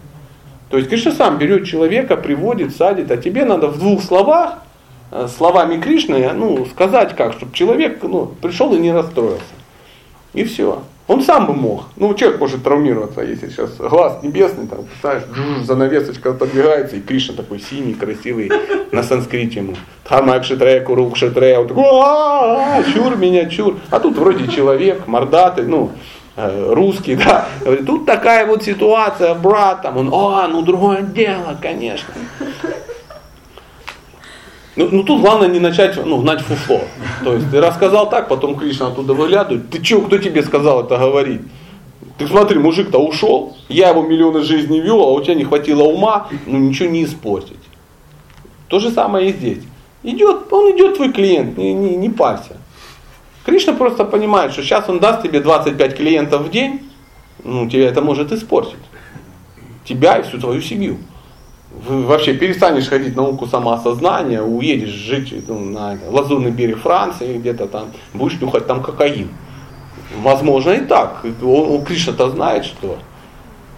То 0.68 0.76
есть 0.76 0.89
Кришна 0.89 1.12
сам 1.12 1.39
берет 1.39 1.66
человека, 1.66 2.16
приводит, 2.16 2.76
садит, 2.76 3.10
а 3.10 3.16
тебе 3.16 3.44
надо 3.44 3.68
в 3.68 3.78
двух 3.78 4.02
словах, 4.02 4.59
э, 5.10 5.28
словами 5.28 5.80
Кришны, 5.80 6.30
ну, 6.32 6.66
сказать 6.66 7.16
как, 7.16 7.32
чтобы 7.32 7.55
человек 7.55 8.02
ну, 8.02 8.26
пришел 8.40 8.74
и 8.74 8.78
не 8.78 8.93
расстроился. 8.93 9.44
И 10.34 10.44
все. 10.44 10.82
Он 11.08 11.22
сам 11.22 11.46
бы 11.46 11.52
мог. 11.52 11.84
Ну, 11.96 12.14
человек 12.14 12.40
может 12.40 12.62
травмироваться, 12.62 13.22
если 13.22 13.48
сейчас 13.48 13.76
глаз 13.76 14.22
небесный, 14.22 14.66
там, 14.68 14.80
знаешь, 15.00 15.24
занавесочка 15.64 16.30
отодвигается, 16.30 16.96
и 16.96 17.00
Кришна 17.00 17.34
такой 17.34 17.58
синий, 17.60 17.94
красивый, 17.94 18.50
на 18.92 19.02
санскрите 19.02 19.60
ему. 19.60 19.74
Тамак 20.08 20.44
шитре, 20.44 20.80
курук 20.80 21.16
шитре, 21.16 21.58
вот 21.58 21.68
такой, 21.68 22.92
чур 22.92 23.16
меня, 23.16 23.46
чур. 23.46 23.76
А 23.90 23.98
тут 23.98 24.16
вроде 24.16 24.46
человек, 24.48 25.08
мордатый, 25.08 25.66
ну, 25.66 25.90
э, 26.36 26.72
русский, 26.72 27.16
да. 27.16 27.46
Говорит, 27.62 27.84
тут 27.84 28.06
такая 28.06 28.46
вот 28.46 28.62
ситуация, 28.62 29.34
брат, 29.34 29.82
там, 29.82 29.96
он, 29.96 30.10
а, 30.12 30.46
ну 30.46 30.62
другое 30.62 31.02
дело, 31.02 31.56
конечно. 31.60 32.14
Ну, 34.74 34.88
ну 34.90 35.02
тут 35.02 35.20
главное 35.20 35.48
не 35.48 35.60
начать 35.60 35.96
ну, 36.04 36.18
гнать 36.22 36.40
фуфло. 36.40 36.80
То 37.24 37.34
есть 37.34 37.50
ты 37.50 37.60
рассказал 37.60 38.08
так, 38.08 38.28
потом 38.28 38.56
Кришна 38.56 38.88
оттуда 38.88 39.12
выглядывает. 39.12 39.68
Ты 39.70 39.82
че, 39.82 40.00
кто 40.00 40.16
тебе 40.18 40.42
сказал 40.42 40.84
это 40.84 40.96
говорить? 40.96 41.42
Ты 42.18 42.26
смотри, 42.26 42.58
мужик-то 42.58 42.98
ушел, 42.98 43.56
я 43.68 43.90
его 43.90 44.02
миллионы 44.02 44.42
жизней 44.42 44.80
вел, 44.80 45.00
а 45.00 45.12
у 45.12 45.20
тебя 45.22 45.34
не 45.34 45.44
хватило 45.44 45.82
ума, 45.82 46.28
ну 46.46 46.58
ничего 46.58 46.88
не 46.88 47.04
испортить. 47.04 47.56
То 48.68 48.78
же 48.78 48.90
самое 48.90 49.30
и 49.30 49.32
здесь. 49.32 49.62
Идет, 50.02 50.50
он 50.50 50.74
идет 50.74 50.96
твой 50.96 51.12
клиент, 51.12 51.58
не, 51.58 51.74
не, 51.74 51.96
не 51.96 52.08
парься. 52.08 52.56
Кришна 53.44 53.72
просто 53.72 54.04
понимает, 54.04 54.52
что 54.52 54.62
сейчас 54.62 54.88
он 54.88 55.00
даст 55.00 55.22
тебе 55.22 55.40
25 55.40 55.96
клиентов 55.96 56.42
в 56.42 56.50
день, 56.50 56.80
ну 57.44 57.68
тебя 57.68 57.88
это 57.88 58.00
может 58.00 58.32
испортить. 58.32 58.78
Тебя 59.84 60.18
и 60.18 60.22
всю 60.22 60.38
твою 60.38 60.62
семью 60.62 60.98
вообще 61.86 62.34
перестанешь 62.34 62.88
ходить 62.88 63.14
в 63.14 63.16
науку 63.16 63.46
самоосознания, 63.46 64.42
уедешь 64.42 64.90
жить 64.90 65.34
ну, 65.48 65.58
на 65.58 65.98
лазурный 66.08 66.50
берег 66.50 66.78
Франции, 66.78 67.38
где-то 67.38 67.66
там, 67.66 67.88
будешь 68.14 68.40
нюхать 68.40 68.66
там 68.66 68.82
кокаин. 68.82 69.28
Возможно 70.20 70.70
и 70.70 70.80
так. 70.80 71.24
Он, 71.42 71.84
Кришна-то 71.84 72.30
знает, 72.30 72.64
что. 72.64 72.98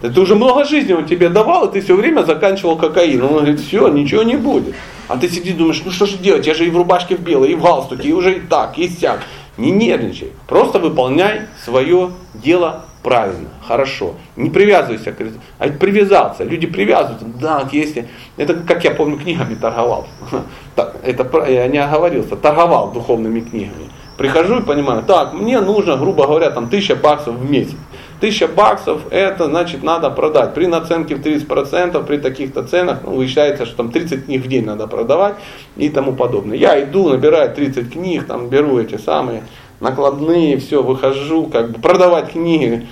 Ты 0.01 0.19
уже 0.19 0.35
много 0.35 0.65
жизни 0.65 0.93
он 0.93 1.05
тебе 1.05 1.29
давал, 1.29 1.67
и 1.67 1.71
ты 1.71 1.81
все 1.81 1.95
время 1.95 2.23
заканчивал 2.23 2.75
кокаин. 2.75 3.23
Он 3.23 3.33
говорит, 3.33 3.59
все, 3.59 3.87
ничего 3.87 4.23
не 4.23 4.35
будет. 4.35 4.75
А 5.07 5.17
ты 5.17 5.29
сидишь 5.29 5.55
думаешь, 5.55 5.81
ну 5.85 5.91
что 5.91 6.05
же 6.05 6.17
делать, 6.17 6.45
я 6.45 6.53
же 6.53 6.65
и 6.65 6.69
в 6.69 6.77
рубашке 6.77 7.15
в 7.15 7.21
белой, 7.21 7.51
и 7.51 7.55
в 7.55 7.61
галстуке, 7.61 8.09
и 8.09 8.13
уже 8.13 8.37
и 8.37 8.39
так, 8.39 8.77
и 8.77 8.89
сяк. 8.89 9.21
Не 9.57 9.71
нервничай, 9.71 10.31
просто 10.47 10.79
выполняй 10.79 11.41
свое 11.63 12.11
дело 12.33 12.84
правильно, 13.05 13.49
хорошо. 13.67 14.15
Не 14.35 14.49
привязывайся 14.49 15.11
к 15.11 15.21
а 15.59 15.69
привязаться. 15.69 16.43
Люди 16.43 16.65
привязываются, 16.65 17.27
да, 17.39 17.69
если, 17.71 18.07
это 18.35 18.55
как 18.55 18.83
я 18.83 18.91
помню, 18.91 19.17
книгами 19.17 19.53
торговал. 19.53 20.07
Это 21.03 21.45
я 21.47 21.67
не 21.67 21.77
оговорился, 21.77 22.35
торговал 22.35 22.91
духовными 22.91 23.41
книгами. 23.41 23.91
Прихожу 24.17 24.59
и 24.59 24.63
понимаю, 24.63 25.03
так, 25.03 25.33
мне 25.33 25.61
нужно, 25.61 25.97
грубо 25.97 26.25
говоря, 26.25 26.49
там 26.49 26.67
тысяча 26.67 26.95
баксов 26.95 27.35
в 27.35 27.49
месяц. 27.49 27.75
Тысяча 28.19 28.47
баксов, 28.47 29.01
это 29.11 29.45
значит 29.45 29.83
надо 29.83 30.09
продать. 30.09 30.53
При 30.53 30.65
наценке 30.65 31.15
в 31.15 31.19
30%, 31.19 32.03
при 32.05 32.17
таких-то 32.17 32.63
ценах, 32.63 32.99
ну, 33.03 33.11
вычисляется, 33.11 33.65
что 33.65 33.77
там 33.77 33.91
30 33.91 34.25
книг 34.25 34.43
в 34.43 34.47
день 34.47 34.65
надо 34.65 34.87
продавать 34.87 35.35
и 35.75 35.89
тому 35.89 36.13
подобное. 36.13 36.57
Я 36.57 36.81
иду, 36.81 37.09
набираю 37.09 37.53
30 37.53 37.91
книг, 37.91 38.25
там 38.25 38.47
беру 38.49 38.79
эти 38.79 38.97
самые, 38.97 39.43
накладные, 39.79 40.57
все, 40.57 40.83
выхожу, 40.83 41.47
как 41.47 41.71
бы 41.71 41.79
продавать 41.79 42.31
книги. 42.31 42.87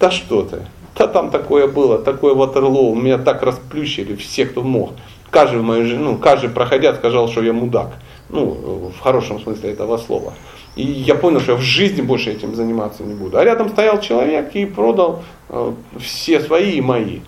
Да 0.00 0.10
что 0.10 0.42
ты, 0.42 0.62
да 0.96 1.06
там 1.06 1.30
такое 1.30 1.66
было, 1.66 1.98
такое 1.98 2.34
Ватерлоу, 2.34 2.94
меня 2.94 3.18
так 3.18 3.42
расплющили 3.42 4.16
все, 4.16 4.46
кто 4.46 4.62
мог. 4.62 4.92
Каждый, 5.30 5.62
мою, 5.62 5.98
ну, 5.98 6.18
каждый 6.18 6.50
проходя 6.50 6.94
сказал, 6.94 7.28
что 7.28 7.42
я 7.42 7.52
мудак. 7.52 7.92
Ну, 8.28 8.90
в 8.96 9.00
хорошем 9.00 9.40
смысле 9.40 9.70
этого 9.72 9.96
слова. 9.96 10.34
И 10.74 10.82
я 10.82 11.14
понял, 11.14 11.40
что 11.40 11.52
я 11.52 11.58
в 11.58 11.62
жизни 11.62 12.02
больше 12.02 12.30
этим 12.30 12.54
заниматься 12.54 13.02
не 13.02 13.14
буду. 13.14 13.38
А 13.38 13.44
рядом 13.44 13.68
стоял 13.68 14.00
человек 14.00 14.54
и 14.54 14.64
продал 14.64 15.22
э, 15.48 15.72
все 15.98 16.40
свои 16.40 16.72
и 16.72 16.80
мои. 16.80 17.20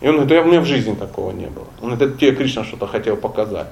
И 0.00 0.08
он 0.08 0.16
говорит, 0.16 0.44
у 0.44 0.48
меня 0.48 0.60
в 0.60 0.64
жизни 0.64 0.94
такого 0.94 1.32
не 1.32 1.46
было. 1.46 1.66
Он 1.82 1.96
говорит, 1.96 2.18
тебе 2.18 2.32
Кришна 2.32 2.64
что-то 2.64 2.86
хотел 2.86 3.16
показать. 3.16 3.68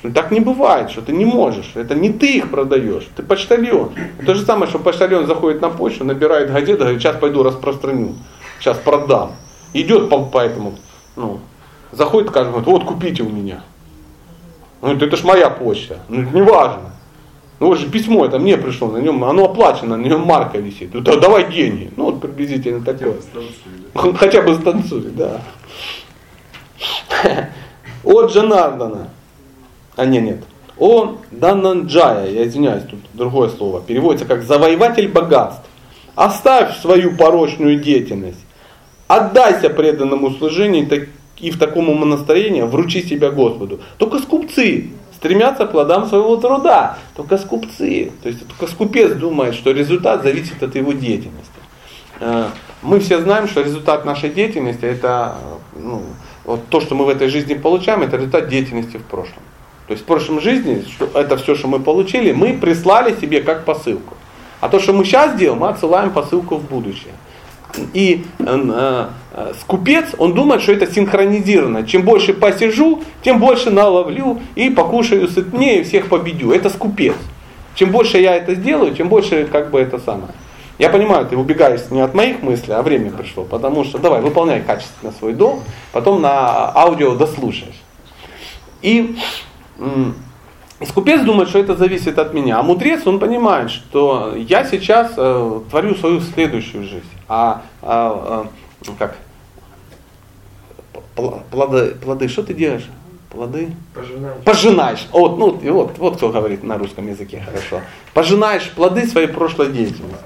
Что 0.00 0.10
так 0.10 0.30
не 0.30 0.40
бывает, 0.40 0.90
что 0.90 1.02
ты 1.02 1.12
не 1.12 1.26
можешь. 1.26 1.72
Это 1.74 1.94
не 1.94 2.10
ты 2.10 2.38
их 2.38 2.50
продаешь, 2.50 3.06
ты 3.14 3.22
почтальон. 3.22 3.92
То 4.24 4.34
же 4.34 4.42
самое, 4.44 4.68
что 4.68 4.78
почтальон 4.78 5.26
заходит 5.26 5.60
на 5.60 5.68
почту, 5.68 6.04
набирает 6.04 6.50
газету, 6.50 6.80
говорит, 6.80 7.02
сейчас 7.02 7.16
пойду 7.16 7.42
распространю, 7.42 8.14
сейчас 8.58 8.78
продам. 8.78 9.32
Идет 9.74 10.08
по, 10.08 10.24
по 10.24 10.38
этому, 10.38 10.74
ну, 11.16 11.40
заходит, 11.92 12.30
скажем, 12.30 12.52
вот 12.52 12.84
купите 12.84 13.22
у 13.22 13.28
меня. 13.28 13.62
Ну, 14.80 14.96
это 14.96 15.16
ж 15.16 15.22
моя 15.22 15.50
почта. 15.50 15.98
Ну, 16.08 16.22
это 16.22 16.34
не 16.34 16.42
важно. 16.42 16.92
Ну 17.58 17.66
вот 17.66 17.78
же 17.78 17.90
письмо 17.90 18.24
это 18.24 18.38
мне 18.38 18.56
пришло, 18.56 18.90
на 18.90 18.96
нем, 18.96 19.22
оно 19.22 19.44
оплачено, 19.44 19.98
на 19.98 20.02
нем 20.02 20.22
марка 20.22 20.56
висит. 20.56 20.94
Ну, 20.94 21.02
давай 21.02 21.52
деньги. 21.52 21.90
Ну 21.94 22.04
вот 22.04 22.22
приблизительно 22.22 22.82
такое. 22.82 23.16
Хотя 23.94 24.40
бы 24.40 24.54
станцуй, 24.54 25.02
да. 25.10 25.42
От 28.02 28.32
Джанардана 28.32 29.10
а 29.96 30.04
нет, 30.04 30.22
нет. 30.22 30.38
Он 30.78 31.18
Дананджая, 31.30 32.30
я 32.30 32.46
извиняюсь, 32.46 32.84
тут 32.84 33.00
другое 33.12 33.50
слово, 33.50 33.80
переводится 33.80 34.26
как 34.26 34.42
завоеватель 34.42 35.08
богатств. 35.08 35.62
Оставь 36.14 36.78
свою 36.80 37.16
порочную 37.16 37.78
деятельность, 37.78 38.40
отдайся 39.06 39.70
преданному 39.70 40.30
служению 40.30 41.08
и 41.38 41.50
в 41.50 41.58
таком 41.58 41.88
умонастроении 41.88 42.62
вручи 42.62 43.02
себя 43.02 43.30
Господу. 43.30 43.80
Только 43.98 44.18
скупцы 44.18 44.90
стремятся 45.14 45.66
к 45.66 45.72
плодам 45.72 46.06
своего 46.06 46.36
труда. 46.36 46.98
Только 47.14 47.36
скупцы. 47.36 48.10
То 48.22 48.28
есть 48.28 48.46
только 48.46 48.66
скупец 48.66 49.12
думает, 49.12 49.54
что 49.54 49.70
результат 49.70 50.22
зависит 50.22 50.62
от 50.62 50.74
его 50.74 50.92
деятельности. 50.92 51.50
Э, 52.20 52.46
мы 52.82 53.00
все 53.00 53.20
знаем, 53.20 53.46
что 53.46 53.60
результат 53.60 54.06
нашей 54.06 54.30
деятельности 54.30 54.84
это 54.84 55.34
ну, 55.76 56.02
вот 56.44 56.68
то, 56.68 56.80
что 56.80 56.94
мы 56.94 57.04
в 57.04 57.10
этой 57.10 57.28
жизни 57.28 57.54
получаем, 57.54 58.02
это 58.02 58.16
результат 58.16 58.48
деятельности 58.48 58.96
в 58.96 59.04
прошлом. 59.04 59.42
То 59.90 59.94
есть 59.94 60.04
в 60.04 60.06
прошлом 60.06 60.40
жизни, 60.40 60.84
это 61.14 61.36
все, 61.36 61.56
что 61.56 61.66
мы 61.66 61.80
получили, 61.80 62.30
мы 62.30 62.52
прислали 62.52 63.12
себе 63.20 63.40
как 63.40 63.64
посылку. 63.64 64.14
А 64.60 64.68
то, 64.68 64.78
что 64.78 64.92
мы 64.92 65.04
сейчас 65.04 65.34
делаем, 65.36 65.62
мы 65.62 65.68
отсылаем 65.68 66.10
посылку 66.10 66.58
в 66.58 66.68
будущее. 66.68 67.12
И 67.92 68.24
э, 68.38 69.06
э, 69.32 69.52
скупец, 69.60 70.10
он 70.16 70.34
думает, 70.34 70.62
что 70.62 70.70
это 70.70 70.86
синхронизировано. 70.86 71.84
Чем 71.88 72.02
больше 72.02 72.34
посижу, 72.34 73.02
тем 73.24 73.40
больше 73.40 73.70
наловлю 73.70 74.40
и 74.54 74.70
покушаю 74.70 75.26
сытнее 75.26 75.82
всех 75.82 76.08
победю. 76.08 76.52
Это 76.52 76.70
скупец. 76.70 77.16
Чем 77.74 77.90
больше 77.90 78.18
я 78.18 78.36
это 78.36 78.54
сделаю, 78.54 78.94
тем 78.94 79.08
больше 79.08 79.48
как 79.50 79.72
бы 79.72 79.80
это 79.80 79.98
самое. 79.98 80.34
Я 80.78 80.90
понимаю, 80.90 81.26
ты 81.26 81.36
убегаешь 81.36 81.80
не 81.90 82.00
от 82.00 82.14
моих 82.14 82.42
мыслей, 82.42 82.74
а 82.74 82.82
время 82.82 83.10
пришло. 83.10 83.42
Потому 83.42 83.82
что 83.82 83.98
давай, 83.98 84.20
выполняй 84.20 84.60
качественно 84.60 85.10
свой 85.18 85.32
долг, 85.32 85.64
потом 85.90 86.22
на 86.22 86.70
аудио 86.76 87.16
дослушаешь. 87.16 87.82
И 88.82 89.16
и 90.80 90.86
скупец 90.86 91.22
думает, 91.22 91.50
что 91.50 91.58
это 91.58 91.76
зависит 91.76 92.18
от 92.18 92.32
меня. 92.32 92.58
А 92.58 92.62
мудрец, 92.62 93.06
он 93.06 93.18
понимает, 93.18 93.70
что 93.70 94.34
я 94.34 94.64
сейчас 94.64 95.12
э, 95.16 95.60
творю 95.68 95.94
свою 95.94 96.20
следующую 96.20 96.84
жизнь. 96.84 97.04
А, 97.28 97.62
а, 97.82 98.46
а 98.86 98.92
как? 98.98 99.16
Плоды, 101.50 101.94
плоды, 101.96 102.28
что 102.28 102.42
ты 102.42 102.54
делаешь? 102.54 102.88
Плоды? 103.28 103.72
Пожинаешь. 103.94 104.44
Пожинаешь. 104.44 105.08
Вот, 105.12 105.38
ну, 105.38 105.50
вот, 105.72 105.98
вот 105.98 106.16
кто 106.16 106.30
говорит 106.30 106.64
на 106.64 106.78
русском 106.78 107.06
языке 107.08 107.42
хорошо. 107.44 107.82
Пожинаешь 108.14 108.70
плоды 108.70 109.06
своей 109.06 109.28
прошлой 109.28 109.70
деятельности. 109.72 110.24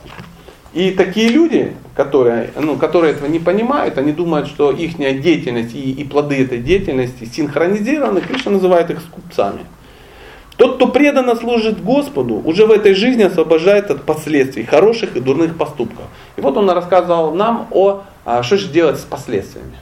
И 0.75 0.91
такие 0.91 1.29
люди, 1.29 1.73
которые, 1.95 2.51
ну, 2.57 2.77
которые 2.77 3.15
этого 3.15 3.29
не 3.29 3.39
понимают, 3.39 3.97
они 3.97 4.11
думают, 4.11 4.49
что 4.49 4.73
их 4.73 4.97
деятельность 4.97 5.73
и, 5.73 5.93
и 5.93 6.03
плоды 6.05 6.43
этой 6.43 6.59
деятельности 6.59 7.25
синхронизированы, 7.25 8.21
Кришна 8.21 8.51
называет 8.51 8.91
их 8.91 9.01
скупцами. 9.01 9.61
Тот, 10.57 10.77
кто 10.77 10.89
преданно 10.89 11.37
служит 11.37 11.83
Господу, 11.83 12.43
уже 12.45 12.67
в 12.67 12.73
этой 12.73 12.95
жизни 12.95 13.23
освобождает 13.23 13.91
от 13.93 14.03
последствий 14.03 14.65
хороших 14.65 15.17
и 15.17 15.21
дурных 15.21 15.57
поступков. 15.57 16.07
И 16.37 16.41
вот 16.41 16.57
он 16.57 16.69
рассказывал 16.69 17.33
нам 17.35 17.69
о, 17.71 18.03
а, 18.25 18.43
что 18.43 18.57
же 18.57 18.69
делать 18.69 18.99
с 18.99 19.03
последствиями. 19.05 19.77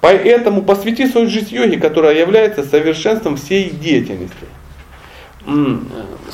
Поэтому 0.00 0.62
посвяти 0.62 1.06
свою 1.06 1.28
жизнь 1.28 1.54
йоге, 1.54 1.78
которая 1.78 2.18
является 2.18 2.64
совершенством 2.64 3.36
всей 3.36 3.70
деятельности. 3.70 4.46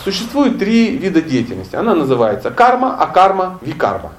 Существует 0.03 0.59
три 0.59 0.97
вида 0.97 1.23
деятельности. 1.23 1.77
Она 1.77 1.95
называется 1.95 2.51
карма, 2.51 2.97
акарма, 2.97 3.59
викарма. 3.63 4.13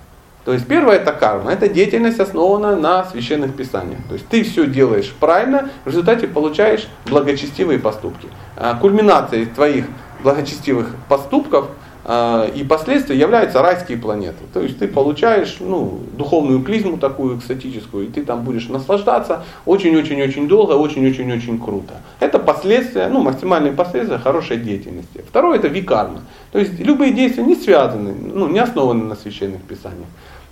То 0.46 0.54
есть 0.54 0.66
первое 0.66 0.96
это 0.96 1.12
карма, 1.12 1.52
это 1.52 1.68
деятельность 1.68 2.22
основана 2.22 2.78
на 2.78 3.04
священных 3.04 3.54
писаниях. 3.54 4.00
То 4.08 4.14
есть 4.14 4.28
ты 4.30 4.44
все 4.46 4.66
делаешь 4.66 5.14
правильно, 5.20 5.70
в 5.84 5.90
результате 5.90 6.26
получаешь 6.26 6.88
благочестивые 7.06 7.80
поступки. 7.80 8.30
А 8.56 8.76
кульминацией 8.76 9.48
твоих 9.48 9.88
благочестивых 10.24 10.96
поступков 11.10 11.68
и 12.10 12.64
последствий 12.64 13.18
являются 13.18 13.62
райские 13.62 13.98
планеты. 13.98 14.38
То 14.54 14.62
есть 14.62 14.80
ты 14.80 14.88
получаешь 14.88 15.58
ну, 15.60 16.00
духовную 16.18 16.64
клизму 16.64 16.98
такую 16.98 17.38
экстатическую, 17.38 18.06
и 18.06 18.10
ты 18.10 18.24
там 18.24 18.44
будешь 18.44 18.70
наслаждаться 18.70 19.44
очень-очень-очень 19.66 20.48
долго, 20.48 20.72
очень-очень-очень 20.74 21.60
круто. 21.60 21.96
Это 22.22 22.40
последствия, 22.40 23.10
ну, 23.10 23.22
максимальные 23.22 23.74
последствия 23.74 24.20
хорошей 24.20 24.56
деятельности. 24.56 25.26
Второе 25.28 25.60
это 25.60 25.68
викарма. 25.68 26.22
То 26.54 26.60
есть 26.60 26.80
любые 26.80 27.12
действия 27.12 27.44
не 27.44 27.56
связаны, 27.56 28.14
ну, 28.14 28.48
не 28.48 28.60
основаны 28.60 29.04
на 29.04 29.16
священных 29.16 29.62
писаниях. 29.64 30.08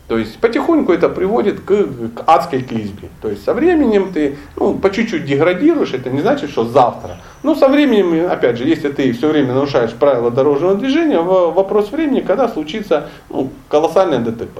То 0.08 0.20
есть 0.20 0.38
потихоньку 0.38 0.94
это 0.94 1.10
приводит 1.10 1.62
к, 1.62 1.66
к 1.66 2.24
адской 2.28 2.62
клизме. 2.62 3.10
То 3.22 3.30
есть 3.30 3.44
со 3.44 3.56
временем 3.56 4.14
ты 4.14 4.38
ну, 4.56 4.76
по 4.76 4.92
чуть-чуть 4.92 5.26
деградируешь, 5.26 5.94
это 5.94 6.12
не 6.12 6.22
значит, 6.22 6.52
что 6.52 6.66
завтра. 6.66 7.18
Но 7.42 7.56
со 7.56 7.68
временем, 7.68 8.30
опять 8.30 8.58
же, 8.58 8.66
если 8.66 8.90
ты 8.90 9.12
все 9.14 9.30
время 9.30 9.54
нарушаешь 9.54 9.94
правила 9.94 10.30
дорожного 10.30 10.76
движения, 10.76 11.20
вопрос 11.20 11.92
времени, 11.92 12.20
когда 12.20 12.48
случится 12.48 13.10
ну, 13.30 13.50
колоссальное 13.68 14.20
ДТП. 14.20 14.60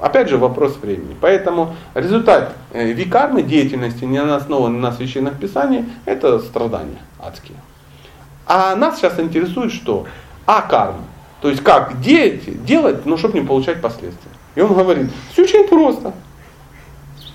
Опять 0.00 0.28
же 0.28 0.38
вопрос 0.38 0.76
времени. 0.80 1.16
Поэтому 1.20 1.74
результат 1.94 2.52
э, 2.72 2.92
викарной 2.92 3.42
деятельности, 3.42 4.04
не 4.04 4.18
основанной 4.18 4.78
на 4.78 4.92
священных 4.92 5.40
писаниях, 5.40 5.86
это 6.04 6.38
страдания 6.38 7.00
адские. 7.18 7.58
А 8.46 8.76
нас 8.76 8.98
сейчас 8.98 9.18
интересует 9.18 9.72
что? 9.72 10.06
А 10.46 10.62
карма. 10.62 11.02
То 11.40 11.48
есть 11.48 11.64
как 11.64 12.00
делать, 12.00 12.64
делать, 12.64 13.06
но 13.06 13.16
чтобы 13.16 13.40
не 13.40 13.44
получать 13.44 13.80
последствия. 13.80 14.30
И 14.54 14.60
он 14.60 14.74
говорит, 14.74 15.10
все 15.32 15.42
очень 15.42 15.68
просто. 15.68 16.12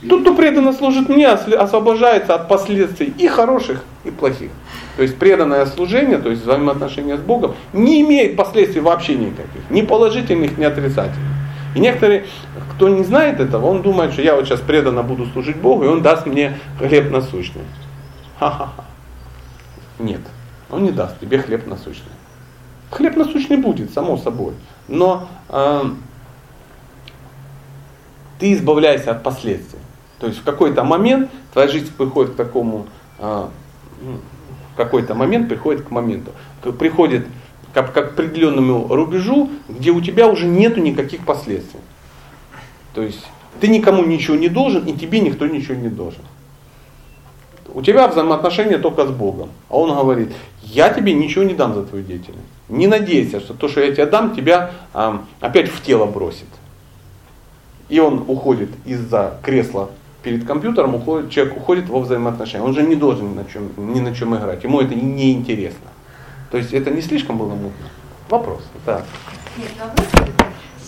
Тот, 0.08 0.22
кто 0.22 0.36
преданно 0.36 0.74
служит 0.74 1.08
мне, 1.08 1.28
освобождается 1.28 2.36
от 2.36 2.50
последствий 2.50 3.14
и 3.18 3.28
хороших, 3.28 3.84
и 4.04 4.12
плохих. 4.12 4.52
То 4.98 5.04
есть 5.04 5.18
преданное 5.18 5.66
служение, 5.66 6.18
то 6.18 6.30
есть 6.30 6.44
взаимоотношения 6.44 7.18
с 7.18 7.22
Богом, 7.22 7.56
не 7.72 8.02
имеет 8.02 8.36
последствий 8.36 8.82
вообще 8.82 9.16
никаких. 9.16 9.62
Ни 9.70 9.82
положительных, 9.82 10.58
ни 10.58 10.66
отрицательных. 10.66 11.34
И 11.76 11.80
некоторые, 11.80 12.26
кто 12.74 12.90
не 12.90 13.04
знает 13.04 13.40
этого, 13.40 13.66
он 13.66 13.82
думает, 13.82 14.14
что 14.14 14.22
я 14.22 14.36
вот 14.36 14.46
сейчас 14.46 14.60
преданно 14.60 15.02
буду 15.04 15.26
служить 15.28 15.58
Богу, 15.58 15.86
и 15.86 15.88
он 15.88 16.02
даст 16.02 16.26
мне 16.26 16.58
хлеб 16.78 17.10
насущный. 17.10 17.64
Ха-ха-ха. 18.40 18.84
Нет, 20.00 20.22
он 20.70 20.84
не 20.84 20.92
даст 20.92 21.20
тебе 21.20 21.40
хлеб 21.40 21.66
насущный. 21.66 22.12
Хлеб 22.92 23.16
насущный 23.16 23.58
будет, 23.58 23.92
само 23.94 24.18
собой. 24.18 24.54
Но 24.88 25.28
э, 25.50 25.82
ты 28.40 28.54
избавляешься 28.54 29.12
от 29.12 29.24
последствий. 29.24 29.80
То 30.20 30.28
есть 30.28 30.40
в 30.40 30.44
какой-то 30.44 30.84
момент 30.84 31.30
твоя 31.52 31.68
жизнь 31.68 31.92
приходит 31.98 32.34
к 32.34 32.36
такому, 32.36 32.88
а, 33.20 33.50
ну, 34.02 34.20
в 34.74 34.78
какой-то 34.78 35.16
момент 35.16 35.50
приходит 35.50 35.84
к 35.84 35.92
моменту, 35.92 36.32
приходит 36.80 37.28
как, 37.74 37.92
к 37.94 37.98
определенному 37.98 38.88
рубежу, 38.88 39.50
где 39.68 39.92
у 39.92 40.02
тебя 40.02 40.28
уже 40.28 40.46
нету 40.46 40.80
никаких 40.80 41.26
последствий. 41.26 41.82
То 42.94 43.02
есть 43.02 43.26
ты 43.60 43.68
никому 43.68 44.04
ничего 44.04 44.38
не 44.38 44.50
должен, 44.50 44.86
и 44.86 44.94
тебе 44.94 45.20
никто 45.20 45.46
ничего 45.46 45.76
не 45.76 45.90
должен. 45.90 46.22
У 47.74 47.82
тебя 47.82 48.08
взаимоотношения 48.08 48.78
только 48.78 49.06
с 49.06 49.12
Богом. 49.12 49.50
А 49.70 49.78
Он 49.78 49.90
говорит, 49.90 50.32
я 50.62 50.90
тебе 50.90 51.14
ничего 51.14 51.44
не 51.44 51.54
дам 51.54 51.74
за 51.74 51.84
твою 51.84 52.06
деятельность. 52.06 52.48
Не 52.70 52.88
надейся, 52.88 53.40
что 53.40 53.54
то, 53.54 53.68
что 53.68 53.82
я 53.82 53.92
тебе 53.92 54.06
дам, 54.06 54.36
тебя 54.36 54.72
а, 54.94 55.24
опять 55.40 55.70
в 55.70 55.82
тело 55.82 56.06
бросит 56.06 56.48
и 57.94 58.00
он 58.00 58.26
уходит 58.28 58.70
из-за 58.86 59.38
кресла 59.44 59.92
перед 60.24 60.48
компьютером, 60.48 60.96
уходит, 60.96 61.30
человек 61.30 61.58
уходит 61.58 61.90
во 61.90 62.00
взаимоотношения. 62.00 62.66
Он 62.66 62.74
же 62.74 62.82
не 62.82 62.96
должен 62.96 63.30
ни 63.30 63.36
на 63.36 63.46
чем, 63.46 63.70
ни 63.78 64.00
на 64.00 64.16
чем 64.16 64.36
играть. 64.36 64.64
Ему 64.64 64.82
это 64.82 64.96
не 64.96 65.32
интересно. 65.32 65.92
То 66.50 66.58
есть 66.58 66.74
это 66.74 66.90
не 66.90 67.04
слишком 67.04 67.38
было 67.38 67.54
мутно? 67.54 67.86
Вопрос. 68.30 68.64
Да. 68.84 69.04
Нет, 69.58 69.70
вопрос 69.80 70.08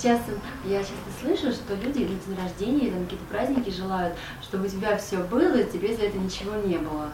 сейчас 0.06 0.20
я 0.66 0.80
часто 0.80 0.94
слышу, 1.20 1.52
что 1.52 1.74
люди 1.74 2.04
на 2.04 2.08
день 2.08 2.38
рождения, 2.38 2.92
там 2.92 3.04
какие-то 3.06 3.26
праздники 3.26 3.70
желают, 3.72 4.14
чтобы 4.44 4.66
у 4.66 4.70
тебя 4.70 4.98
все 4.98 5.18
было, 5.18 5.58
и 5.58 5.72
тебе 5.72 5.96
за 5.96 6.04
это 6.04 6.18
ничего 6.20 6.56
не 6.64 6.78
было. 6.78 7.10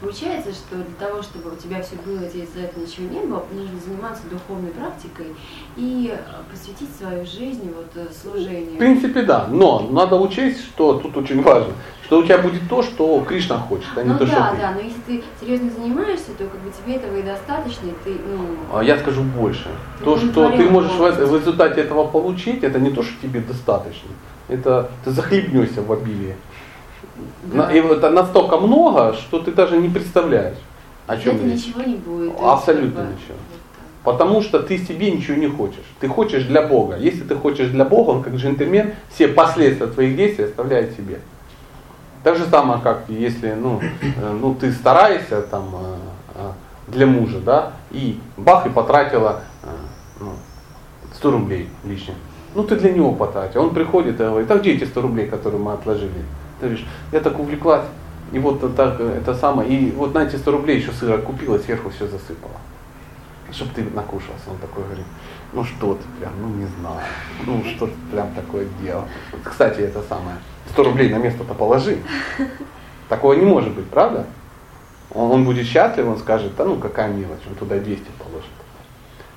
Получается, 0.00 0.50
что 0.52 0.76
для 0.76 0.94
того, 0.98 1.22
чтобы 1.22 1.52
у 1.52 1.56
тебя 1.56 1.80
все 1.80 1.94
было, 2.04 2.28
тебе 2.28 2.46
за 2.52 2.62
это 2.62 2.80
ничего 2.80 3.08
не 3.08 3.20
было, 3.20 3.44
нужно 3.52 3.78
заниматься 3.84 4.22
духовной 4.28 4.70
практикой 4.70 5.26
и 5.76 6.12
э, 6.12 6.18
посвятить 6.50 6.88
свою 6.98 7.24
жизнь 7.24 7.72
вот 7.74 7.86
э, 7.94 8.08
служению. 8.12 8.74
В 8.74 8.78
принципе, 8.78 9.22
да. 9.22 9.46
Но 9.48 9.88
надо 9.90 10.16
учесть, 10.16 10.60
что 10.60 10.94
тут 10.94 11.16
очень 11.16 11.40
важно, 11.42 11.72
что 12.04 12.18
у 12.18 12.24
тебя 12.24 12.38
будет 12.38 12.68
то, 12.68 12.82
что 12.82 13.20
Кришна 13.20 13.58
хочет, 13.58 13.90
а 13.96 14.02
не 14.02 14.10
ну, 14.10 14.18
то, 14.18 14.26
да, 14.26 14.32
что 14.32 14.50
ты. 14.50 14.62
Да, 14.62 14.70
но 14.72 14.80
если 14.80 15.00
ты 15.06 15.24
серьезно 15.40 15.70
занимаешься, 15.70 16.32
то 16.36 16.44
как 16.46 16.60
бы 16.60 16.70
тебе 16.70 16.96
этого 16.96 17.16
и 17.16 17.22
достаточно, 17.22 17.86
и 17.86 17.94
ты, 18.04 18.10
ну... 18.10 18.78
А 18.78 18.82
я 18.82 18.98
скажу 18.98 19.22
больше. 19.22 19.68
То, 20.04 20.18
что 20.18 20.50
ты 20.50 20.68
можешь 20.68 20.92
в, 20.92 20.98
в 20.98 21.36
результате 21.36 21.80
этого 21.80 22.08
получить, 22.08 22.64
это 22.64 22.80
не 22.80 22.90
то, 22.90 23.02
что 23.02 23.14
тебе 23.22 23.40
достаточно. 23.40 24.10
Это 24.48 24.90
ты 25.04 25.12
захлебнешься 25.12 25.80
в 25.80 25.92
обилии. 25.92 26.36
Да. 27.44 27.70
И 27.72 27.78
это 27.78 28.10
настолько 28.10 28.58
много, 28.58 29.14
что 29.14 29.38
ты 29.38 29.52
даже 29.52 29.76
не 29.76 29.88
представляешь, 29.88 30.58
о 31.06 31.16
чем 31.16 31.36
это 31.36 31.44
речь. 31.46 31.66
ничего 31.66 31.82
не 31.82 31.96
будет. 31.96 32.32
Абсолютно 32.40 33.00
ничего. 33.00 33.36
Потому 34.04 34.42
что 34.42 34.60
ты 34.60 34.78
себе 34.78 35.10
ничего 35.12 35.36
не 35.36 35.48
хочешь. 35.48 35.84
Ты 36.00 36.08
хочешь 36.08 36.44
для 36.44 36.62
Бога. 36.62 36.96
Если 36.96 37.22
ты 37.22 37.36
хочешь 37.36 37.68
для 37.68 37.84
Бога, 37.84 38.10
он 38.10 38.22
как 38.22 38.34
джентльмен 38.34 38.94
все 39.14 39.28
последствия 39.28 39.86
твоих 39.86 40.16
действий 40.16 40.46
оставляет 40.46 40.96
себе. 40.96 41.20
Так 42.24 42.36
же 42.36 42.46
самое, 42.46 42.80
как 42.80 43.04
если 43.08 43.52
ну, 43.52 43.80
э, 43.80 44.32
ну, 44.40 44.54
ты 44.54 44.72
стараешься 44.72 45.42
там, 45.42 45.74
э, 45.74 45.96
э, 46.36 46.50
для 46.88 47.06
мужа, 47.06 47.38
да, 47.40 47.72
и 47.90 48.18
бах, 48.36 48.66
и 48.66 48.70
потратила 48.70 49.40
ну, 50.20 50.32
100 51.14 51.30
рублей 51.30 51.68
лишних. 51.84 52.14
Ну 52.54 52.64
ты 52.64 52.76
для 52.76 52.92
него 52.92 53.12
потратил. 53.12 53.62
Он 53.62 53.70
приходит 53.70 54.20
и 54.20 54.24
говорит, 54.24 54.50
а 54.50 54.58
где 54.58 54.72
эти 54.72 54.84
100 54.84 55.00
рублей, 55.00 55.26
которые 55.26 55.60
мы 55.60 55.72
отложили? 55.72 56.24
Ты 56.62 56.68
говоришь, 56.68 56.86
я 57.10 57.18
так 57.18 57.40
увлеклась, 57.40 57.82
и 58.30 58.38
вот 58.38 58.76
так 58.76 59.00
это 59.00 59.34
самое, 59.34 59.68
и 59.68 59.90
вот 59.90 60.14
на 60.14 60.20
эти 60.20 60.36
100 60.36 60.52
рублей 60.52 60.78
еще 60.78 60.92
сыра 60.92 61.18
купила, 61.18 61.58
сверху 61.58 61.90
все 61.90 62.06
засыпала. 62.06 62.54
Чтобы 63.50 63.72
ты 63.74 63.82
накушался. 63.82 64.48
Он 64.48 64.58
такой 64.58 64.84
говорит, 64.84 65.04
ну 65.52 65.64
что 65.64 65.94
ты 65.94 66.04
прям, 66.20 66.32
ну 66.40 66.48
не 66.50 66.66
знаю, 66.78 67.00
ну 67.46 67.64
что 67.64 67.88
ты 67.88 67.94
прям 68.12 68.32
такое 68.34 68.68
делал. 68.80 69.06
Кстати, 69.42 69.80
это 69.80 70.02
самое, 70.08 70.36
100 70.70 70.84
рублей 70.84 71.08
на 71.10 71.16
место-то 71.16 71.52
положи. 71.52 71.98
Такого 73.08 73.32
не 73.32 73.44
может 73.44 73.74
быть, 73.74 73.88
правда? 73.88 74.26
Он, 75.12 75.32
он 75.32 75.44
будет 75.44 75.66
счастлив, 75.66 76.06
он 76.06 76.18
скажет, 76.18 76.52
да 76.56 76.64
ну 76.64 76.76
какая 76.76 77.08
мелочь, 77.08 77.42
он 77.48 77.56
туда 77.56 77.76
200 77.78 78.04
положит. 78.20 78.50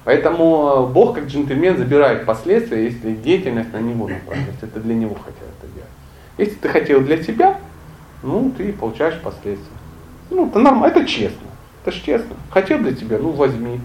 Поэтому 0.04 0.86
Бог 0.94 1.16
как 1.16 1.26
джентльмен 1.26 1.76
забирает 1.76 2.28
последствия, 2.28 2.84
если 2.84 3.16
деятельность 3.16 3.74
на 3.74 3.80
него 3.80 4.08
направлена, 4.08 4.52
ты 4.62 4.80
для 4.80 4.94
него 4.94 5.16
это 5.16 5.34
делать. 5.40 5.45
Если 6.38 6.56
ты 6.56 6.70
хотел 6.70 7.02
для 7.02 7.22
себя, 7.24 7.58
ну, 8.24 8.52
ты 8.58 8.74
получаешь 8.74 9.20
последствия. 9.22 9.78
Ну, 10.30 10.48
это 10.48 10.60
нормально, 10.60 10.94
это 10.94 11.06
честно. 11.06 11.48
Это 11.84 11.96
же 11.96 12.04
честно. 12.04 12.36
Хотел 12.50 12.80
для 12.80 12.94
тебя, 12.94 13.18
ну, 13.20 13.30
возьми. 13.30 13.80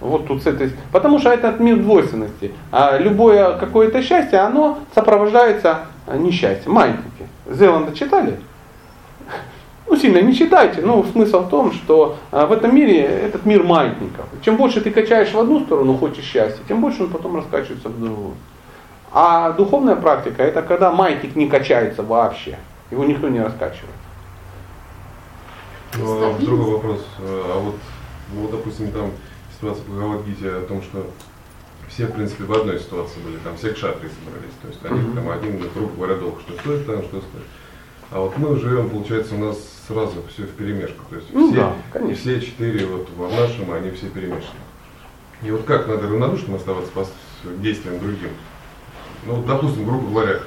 Вот 0.00 0.26
тут 0.26 0.42
с 0.42 0.46
этой... 0.46 0.72
Потому 0.90 1.18
что 1.20 1.30
это 1.30 1.54
мир 1.62 1.76
двойственности. 1.76 2.52
А 2.72 2.98
любое 2.98 3.56
какое-то 3.56 4.02
счастье, 4.02 4.40
оно 4.40 4.80
сопровождается 4.94 5.86
несчастьем. 6.12 6.72
Маятники. 6.72 7.28
Зеланда 7.48 7.94
читали? 7.94 8.38
Ну, 9.86 9.96
сильно 9.96 10.22
не 10.22 10.34
читайте, 10.34 10.80
но 10.80 11.04
смысл 11.04 11.40
в 11.40 11.50
том, 11.50 11.72
что 11.72 12.16
а, 12.30 12.46
в 12.46 12.52
этом 12.52 12.74
мире 12.74 13.02
этот 13.02 13.44
мир 13.44 13.62
маятников. 13.62 14.24
Чем 14.42 14.56
больше 14.56 14.80
ты 14.80 14.90
качаешь 14.90 15.32
в 15.32 15.38
одну 15.38 15.60
сторону, 15.60 15.98
хочешь 15.98 16.24
счастья, 16.24 16.62
тем 16.66 16.80
больше 16.80 17.02
он 17.02 17.10
потом 17.10 17.36
раскачивается 17.36 17.90
в 17.90 18.00
другую. 18.00 18.34
А 19.12 19.52
духовная 19.52 19.96
практика 19.96 20.42
это 20.42 20.62
когда 20.62 20.90
маятник 20.90 21.36
не 21.36 21.48
качается 21.48 22.02
вообще. 22.02 22.58
Его 22.90 23.04
никто 23.04 23.28
не 23.28 23.40
раскачивает. 23.40 23.94
Ну, 25.98 26.30
а 26.30 26.38
другой 26.38 26.72
вопрос. 26.72 27.04
А 27.18 27.60
вот, 27.60 27.74
вот, 28.34 28.50
допустим, 28.50 28.90
там 28.92 29.10
ситуация 29.54 29.84
по 29.84 29.92
Галагите 29.92 30.48
о 30.48 30.62
том, 30.62 30.82
что 30.82 31.06
все, 31.88 32.06
в 32.06 32.12
принципе, 32.12 32.44
в 32.44 32.52
одной 32.52 32.78
ситуации 32.78 33.20
были, 33.20 33.36
там 33.44 33.56
все 33.56 33.72
кшатры 33.72 34.08
собрались. 34.08 34.54
То 34.62 34.68
есть 34.68 34.80
они 34.84 35.00
mm-hmm. 35.00 35.14
там 35.14 35.30
один, 35.30 35.70
грубо 35.74 35.94
говоря, 35.94 36.14
долг, 36.14 36.40
что 36.40 36.58
стоит 36.58 36.86
там, 36.86 37.02
что 37.02 37.18
стоит. 37.20 37.44
А 38.10 38.20
вот 38.20 38.36
мы 38.38 38.56
живем, 38.58 38.88
получается, 38.88 39.34
у 39.34 39.38
нас 39.38 39.58
сразу 39.86 40.22
все 40.32 40.44
в 40.44 40.50
перемешку. 40.52 41.04
То 41.10 41.16
есть 41.16 41.28
ну, 41.32 41.50
все, 41.50 41.60
да, 41.60 41.72
конечно. 41.92 42.16
все 42.16 42.40
четыре 42.40 42.86
вот 42.86 43.08
в 43.10 43.30
нашем, 43.30 43.72
они 43.72 43.90
все 43.90 44.06
перемешаны. 44.08 44.60
И 45.42 45.50
вот 45.50 45.64
как 45.64 45.86
надо 45.86 46.08
равнодушным 46.08 46.56
оставаться 46.56 46.90
по 46.92 47.04
действиям 47.58 47.98
другим? 47.98 48.30
Ну, 49.26 49.42
допустим, 49.46 49.84
грубо 49.84 50.08
говоря, 50.10 50.38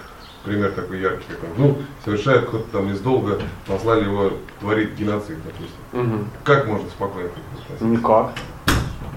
пример 0.43 0.71
такой 0.71 0.99
яркий, 0.99 1.25
как 1.29 1.39
он, 1.43 1.49
ну, 1.57 1.77
совершает 2.03 2.45
кто-то 2.47 2.65
там 2.71 2.91
из 2.91 2.99
долга, 2.99 3.39
послали 3.67 4.03
его 4.03 4.31
творить 4.59 4.93
геноцид, 4.95 5.37
допустим. 5.43 5.77
Мгм. 5.93 6.27
Как 6.43 6.67
можно 6.67 6.87
спокойно 6.89 7.29
к 7.29 7.73
этому? 7.75 7.91
Никак. 7.93 8.31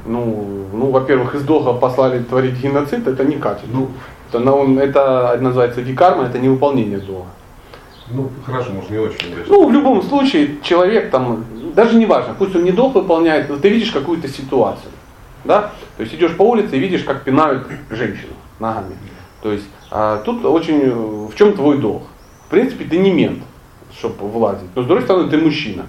Ну, 0.06 0.66
ну, 0.72 0.90
во-первых, 0.90 1.34
из 1.34 1.42
долга 1.42 1.72
послали 1.74 2.22
творить 2.22 2.54
геноцид, 2.62 3.06
это 3.06 3.24
не 3.24 3.36
качество. 3.36 3.68
Ну, 3.72 3.88
Это, 4.30 4.52
он- 4.52 4.78
это 4.78 5.38
называется 5.40 5.80
викарма, 5.80 6.24
это 6.24 6.38
не 6.38 6.50
выполнение 6.50 6.98
долга. 6.98 7.28
ну, 8.10 8.30
хорошо, 8.44 8.72
может, 8.72 8.90
не 8.90 8.98
очень 8.98 9.32
удачно. 9.32 9.54
Ну, 9.54 9.68
в 9.68 9.72
любом 9.72 10.02
случае, 10.02 10.56
человек 10.62 11.10
там, 11.10 11.44
даже 11.74 11.96
не 11.96 12.04
важно, 12.06 12.34
пусть 12.38 12.54
он 12.56 12.64
не 12.64 12.72
долг 12.72 12.94
выполняет, 12.94 13.48
но 13.50 13.56
ты 13.56 13.68
видишь 13.70 13.90
какую-то 13.90 14.28
ситуацию. 14.28 14.90
Да? 15.44 15.72
То 15.96 16.02
есть 16.02 16.14
идешь 16.14 16.36
по 16.36 16.42
улице 16.42 16.76
и 16.76 16.78
видишь, 16.78 17.04
как 17.04 17.22
пинают 17.22 17.66
женщину 17.90 18.32
ногами. 18.60 18.94
То 19.42 19.52
есть 19.52 19.66
а, 19.90 20.18
тут 20.18 20.44
очень, 20.44 20.80
э, 20.80 20.90
в 20.90 21.34
чем 21.34 21.52
твой 21.52 21.78
долг? 21.78 22.02
В 22.46 22.50
принципе, 22.50 22.84
ты 22.84 22.98
не 22.98 23.10
мент, 23.10 23.42
чтобы 23.96 24.28
влазить. 24.28 24.68
Но 24.74 24.82
с 24.82 24.86
другой 24.86 25.04
стороны, 25.04 25.30
ты 25.30 25.38
мужчина. 25.38 25.86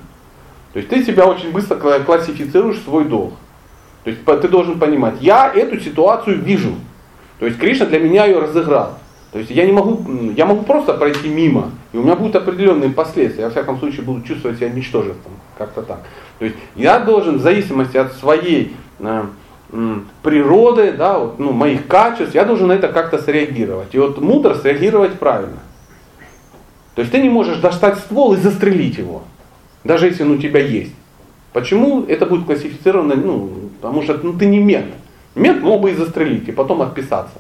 То 0.74 0.80
есть 0.80 0.90
ты 0.90 1.04
себя 1.04 1.26
очень 1.26 1.52
быстро 1.52 1.78
кла- 1.78 2.04
классифицируешь 2.04 2.80
свой 2.80 3.06
долг. 3.06 3.34
То 4.04 4.12
есть 4.12 4.24
ты 4.26 4.48
должен 4.48 4.80
понимать, 4.80 5.16
я 5.22 5.52
эту 5.54 5.80
ситуацию 5.80 6.42
вижу. 6.42 6.74
То 7.40 7.46
есть 7.46 7.58
Кришна 7.58 7.86
для 7.86 8.00
меня 8.00 8.26
ее 8.26 8.40
разыграл. 8.40 8.98
То 9.32 9.40
есть 9.40 9.52
я 9.52 9.66
не 9.66 9.72
могу, 9.72 10.32
я 10.36 10.46
могу 10.46 10.64
просто 10.64 10.96
пройти 10.96 11.30
мимо, 11.30 11.72
и 11.94 11.98
у 11.98 12.02
меня 12.02 12.16
будут 12.16 12.36
определенные 12.36 12.90
последствия. 12.90 13.42
Я, 13.42 13.48
во 13.48 13.52
всяком 13.52 13.78
случае, 13.78 14.02
буду 14.02 14.22
чувствовать 14.24 14.58
себя 14.58 14.70
ничтожеством, 14.70 15.34
как-то 15.58 15.84
так. 15.84 16.00
То 16.40 16.46
есть 16.46 16.58
я 16.76 17.00
должен 17.00 17.38
в 17.38 17.42
зависимости 17.42 17.98
от 17.98 18.14
своей 18.14 18.76
э, 19.00 19.26
природы, 20.24 20.94
да, 20.94 21.20
вот, 21.20 21.40
ну, 21.40 21.52
моих 21.52 21.88
качеств, 21.88 22.34
я 22.34 22.46
должен 22.46 22.68
на 22.68 22.74
это 22.74 22.88
как-то 22.88 23.20
среагировать. 23.20 23.94
И 23.94 24.00
вот 24.00 24.20
мудро 24.20 24.56
среагировать 24.56 25.20
правильно. 25.20 25.60
То 26.96 27.02
есть 27.02 27.12
ты 27.12 27.22
не 27.22 27.30
можешь 27.30 27.58
достать 27.58 28.00
ствол 28.00 28.34
и 28.34 28.38
застрелить 28.38 28.98
его, 28.98 29.24
даже 29.84 30.08
если 30.08 30.24
он 30.24 30.32
у 30.32 30.38
тебя 30.38 30.60
есть. 30.60 30.94
Почему 31.54 32.04
это 32.04 32.26
будет 32.26 32.46
классифицировано? 32.46 33.16
Ну, 33.16 33.50
потому 33.80 34.02
что 34.02 34.20
ну, 34.22 34.34
ты 34.34 34.48
не 34.48 34.60
мент. 34.60 34.94
Мент 35.36 35.64
мог 35.64 35.82
бы 35.82 35.92
и 35.92 35.96
застрелить, 35.96 36.48
и 36.48 36.52
потом 36.52 36.82
отписаться. 36.82 37.40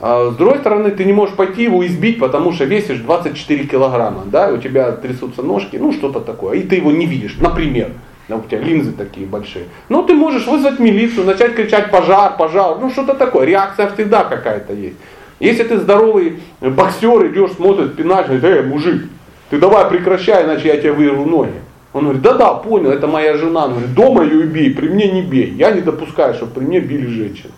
А 0.00 0.30
с 0.30 0.36
другой 0.36 0.58
стороны, 0.58 0.90
ты 0.92 1.04
не 1.04 1.12
можешь 1.12 1.34
пойти 1.34 1.64
его 1.64 1.84
избить, 1.84 2.20
потому 2.20 2.52
что 2.52 2.64
весишь 2.64 2.98
24 2.98 3.66
килограмма, 3.66 4.24
да, 4.26 4.48
и 4.48 4.52
у 4.52 4.58
тебя 4.58 4.92
трясутся 4.92 5.42
ножки, 5.42 5.76
ну 5.76 5.92
что-то 5.92 6.20
такое, 6.20 6.58
и 6.58 6.62
ты 6.62 6.76
его 6.76 6.92
не 6.92 7.06
видишь, 7.06 7.36
например. 7.40 7.90
У 8.36 8.42
тебя 8.42 8.60
линзы 8.60 8.92
такие 8.92 9.26
большие. 9.26 9.64
Но 9.88 10.02
ты 10.02 10.14
можешь 10.14 10.46
вызвать 10.46 10.78
милицию, 10.78 11.26
начать 11.26 11.54
кричать 11.54 11.90
пожар, 11.90 12.36
пожар, 12.36 12.76
ну 12.78 12.90
что-то 12.90 13.14
такое. 13.14 13.46
Реакция 13.46 13.90
всегда 13.90 14.24
какая-то 14.24 14.74
есть. 14.74 14.96
Если 15.40 15.62
ты 15.62 15.78
здоровый 15.78 16.40
боксер, 16.60 17.26
идешь, 17.28 17.52
смотрит, 17.52 17.96
пинаешь, 17.96 18.26
говорит, 18.26 18.44
эй, 18.44 18.62
мужик, 18.62 19.04
ты 19.50 19.58
давай 19.58 19.88
прекращай, 19.88 20.44
иначе 20.44 20.68
я 20.68 20.76
тебе 20.76 20.92
вырву 20.92 21.24
ноги. 21.24 21.52
Он 21.92 22.04
говорит, 22.04 22.22
да-да, 22.22 22.54
понял, 22.54 22.90
это 22.90 23.06
моя 23.06 23.36
жена. 23.36 23.64
Он 23.64 23.70
говорит, 23.72 23.94
дома 23.94 24.24
ее 24.24 24.42
бей, 24.42 24.74
при 24.74 24.88
мне 24.88 25.10
не 25.10 25.22
бей. 25.22 25.52
Я 25.52 25.70
не 25.70 25.80
допускаю, 25.80 26.34
чтобы 26.34 26.52
при 26.52 26.64
мне 26.64 26.80
били 26.80 27.06
женщин. 27.06 27.50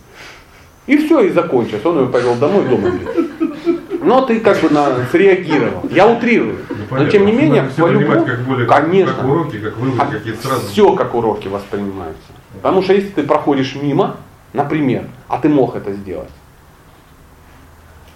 И 0.87 0.99
все, 0.99 1.21
и 1.21 1.31
закончилось. 1.31 1.85
Он 1.85 2.01
ее 2.01 2.07
повел 2.07 2.35
домой, 2.37 2.65
дома 2.65 2.91
бил. 2.91 3.79
Но 4.03 4.23
ты 4.23 4.41
как 4.41 4.61
бы 4.61 4.71
на, 4.71 5.07
среагировал. 5.11 5.83
Я 5.91 6.07
утрирую. 6.09 6.59
Ну, 6.91 6.97
Но 6.97 7.05
понятно. 7.05 7.11
тем 7.11 7.27
не 7.27 7.33
менее, 7.33 7.63
по-любому, 7.77 8.27
как 8.27 8.41
более, 8.41 8.67
конечно, 8.67 9.15
как 9.15 9.25
уроки, 9.25 9.59
как 9.59 9.77
выводы 9.77 10.17
какие-то 10.19 10.47
сразу. 10.47 10.67
все 10.69 10.93
как 10.95 11.15
уроки 11.15 11.47
воспринимаются. 11.49 12.33
Потому 12.55 12.83
что 12.83 12.95
если 12.95 13.11
ты 13.11 13.23
проходишь 13.23 13.77
мимо, 13.77 14.17
например, 14.53 15.07
а 15.29 15.39
ты 15.39 15.49
мог 15.49 15.77
это 15.77 15.93
сделать, 15.93 16.31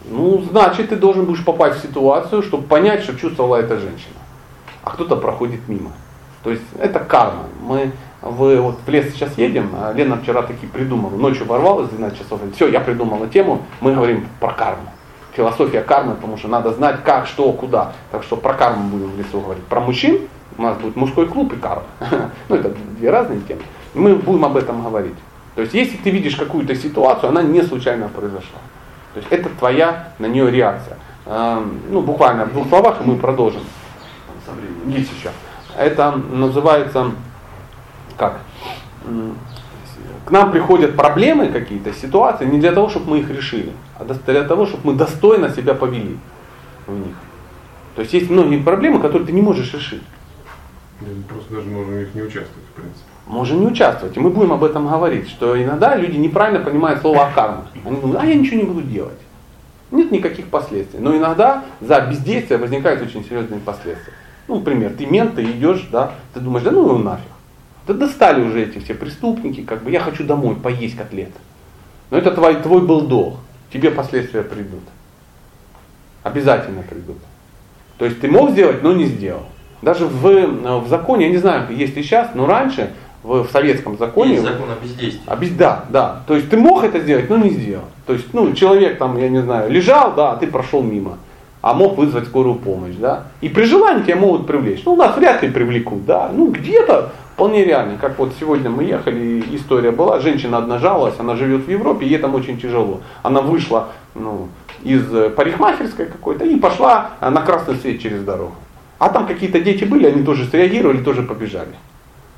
ну, 0.06 0.44
значит, 0.50 0.90
ты 0.90 0.96
должен 0.96 1.24
будешь 1.24 1.44
попасть 1.44 1.78
в 1.78 1.82
ситуацию, 1.82 2.42
чтобы 2.42 2.64
понять, 2.64 3.04
что 3.04 3.16
чувствовала 3.16 3.56
эта 3.56 3.78
женщина. 3.78 4.14
А 4.82 4.90
кто-то 4.90 5.16
проходит 5.16 5.66
мимо. 5.68 5.92
То 6.42 6.50
есть 6.50 6.62
это 6.78 6.98
карма. 7.00 7.44
Мы 7.62 7.92
в, 8.20 8.56
вот 8.60 8.78
в 8.84 8.88
лес 8.90 9.12
сейчас 9.12 9.38
едем, 9.38 9.70
а 9.74 9.92
Лена 9.92 10.16
вчера 10.16 10.42
таки 10.42 10.66
придумала, 10.66 11.16
ночью 11.16 11.46
ворвалась 11.46 11.88
12 11.90 12.18
часов, 12.18 12.40
все, 12.54 12.68
я 12.68 12.80
придумала 12.80 13.28
тему, 13.28 13.62
мы 13.80 13.94
говорим 13.94 14.26
про 14.40 14.52
карму. 14.52 14.88
Философия 15.34 15.80
кармы, 15.82 16.14
потому 16.14 16.36
что 16.36 16.48
надо 16.48 16.72
знать 16.72 17.02
как, 17.04 17.26
что, 17.26 17.52
куда. 17.52 17.92
Так 18.12 18.22
что 18.22 18.36
про 18.36 18.54
карму 18.54 18.88
будем 18.88 19.10
в 19.10 19.18
лесу 19.18 19.40
говорить. 19.40 19.64
Про 19.64 19.80
мужчин 19.80 20.20
у 20.56 20.62
нас 20.62 20.76
будет 20.78 20.96
мужской 20.96 21.26
клуб 21.26 21.52
и 21.52 21.56
карма. 21.56 21.84
Ну, 22.48 22.56
это 22.56 22.72
две 22.98 23.10
разные 23.10 23.40
темы. 23.40 23.62
Мы 23.94 24.14
будем 24.14 24.44
об 24.44 24.56
этом 24.56 24.82
говорить. 24.82 25.14
То 25.54 25.62
есть, 25.62 25.74
если 25.74 25.96
ты 25.96 26.10
видишь 26.10 26.36
какую-то 26.36 26.74
ситуацию, 26.74 27.30
она 27.30 27.42
не 27.42 27.62
случайно 27.62 28.08
произошла. 28.08 28.58
То 29.12 29.20
есть, 29.20 29.28
это 29.30 29.48
твоя 29.50 30.08
на 30.18 30.26
нее 30.26 30.50
реакция. 30.50 30.98
Эм, 31.26 31.80
Ну, 31.90 32.00
буквально 32.02 32.44
в 32.44 32.52
двух 32.52 32.68
словах, 32.68 33.00
и 33.00 33.04
мы 33.04 33.16
продолжим. 33.16 33.62
Есть 34.86 35.12
еще. 35.12 35.30
Это 35.76 36.12
называется, 36.12 37.12
как? 38.16 38.40
К 40.24 40.30
нам 40.30 40.52
приходят 40.52 40.96
проблемы 40.96 41.48
какие-то, 41.48 41.92
ситуации, 41.92 42.46
не 42.46 42.58
для 42.58 42.72
того, 42.72 42.88
чтобы 42.88 43.10
мы 43.10 43.18
их 43.20 43.30
решили, 43.30 43.72
а 43.98 44.04
для 44.04 44.44
того, 44.44 44.66
чтобы 44.66 44.92
мы 44.92 44.94
достойно 44.94 45.50
себя 45.50 45.74
повели 45.74 46.16
в 46.86 46.92
них. 46.92 47.14
То 47.94 48.02
есть 48.02 48.14
есть 48.14 48.30
многие 48.30 48.58
проблемы, 48.58 49.00
которые 49.00 49.26
ты 49.26 49.32
не 49.32 49.42
можешь 49.42 49.72
решить. 49.72 50.02
Просто 51.28 51.54
даже 51.54 51.68
можно 51.68 51.92
в 51.92 51.98
них 51.98 52.14
не 52.14 52.22
участвовать, 52.22 52.64
в 52.72 52.74
принципе. 52.74 53.04
Можем 53.26 53.60
не 53.60 53.66
участвовать. 53.66 54.16
И 54.16 54.20
мы 54.20 54.30
будем 54.30 54.52
об 54.52 54.64
этом 54.64 54.88
говорить, 54.88 55.28
что 55.28 55.60
иногда 55.60 55.96
люди 55.96 56.16
неправильно 56.16 56.64
понимают 56.64 57.00
слово 57.00 57.30
карма. 57.34 57.66
Они 57.84 57.96
думают, 57.96 58.22
а 58.22 58.26
я 58.26 58.34
ничего 58.34 58.56
не 58.56 58.64
буду 58.64 58.82
делать. 58.82 59.18
Нет 59.90 60.10
никаких 60.10 60.48
последствий. 60.48 61.00
Но 61.00 61.16
иногда 61.16 61.64
за 61.80 62.00
бездействие 62.00 62.58
возникают 62.58 63.02
очень 63.02 63.24
серьезные 63.24 63.60
последствия. 63.60 64.12
Ну, 64.48 64.56
например, 64.56 64.92
ты 64.96 65.06
мент, 65.06 65.36
ты 65.36 65.44
идешь, 65.44 65.88
да, 65.90 66.12
ты 66.32 66.40
думаешь, 66.40 66.64
да 66.64 66.70
ну 66.70 66.84
его 66.84 66.98
нафиг. 66.98 67.26
Да 67.86 67.94
достали 67.94 68.42
уже 68.42 68.62
эти 68.62 68.78
все 68.78 68.94
преступники, 68.94 69.62
как 69.62 69.82
бы 69.82 69.90
я 69.90 70.00
хочу 70.00 70.24
домой 70.24 70.56
поесть 70.56 70.96
котлет. 70.96 71.30
Но 72.10 72.18
это 72.18 72.30
твой, 72.30 72.56
твой 72.56 72.80
был 72.82 73.02
долг. 73.02 73.36
Тебе 73.72 73.90
последствия 73.90 74.42
придут. 74.42 74.82
Обязательно 76.22 76.82
придут. 76.82 77.18
То 77.98 78.06
есть 78.06 78.20
ты 78.20 78.28
мог 78.28 78.50
сделать, 78.50 78.82
но 78.82 78.92
не 78.92 79.04
сделал. 79.04 79.42
Даже 79.82 80.06
в, 80.06 80.80
в 80.80 80.88
законе, 80.88 81.26
я 81.26 81.30
не 81.32 81.36
знаю, 81.38 81.66
есть 81.70 81.94
ли 81.96 82.02
сейчас, 82.02 82.30
но 82.34 82.46
раньше 82.46 82.90
в, 83.22 83.42
в 83.44 83.50
советском 83.50 83.98
законе 83.98 84.34
Есть 84.34 84.44
закон 84.44 84.70
о 84.70 84.82
бездействии. 84.82 85.22
а 85.26 85.36
без- 85.36 85.50
да, 85.50 85.84
да. 85.90 86.22
То 86.26 86.36
есть 86.36 86.48
ты 86.48 86.56
мог 86.56 86.84
это 86.84 87.00
сделать, 87.00 87.28
но 87.28 87.36
не 87.36 87.50
сделал. 87.50 87.84
То 88.06 88.14
есть, 88.14 88.32
ну, 88.32 88.52
человек 88.54 88.98
там, 88.98 89.18
я 89.18 89.28
не 89.28 89.42
знаю, 89.42 89.70
лежал, 89.70 90.14
да, 90.14 90.32
а 90.32 90.36
ты 90.36 90.46
прошел 90.46 90.82
мимо. 90.82 91.18
А 91.60 91.72
мог 91.74 91.96
вызвать 91.96 92.26
скорую 92.26 92.56
помощь, 92.56 92.94
да. 92.96 93.24
И 93.40 93.48
при 93.48 93.64
желании 93.64 94.02
тебя 94.04 94.16
могут 94.16 94.46
привлечь. 94.46 94.82
Ну, 94.84 94.96
нас 94.96 95.16
вряд 95.16 95.42
ли 95.42 95.50
привлекут, 95.50 96.04
да. 96.04 96.30
Ну, 96.32 96.50
где-то 96.50 97.12
вполне 97.34 97.64
реально. 97.64 97.98
Как 97.98 98.18
вот 98.18 98.32
сегодня 98.38 98.70
мы 98.70 98.84
ехали, 98.84 99.44
история 99.52 99.90
была, 99.90 100.20
женщина 100.20 100.58
одна 100.58 100.78
жаловалась, 100.78 101.18
она 101.18 101.36
живет 101.36 101.66
в 101.66 101.70
Европе, 101.70 102.06
ей 102.06 102.18
там 102.18 102.34
очень 102.34 102.58
тяжело. 102.58 103.00
Она 103.22 103.42
вышла, 103.42 103.88
ну, 104.14 104.48
из 104.82 105.12
э, 105.12 105.30
парикмахерской 105.30 106.06
какой-то 106.06 106.44
и 106.44 106.56
пошла 106.56 107.10
э, 107.20 107.28
на 107.30 107.42
красный 107.42 107.76
свет 107.76 108.00
через 108.00 108.22
дорогу. 108.22 108.54
А 108.98 109.08
там 109.08 109.26
какие-то 109.26 109.60
дети 109.60 109.84
были, 109.84 110.06
они 110.06 110.22
тоже 110.22 110.46
среагировали, 110.46 111.02
тоже 111.02 111.22
побежали. 111.22 111.74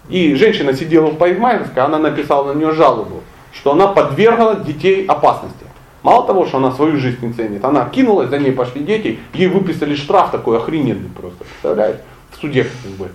И 0.08 0.34
женщина 0.34 0.72
сидела 0.72 1.10
в 1.10 1.16
парикмахерской, 1.16 1.82
она 1.82 1.98
написала 1.98 2.52
на 2.52 2.58
нее 2.58 2.72
жалобу, 2.72 3.22
что 3.52 3.72
она 3.72 3.88
подвергла 3.88 4.56
детей 4.56 5.04
опасности. 5.06 5.66
Мало 6.02 6.26
того, 6.26 6.46
что 6.46 6.58
она 6.58 6.70
свою 6.72 6.98
жизнь 6.98 7.18
не 7.20 7.32
ценит, 7.32 7.64
она 7.64 7.84
кинулась, 7.86 8.30
за 8.30 8.38
ней 8.38 8.52
пошли 8.52 8.82
дети, 8.82 9.18
ей 9.34 9.48
выписали 9.48 9.96
штраф 9.96 10.30
такой 10.30 10.58
охрененный 10.58 11.10
просто, 11.10 11.44
представляете, 11.44 12.00
в 12.30 12.40
суде 12.40 12.64
как 12.64 12.92
бы. 12.92 13.10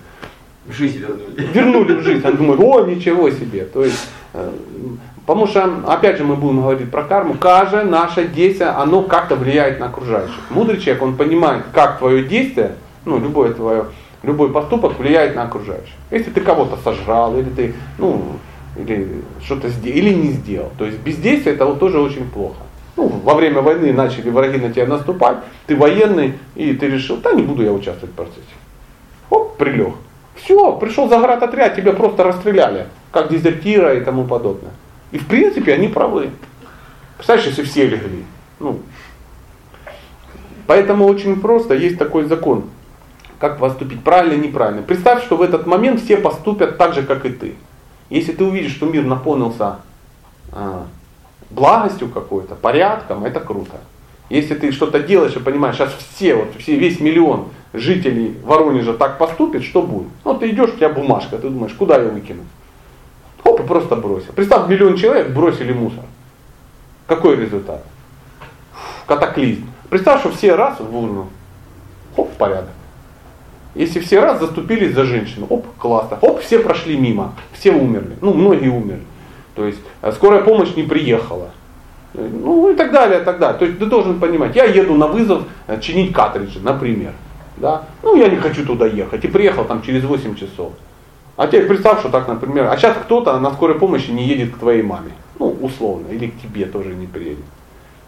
Жизнь 0.68 0.98
вернули. 0.98 1.48
Вернули 1.52 1.92
в 1.94 2.02
жизнь, 2.02 2.24
она 2.24 2.36
думает, 2.36 2.60
о, 2.60 2.86
ничего 2.86 3.30
себе. 3.30 3.64
То 3.64 3.84
есть, 3.84 4.08
э, 4.32 4.50
потому 5.26 5.46
что, 5.46 5.82
опять 5.86 6.18
же, 6.18 6.24
мы 6.24 6.36
будем 6.36 6.60
говорить 6.60 6.90
про 6.90 7.02
карму, 7.02 7.34
каждое 7.34 7.84
наше 7.84 8.28
действие, 8.28 8.70
оно 8.70 9.02
как-то 9.02 9.34
влияет 9.34 9.80
на 9.80 9.86
окружающих. 9.86 10.38
Мудрый 10.50 10.78
человек, 10.78 11.02
он 11.02 11.16
понимает, 11.16 11.64
как 11.72 11.98
твое 11.98 12.22
действие, 12.24 12.76
ну, 13.04 13.18
любое 13.18 13.52
твое, 13.52 13.86
любой 14.22 14.50
поступок 14.52 14.98
влияет 14.98 15.34
на 15.34 15.42
окружающих. 15.42 15.94
Если 16.12 16.30
ты 16.30 16.40
кого-то 16.40 16.76
сожрал, 16.84 17.36
или 17.36 17.48
ты, 17.50 17.74
ну, 17.98 18.22
или 18.76 19.22
что-то 19.44 19.68
сделал, 19.68 19.96
или 19.96 20.14
не 20.14 20.28
сделал. 20.32 20.70
То 20.78 20.84
есть 20.84 20.98
бездействие 21.00 21.56
это 21.56 21.66
вот 21.66 21.80
тоже 21.80 22.00
очень 22.00 22.28
плохо. 22.30 22.62
Ну, 22.96 23.08
во 23.08 23.34
время 23.34 23.62
войны 23.62 23.92
начали 23.92 24.30
враги 24.30 24.58
на 24.58 24.72
тебя 24.72 24.86
наступать, 24.86 25.38
ты 25.66 25.74
военный, 25.74 26.34
и 26.54 26.72
ты 26.74 26.88
решил, 26.88 27.16
да 27.16 27.32
не 27.32 27.42
буду 27.42 27.62
я 27.64 27.72
участвовать 27.72 28.12
в 28.12 28.16
процессе. 28.16 28.42
Оп, 29.30 29.56
прилег. 29.56 29.94
Все, 30.34 30.76
пришел 30.76 31.08
заградотряд, 31.08 31.76
тебя 31.76 31.92
просто 31.92 32.24
расстреляли, 32.24 32.86
как 33.10 33.30
дезертира 33.30 33.94
и 33.94 34.00
тому 34.00 34.24
подобное. 34.24 34.72
И 35.10 35.18
в 35.18 35.26
принципе 35.26 35.74
они 35.74 35.88
правы. 35.88 36.30
Представляешь, 37.16 37.48
если 37.48 37.62
все 37.62 37.86
легли. 37.86 38.24
Ну, 38.58 38.80
поэтому 40.66 41.06
очень 41.06 41.40
просто, 41.40 41.74
есть 41.74 41.98
такой 41.98 42.24
закон. 42.24 42.64
Как 43.38 43.58
поступить 43.58 44.02
правильно, 44.02 44.40
неправильно. 44.40 44.82
Представь, 44.82 45.24
что 45.24 45.36
в 45.36 45.42
этот 45.42 45.66
момент 45.66 46.00
все 46.00 46.16
поступят 46.16 46.78
так 46.78 46.94
же, 46.94 47.02
как 47.02 47.26
и 47.26 47.30
ты. 47.30 47.54
Если 48.08 48.32
ты 48.32 48.44
увидишь, 48.44 48.72
что 48.72 48.86
мир 48.86 49.04
наполнился 49.04 49.78
а, 50.52 50.86
благостью 51.50 52.08
какой-то, 52.08 52.54
порядком, 52.54 53.24
это 53.24 53.40
круто. 53.40 53.80
Если 54.28 54.54
ты 54.54 54.72
что-то 54.72 55.00
делаешь 55.00 55.34
и 55.36 55.40
понимаешь, 55.40 55.76
сейчас 55.76 55.92
все, 56.14 56.34
вот 56.36 56.54
все, 56.58 56.76
весь 56.76 57.00
миллион 57.00 57.48
жителей 57.72 58.36
Воронежа 58.44 58.94
так 58.94 59.18
поступит, 59.18 59.64
что 59.64 59.82
будет? 59.82 60.08
Ну, 60.24 60.34
ты 60.34 60.50
идешь, 60.50 60.70
у 60.70 60.76
тебя 60.76 60.88
бумажка, 60.88 61.38
ты 61.38 61.48
думаешь, 61.48 61.72
куда 61.72 61.98
ее 61.98 62.08
выкинуть? 62.08 62.46
Хоп, 63.42 63.60
и 63.60 63.62
просто 63.64 63.96
бросил. 63.96 64.32
Представь, 64.34 64.68
миллион 64.68 64.96
человек 64.96 65.30
бросили 65.30 65.72
мусор. 65.72 66.04
Какой 67.06 67.36
результат? 67.36 67.84
Катаклизм. 69.06 69.66
Представь, 69.90 70.20
что 70.20 70.30
все 70.30 70.54
раз 70.54 70.78
в 70.80 70.96
урну. 70.96 71.28
Хоп, 72.14 72.30
порядок. 72.36 72.70
Если 73.74 74.00
все 74.00 74.20
раз 74.20 74.38
заступились 74.38 74.94
за 74.94 75.04
женщину, 75.04 75.46
оп, 75.48 75.66
классно, 75.78 76.18
оп, 76.20 76.40
все 76.40 76.58
прошли 76.58 76.98
мимо, 76.98 77.32
все 77.52 77.72
умерли, 77.72 78.16
ну, 78.20 78.34
многие 78.34 78.68
умерли. 78.68 79.04
То 79.54 79.66
есть 79.66 79.78
э, 80.02 80.12
скорая 80.12 80.42
помощь 80.42 80.74
не 80.76 80.82
приехала. 80.82 81.50
Э, 82.12 82.28
ну 82.30 82.70
и 82.70 82.74
так 82.74 82.92
далее, 82.92 83.22
и 83.22 83.24
так 83.24 83.38
далее. 83.38 83.58
То 83.58 83.64
есть 83.64 83.78
ты 83.78 83.86
должен 83.86 84.20
понимать, 84.20 84.54
я 84.56 84.64
еду 84.64 84.94
на 84.94 85.06
вызов 85.06 85.44
э, 85.66 85.80
чинить 85.80 86.12
картриджи, 86.12 86.60
например. 86.60 87.12
Да? 87.56 87.84
Ну 88.02 88.16
я 88.16 88.28
не 88.28 88.36
хочу 88.36 88.64
туда 88.64 88.86
ехать. 88.86 89.24
И 89.24 89.28
приехал 89.28 89.64
там 89.64 89.82
через 89.82 90.04
8 90.04 90.34
часов. 90.34 90.72
А 91.36 91.46
теперь 91.46 91.66
представь, 91.66 92.00
что 92.00 92.08
так, 92.08 92.28
например, 92.28 92.66
а 92.70 92.76
сейчас 92.76 92.96
кто-то 92.96 93.38
на 93.38 93.52
скорой 93.52 93.78
помощи 93.78 94.10
не 94.10 94.24
едет 94.24 94.54
к 94.54 94.58
твоей 94.58 94.82
маме. 94.82 95.12
Ну, 95.38 95.56
условно, 95.60 96.08
или 96.08 96.28
к 96.28 96.40
тебе 96.40 96.66
тоже 96.66 96.94
не 96.94 97.06
приедет. 97.06 97.44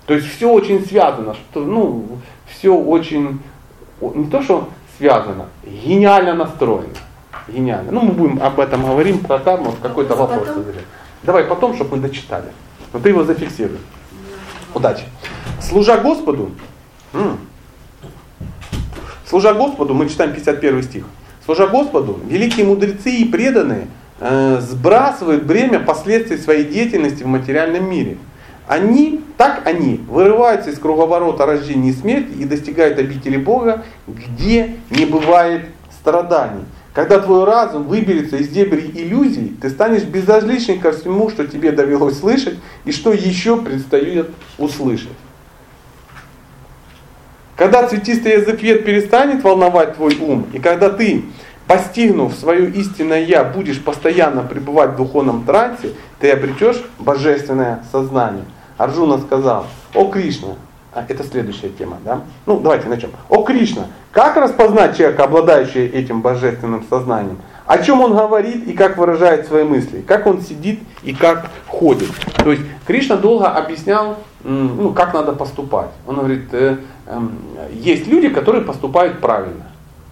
То 0.07 0.15
есть 0.15 0.27
все 0.27 0.51
очень 0.51 0.85
связано, 0.85 1.35
что, 1.35 1.61
ну, 1.61 2.07
все 2.47 2.77
очень, 2.77 3.41
не 4.01 4.27
то 4.27 4.43
что 4.43 4.69
связано, 4.99 5.47
гениально 5.65 6.35
настроено. 6.35 6.95
Гениально. 7.49 7.91
Ну, 7.93 8.03
мы 8.03 8.13
будем 8.13 8.43
об 8.43 8.61
этом 8.61 8.85
говорим, 8.85 9.19
про 9.19 9.39
карму, 9.39 9.75
какой-то 9.83 10.15
вопрос. 10.15 10.47
Потом? 10.49 10.65
Давай 11.23 11.45
потом, 11.45 11.75
чтобы 11.75 11.97
мы 11.97 12.03
дочитали. 12.03 12.53
Но 12.93 13.01
ты 13.01 13.09
его 13.09 13.25
зафиксируй. 13.25 13.79
Удачи. 14.75 15.05
Служа 15.61 15.97
Господу, 15.99 16.51
служа 19.29 19.55
Господу, 19.55 19.95
мы 19.95 20.09
читаем 20.09 20.33
51 20.33 20.83
стих. 20.83 21.05
Служа 21.45 21.67
Господу, 21.67 22.19
великие 22.27 22.65
мудрецы 22.65 23.11
и 23.11 23.25
преданные 23.25 23.87
э, 24.21 24.61
сбрасывают 24.61 25.45
бремя 25.45 25.81
последствий 25.81 26.39
своей 26.39 26.65
деятельности 26.65 27.23
в 27.23 27.27
материальном 27.27 27.89
мире. 27.89 28.17
Они, 28.67 29.21
так 29.37 29.67
они, 29.67 30.01
вырываются 30.09 30.71
из 30.71 30.79
круговорота 30.79 31.45
рождения 31.45 31.91
и 31.91 31.93
смерти 31.93 32.33
и 32.39 32.45
достигают 32.45 32.99
обители 32.99 33.37
Бога, 33.37 33.85
где 34.07 34.77
не 34.89 35.05
бывает 35.05 35.67
страданий. 35.91 36.65
Когда 36.95 37.19
твой 37.19 37.45
разум 37.45 37.83
выберется 37.85 38.37
из 38.37 38.49
дебри 38.49 38.91
иллюзий, 38.95 39.55
ты 39.61 39.69
станешь 39.69 40.05
безразличен 40.05 40.79
ко 40.79 40.93
всему, 40.93 41.29
что 41.29 41.47
тебе 41.47 41.73
довелось 41.73 42.21
слышать 42.21 42.55
и 42.85 42.93
что 42.93 43.13
еще 43.13 43.61
предстоит 43.61 44.29
услышать. 44.59 45.09
Когда 47.57 47.87
цветистый 47.87 48.33
язык 48.33 48.63
вет 48.63 48.85
перестанет 48.85 49.45
волновать 49.45 49.95
твой 49.95 50.17
ум, 50.19 50.47
и 50.53 50.59
когда 50.59 50.91
ты, 50.91 51.25
постигнув 51.69 52.35
свое 52.35 52.69
истинное 52.71 53.23
Я, 53.23 53.45
будешь 53.45 53.83
постоянно 53.83 54.43
пребывать 54.43 54.91
в 54.91 54.97
духовном 54.97 55.45
трансе, 55.45 55.93
ты 56.19 56.31
обретешь 56.31 56.83
божественное 56.99 57.85
сознание. 57.93 58.45
Арджуна 58.77 59.19
сказал, 59.19 59.67
о 59.95 60.07
Кришна, 60.07 60.57
а, 60.93 61.05
это 61.09 61.23
следующая 61.23 61.71
тема, 61.71 61.99
да? 62.05 62.23
Ну, 62.47 62.59
давайте 62.59 62.89
начнем. 62.89 63.11
О 63.29 63.43
Кришна, 63.43 63.87
как 64.11 64.37
распознать 64.37 64.97
человека, 64.97 65.25
обладающего 65.25 65.83
этим 65.83 66.23
божественным 66.23 66.85
сознанием? 66.91 67.39
О 67.67 67.79
чем 67.79 68.01
он 68.01 68.15
говорит 68.15 68.67
и 68.67 68.73
как 68.75 68.97
выражает 68.97 69.47
свои 69.47 69.65
мысли? 69.65 70.05
Как 70.07 70.27
он 70.27 70.43
сидит 70.43 70.81
и 71.03 71.15
как 71.15 71.51
ходит? 71.67 72.11
То 72.37 72.51
есть 72.51 72.63
Кришна 72.87 73.17
долго 73.17 73.49
объяснял, 73.49 74.19
ну, 74.45 74.93
как 74.93 75.15
надо 75.15 75.33
поступать. 75.33 75.91
Он 76.07 76.17
говорит, 76.17 76.53
э, 76.53 76.77
э, 77.07 77.21
есть 77.73 78.07
люди, 78.07 78.29
которые 78.29 78.63
поступают 78.63 79.21
правильно. 79.21 79.65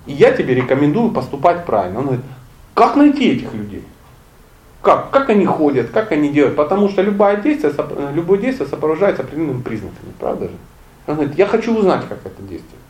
И 0.06 0.12
я 0.12 0.32
тебе 0.32 0.54
рекомендую 0.54 1.10
поступать 1.10 1.66
правильно. 1.66 1.98
Он 1.98 2.04
говорит, 2.06 2.24
как 2.74 2.96
найти 2.96 3.30
этих 3.30 3.52
людей? 3.52 3.84
Как? 4.80 5.10
Как 5.10 5.28
они 5.30 5.44
ходят, 5.44 5.90
как 5.90 6.12
они 6.12 6.30
делают? 6.30 6.56
Потому 6.56 6.88
что 6.88 7.02
любое 7.02 7.36
действие, 7.36 7.72
любое 8.14 8.38
действие 8.38 8.68
сопровождается 8.68 9.22
определенными 9.22 9.62
признаками, 9.62 10.12
правда 10.18 10.46
же? 10.46 10.54
Он 11.06 11.14
говорит, 11.16 11.36
я 11.36 11.46
хочу 11.46 11.76
узнать, 11.76 12.08
как 12.08 12.18
это 12.24 12.40
действует. 12.42 12.82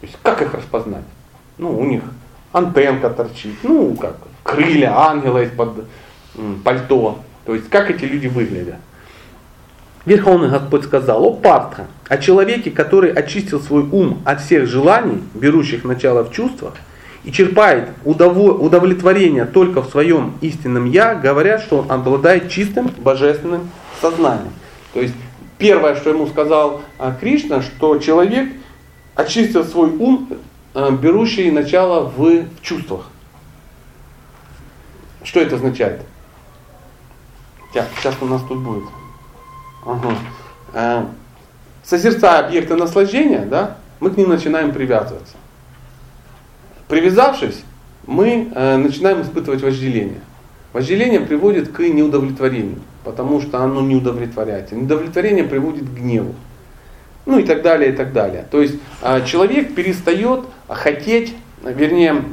То 0.00 0.06
есть, 0.06 0.18
как 0.22 0.42
их 0.42 0.54
распознать? 0.54 1.04
Ну, 1.58 1.78
у 1.78 1.84
них 1.84 2.02
антенка 2.52 3.10
торчит, 3.10 3.56
ну, 3.62 3.94
как 3.96 4.16
крылья 4.42 4.96
ангела 4.96 5.42
из-под 5.42 5.86
пальто. 6.64 7.18
То 7.44 7.54
есть, 7.54 7.68
как 7.68 7.90
эти 7.90 8.04
люди 8.04 8.28
выглядят. 8.28 8.76
Верховный 10.04 10.48
Господь 10.48 10.84
сказал, 10.84 11.24
о 11.24 11.32
Партха, 11.32 11.86
о 12.08 12.18
человеке, 12.18 12.70
который 12.70 13.12
очистил 13.12 13.60
свой 13.60 13.82
ум 13.82 14.20
от 14.24 14.40
всех 14.40 14.66
желаний, 14.66 15.22
берущих 15.34 15.84
начало 15.84 16.24
в 16.24 16.32
чувствах, 16.32 16.74
и 17.24 17.30
черпает 17.30 17.90
удовлетворение 18.04 19.44
только 19.44 19.80
в 19.80 19.90
своем 19.90 20.34
истинном 20.40 20.86
Я, 20.86 21.14
говорят, 21.14 21.60
что 21.62 21.78
он 21.78 21.92
обладает 21.92 22.50
чистым 22.50 22.88
божественным 22.98 23.70
сознанием. 24.00 24.52
То 24.92 25.00
есть 25.00 25.14
первое, 25.56 25.94
что 25.94 26.10
ему 26.10 26.26
сказал 26.26 26.82
а, 26.98 27.12
Кришна, 27.12 27.62
что 27.62 27.98
человек 27.98 28.50
очистил 29.14 29.64
свой 29.64 29.90
ум, 29.90 30.30
а, 30.74 30.90
берущий 30.90 31.48
начало 31.52 32.12
в 32.16 32.46
чувствах. 32.60 33.06
Что 35.22 35.38
это 35.38 35.54
означает? 35.54 36.00
Сейчас 37.72 38.16
у 38.20 38.26
нас 38.26 38.42
тут 38.48 38.58
будет. 38.58 38.84
Ага. 39.84 40.16
Э, 40.74 41.04
созерцая 41.82 42.46
объекты 42.46 42.76
наслаждения, 42.76 43.44
да, 43.44 43.76
мы 44.00 44.10
к 44.10 44.16
ним 44.16 44.28
начинаем 44.28 44.72
привязываться. 44.72 45.36
Привязавшись, 46.88 47.62
мы 48.06 48.50
э, 48.54 48.76
начинаем 48.76 49.22
испытывать 49.22 49.62
вожделение. 49.62 50.20
Вожделение 50.72 51.20
приводит 51.20 51.70
к 51.70 51.80
неудовлетворению, 51.80 52.78
потому 53.04 53.40
что 53.40 53.62
оно 53.62 53.80
не 53.82 53.96
удовлетворяется. 53.96 54.74
Неудовлетворение 54.74 55.44
приводит 55.44 55.84
к 55.84 55.92
гневу. 55.92 56.34
Ну 57.26 57.38
и 57.38 57.44
так 57.44 57.62
далее, 57.62 57.92
и 57.92 57.96
так 57.96 58.12
далее. 58.12 58.46
То 58.50 58.60
есть 58.60 58.76
э, 59.02 59.24
человек 59.26 59.74
перестает 59.74 60.40
хотеть, 60.68 61.34
вернее, 61.62 62.24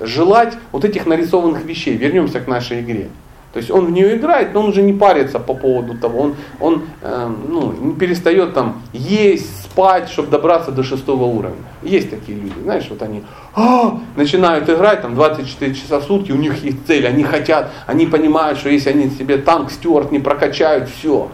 желать 0.00 0.54
вот 0.72 0.84
этих 0.84 1.06
нарисованных 1.06 1.64
вещей. 1.64 1.96
Вернемся 1.96 2.40
к 2.40 2.46
нашей 2.46 2.80
игре. 2.80 3.08
То 3.52 3.58
есть 3.58 3.70
он 3.70 3.86
в 3.86 3.90
нее 3.90 4.16
играет, 4.16 4.52
но 4.52 4.60
он 4.60 4.68
уже 4.68 4.82
не 4.82 4.92
парится 4.92 5.38
по 5.38 5.54
поводу 5.54 5.96
того, 5.96 6.20
он, 6.20 6.34
он 6.60 6.82
э, 7.00 7.30
ну, 7.48 7.72
не 7.72 7.94
перестает 7.94 8.52
там 8.52 8.82
есть, 8.92 9.64
спать, 9.64 10.10
чтобы 10.10 10.28
добраться 10.28 10.70
до 10.70 10.82
шестого 10.82 11.24
уровня. 11.24 11.62
Есть 11.82 12.10
такие 12.10 12.38
люди, 12.38 12.54
знаешь, 12.62 12.86
вот 12.90 13.00
они 13.00 13.22
а, 13.54 14.00
начинают 14.16 14.68
играть 14.68 15.00
там 15.00 15.14
24 15.14 15.74
часа 15.74 16.00
в 16.00 16.04
сутки, 16.04 16.30
у 16.30 16.36
них 16.36 16.62
есть 16.62 16.86
цель, 16.86 17.06
они 17.06 17.24
хотят, 17.24 17.70
они 17.86 18.06
понимают, 18.06 18.58
что 18.58 18.68
если 18.68 18.90
они 18.90 19.08
себе 19.08 19.38
танк 19.38 19.70
Стюарт 19.70 20.12
не 20.12 20.18
прокачают, 20.18 20.90
все, 20.90 21.30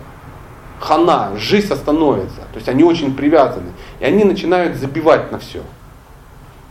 хана, 0.78 1.32
жизнь 1.36 1.72
остановится. 1.72 2.42
То 2.52 2.56
есть 2.56 2.68
они 2.68 2.84
очень 2.84 3.14
привязаны. 3.14 3.72
И 4.00 4.04
они 4.04 4.24
начинают 4.24 4.76
забивать 4.76 5.32
на 5.32 5.38
все. 5.38 5.62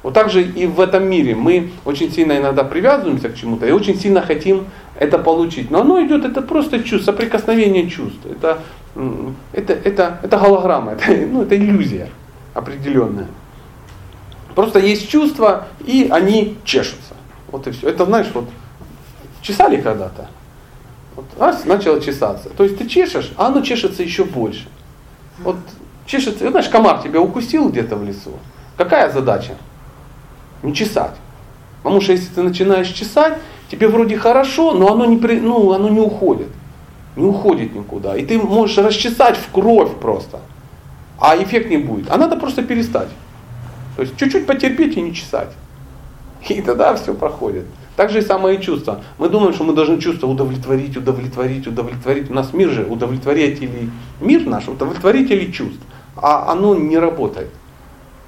Вот 0.03 0.13
так 0.13 0.30
же 0.30 0.43
и 0.43 0.67
в 0.67 0.81
этом 0.81 1.09
мире 1.09 1.34
мы 1.34 1.71
очень 1.85 2.11
сильно 2.11 2.38
иногда 2.38 2.65
привязываемся 2.65 3.30
к 3.30 3.35
чему-то 3.35 3.65
и 3.65 3.71
очень 3.71 3.97
сильно 3.97 4.21
хотим 4.21 4.67
это 4.99 5.17
получить. 5.17 5.71
Но 5.71 5.80
оно 5.81 6.05
идет, 6.05 6.25
это 6.25 6.41
просто 6.41 6.84
чувство, 6.84 7.13
соприкосновение 7.13 7.89
чувств. 7.89 8.19
Это, 8.30 8.59
это, 9.53 9.73
это, 9.73 10.19
это 10.21 10.38
голограмма, 10.38 10.91
это, 10.91 11.05
ну, 11.31 11.43
это 11.43 11.55
иллюзия 11.55 12.09
определенная. 12.53 13.27
Просто 14.55 14.80
есть 14.80 15.09
чувства, 15.09 15.67
и 15.85 16.09
они 16.11 16.57
чешутся. 16.65 17.15
Вот 17.49 17.65
и 17.67 17.71
все. 17.71 17.89
Это 17.89 18.05
знаешь, 18.05 18.27
вот 18.34 18.49
чесали 19.41 19.80
когда-то. 19.81 20.27
Вот, 21.15 21.25
раз, 21.39 21.63
начало 21.65 22.01
чесаться. 22.01 22.49
То 22.49 22.63
есть 22.63 22.77
ты 22.77 22.88
чешешь, 22.88 23.31
а 23.38 23.47
оно 23.47 23.61
чешется 23.61 24.03
еще 24.03 24.25
больше. 24.25 24.67
Вот 25.39 25.57
чешется, 26.05 26.49
знаешь, 26.49 26.67
комар 26.67 27.01
тебя 27.01 27.21
укусил 27.21 27.69
где-то 27.69 27.95
в 27.95 28.03
лесу. 28.03 28.34
Какая 28.77 29.09
задача? 29.11 29.53
Не 30.64 30.73
чесать. 30.73 31.15
Потому 31.84 32.02
что 32.02 32.14
если 32.14 32.34
ты 32.34 32.41
начинаешь 32.41 32.88
чесать, 32.88 33.38
тебе 33.69 33.88
вроде 33.88 34.18
хорошо, 34.18 34.73
но 34.73 34.91
оно 34.91 35.06
не, 35.06 35.18
при, 35.18 35.40
ну, 35.40 35.73
оно 35.73 35.90
не 35.90 35.99
уходит. 35.99 36.48
Не 37.15 37.26
уходит 37.26 37.76
никуда. 37.76 38.15
И 38.15 38.26
ты 38.26 38.40
можешь 38.40 38.77
расчесать 38.77 39.38
в 39.38 39.52
кровь 39.52 39.91
просто. 40.02 40.40
А 41.19 41.35
эффект 41.38 41.69
не 41.69 41.77
будет. 41.77 42.10
А 42.10 42.18
надо 42.18 42.38
просто 42.38 42.64
перестать. 42.64 43.10
То 43.95 44.02
есть 44.02 44.18
чуть-чуть 44.18 44.48
потерпеть 44.48 44.98
и 44.98 45.02
не 45.02 45.14
чесать. 45.14 45.49
И 46.48 46.61
тогда 46.61 46.95
все 46.95 47.14
проходит. 47.14 47.65
Так 47.95 48.10
же 48.10 48.19
и 48.19 48.22
самое 48.22 48.60
чувство. 48.60 49.02
Мы 49.19 49.30
думаем, 49.30 49.53
что 49.53 49.64
мы 49.64 49.73
должны 49.73 49.99
чувство 49.99 50.27
удовлетворить, 50.27 50.98
удовлетворить, 50.98 51.68
удовлетворить. 51.68 52.31
У 52.31 52.34
нас 52.34 52.53
мир 52.53 52.69
же 52.69 52.85
удовлетворителей, 52.85 53.91
мир 54.19 54.45
наш 54.48 54.68
удовлетворителей 54.68 55.52
чувств. 55.52 55.81
А 56.15 56.52
оно 56.52 56.76
не 56.76 56.98
работает. 56.98 57.49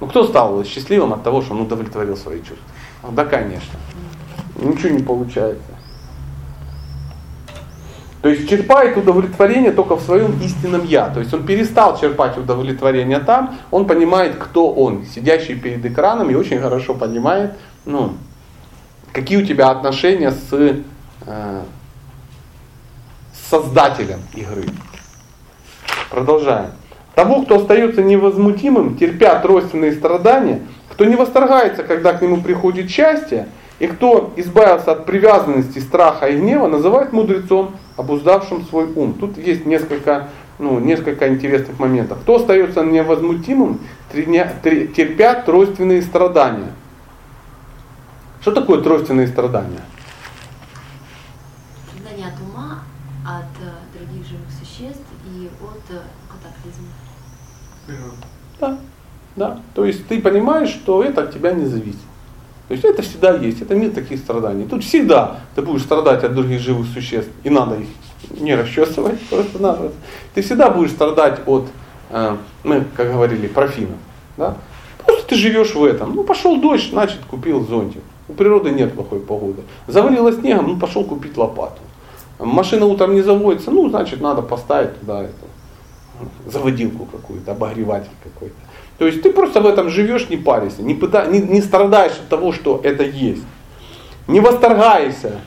Ну 0.00 0.06
кто 0.06 0.26
стал 0.26 0.64
счастливым 0.64 1.12
от 1.12 1.22
того, 1.22 1.42
что 1.42 1.54
он 1.54 1.62
удовлетворил 1.62 2.16
свои 2.16 2.38
чувства? 2.38 2.66
Да, 3.10 3.24
конечно. 3.24 3.78
Ничего 4.56 4.90
не 4.90 5.02
получается. 5.02 5.76
То 8.22 8.30
есть 8.30 8.48
черпает 8.48 8.96
удовлетворение 8.96 9.70
только 9.70 9.96
в 9.96 10.02
своем 10.02 10.40
истинном 10.42 10.84
я. 10.84 11.10
То 11.10 11.20
есть 11.20 11.32
он 11.32 11.46
перестал 11.46 11.98
черпать 11.98 12.36
удовлетворение 12.36 13.20
там, 13.20 13.56
он 13.70 13.86
понимает, 13.86 14.36
кто 14.36 14.72
он, 14.72 15.04
сидящий 15.06 15.54
перед 15.54 15.84
экраном, 15.86 16.30
и 16.30 16.34
очень 16.34 16.58
хорошо 16.58 16.94
понимает, 16.94 17.54
ну, 17.84 18.14
какие 19.12 19.40
у 19.40 19.46
тебя 19.46 19.70
отношения 19.70 20.32
с, 20.32 20.82
э, 21.26 21.62
создателем 23.48 24.20
игры. 24.34 24.64
Продолжаем. 26.10 26.72
Того, 27.16 27.42
кто 27.42 27.56
остается 27.56 28.02
невозмутимым, 28.02 28.98
терпя 28.98 29.40
тройственные 29.40 29.92
страдания, 29.94 30.60
кто 30.90 31.06
не 31.06 31.16
восторгается, 31.16 31.82
когда 31.82 32.12
к 32.12 32.20
нему 32.20 32.42
приходит 32.42 32.90
счастье, 32.90 33.48
и 33.78 33.86
кто 33.86 34.34
избавился 34.36 34.92
от 34.92 35.06
привязанности, 35.06 35.78
страха 35.78 36.26
и 36.26 36.38
гнева, 36.38 36.68
называют 36.68 37.14
мудрецом, 37.14 37.76
обуздавшим 37.96 38.66
свой 38.66 38.92
ум. 38.94 39.14
Тут 39.14 39.38
есть 39.38 39.64
несколько, 39.64 40.28
ну, 40.58 40.78
несколько 40.78 41.28
интересных 41.28 41.78
моментов. 41.78 42.18
Кто 42.20 42.36
остается 42.36 42.84
невозмутимым, 42.84 43.80
терпя 44.12 45.34
тройственные 45.40 46.02
страдания. 46.02 46.72
Что 48.42 48.52
такое 48.52 48.82
тройственные 48.82 49.26
страдания 49.26 49.80
от 52.26 52.40
ума, 52.40 52.82
от 53.24 53.44
э, 53.62 53.98
других 53.98 54.26
живых 54.26 54.48
существ 54.50 55.06
и 55.26 55.50
от 55.60 55.82
э, 55.90 56.02
катаклизма. 56.28 56.88
Да, 58.60 58.78
да. 59.36 59.60
То 59.74 59.84
есть 59.84 60.06
ты 60.06 60.20
понимаешь, 60.20 60.70
что 60.70 61.02
это 61.02 61.22
от 61.22 61.34
тебя 61.34 61.52
не 61.52 61.66
зависит. 61.66 62.00
То 62.68 62.72
есть 62.72 62.84
это 62.84 63.02
всегда 63.02 63.36
есть, 63.36 63.62
это 63.62 63.76
нет 63.76 63.94
таких 63.94 64.18
страданий. 64.18 64.66
Тут 64.66 64.82
всегда 64.82 65.36
ты 65.54 65.62
будешь 65.62 65.82
страдать 65.82 66.24
от 66.24 66.34
других 66.34 66.60
живых 66.60 66.88
существ, 66.88 67.30
и 67.44 67.50
надо 67.50 67.76
их 67.76 67.86
не 68.40 68.56
расчесывать, 68.56 69.20
просто 69.28 69.62
надо. 69.62 69.92
Ты 70.34 70.42
всегда 70.42 70.70
будешь 70.70 70.90
страдать 70.90 71.40
от, 71.46 71.66
э, 72.10 72.36
мы, 72.64 72.84
как 72.96 73.12
говорили, 73.12 73.46
профинов. 73.46 73.98
Да? 74.36 74.56
Просто 75.04 75.28
ты 75.28 75.36
живешь 75.36 75.74
в 75.74 75.84
этом. 75.84 76.16
Ну, 76.16 76.24
пошел 76.24 76.60
дождь, 76.60 76.90
значит, 76.90 77.20
купил 77.30 77.64
зонтик. 77.64 78.02
У 78.28 78.32
природы 78.32 78.70
нет 78.70 78.94
плохой 78.94 79.20
погоды. 79.20 79.62
Завалило 79.86 80.32
снегом, 80.32 80.66
ну, 80.66 80.76
пошел 80.76 81.04
купить 81.04 81.36
лопату. 81.36 81.80
Машина 82.38 82.86
утром 82.86 83.14
не 83.14 83.22
заводится, 83.22 83.70
ну, 83.70 83.88
значит, 83.88 84.20
надо 84.20 84.42
поставить 84.42 84.98
туда 85.00 85.22
это, 85.22 86.50
заводилку 86.50 87.06
какую-то, 87.06 87.52
обогреватель 87.52 88.10
какой-то. 88.24 88.56
То 88.98 89.06
есть 89.06 89.22
ты 89.22 89.30
просто 89.30 89.60
в 89.60 89.66
этом 89.66 89.90
живешь, 89.90 90.28
не 90.30 90.36
паришься, 90.36 90.82
не, 90.82 90.94
пыта, 90.94 91.26
не, 91.26 91.40
не 91.40 91.60
страдаешь 91.60 92.12
от 92.12 92.28
того, 92.28 92.52
что 92.52 92.80
это 92.82 93.02
есть. 93.04 93.44
Не 94.26 94.40
восторгаешься, 94.40 95.40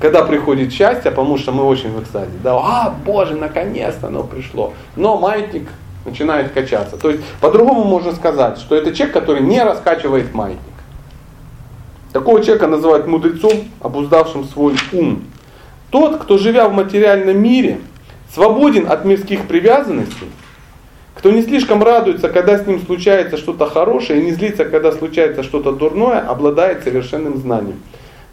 когда 0.00 0.24
приходит 0.24 0.72
счастье, 0.72 1.10
потому 1.10 1.38
что 1.38 1.52
мы 1.52 1.64
очень 1.64 1.90
в 1.90 2.02
экстазе. 2.02 2.32
Да, 2.42 2.54
а, 2.54 2.94
Боже, 3.04 3.34
наконец-то 3.34 4.08
оно 4.08 4.24
пришло. 4.24 4.74
Но 4.96 5.16
маятник 5.16 5.68
начинает 6.04 6.52
качаться. 6.52 6.96
То 6.96 7.10
есть 7.10 7.22
по-другому 7.40 7.84
можно 7.84 8.12
сказать, 8.12 8.58
что 8.58 8.76
это 8.76 8.94
человек, 8.94 9.14
который 9.14 9.42
не 9.42 9.62
раскачивает 9.62 10.34
маятник. 10.34 10.60
Такого 12.12 12.42
человека 12.42 12.66
называют 12.66 13.06
мудрецом, 13.06 13.52
обуздавшим 13.80 14.44
свой 14.44 14.74
ум. 14.92 15.24
Тот, 15.90 16.18
кто 16.18 16.38
живя 16.38 16.68
в 16.68 16.72
материальном 16.72 17.40
мире, 17.40 17.78
свободен 18.34 18.90
от 18.90 19.04
мирских 19.04 19.46
привязанностей, 19.46 20.28
кто 21.20 21.30
не 21.30 21.42
слишком 21.42 21.82
радуется, 21.82 22.30
когда 22.30 22.56
с 22.56 22.66
ним 22.66 22.80
случается 22.80 23.36
что-то 23.36 23.66
хорошее, 23.66 24.22
и 24.22 24.24
не 24.24 24.32
злится, 24.32 24.64
когда 24.64 24.90
случается 24.90 25.42
что-то 25.42 25.70
дурное, 25.70 26.20
обладает 26.20 26.82
совершенным 26.82 27.36
знанием. 27.36 27.82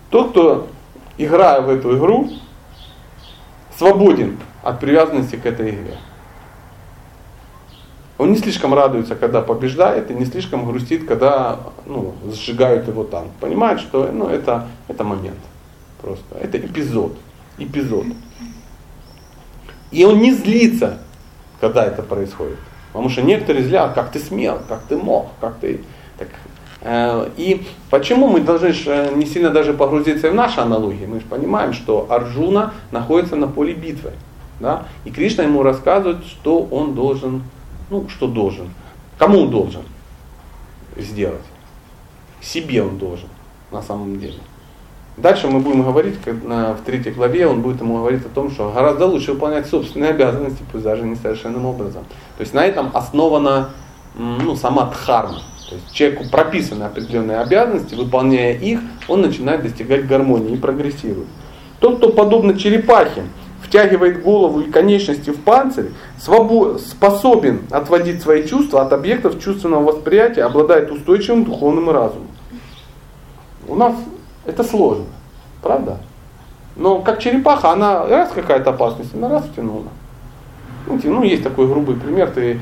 Тот, 0.09 0.31
кто, 0.31 0.68
играя 1.18 1.59
в 1.59 1.69
эту 1.69 1.97
игру, 1.97 2.30
свободен 3.77 4.38
от 4.64 4.80
привязанности 4.80 5.35
к 5.35 5.45
этой 5.45 5.72
игре. 5.72 5.97
Он 8.18 8.31
не 8.31 8.38
слишком 8.38 8.73
радуется, 8.73 9.15
когда 9.15 9.41
побеждает, 9.41 10.09
и 10.09 10.14
не 10.14 10.23
слишком 10.23 10.65
грустит, 10.65 11.05
когда 11.05 11.59
ну, 11.85 12.15
сжигают 12.31 12.88
его 12.88 13.03
танк. 13.03 13.34
Понимает, 13.41 13.81
что 13.81 14.09
ну, 14.14 14.30
это, 14.30 14.65
это 14.88 15.03
момент. 15.03 15.39
Просто. 16.01 16.38
Это 16.39 16.57
эпизод. 16.57 17.18
Эпизод. 17.57 18.05
И 19.91 20.05
он 20.05 20.19
не 20.19 20.31
злится, 20.31 20.99
когда 21.59 21.84
это 21.84 22.01
происходит. 22.01 22.59
Потому 22.97 23.11
что 23.11 23.21
некоторые 23.21 23.63
злят, 23.63 23.93
как 23.93 24.11
ты 24.11 24.17
смел, 24.17 24.59
как 24.67 24.81
ты 24.89 24.97
мог, 24.97 25.27
как 25.39 25.57
ты... 25.59 25.81
Так, 26.17 26.29
э, 26.81 27.29
и 27.37 27.63
почему 27.91 28.27
мы 28.27 28.39
должны 28.41 28.73
э, 28.87 29.13
не 29.13 29.27
сильно 29.27 29.51
даже 29.51 29.73
погрузиться 29.73 30.31
в 30.31 30.33
наши 30.33 30.61
аналогии? 30.61 31.05
Мы 31.05 31.19
же 31.19 31.27
понимаем, 31.27 31.73
что 31.73 32.07
Арджуна 32.09 32.73
находится 32.89 33.35
на 33.35 33.47
поле 33.47 33.75
битвы. 33.75 34.13
Да? 34.59 34.87
И 35.05 35.11
Кришна 35.11 35.43
ему 35.43 35.61
рассказывает, 35.61 36.25
что 36.25 36.63
он 36.71 36.95
должен, 36.95 37.43
ну, 37.91 38.09
что 38.09 38.25
должен. 38.25 38.71
Кому 39.19 39.41
он 39.41 39.51
должен 39.51 39.83
сделать? 40.95 41.45
Себе 42.41 42.81
он 42.81 42.97
должен, 42.97 43.29
на 43.71 43.83
самом 43.83 44.19
деле. 44.19 44.39
Дальше 45.18 45.48
мы 45.48 45.60
будем 45.60 45.81
говорить, 45.81 46.15
в 46.23 46.77
третьей 46.85 47.11
главе 47.11 47.48
он 47.48 47.61
будет 47.61 47.81
ему 47.81 47.98
говорить 47.98 48.23
о 48.23 48.30
том, 48.30 48.52
что 48.52 48.72
гораздо 48.72 49.07
лучше 49.07 49.34
выполнять 49.34 49.65
собственные 49.65 50.11
обязанности, 50.11 50.64
пусть 50.72 50.84
даже 50.84 51.03
несовершенным 51.03 51.65
образом. 51.65 52.03
То 52.38 52.41
есть 52.41 52.53
на 52.53 52.64
этом 52.64 52.91
основана 52.94 53.72
ну, 54.15 54.56
сама 54.56 54.85
дхарма. 54.85 55.41
То 55.69 55.76
есть 55.76 55.91
человеку 55.91 56.26
прописаны 56.31 56.84
определенные 56.84 57.39
обязанности, 57.39 57.95
выполняя 57.95 58.53
их, 58.53 58.80
он 59.07 59.22
начинает 59.22 59.64
достигать 59.64 60.06
гармонии 60.06 60.53
и 60.53 60.57
прогрессирует. 60.57 61.27
Тот, 61.80 61.98
кто 61.98 62.10
подобно 62.10 62.57
черепахе 62.57 63.23
втягивает 63.64 64.22
голову 64.22 64.61
и 64.61 64.72
конечности 64.72 65.31
в 65.31 65.41
панцирь, 65.41 65.89
способен 66.19 67.64
отводить 67.72 68.22
свои 68.22 68.48
чувства 68.48 68.84
от 68.84 68.94
объектов 68.94 69.44
чувственного 69.44 69.84
восприятия, 69.84 70.44
обладает 70.44 70.91
устойчивым 70.91 71.44
духовным 71.44 71.89
разумом. 71.89 72.27
У 73.68 73.76
нас 73.76 73.95
это 74.47 74.63
сложно, 74.63 75.05
правда? 75.61 75.97
Но 76.77 77.01
как 77.01 77.19
черепаха, 77.19 77.71
она 77.71 78.05
раз 78.07 78.31
какая-то 78.31 78.71
опасность, 78.71 79.13
она 79.13 79.29
раз 79.29 79.45
втянула. 79.45 79.87
Ну, 80.87 80.99
ну, 81.03 81.23
есть 81.23 81.43
такой 81.43 81.67
грубый 81.67 81.97
пример, 81.97 82.31
ты... 82.31 82.59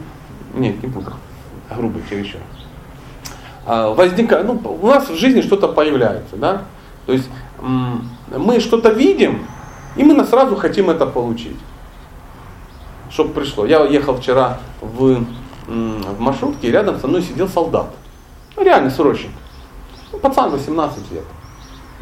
Нет, 0.54 0.82
не 0.82 0.88
буду. 0.88 1.12
Грубый 1.74 2.02
чересчур. 2.08 2.40
А, 3.64 3.94
возникает, 3.94 4.46
ну, 4.46 4.60
у 4.82 4.86
нас 4.86 5.08
в 5.08 5.16
жизни 5.16 5.40
что-то 5.40 5.68
появляется, 5.68 6.36
да? 6.36 6.62
То 7.06 7.12
есть 7.12 7.30
мы 7.60 8.60
что-то 8.60 8.90
видим, 8.90 9.46
и 9.96 10.04
мы 10.04 10.22
сразу 10.26 10.56
хотим 10.56 10.90
это 10.90 11.06
получить. 11.06 11.56
Чтобы 13.10 13.32
пришло. 13.32 13.64
Я 13.64 13.84
ехал 13.84 14.16
вчера 14.16 14.58
в, 14.80 15.24
в 15.66 16.20
маршрутке, 16.20 16.68
и 16.68 16.70
рядом 16.70 16.98
со 16.98 17.06
мной 17.06 17.22
сидел 17.22 17.48
солдат. 17.48 17.90
Ну, 18.56 18.64
реально 18.64 18.90
срочник. 18.90 19.30
Ну, 20.12 20.18
пацан 20.18 20.50
18 20.50 21.12
лет. 21.12 21.24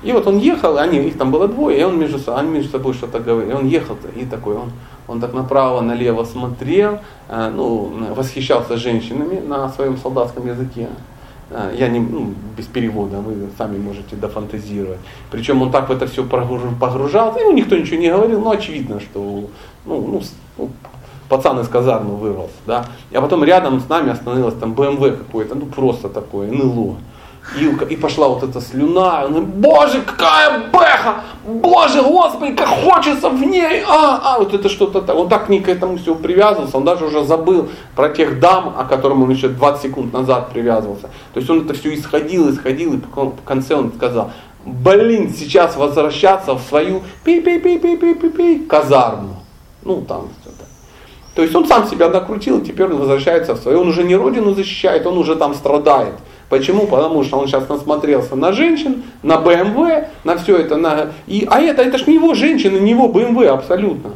И 0.03 0.13
вот 0.13 0.27
он 0.27 0.39
ехал, 0.39 0.79
они, 0.79 0.99
их 0.99 1.19
там 1.19 1.31
было 1.31 1.47
двое, 1.47 1.81
и 1.81 1.85
он 1.85 1.99
между, 1.99 2.19
они 2.35 2.51
между 2.51 2.71
собой 2.71 2.95
что-то 2.95 3.21
говорили. 3.21 3.53
Он 3.53 3.67
ехал 3.67 3.97
и 4.17 4.25
такой, 4.25 4.57
он, 4.57 4.71
он 5.07 5.21
так 5.21 5.35
направо, 5.35 5.83
налево 5.83 6.25
смотрел, 6.25 7.01
э, 7.29 7.53
ну, 7.55 7.93
восхищался 8.15 8.77
женщинами 8.77 9.41
на 9.41 9.69
своем 9.69 9.99
солдатском 9.99 10.47
языке. 10.47 10.89
Э, 11.51 11.75
я 11.79 11.89
не, 11.89 12.01
ну, 12.01 12.33
без 12.57 12.65
перевода, 12.65 13.19
вы 13.19 13.51
сами 13.59 13.77
можете 13.77 14.17
дофантазировать. 14.17 15.01
Причем 15.31 15.61
он 15.61 15.71
так 15.71 15.91
в 15.91 15.93
это 15.93 16.07
все 16.07 16.25
погружался, 16.25 17.41
ему 17.41 17.53
никто 17.53 17.77
ничего 17.77 18.01
не 18.01 18.11
говорил, 18.11 18.41
но 18.41 18.53
очевидно, 18.53 19.01
что 19.01 19.51
ну, 19.85 20.01
ну, 20.01 20.23
ну 20.57 20.71
пацан 21.29 21.61
из 21.61 21.69
казармы 21.69 22.17
вырвался. 22.17 22.55
Да? 22.67 22.87
А 23.13 23.21
потом 23.21 23.45
рядом 23.45 23.81
с 23.81 23.89
нами 23.89 24.11
остановилась 24.13 24.55
там 24.55 24.73
БМВ 24.73 25.19
какой-то, 25.19 25.55
ну 25.55 25.67
просто 25.67 26.09
такое, 26.09 26.51
НЛО. 26.51 26.97
И, 27.57 27.65
и 27.65 27.97
пошла 27.97 28.29
вот 28.29 28.45
эта 28.45 28.61
слюна, 28.61 29.25
он 29.25 29.45
боже, 29.45 30.03
какая 30.03 30.69
бэха, 30.71 31.23
боже, 31.45 32.01
господи, 32.01 32.55
как 32.55 32.69
хочется 32.69 33.29
в 33.29 33.43
ней, 33.43 33.83
а, 33.89 34.21
а, 34.23 34.39
вот 34.39 34.55
это 34.55 34.69
что-то 34.69 35.01
так. 35.01 35.17
Он 35.17 35.29
так 35.29 35.49
не 35.49 35.59
к 35.59 35.69
этому 35.69 35.99
все 35.99 36.15
привязывался, 36.15 36.77
он 36.77 36.85
даже 36.85 37.07
уже 37.07 37.25
забыл 37.25 37.69
про 37.97 38.09
тех 38.09 38.39
дам, 38.39 38.75
о 38.79 38.85
которых 38.85 39.19
он 39.19 39.31
еще 39.31 39.49
20 39.49 39.83
секунд 39.83 40.13
назад 40.13 40.51
привязывался. 40.51 41.11
То 41.35 41.41
есть 41.41 41.51
он 41.51 41.65
это 41.65 41.75
все 41.75 41.93
исходил, 41.95 42.51
исходил, 42.51 42.95
и 42.95 42.99
в 42.99 43.45
конце 43.45 43.75
он 43.75 43.93
сказал, 43.93 44.31
блин, 44.65 45.35
сейчас 45.37 45.77
возвращаться 45.77 46.55
в 46.55 46.61
свою 46.63 47.03
пи-пи-пи-пи-пи-пи 47.25 48.67
казарму. 48.69 49.37
Ну, 49.83 50.03
там 50.03 50.29
что-то. 50.43 50.65
То 51.35 51.43
есть 51.43 51.55
он 51.55 51.67
сам 51.67 51.89
себя 51.89 52.09
накрутил, 52.09 52.61
теперь 52.61 52.87
он 52.87 52.99
возвращается 52.99 53.55
в 53.55 53.59
свою. 53.59 53.81
Он 53.81 53.89
уже 53.89 54.05
не 54.05 54.17
родину 54.17 54.55
защищает, 54.55 55.07
он 55.07 55.17
уже 55.19 55.37
там 55.37 55.55
страдает. 55.55 56.15
Почему? 56.51 56.89
Потому 56.89 57.23
что 57.23 57.39
он 57.39 57.47
сейчас 57.47 57.69
насмотрелся 57.69 58.35
на 58.35 58.51
женщин, 58.53 59.05
на 59.23 59.39
БМВ, 59.39 60.09
на 60.25 60.37
все 60.37 60.57
это. 60.57 60.77
На... 60.77 61.13
И, 61.29 61.47
а 61.49 61.61
это, 61.61 61.81
это 61.83 61.97
ж 61.97 62.09
не 62.09 62.15
его 62.15 62.35
женщина, 62.35 62.77
не 62.77 62.91
его 62.91 63.09
БМВ 63.09 63.47
абсолютно. 63.47 64.11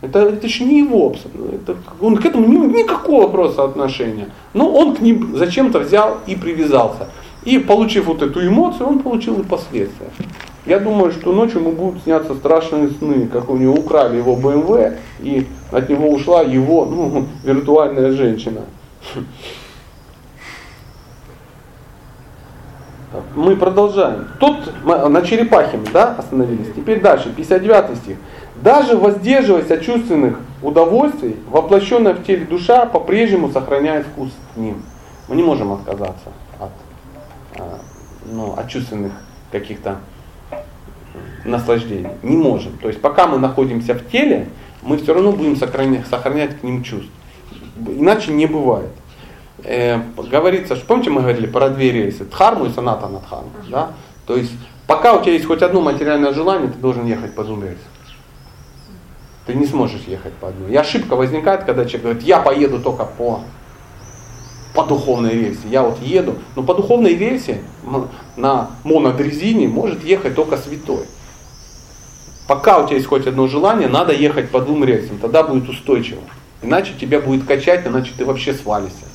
Это, 0.00 0.20
это 0.20 0.48
ж 0.48 0.60
не 0.60 0.78
его 0.78 1.08
абсолютно. 1.08 1.56
Это, 1.56 1.76
он 2.00 2.16
к 2.16 2.24
этому 2.24 2.46
ни, 2.46 2.78
никакого 2.78 3.22
вопроса 3.22 3.64
отношения. 3.64 4.28
Но 4.52 4.72
он 4.72 4.94
к 4.94 5.00
ним 5.00 5.36
зачем-то 5.36 5.80
взял 5.80 6.18
и 6.28 6.36
привязался. 6.36 7.08
И 7.42 7.58
получив 7.58 8.06
вот 8.06 8.22
эту 8.22 8.46
эмоцию, 8.46 8.86
он 8.86 9.00
получил 9.00 9.40
и 9.40 9.42
последствия. 9.42 10.10
Я 10.66 10.78
думаю, 10.78 11.10
что 11.10 11.32
ночью 11.32 11.60
ему 11.60 11.72
будут 11.72 12.04
сняться 12.04 12.34
страшные 12.36 12.88
сны, 12.88 13.26
как 13.26 13.50
у 13.50 13.56
него 13.56 13.74
украли 13.74 14.18
его 14.18 14.36
БМВ, 14.36 14.96
и 15.20 15.46
от 15.72 15.88
него 15.88 16.08
ушла 16.08 16.42
его 16.42 16.84
ну, 16.84 17.26
виртуальная 17.42 18.12
женщина. 18.12 18.60
Мы 23.34 23.56
продолжаем. 23.56 24.28
Тут 24.40 24.72
на 24.84 25.22
черепахе 25.22 25.78
да, 25.92 26.14
остановились. 26.14 26.72
Теперь 26.74 27.00
дальше, 27.00 27.32
59 27.34 27.98
стих. 27.98 28.16
Даже 28.56 28.96
воздерживаясь 28.96 29.70
от 29.70 29.82
чувственных 29.82 30.38
удовольствий, 30.62 31.36
воплощенная 31.50 32.14
в 32.14 32.24
теле 32.24 32.44
душа 32.44 32.86
по-прежнему 32.86 33.50
сохраняет 33.50 34.06
вкус 34.06 34.30
к 34.54 34.56
ним. 34.56 34.82
Мы 35.28 35.36
не 35.36 35.42
можем 35.42 35.72
отказаться 35.72 36.32
от, 36.58 36.70
а, 37.58 37.78
ну, 38.26 38.54
от 38.56 38.68
чувственных 38.68 39.12
каких-то 39.50 39.98
наслаждений. 41.44 42.10
Не 42.22 42.36
можем. 42.36 42.78
То 42.78 42.88
есть 42.88 43.00
пока 43.00 43.26
мы 43.26 43.38
находимся 43.38 43.94
в 43.94 44.08
теле, 44.08 44.48
мы 44.82 44.96
все 44.98 45.14
равно 45.14 45.32
будем 45.32 45.56
сохранять, 45.56 46.06
сохранять 46.06 46.60
к 46.60 46.62
ним 46.62 46.82
чувств. 46.82 47.10
Иначе 47.86 48.32
не 48.32 48.46
бывает. 48.46 48.90
Э, 49.64 49.98
говорится, 50.16 50.76
что 50.76 50.84
помните, 50.84 51.10
мы 51.10 51.22
говорили 51.22 51.46
про 51.46 51.70
две 51.70 51.90
рельсы, 51.90 52.24
Дхарму 52.24 52.66
и 52.66 52.70
Саната 52.70 53.08
Надхарму. 53.08 53.50
Да? 53.70 53.92
То 54.26 54.36
есть 54.36 54.52
пока 54.86 55.14
у 55.14 55.22
тебя 55.22 55.32
есть 55.32 55.46
хоть 55.46 55.62
одно 55.62 55.80
материальное 55.80 56.34
желание, 56.34 56.70
ты 56.70 56.78
должен 56.78 57.06
ехать 57.06 57.34
по 57.34 57.44
двум 57.44 57.62
рельсам. 57.62 57.78
Ты 59.46 59.54
не 59.54 59.66
сможешь 59.66 60.02
ехать 60.06 60.32
по 60.34 60.48
одной. 60.48 60.70
И 60.70 60.76
ошибка 60.76 61.16
возникает, 61.16 61.64
когда 61.64 61.84
человек 61.84 62.02
говорит, 62.02 62.22
я 62.22 62.40
поеду 62.40 62.78
только 62.78 63.04
по, 63.04 63.40
по 64.74 64.84
духовной 64.84 65.32
рельсе. 65.32 65.68
Я 65.68 65.82
вот 65.82 66.00
еду. 66.00 66.36
Но 66.56 66.62
по 66.62 66.74
духовной 66.74 67.14
рельсе 67.14 67.62
на 68.36 68.70
монодрезине 68.84 69.68
может 69.68 70.02
ехать 70.04 70.34
только 70.34 70.56
святой. 70.56 71.04
Пока 72.46 72.78
у 72.78 72.86
тебя 72.86 72.96
есть 72.96 73.08
хоть 73.08 73.26
одно 73.26 73.46
желание, 73.48 73.88
надо 73.88 74.12
ехать 74.12 74.50
по 74.50 74.60
двум 74.60 74.84
рельсам, 74.84 75.18
тогда 75.18 75.42
будет 75.42 75.68
устойчиво. 75.68 76.20
Иначе 76.62 76.92
тебя 76.98 77.20
будет 77.20 77.46
качать, 77.46 77.86
иначе 77.86 78.12
ты 78.16 78.24
вообще 78.24 78.52
свалишься. 78.52 79.06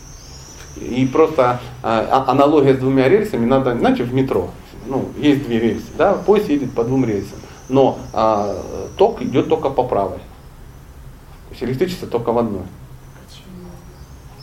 И 0.78 1.06
просто 1.12 1.60
э, 1.84 2.08
аналогия 2.28 2.76
с 2.76 2.78
двумя 2.78 3.10
рельсами 3.10 3.46
надо, 3.46 3.78
знаете, 3.78 4.04
в 4.04 4.14
метро. 4.14 4.50
Ну, 4.86 5.10
есть 5.18 5.44
две 5.46 5.60
рельсы, 5.60 5.88
да, 5.98 6.14
поезд 6.14 6.50
едет 6.50 6.74
по 6.74 6.84
двум 6.84 7.06
рельсам. 7.06 7.40
Но 7.68 8.00
э, 8.14 8.88
ток 8.98 9.22
идет 9.22 9.50
только 9.50 9.70
по 9.70 9.84
правой. 9.84 10.18
То 10.18 11.52
есть 11.52 11.64
электричество 11.64 12.08
только 12.08 12.32
в 12.32 12.38
одной. 12.38 12.64
Почему? 13.26 13.70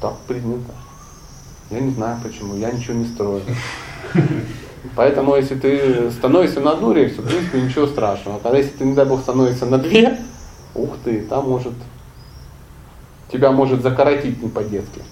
Так 0.00 0.16
принято. 0.26 0.72
Я 1.70 1.80
не 1.80 1.90
знаю 1.90 2.18
почему, 2.22 2.54
я 2.56 2.70
ничего 2.70 2.94
не 2.94 3.06
строю. 3.06 3.42
Поэтому, 4.94 5.34
если 5.34 5.56
ты 5.56 6.10
становишься 6.12 6.60
на 6.60 6.72
одну 6.72 6.92
рельсу, 6.92 7.22
в 7.22 7.26
принципе, 7.26 7.60
ничего 7.60 7.86
страшного. 7.86 8.36
А 8.36 8.40
когда 8.40 8.58
если 8.58 8.70
ты, 8.70 8.84
не 8.84 8.94
дай 8.94 9.04
бог, 9.04 9.20
становишься 9.20 9.66
на 9.66 9.78
две, 9.78 10.18
ух 10.74 10.90
ты, 11.04 11.22
там 11.22 11.48
может, 11.48 11.72
тебя 13.32 13.50
может 13.50 13.82
закоротить 13.82 14.40
не 14.42 14.48
по-детски. 14.48 15.02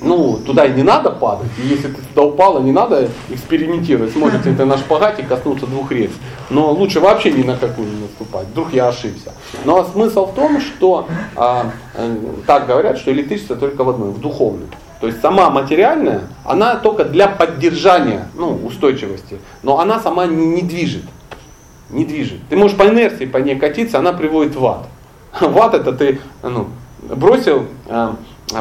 Ну, 0.00 0.38
туда 0.38 0.66
и 0.66 0.72
не 0.72 0.82
надо 0.82 1.10
падать. 1.10 1.50
И 1.62 1.66
если 1.66 1.88
ты 1.88 2.02
туда 2.02 2.22
упала, 2.22 2.60
не 2.60 2.72
надо 2.72 3.08
экспериментировать. 3.30 4.12
Сможете 4.12 4.54
ты 4.54 4.64
на 4.64 4.78
шпагате 4.78 5.22
коснуться 5.22 5.66
двух 5.66 5.90
рельс. 5.92 6.12
Но 6.50 6.72
лучше 6.72 7.00
вообще 7.00 7.32
ни 7.32 7.42
на 7.42 7.56
какую 7.56 7.88
не 7.88 8.02
наступать. 8.02 8.46
Вдруг 8.48 8.72
я 8.72 8.88
ошибся. 8.88 9.32
Но 9.64 9.84
смысл 9.84 10.26
в 10.26 10.34
том, 10.34 10.60
что 10.60 11.06
а, 11.36 11.70
э, 11.94 12.16
так 12.46 12.66
говорят, 12.66 12.98
что 12.98 13.12
электричество 13.12 13.56
только 13.56 13.84
в 13.84 13.88
одной, 13.88 14.10
в 14.10 14.20
духовном. 14.20 14.68
То 15.00 15.08
есть 15.08 15.20
сама 15.20 15.50
материальная, 15.50 16.22
она 16.44 16.76
только 16.76 17.04
для 17.04 17.28
поддержания 17.28 18.28
ну, 18.34 18.58
устойчивости, 18.64 19.38
но 19.62 19.78
она 19.78 20.00
сама 20.00 20.26
не, 20.26 20.46
не 20.46 20.62
движет. 20.62 21.04
Не 21.90 22.04
движет. 22.04 22.38
Ты 22.48 22.56
можешь 22.56 22.76
по 22.76 22.84
инерции 22.84 23.26
по 23.26 23.38
ней 23.38 23.56
катиться, 23.56 23.98
она 23.98 24.12
приводит 24.12 24.56
в 24.56 24.64
ад. 24.66 24.86
В 25.40 25.58
ад 25.58 25.74
это 25.74 25.92
ты 25.92 26.20
ну, 26.42 26.68
бросил 27.02 27.66
э, 27.86 28.12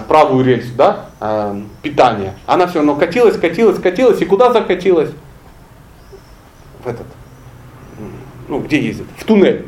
правую 0.07 0.45
рельсу, 0.45 0.73
да, 0.76 1.05
э, 1.19 1.61
питание. 1.81 2.34
Она 2.45 2.68
все 2.68 2.80
равно 2.80 2.95
катилась, 2.95 3.38
катилась, 3.38 3.80
катилась. 3.80 4.22
И 4.22 4.26
куда 4.26 4.51
закатилась? 4.51 5.11
В 6.84 6.88
этот, 6.88 7.07
ну 8.47 8.60
где 8.60 8.81
ездит? 8.81 9.07
В 9.18 9.23
туннель. 9.26 9.65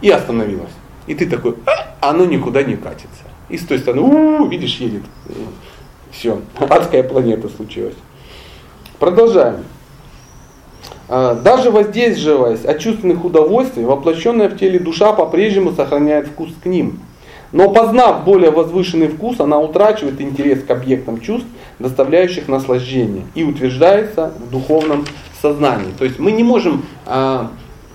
И 0.00 0.10
остановилась. 0.10 0.70
И 1.06 1.14
ты 1.14 1.26
такой, 1.26 1.56
а, 1.66 2.10
оно 2.10 2.24
никуда 2.24 2.62
не 2.62 2.76
катится. 2.76 3.24
И 3.48 3.56
с 3.56 3.64
той 3.64 3.78
стороны, 3.78 4.02
у-у-у, 4.02 4.46
видишь, 4.46 4.76
едет. 4.76 5.02
Все, 6.10 6.40
адская 6.58 7.02
планета 7.02 7.48
случилась. 7.48 7.94
Продолжаем. 8.98 9.64
А, 11.08 11.34
даже 11.34 11.70
воздерживаясь 11.70 12.64
от 12.64 12.78
чувственных 12.78 13.24
удовольствий, 13.24 13.84
воплощенная 13.84 14.48
в 14.48 14.56
теле 14.58 14.78
душа 14.78 15.12
по-прежнему 15.12 15.72
сохраняет 15.72 16.28
вкус 16.28 16.50
к 16.62 16.66
ним. 16.66 17.00
Но 17.52 17.70
познав 17.70 18.24
более 18.24 18.50
возвышенный 18.50 19.08
вкус, 19.08 19.40
она 19.40 19.58
утрачивает 19.58 20.20
интерес 20.20 20.62
к 20.64 20.70
объектам 20.70 21.20
чувств, 21.20 21.48
доставляющих 21.78 22.48
наслаждение, 22.48 23.24
и 23.34 23.44
утверждается 23.44 24.32
в 24.38 24.50
духовном 24.50 25.06
сознании. 25.40 25.92
То 25.98 26.04
есть 26.04 26.18
мы 26.18 26.32
не 26.32 26.42
можем 26.42 26.84
а, 27.06 27.50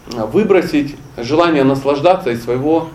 выбросить 0.08 0.96
желание 1.18 1.64
наслаждаться 1.64 2.32
из 2.32 2.44
своего 2.44 2.88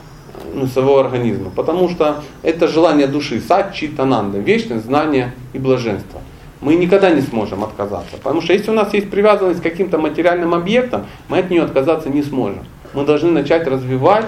ну, 0.54 0.66
своего 0.66 0.98
организма. 0.98 1.50
Потому 1.54 1.88
что 1.88 2.22
это 2.42 2.68
желание 2.68 3.06
души, 3.06 3.40
садчи 3.40 3.88
тананда, 3.88 4.38
вечное 4.38 4.80
знание 4.80 5.34
и 5.52 5.58
блаженство. 5.58 6.20
Мы 6.60 6.74
никогда 6.74 7.10
не 7.10 7.20
сможем 7.20 7.62
отказаться. 7.64 8.16
Потому 8.16 8.40
что 8.40 8.52
если 8.52 8.70
у 8.70 8.74
нас 8.74 8.92
есть 8.94 9.10
привязанность 9.10 9.60
к 9.60 9.62
каким-то 9.62 9.98
материальным 9.98 10.54
объектам, 10.54 11.06
мы 11.28 11.38
от 11.38 11.50
нее 11.50 11.62
отказаться 11.62 12.08
не 12.08 12.22
сможем. 12.22 12.64
Мы 12.94 13.04
должны 13.04 13.30
начать 13.30 13.66
развивать 13.66 14.26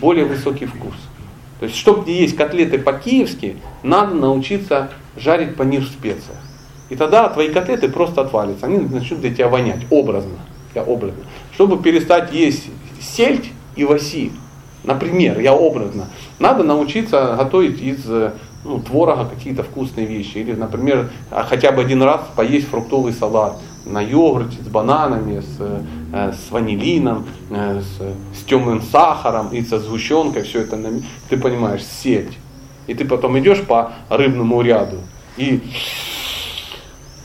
более 0.00 0.24
высокий 0.24 0.66
вкус. 0.66 0.94
То 1.64 1.68
есть, 1.68 1.80
чтобы 1.80 2.10
есть 2.10 2.36
котлеты 2.36 2.78
по-киевски, 2.78 3.56
надо 3.82 4.14
научиться 4.14 4.90
жарить 5.16 5.56
панир 5.56 5.80
в 5.80 5.86
специях. 5.86 6.36
И 6.90 6.94
тогда 6.94 7.26
твои 7.30 7.48
котлеты 7.48 7.88
просто 7.88 8.20
отвалятся. 8.20 8.66
Они 8.66 8.80
начнут 8.80 9.22
для 9.22 9.34
тебя 9.34 9.48
вонять 9.48 9.80
образно. 9.88 10.40
Я 10.74 10.82
образно. 10.82 11.24
Чтобы 11.54 11.82
перестать 11.82 12.34
есть 12.34 12.64
сельдь 13.00 13.50
и 13.76 13.84
васи, 13.84 14.32
Например, 14.82 15.40
я 15.40 15.54
образно, 15.54 16.10
надо 16.38 16.64
научиться 16.64 17.34
готовить 17.38 17.80
из 17.80 18.04
ну, 18.62 18.80
творога 18.80 19.24
какие-то 19.24 19.62
вкусные 19.62 20.04
вещи. 20.04 20.36
Или, 20.36 20.52
например, 20.52 21.08
а, 21.30 21.44
хотя 21.44 21.72
бы 21.72 21.80
один 21.80 22.02
раз 22.02 22.20
поесть 22.36 22.68
фруктовый 22.68 23.14
салат 23.14 23.56
на 23.84 24.00
йогурте 24.00 24.56
с 24.62 24.68
бананами, 24.68 25.40
с, 25.40 26.36
с 26.36 26.50
ванилином, 26.50 27.26
с, 27.50 28.38
с 28.38 28.44
темным 28.44 28.82
сахаром 28.82 29.48
и 29.48 29.62
со 29.62 29.78
сгущенкой. 29.78 30.42
Все 30.42 30.60
это, 30.60 30.78
ты 31.28 31.36
понимаешь, 31.36 31.84
сеть. 31.84 32.38
И 32.86 32.94
ты 32.94 33.04
потом 33.04 33.38
идешь 33.38 33.62
по 33.62 33.92
рыбному 34.10 34.60
ряду 34.60 34.98
и 35.36 35.62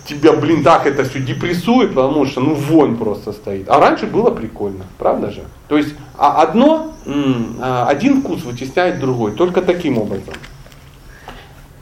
тебя, 0.05 0.33
блин, 0.33 0.63
так 0.63 0.87
это 0.87 1.03
все 1.03 1.19
депрессует, 1.19 1.93
потому 1.93 2.25
что, 2.25 2.41
ну, 2.41 2.55
вонь 2.55 2.97
просто 2.97 3.31
стоит. 3.31 3.69
А 3.69 3.79
раньше 3.79 4.07
было 4.07 4.31
прикольно, 4.31 4.85
правда 4.97 5.29
же? 5.29 5.43
То 5.67 5.77
есть 5.77 5.93
а 6.17 6.41
одно, 6.41 6.95
а, 7.05 7.87
один 7.87 8.21
вкус 8.21 8.43
вытесняет 8.43 8.99
другой, 8.99 9.33
только 9.33 9.61
таким 9.61 9.99
образом. 9.99 10.33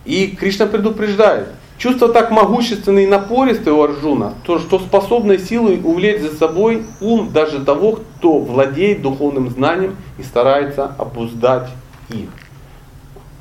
И 0.04 0.36
Кришна 0.38 0.68
предупреждает, 0.68 1.50
чувство 1.78 2.10
так 2.10 2.32
могущественное 2.32 3.04
и 3.04 3.08
напористое 3.08 3.74
у 3.74 3.84
Арджуна, 3.84 4.34
то, 4.44 4.60
что 4.60 4.80
способно 4.80 5.38
силой 5.38 5.82
увлечь 5.84 6.22
за 6.22 6.36
собой 6.36 6.86
ум 7.02 7.32
даже 7.32 7.64
того, 7.64 8.00
кто 8.18 8.40
владеет 8.40 9.02
духовным 9.02 9.50
знанием 9.50 9.96
и 10.18 10.24
старается 10.24 10.92
обуздать 10.98 11.70
их. 12.10 12.30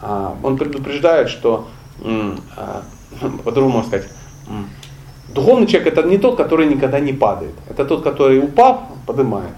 А, 0.02 0.34
он 0.42 0.56
предупреждает, 0.56 1.28
что, 1.28 1.68
по-другому 3.44 3.78
можно 3.78 3.88
сказать, 3.88 4.08
Духовный 5.28 5.66
человек 5.66 5.92
это 5.92 6.08
не 6.08 6.18
тот, 6.18 6.36
который 6.36 6.66
никогда 6.66 7.00
не 7.00 7.12
падает. 7.12 7.54
Это 7.68 7.84
тот, 7.84 8.02
который 8.02 8.38
упав, 8.38 8.82
поднимается. 9.06 9.54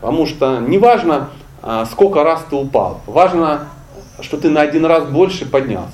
Потому 0.00 0.26
что 0.26 0.60
не 0.60 0.78
важно, 0.78 1.28
а, 1.62 1.84
сколько 1.84 2.24
раз 2.24 2.44
ты 2.48 2.56
упал. 2.56 3.00
Важно, 3.06 3.68
что 4.20 4.38
ты 4.38 4.48
на 4.48 4.62
один 4.62 4.86
раз 4.86 5.04
больше 5.04 5.44
поднялся. 5.44 5.92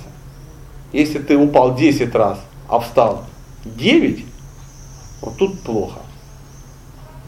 Если 0.96 1.18
ты 1.18 1.36
упал 1.36 1.74
10 1.74 2.14
раз, 2.14 2.38
а 2.70 2.80
встал 2.80 3.24
9, 3.66 4.24
вот 5.20 5.36
тут 5.36 5.60
плохо. 5.60 5.98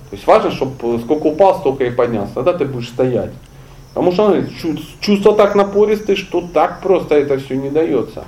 То 0.08 0.16
есть 0.16 0.26
важно, 0.26 0.50
чтобы 0.50 0.98
сколько 1.00 1.26
упал, 1.26 1.58
столько 1.58 1.84
и 1.84 1.90
поднялся. 1.90 2.32
Тогда 2.32 2.54
ты 2.54 2.64
будешь 2.64 2.88
стоять. 2.88 3.30
Потому 3.92 4.12
что 4.12 4.42
чувство 5.00 5.34
так 5.34 5.54
напористое, 5.54 6.16
что 6.16 6.40
так 6.40 6.80
просто 6.80 7.16
это 7.16 7.36
все 7.38 7.56
не 7.56 7.68
дается. 7.68 8.24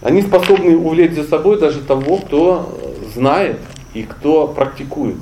Они 0.00 0.22
способны 0.22 0.74
увлечь 0.74 1.12
за 1.12 1.24
собой 1.24 1.60
даже 1.60 1.82
того, 1.82 2.16
кто 2.16 2.74
знает 3.14 3.60
и 3.92 4.04
кто 4.04 4.48
практикует. 4.48 5.18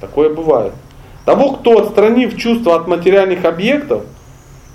Такое 0.00 0.34
бывает. 0.34 0.72
Того, 1.24 1.52
кто, 1.52 1.78
отстранив 1.78 2.36
чувство 2.36 2.74
от 2.74 2.88
материальных 2.88 3.44
объектов, 3.44 4.02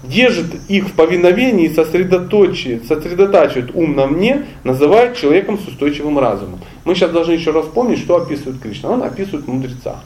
держит 0.03 0.47
их 0.69 0.89
в 0.89 0.93
повиновении 0.93 1.65
и 1.65 1.73
сосредоточивает, 1.73 2.85
сосредотачивает 2.87 3.75
ум 3.75 3.95
на 3.95 4.07
мне, 4.07 4.45
называют 4.63 5.17
человеком 5.17 5.59
с 5.59 5.67
устойчивым 5.67 6.19
разумом. 6.19 6.59
Мы 6.85 6.95
сейчас 6.95 7.11
должны 7.11 7.33
еще 7.33 7.51
раз 7.51 7.65
вспомнить, 7.65 7.99
что 7.99 8.15
описывает 8.15 8.59
Кришна. 8.61 8.91
Он 8.91 9.03
описывает 9.03 9.47
мудреца. 9.47 9.99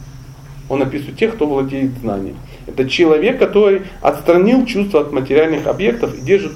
Он 0.69 0.81
описывает 0.81 1.17
тех, 1.17 1.35
кто 1.35 1.45
владеет 1.45 1.91
знанием. 2.01 2.37
Это 2.65 2.89
человек, 2.89 3.37
который 3.37 3.83
отстранил 4.01 4.65
чувства 4.65 5.01
от 5.01 5.11
материальных 5.11 5.67
объектов 5.67 6.17
и 6.17 6.21
держит 6.21 6.53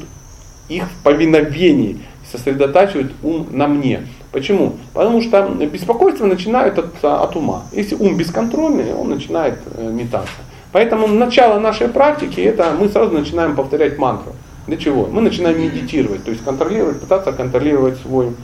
их 0.70 0.86
в 0.86 1.04
повиновении, 1.04 2.00
сосредотачивает 2.32 3.12
ум 3.24 3.48
на 3.52 3.68
мне. 3.68 4.02
Почему? 4.32 4.76
Потому 4.94 5.22
что 5.22 5.48
беспокойство 5.72 6.26
начинает 6.26 6.78
от, 6.78 7.04
от 7.04 7.36
ума. 7.36 7.64
Если 7.72 7.96
ум 7.96 8.18
бесконтрольный, 8.18 8.94
он 8.94 9.10
начинает 9.10 9.60
э, 9.76 9.90
метаться. 9.90 10.34
Поэтому 10.72 11.08
начало 11.08 11.60
нашей 11.60 11.88
практики, 11.88 12.42
это 12.42 12.72
мы 12.78 12.90
сразу 12.90 13.12
начинаем 13.12 13.56
повторять 13.56 13.98
мантру. 13.98 14.34
Для 14.68 14.78
чего? 14.78 15.08
Мы 15.08 15.22
начинаем 15.22 15.62
медитировать, 15.62 16.26
то 16.26 16.32
есть 16.32 16.44
контролировать, 16.44 17.00
пытаться 17.00 17.32
контролировать 17.32 17.98
свой, 18.02 18.36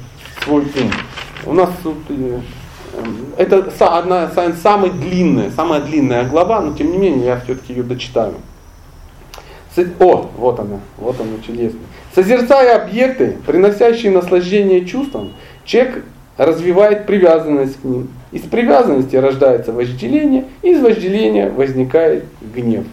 свой 0.44 0.62
ум. 0.62 0.92
У 1.46 1.54
нас 1.54 1.70
тут, 1.84 1.98
э, 2.10 2.40
это 3.38 3.70
одна 3.98 4.32
самая 4.62 4.92
длинная, 4.92 5.52
самая 5.52 5.82
длинная 5.82 6.24
глава, 6.24 6.62
но 6.62 6.74
тем 6.74 6.92
не 6.92 6.98
менее 6.98 7.26
я 7.26 7.40
все-таки 7.42 7.74
ее 7.74 7.84
дочитаю. 7.84 8.36
О, 10.00 10.30
вот 10.38 10.60
она, 10.60 10.80
вот 10.98 11.20
она 11.20 11.32
чудесная. 11.46 11.82
Созерцая 12.14 12.84
объекты, 12.84 13.38
приносящие 13.46 14.12
наслаждение 14.12 14.86
чувствам, 14.86 15.34
человек 15.66 16.06
развивает 16.38 17.06
привязанность 17.06 17.82
к 17.82 17.84
ним. 17.84 18.10
Из 18.32 18.42
привязанности 18.42 19.16
рождается 19.16 19.72
вожделение, 19.72 20.46
из 20.62 20.82
вожделения 20.82 21.50
возникает 21.50 22.26
гнев. 22.42 22.86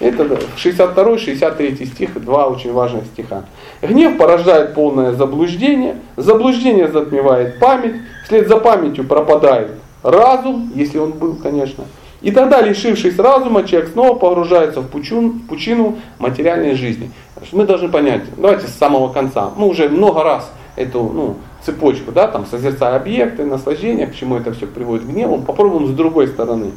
Это 0.00 0.24
62-63 0.56 1.86
стих, 1.86 2.24
два 2.24 2.46
очень 2.48 2.72
важных 2.72 3.04
стиха. 3.06 3.44
Гнев 3.80 4.18
порождает 4.18 4.74
полное 4.74 5.12
заблуждение, 5.12 5.96
заблуждение 6.16 6.88
затмевает 6.88 7.58
память, 7.60 7.96
вслед 8.24 8.48
за 8.48 8.56
памятью 8.56 9.04
пропадает 9.04 9.70
разум, 10.02 10.72
если 10.74 10.98
он 10.98 11.12
был, 11.12 11.36
конечно. 11.36 11.84
И 12.22 12.30
тогда, 12.30 12.60
лишившись 12.62 13.18
разума, 13.18 13.64
человек 13.64 13.90
снова 13.90 14.14
погружается 14.14 14.80
в 14.80 14.88
пучину, 14.88 15.28
в 15.28 15.46
пучину 15.46 15.96
материальной 16.18 16.74
жизни. 16.74 17.10
Мы 17.52 17.64
должны 17.64 17.88
понять, 17.88 18.22
давайте 18.36 18.66
с 18.66 18.74
самого 18.74 19.12
конца. 19.12 19.50
Мы 19.56 19.68
уже 19.68 19.88
много 19.88 20.22
раз 20.22 20.50
эту 20.76 21.02
ну, 21.02 21.36
цепочку, 21.64 22.12
да, 22.12 22.28
там, 22.28 22.46
созерцая 22.46 22.96
объекты, 22.96 23.44
наслаждение, 23.44 24.06
к 24.06 24.14
чему 24.14 24.36
это 24.36 24.52
все 24.52 24.66
приводит 24.66 25.06
к 25.06 25.08
гневу, 25.08 25.42
попробуем 25.42 25.88
с 25.88 25.90
другой 25.90 26.28
стороны. 26.28 26.72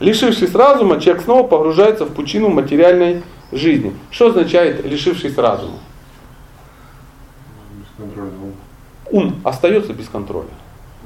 Лишившись 0.00 0.54
разума, 0.54 1.00
человек 1.00 1.24
снова 1.24 1.46
погружается 1.46 2.04
в 2.04 2.12
пучину 2.12 2.48
материальной 2.48 3.22
жизни. 3.50 3.92
Что 4.10 4.28
означает 4.28 4.84
лишившись 4.84 5.36
разума? 5.36 5.78
Ум 9.10 9.36
остается 9.44 9.92
без 9.92 10.08
контроля. 10.08 10.48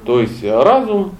То 0.05 0.19
есть 0.19 0.43
э, 0.43 0.63
разум 0.63 1.11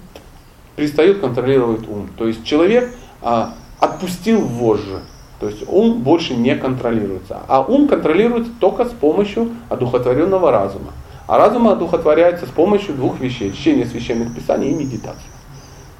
перестает 0.76 1.20
контролировать 1.20 1.88
ум. 1.88 2.08
То 2.16 2.26
есть 2.26 2.44
человек 2.44 2.92
а, 3.20 3.54
отпустил 3.78 4.40
вожжи. 4.40 5.00
То 5.38 5.48
есть 5.48 5.64
ум 5.68 6.02
больше 6.02 6.34
не 6.34 6.54
контролируется. 6.56 7.40
А 7.48 7.62
ум 7.62 7.88
контролируется 7.88 8.52
только 8.58 8.84
с 8.84 8.90
помощью 8.90 9.50
одухотворенного 9.68 10.50
разума. 10.50 10.92
А 11.26 11.38
разум 11.38 11.68
одухотворяется 11.68 12.46
с 12.46 12.50
помощью 12.50 12.94
двух 12.94 13.20
вещей. 13.20 13.52
Чтения 13.52 13.86
священных 13.86 14.34
писаний 14.34 14.70
и 14.70 14.74
медитации. 14.74 15.32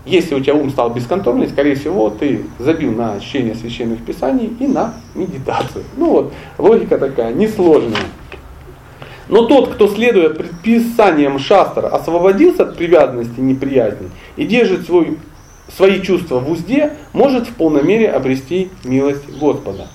Если 0.05 0.35
у 0.35 0.40
тебя 0.40 0.55
ум 0.55 0.70
стал 0.70 0.90
бесконтрольный, 0.90 1.49
скорее 1.49 1.77
всего, 1.77 2.11
ты 2.11 2.44
забил 2.59 2.93
на 2.93 3.20
чтение 3.20 3.55
священных 3.55 4.05
писаний 4.05 4.53
и 4.59 4.66
на 4.66 4.94
медитацию. 5.15 5.85
Ну 5.97 6.11
вот, 6.11 6.32
логика 6.59 6.99
такая, 6.99 7.32
несложная. 7.32 8.01
Но 9.28 9.47
тот, 9.47 9.73
кто, 9.73 9.86
следуя 9.86 10.31
предписаниям 10.31 11.39
шастра, 11.39 11.86
освободился 11.86 12.65
от 12.65 12.77
привязанности 12.77 13.39
неприязни 13.39 14.11
и 14.36 14.44
держит 14.44 14.86
свой, 14.86 15.19
свои 15.74 16.03
чувства 16.03 16.40
в 16.40 16.51
узде, 16.51 16.94
может 17.12 17.47
в 17.47 17.55
полной 17.55 17.85
мере 17.85 18.11
обрести 18.11 18.70
милость 18.82 19.28
Господа. 19.39 19.86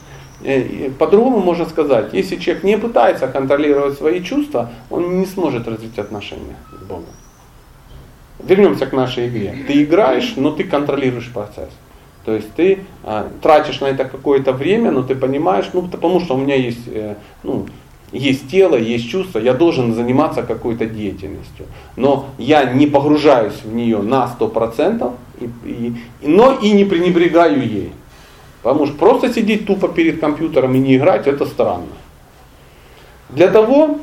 Э, 0.47 0.89
по-другому 0.97 1.39
можно 1.39 1.65
сказать, 1.65 2.13
если 2.13 2.37
человек 2.37 2.63
не 2.63 2.77
пытается 2.77 3.27
контролировать 3.27 3.97
свои 3.97 4.23
чувства, 4.23 4.69
он 4.89 5.19
не 5.19 5.25
сможет 5.25 5.67
развить 5.67 5.99
отношения 5.99 6.55
с 6.71 6.83
Богом. 6.85 7.03
Вернемся 8.39 8.85
к 8.85 8.93
нашей 8.93 9.27
игре. 9.27 9.53
Ты 9.67 9.83
играешь, 9.83 10.35
но 10.37 10.51
ты 10.51 10.63
контролируешь 10.63 11.29
процесс. 11.33 11.69
То 12.23 12.33
есть 12.33 12.53
ты 12.55 12.79
а, 13.03 13.29
тратишь 13.41 13.81
на 13.81 13.87
это 13.87 14.05
какое-то 14.05 14.53
время, 14.53 14.91
но 14.91 15.03
ты 15.03 15.15
понимаешь, 15.15 15.69
ну 15.73 15.81
потому 15.81 16.21
что 16.21 16.35
у 16.35 16.37
меня 16.37 16.55
есть, 16.55 16.87
э, 16.87 17.15
ну, 17.43 17.65
есть 18.13 18.49
тело, 18.49 18.77
есть 18.77 19.09
чувства, 19.09 19.39
я 19.39 19.53
должен 19.53 19.93
заниматься 19.93 20.43
какой-то 20.43 20.85
деятельностью. 20.85 21.65
Но 21.97 22.27
я 22.37 22.63
не 22.71 22.87
погружаюсь 22.87 23.61
в 23.65 23.73
нее 23.73 23.97
на 23.97 24.33
100%, 24.39 25.11
и, 25.41 25.49
и, 25.65 25.93
но 26.21 26.53
и 26.53 26.71
не 26.71 26.85
пренебрегаю 26.85 27.61
ей. 27.67 27.91
Потому 28.67 28.85
что 28.85 28.97
просто 28.97 29.33
сидеть 29.33 29.65
тупо 29.65 29.87
перед 29.87 30.19
компьютером 30.19 30.75
и 30.75 30.79
не 30.79 30.97
играть, 30.97 31.25
это 31.25 31.45
странно. 31.45 31.87
Для 33.29 33.47
того, 33.47 33.97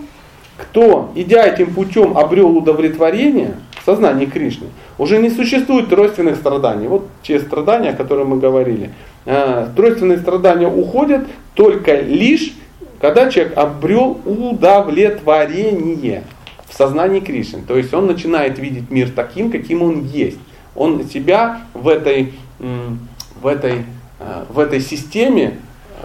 кто, 0.57 1.13
идя 1.15 1.47
этим 1.47 1.75
путем, 1.75 2.17
обрел 2.17 2.57
удовлетворение 2.57 3.57
в 3.79 3.85
сознании 3.85 4.25
Кришны, 4.25 4.69
уже 4.97 5.19
не 5.19 5.29
существует 5.29 5.91
тройственных 5.91 6.37
страданий. 6.37 6.89
Вот 6.89 7.09
те 7.23 7.41
страдания, 7.41 7.91
о 7.91 7.93
которых 7.93 8.27
мы 8.27 8.39
говорили. 8.39 8.93
А, 9.27 9.69
тройственные 9.77 10.17
страдания 10.17 10.67
уходят 10.67 11.27
только 11.53 12.01
лишь, 12.01 12.55
когда 13.03 13.31
человек 13.31 13.59
обрел 13.59 14.19
удовлетворение 14.25 16.25
в 16.67 16.75
сознании 16.75 17.21
Кришны. 17.21 17.61
То 17.69 17.77
есть 17.77 17.93
он 17.93 18.07
начинает 18.07 18.59
видеть 18.59 18.91
мир 18.91 19.11
таким, 19.15 19.51
каким 19.51 19.83
он 19.83 20.05
есть. 20.05 20.39
Он 20.75 21.05
себя 21.05 21.61
в 21.75 21.87
этой, 21.87 22.33
в 22.59 23.47
этой 23.47 23.75
Э, 23.75 24.04
в 24.49 24.59
этой 24.59 24.81
системе 24.81 25.59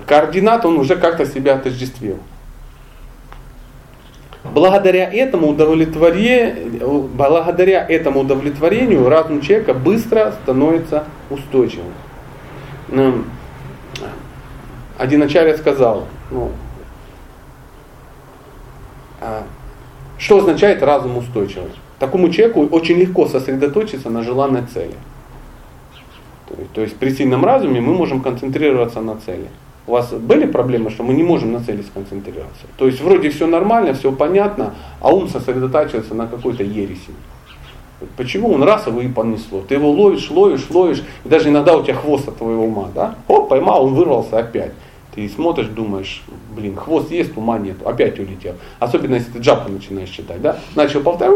координат 0.05 0.65
он 0.65 0.77
уже 0.77 0.95
как-то 0.95 1.25
себя 1.25 1.55
отождествил. 1.55 2.17
Благодаря 4.43 5.11
этому, 5.11 5.49
удовлетворению, 5.49 7.09
благодаря 7.13 7.85
этому 7.85 8.21
удовлетворению 8.21 9.07
разум 9.09 9.41
человека 9.41 9.73
быстро 9.73 10.33
становится 10.43 11.03
устойчивым. 11.29 11.93
Ну, 12.87 13.25
один 14.97 15.19
начальник 15.19 15.57
сказал, 15.57 16.07
ну, 16.31 16.51
а, 19.21 19.43
что 20.17 20.37
означает 20.37 20.81
разум 20.81 21.17
устойчивый? 21.17 21.71
Такому 21.99 22.29
человеку 22.29 22.65
очень 22.65 22.97
легко 22.97 23.27
сосредоточиться 23.27 24.09
на 24.09 24.23
желанной 24.23 24.63
цели. 24.73 24.95
То 26.73 26.81
есть 26.81 26.95
при 26.97 27.11
сильном 27.11 27.45
разуме 27.45 27.81
мы 27.81 27.93
можем 27.93 28.21
концентрироваться 28.21 29.01
на 29.01 29.15
цели. 29.17 29.47
У 29.87 29.91
вас 29.91 30.11
были 30.11 30.45
проблемы, 30.45 30.91
что 30.91 31.03
мы 31.03 31.13
не 31.13 31.23
можем 31.23 31.51
на 31.51 31.63
цели 31.63 31.81
сконцентрироваться? 31.81 32.67
То 32.77 32.85
есть 32.85 33.01
вроде 33.01 33.29
все 33.29 33.47
нормально, 33.47 33.93
все 33.93 34.11
понятно, 34.11 34.75
а 35.01 35.13
ум 35.13 35.27
сосредотачивается 35.27 36.13
на 36.13 36.27
какой-то 36.27 36.63
ереси. 36.63 37.11
Почему 38.15 38.53
он 38.53 38.63
раз 38.63 38.87
его 38.87 39.01
и 39.01 39.07
понесло? 39.07 39.61
Ты 39.67 39.75
его 39.75 39.91
ловишь, 39.91 40.29
ловишь, 40.29 40.69
ловишь, 40.69 41.03
и 41.25 41.29
даже 41.29 41.49
иногда 41.49 41.75
у 41.75 41.83
тебя 41.83 41.95
хвост 41.95 42.27
от 42.27 42.37
твоего 42.37 42.65
ума, 42.65 42.89
да? 42.93 43.15
Оп, 43.27 43.49
поймал, 43.49 43.85
он 43.85 43.95
вырвался 43.95 44.39
опять. 44.39 44.71
Ты 45.19 45.27
смотришь, 45.27 45.67
думаешь, 45.67 46.23
блин, 46.55 46.77
хвост 46.77 47.11
есть, 47.11 47.35
ума 47.35 47.59
нет, 47.59 47.75
опять 47.85 48.17
улетел. 48.19 48.53
Особенно 48.79 49.15
если 49.15 49.31
ты 49.31 49.39
джапу 49.39 49.69
начинаешь 49.69 50.07
читать, 50.07 50.41
да? 50.41 50.59
Начал 50.75 51.01
повторять, 51.01 51.35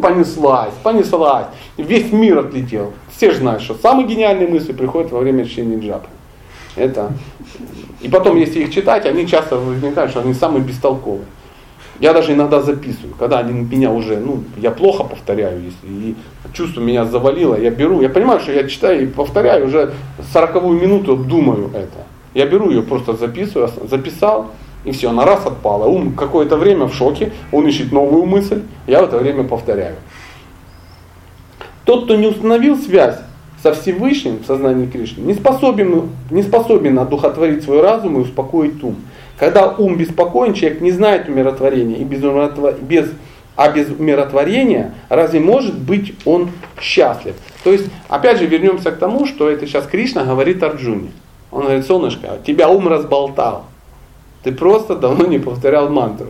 понеслась, 0.00 0.72
понеслась, 0.82 1.48
весь 1.76 2.10
мир 2.10 2.38
отлетел. 2.38 2.94
Все 3.14 3.32
же 3.32 3.40
знают, 3.40 3.62
что 3.62 3.74
самые 3.74 4.08
гениальные 4.08 4.48
мысли 4.48 4.72
приходят 4.72 5.12
во 5.12 5.18
время 5.18 5.44
чтения 5.44 5.78
джапы. 5.78 6.08
Это. 6.74 7.12
И 8.00 8.08
потом, 8.08 8.38
если 8.38 8.60
их 8.60 8.72
читать, 8.72 9.04
они 9.04 9.26
часто 9.26 9.56
возникают, 9.56 10.12
что 10.12 10.20
они 10.20 10.32
самые 10.32 10.64
бестолковые. 10.64 11.26
Я 11.98 12.14
даже 12.14 12.32
иногда 12.32 12.62
записываю, 12.62 13.14
когда 13.18 13.40
они 13.40 13.52
меня 13.52 13.92
уже, 13.92 14.16
ну, 14.16 14.42
я 14.56 14.70
плохо 14.70 15.04
повторяю, 15.04 15.62
если 15.62 15.86
и 15.86 16.16
чувство 16.54 16.80
меня 16.80 17.04
завалило, 17.04 17.60
я 17.60 17.70
беру, 17.70 18.00
я 18.00 18.08
понимаю, 18.08 18.40
что 18.40 18.52
я 18.52 18.66
читаю 18.66 19.02
и 19.02 19.06
повторяю, 19.06 19.66
уже 19.66 19.92
сороковую 20.32 20.80
минуту 20.80 21.14
думаю 21.14 21.70
это. 21.74 22.06
Я 22.34 22.46
беру 22.46 22.70
ее, 22.70 22.82
просто 22.82 23.14
записываю, 23.14 23.70
записал, 23.88 24.52
и 24.84 24.92
все, 24.92 25.10
она 25.10 25.24
раз 25.24 25.46
отпала. 25.46 25.86
Ум 25.86 26.14
какое-то 26.14 26.56
время 26.56 26.86
в 26.86 26.94
шоке, 26.94 27.32
он 27.52 27.66
ищет 27.66 27.92
новую 27.92 28.24
мысль, 28.24 28.62
я 28.86 29.02
в 29.02 29.04
это 29.04 29.18
время 29.18 29.44
повторяю. 29.44 29.96
Тот, 31.84 32.04
кто 32.04 32.14
не 32.14 32.28
установил 32.28 32.78
связь 32.78 33.18
со 33.62 33.74
Всевышним 33.74 34.38
в 34.38 34.46
сознании 34.46 34.86
Кришны, 34.86 35.22
не 35.22 35.34
способен, 35.34 36.10
не 36.30 36.42
способен 36.42 36.98
одухотворить 36.98 37.64
свой 37.64 37.82
разум 37.82 38.16
и 38.16 38.20
успокоить 38.20 38.82
ум. 38.82 38.96
Когда 39.38 39.70
ум 39.70 39.96
беспокоен, 39.96 40.54
человек 40.54 40.80
не 40.80 40.92
знает 40.92 41.28
умиротворения, 41.28 41.96
и 41.96 42.04
без, 42.04 42.20
без, 42.82 43.10
а 43.56 43.70
без 43.70 43.88
умиротворения 43.88 44.94
разве 45.08 45.40
может 45.40 45.78
быть 45.78 46.14
он 46.24 46.50
счастлив? 46.80 47.34
То 47.64 47.72
есть, 47.72 47.86
опять 48.08 48.38
же, 48.38 48.46
вернемся 48.46 48.92
к 48.92 48.98
тому, 48.98 49.26
что 49.26 49.50
это 49.50 49.66
сейчас 49.66 49.86
Кришна 49.86 50.24
говорит 50.24 50.62
Арджуне. 50.62 51.10
Он 51.50 51.62
говорит, 51.62 51.86
солнышко, 51.86 52.38
тебя 52.46 52.68
ум 52.68 52.88
разболтал. 52.88 53.64
Ты 54.42 54.52
просто 54.52 54.96
давно 54.96 55.26
не 55.26 55.38
повторял 55.38 55.90
мантру. 55.90 56.28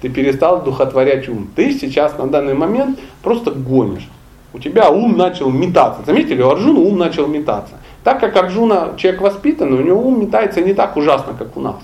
Ты 0.00 0.08
перестал 0.08 0.62
духотворять 0.62 1.28
ум. 1.28 1.48
Ты 1.56 1.76
сейчас 1.76 2.16
на 2.16 2.28
данный 2.28 2.54
момент 2.54 2.98
просто 3.22 3.50
гонишь. 3.50 4.08
У 4.52 4.58
тебя 4.58 4.90
ум 4.90 5.16
начал 5.16 5.50
метаться. 5.50 6.02
Заметили, 6.06 6.40
у 6.42 6.50
Арджуна 6.50 6.80
ум 6.80 6.98
начал 6.98 7.26
метаться. 7.26 7.74
Так 8.04 8.20
как 8.20 8.36
Арджуна 8.36 8.94
человек 8.96 9.20
воспитанный, 9.20 9.78
у 9.78 9.82
него 9.82 10.00
ум 10.00 10.20
метается 10.20 10.60
не 10.60 10.72
так 10.72 10.96
ужасно, 10.96 11.34
как 11.34 11.56
у 11.56 11.60
нас. 11.60 11.76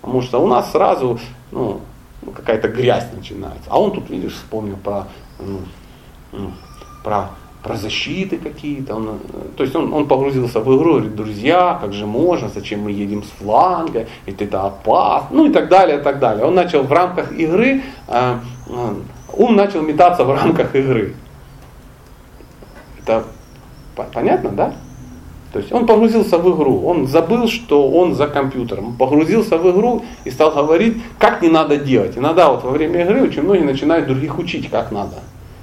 Потому 0.00 0.22
что 0.22 0.42
у 0.42 0.46
нас 0.46 0.70
сразу 0.70 1.18
ну, 1.50 1.80
какая-то 2.34 2.68
грязь 2.68 3.06
начинается. 3.14 3.68
А 3.68 3.80
он 3.80 3.92
тут, 3.92 4.08
видишь, 4.10 4.34
вспомнил 4.34 4.76
про, 4.76 5.08
ну, 5.38 5.58
ну, 6.32 6.52
про, 7.02 7.30
про 7.62 7.76
защиты 7.76 8.38
какие-то. 8.38 8.96
Он, 8.96 9.18
то 9.56 9.62
есть 9.62 9.76
он, 9.76 9.92
он 9.92 10.06
погрузился 10.06 10.60
в 10.60 10.76
игру, 10.76 10.92
говорит, 10.92 11.14
друзья, 11.14 11.78
как 11.80 11.92
же 11.92 12.06
можно, 12.06 12.48
зачем 12.48 12.82
мы 12.82 12.92
едем 12.92 13.22
с 13.22 13.28
фланга, 13.28 14.06
ведь 14.26 14.40
это 14.40 14.64
опасно, 14.64 15.28
ну 15.30 15.46
и 15.46 15.52
так 15.52 15.68
далее, 15.68 15.98
и 15.98 16.02
так 16.02 16.18
далее. 16.18 16.44
Он 16.44 16.54
начал 16.54 16.82
в 16.82 16.92
рамках 16.92 17.32
игры, 17.32 17.82
э, 18.08 18.34
э, 18.68 18.94
ум 19.34 19.56
начал 19.56 19.82
метаться 19.82 20.24
в 20.24 20.34
рамках 20.34 20.74
игры. 20.74 21.14
Это 23.02 23.24
понятно, 24.12 24.50
да? 24.50 24.74
То 25.52 25.58
есть 25.58 25.72
он 25.72 25.86
погрузился 25.86 26.38
в 26.38 26.48
игру, 26.54 26.82
он 26.86 27.08
забыл, 27.08 27.48
что 27.48 27.90
он 27.90 28.14
за 28.14 28.28
компьютером. 28.28 28.96
Погрузился 28.96 29.58
в 29.58 29.68
игру 29.70 30.04
и 30.24 30.30
стал 30.30 30.52
говорить, 30.52 30.98
как 31.18 31.42
не 31.42 31.48
надо 31.48 31.76
делать. 31.76 32.16
Иногда 32.16 32.50
вот 32.50 32.62
во 32.62 32.70
время 32.70 33.02
игры 33.02 33.22
очень 33.22 33.42
многие 33.42 33.64
начинают 33.64 34.06
других 34.06 34.38
учить, 34.38 34.70
как 34.70 34.92
надо. 34.92 35.16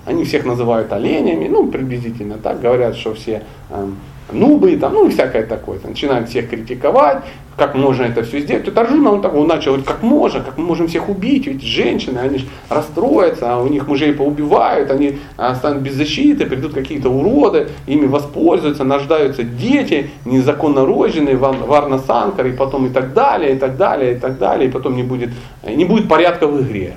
Они 0.07 0.23
всех 0.23 0.45
называют 0.45 0.93
оленями, 0.93 1.49
ну 1.49 1.67
приблизительно 1.67 2.37
так, 2.37 2.61
говорят, 2.61 2.95
что 2.95 3.13
все 3.13 3.43
э, 3.69 3.87
нубы, 4.31 4.77
там, 4.77 4.93
ну 4.93 5.07
и 5.07 5.09
всякое 5.11 5.45
такое. 5.45 5.79
Там, 5.79 5.91
начинают 5.91 6.29
всех 6.29 6.49
критиковать, 6.49 7.23
как 7.57 7.75
можно 7.75 8.03
это 8.03 8.23
все 8.23 8.39
сделать. 8.39 8.63
Тут 8.63 8.77
Арджуна, 8.77 9.11
он, 9.11 9.21
так, 9.21 9.35
он 9.35 9.47
начал 9.47 9.71
говорить, 9.71 9.85
как 9.85 10.03
можно, 10.03 10.39
как 10.39 10.57
мы 10.57 10.63
можем 10.63 10.87
всех 10.87 11.09
убить, 11.09 11.45
ведь 11.47 11.61
женщины, 11.61 12.19
они 12.19 12.37
же 12.37 12.45
расстроятся, 12.69 13.55
а 13.55 13.61
у 13.61 13.67
них 13.67 13.85
мужей 13.89 14.13
поубивают, 14.13 14.91
они 14.91 15.19
а, 15.35 15.55
станут 15.55 15.81
без 15.81 15.95
защиты, 15.95 16.45
придут 16.45 16.73
какие-то 16.73 17.09
уроды, 17.09 17.67
ими 17.85 18.05
воспользуются, 18.05 18.85
нуждаются 18.85 19.43
дети, 19.43 20.09
незаконно 20.23 20.85
рожденные, 20.85 21.35
варна 21.35 21.99
санкар, 21.99 22.47
и 22.47 22.51
потом 22.53 22.85
и 22.85 22.89
так 22.89 23.13
далее, 23.13 23.55
и 23.55 23.59
так 23.59 23.75
далее, 23.75 24.15
и 24.15 24.19
так 24.19 24.37
далее, 24.37 24.69
и 24.69 24.71
потом 24.71 24.95
не 24.95 25.03
будет, 25.03 25.31
не 25.67 25.83
будет 25.83 26.07
порядка 26.07 26.47
в 26.47 26.61
игре. 26.61 26.95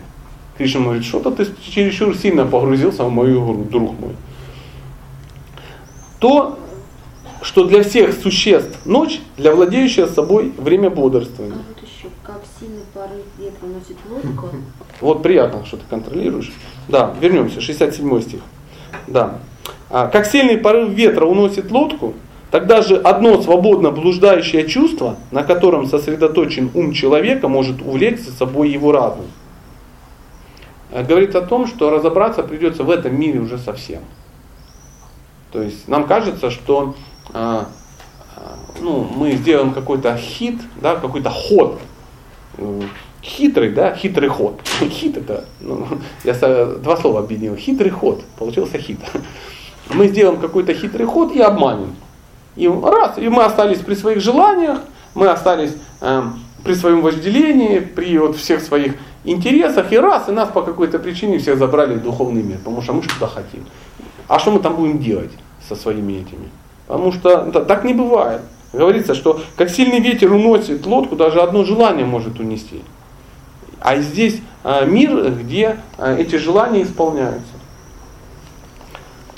Кришна 0.60 0.82
говорит, 0.82 1.06
что-то 1.06 1.30
ты 1.30 1.46
чересчур 1.74 2.14
сильно 2.14 2.44
погрузился 2.44 3.04
в 3.04 3.10
мою 3.10 3.42
игру, 3.42 3.64
друг 3.64 3.98
мой. 3.98 4.10
То, 6.18 6.58
что 7.40 7.64
для 7.64 7.82
всех 7.82 8.12
существ 8.12 8.78
ночь, 8.84 9.22
для 9.38 9.54
владеющего 9.54 10.06
собой 10.06 10.52
время 10.58 10.90
бодрствования. 10.90 11.54
А 11.54 11.62
вот 11.66 11.78
еще, 11.82 12.12
как 12.22 12.42
сильный 12.60 12.82
порыв 12.92 13.24
ветра 13.38 13.66
носит 13.68 13.96
лодку. 14.10 14.50
Вот 15.00 15.22
приятно, 15.22 15.64
что 15.64 15.78
ты 15.78 15.84
контролируешь. 15.88 16.52
Да, 16.88 17.14
вернемся, 17.18 17.62
67 17.62 18.20
стих. 18.20 18.40
Да. 19.06 19.38
А, 19.88 20.08
как 20.08 20.26
сильный 20.26 20.58
порыв 20.58 20.90
ветра 20.90 21.24
уносит 21.24 21.70
лодку, 21.70 22.12
тогда 22.50 22.82
же 22.82 22.98
одно 22.98 23.40
свободно 23.40 23.92
блуждающее 23.92 24.68
чувство, 24.68 25.16
на 25.30 25.42
котором 25.42 25.86
сосредоточен 25.86 26.70
ум 26.74 26.92
человека, 26.92 27.48
может 27.48 27.80
увлечь 27.80 28.20
за 28.20 28.32
собой 28.32 28.68
его 28.68 28.92
разум. 28.92 29.24
Э, 30.90 31.04
говорит 31.04 31.34
о 31.34 31.42
том, 31.42 31.66
что 31.66 31.90
разобраться 31.90 32.42
придется 32.42 32.84
в 32.84 32.90
этом 32.90 33.18
мире 33.18 33.40
уже 33.40 33.58
совсем. 33.58 34.02
То 35.52 35.62
есть 35.62 35.88
нам 35.88 36.06
кажется, 36.06 36.50
что 36.50 36.94
а, 37.32 37.66
а, 38.36 38.56
ну, 38.80 39.06
мы 39.16 39.32
сделаем 39.32 39.72
какой-то 39.72 40.16
хит, 40.16 40.60
да, 40.80 40.96
какой-то 40.96 41.30
ход, 41.30 41.80
хитрый, 43.22 43.70
да, 43.70 43.94
хитрый 43.94 44.28
ход. 44.28 44.60
Хит 44.80 45.16
это, 45.16 45.44
ну, 45.60 45.86
я 46.24 46.34
два 46.34 46.96
слова 46.96 47.20
объединил, 47.20 47.56
хитрый 47.56 47.90
ход, 47.90 48.22
получился 48.38 48.78
хит. 48.78 49.00
Мы 49.92 50.06
сделаем 50.08 50.38
какой-то 50.40 50.72
хитрый 50.72 51.06
ход 51.06 51.32
и 51.32 51.40
обманем. 51.40 51.96
И 52.54 52.68
раз, 52.68 53.18
и 53.18 53.28
мы 53.28 53.42
остались 53.44 53.78
при 53.78 53.94
своих 53.94 54.20
желаниях, 54.20 54.80
мы 55.14 55.26
остались 55.28 55.72
э, 56.00 56.22
при 56.62 56.74
своем 56.74 57.00
вожделении, 57.00 57.80
при 57.80 58.16
вот 58.18 58.36
всех 58.36 58.60
своих 58.60 58.94
интересах, 59.24 59.92
и 59.92 59.98
раз, 59.98 60.28
и 60.28 60.32
нас 60.32 60.48
по 60.48 60.62
какой-то 60.62 60.98
причине 60.98 61.38
всех 61.38 61.58
забрали 61.58 61.94
в 61.94 62.02
духовный 62.02 62.42
мир, 62.42 62.58
потому 62.58 62.82
что 62.82 62.92
мы 62.92 63.02
что-то 63.02 63.26
хотим. 63.26 63.64
А 64.28 64.38
что 64.38 64.50
мы 64.50 64.60
там 64.60 64.76
будем 64.76 64.98
делать 64.98 65.32
со 65.68 65.74
своими 65.76 66.14
этими? 66.14 66.48
Потому 66.86 67.12
что 67.12 67.44
да, 67.44 67.64
так 67.64 67.84
не 67.84 67.94
бывает. 67.94 68.42
Говорится, 68.72 69.14
что 69.14 69.40
как 69.56 69.70
сильный 69.70 70.00
ветер 70.00 70.32
уносит 70.32 70.86
лодку, 70.86 71.16
даже 71.16 71.40
одно 71.40 71.64
желание 71.64 72.06
может 72.06 72.38
унести. 72.38 72.82
А 73.80 73.96
здесь 73.96 74.40
а, 74.62 74.84
мир, 74.84 75.30
где 75.32 75.78
а, 75.98 76.14
эти 76.14 76.36
желания 76.36 76.82
исполняются. 76.82 77.52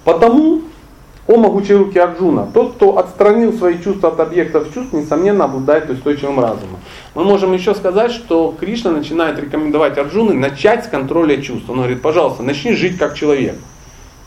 Потому, 0.05 0.63
о 1.29 1.37
могучей 1.37 1.77
руки 1.77 1.99
Арджуна, 1.99 2.49
тот, 2.53 2.75
кто 2.75 2.99
отстранил 2.99 3.53
свои 3.53 3.81
чувства 3.83 4.11
от 4.11 4.21
объектов 4.21 4.75
чувств, 4.75 4.93
несомненно 4.93 5.45
обладает 5.45 5.89
устойчивым 5.89 6.41
разумом. 6.41 6.81
Мы 7.15 7.25
можем 7.25 7.53
еще 7.53 7.75
сказать, 7.75 8.11
что 8.11 8.55
Кришна 8.59 8.91
начинает 8.91 9.39
рекомендовать 9.39 9.99
Арджуны 9.99 10.33
начать 10.33 10.87
с 10.87 10.89
контроля 10.89 11.41
чувств. 11.43 11.69
Он 11.69 11.77
говорит, 11.77 12.01
пожалуйста, 12.01 12.43
начни 12.43 12.73
жить 12.73 12.97
как 12.97 13.15
человек. 13.17 13.57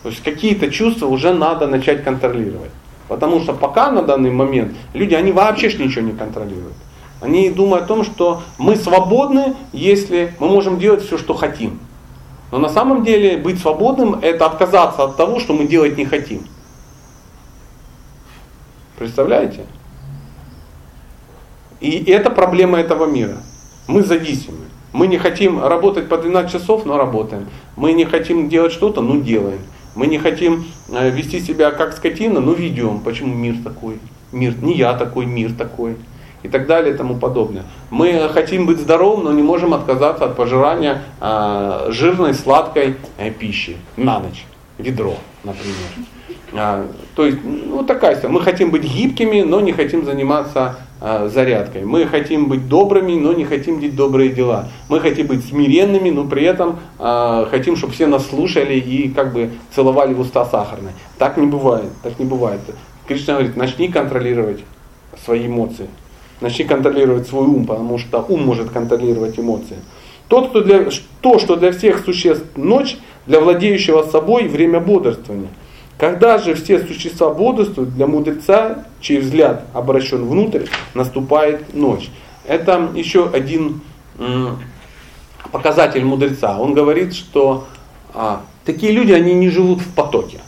То 0.04 0.10
есть 0.10 0.24
какие-то 0.24 0.70
чувства 0.70 1.08
уже 1.08 1.34
надо 1.34 1.66
начать 1.66 2.04
контролировать. 2.04 2.72
Потому 3.08 3.40
что 3.42 3.54
пока 3.54 3.90
на 3.92 4.04
данный 4.04 4.30
момент 4.30 4.74
люди, 4.94 5.16
они 5.16 5.32
вообще 5.32 5.70
ж 5.70 5.80
ничего 5.80 6.06
не 6.06 6.12
контролируют. 6.12 6.76
Они 7.22 7.50
думают 7.50 7.86
о 7.86 7.88
том, 7.88 8.04
что 8.04 8.44
мы 8.60 8.76
свободны, 8.76 9.56
если 9.74 10.36
мы 10.40 10.48
можем 10.48 10.78
делать 10.78 11.04
все, 11.04 11.18
что 11.18 11.34
хотим. 11.34 11.80
Но 12.52 12.60
на 12.60 12.70
самом 12.70 13.04
деле 13.04 13.38
быть 13.38 13.60
свободным 13.60 14.20
это 14.22 14.46
отказаться 14.46 15.04
от 15.06 15.18
того, 15.18 15.40
что 15.40 15.54
мы 15.54 15.66
делать 15.66 15.98
не 15.98 16.06
хотим. 16.06 16.44
Представляете? 18.98 19.66
И 21.86 22.04
это 22.10 22.32
проблема 22.32 22.80
этого 22.80 23.06
мира. 23.06 23.38
Мы 23.86 24.02
зависимы. 24.02 24.66
Мы 24.92 25.06
не 25.06 25.20
хотим 25.20 25.64
работать 25.64 26.10
по 26.10 26.18
12 26.18 26.52
часов, 26.52 26.84
но 26.84 26.98
работаем. 26.98 27.46
Мы 27.76 27.94
не 27.94 28.06
хотим 28.06 28.50
делать 28.50 28.72
что-то, 28.72 29.02
но 29.02 29.18
делаем. 29.18 29.60
Мы 29.94 30.08
не 30.08 30.18
хотим 30.18 30.66
э, 30.90 31.12
вести 31.12 31.40
себя 31.40 31.70
как 31.70 31.94
скотина, 31.94 32.40
но 32.40 32.54
ведем. 32.54 33.02
Почему 33.02 33.36
мир 33.36 33.58
такой? 33.64 34.00
Мир, 34.32 34.56
не 34.64 34.74
я 34.74 34.96
такой, 34.96 35.28
мир 35.28 35.52
такой. 35.54 35.96
И 36.42 36.48
так 36.48 36.66
далее 36.66 36.96
и 36.96 36.98
тому 36.98 37.18
подобное. 37.18 37.66
Мы 37.92 38.30
хотим 38.34 38.66
быть 38.66 38.80
здоровым, 38.80 39.26
но 39.26 39.32
не 39.32 39.44
можем 39.44 39.76
отказаться 39.76 40.26
от 40.26 40.36
пожирания 40.36 41.04
э, 41.22 41.88
жирной, 41.92 42.34
сладкой 42.34 42.96
э, 43.20 43.30
пищи 43.30 43.78
на 43.96 44.20
ночь. 44.20 44.46
Ведро, 44.80 45.18
например. 45.44 46.08
А, 46.54 46.88
то 47.16 47.26
есть, 47.26 47.40
ну 47.44 47.84
такая 47.84 48.20
Мы 48.28 48.42
хотим 48.42 48.72
быть 48.72 48.84
гибкими, 48.84 49.42
но 49.42 49.60
не 49.62 49.74
хотим 49.74 50.06
заниматься 50.06 50.78
а, 51.02 51.28
зарядкой. 51.28 51.84
Мы 51.84 52.06
хотим 52.06 52.48
быть 52.48 52.68
добрыми, 52.68 53.14
но 53.14 53.34
не 53.34 53.46
хотим 53.46 53.80
делать 53.80 53.96
добрые 53.96 54.30
дела. 54.30 54.70
Мы 54.90 55.00
хотим 55.00 55.28
быть 55.28 55.46
смиренными, 55.46 56.10
но 56.10 56.26
при 56.26 56.44
этом 56.44 56.80
а, 56.98 57.48
хотим, 57.50 57.76
чтобы 57.76 57.94
все 57.94 58.08
нас 58.08 58.28
слушали 58.28 58.76
и 58.76 59.10
как 59.10 59.34
бы 59.34 59.52
целовали 59.74 60.14
в 60.14 60.20
уста 60.22 60.46
сахарные. 60.46 60.94
Так 61.18 61.38
не 61.38 61.48
бывает, 61.48 61.90
так 62.04 62.18
не 62.20 62.26
бывает. 62.26 62.62
Кришна 63.08 63.36
говорит, 63.36 63.56
начни 63.56 63.90
контролировать 63.90 64.64
свои 65.24 65.48
эмоции. 65.48 65.88
Начни 66.42 66.66
контролировать 66.66 67.28
свой 67.28 67.46
ум, 67.48 67.66
потому 67.66 67.98
что 67.98 68.26
ум 68.28 68.46
может 68.46 68.70
контролировать 68.70 69.40
эмоции. 69.40 69.78
Тот, 70.28 70.50
кто 70.50 70.62
для, 70.62 70.88
то, 71.22 71.38
что 71.38 71.56
для 71.56 71.72
всех 71.72 72.04
существ 72.04 72.46
ночь, 72.56 72.98
для 73.28 73.40
владеющего 73.40 74.04
собой 74.04 74.48
время 74.48 74.80
бодрствования– 74.80 75.50
когда 75.98 76.38
же 76.38 76.56
все 76.56 76.86
существа 76.86 77.30
бодрствуют, 77.30 77.96
для 77.96 78.06
мудреца, 78.06 78.86
чей 79.00 79.20
взгляд 79.20 79.66
обращен 79.74 80.28
внутрь, 80.28 80.66
наступает 80.94 81.74
ночь. 81.74 82.10
Это 82.46 82.90
еще 82.94 83.30
один 83.30 83.82
показатель 85.52 86.04
мудреца. 86.04 86.60
Он 86.60 86.74
говорит, 86.74 87.14
что 87.14 87.68
а, 88.14 88.42
такие 88.66 88.92
люди, 88.92 89.14
они 89.14 89.34
не 89.34 89.50
живут 89.50 89.82
в 89.82 89.94
потоке. 89.94 90.40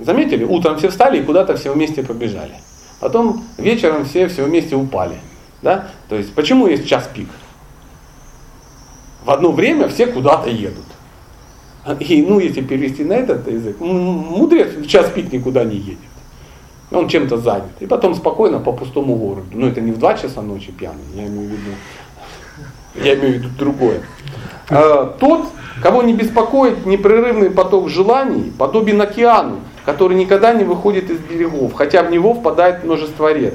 Заметили? 0.00 0.44
Утром 0.44 0.78
все 0.78 0.88
встали 0.90 1.20
и 1.20 1.22
куда-то 1.22 1.56
все 1.56 1.72
вместе 1.72 2.02
побежали. 2.02 2.54
Потом 3.00 3.44
вечером 3.58 4.04
все 4.04 4.28
все 4.28 4.44
вместе 4.44 4.74
упали. 4.74 5.18
Да? 5.62 5.88
То 6.08 6.16
есть 6.16 6.34
почему 6.34 6.66
есть 6.66 6.88
час 6.88 7.08
пик? 7.12 7.28
В 9.24 9.30
одно 9.30 9.52
время 9.52 9.88
все 9.88 10.06
куда-то 10.06 10.50
едут. 10.50 10.84
И, 12.00 12.22
ну, 12.22 12.40
если 12.40 12.62
перевести 12.62 13.04
на 13.04 13.14
этот 13.14 13.46
язык, 13.48 13.78
мудрец 13.80 14.74
в 14.74 14.86
час 14.88 15.08
пик 15.14 15.32
никуда 15.32 15.64
не 15.64 15.76
едет. 15.76 15.98
Он 16.90 17.08
чем-то 17.08 17.36
занят. 17.36 17.70
И 17.80 17.86
потом 17.86 18.14
спокойно 18.14 18.58
по 18.58 18.72
пустому 18.72 19.16
городу. 19.16 19.46
Ну, 19.52 19.66
это 19.68 19.80
не 19.80 19.92
в 19.92 19.98
2 19.98 20.14
часа 20.14 20.42
ночи 20.42 20.72
пьяный, 20.72 20.98
я 21.14 21.26
имею 21.26 21.48
в 21.48 21.52
виду, 21.52 21.70
я 22.96 23.14
имею 23.14 23.34
в 23.34 23.36
виду 23.36 23.48
другое. 23.58 24.00
А, 24.68 25.16
тот, 25.18 25.46
кого 25.80 26.02
не 26.02 26.12
беспокоит 26.12 26.86
непрерывный 26.86 27.50
поток 27.50 27.88
желаний, 27.88 28.52
подобен 28.56 29.00
океану, 29.00 29.60
который 29.84 30.16
никогда 30.16 30.52
не 30.54 30.64
выходит 30.64 31.10
из 31.10 31.18
берегов, 31.18 31.72
хотя 31.74 32.02
в 32.02 32.10
него 32.10 32.34
впадает 32.34 32.82
множество 32.82 33.32
рек. 33.32 33.54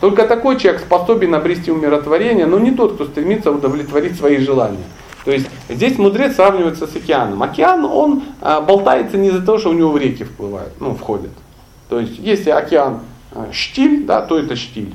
Только 0.00 0.26
такой 0.26 0.58
человек 0.58 0.82
способен 0.82 1.34
обрести 1.34 1.70
умиротворение, 1.70 2.44
но 2.44 2.58
не 2.58 2.70
тот, 2.70 2.94
кто 2.94 3.06
стремится 3.06 3.50
удовлетворить 3.50 4.18
свои 4.18 4.36
желания. 4.38 4.84
То 5.26 5.32
есть 5.32 5.48
здесь 5.68 5.98
мудрец 5.98 6.36
сравнивается 6.36 6.86
с 6.86 6.94
океаном. 6.94 7.42
Океан, 7.42 7.84
он 7.84 8.22
а, 8.40 8.60
болтается 8.60 9.16
не 9.16 9.28
из-за 9.28 9.42
того, 9.44 9.58
что 9.58 9.70
у 9.70 9.72
него 9.72 9.90
в 9.90 9.98
реки 9.98 10.22
вплывают, 10.22 10.72
ну, 10.78 10.94
входят. 10.94 11.32
То 11.88 11.98
есть 11.98 12.16
если 12.20 12.50
океан 12.50 13.00
а, 13.32 13.48
штиль, 13.50 14.06
да, 14.06 14.22
то 14.22 14.38
это 14.38 14.54
штиль. 14.54 14.94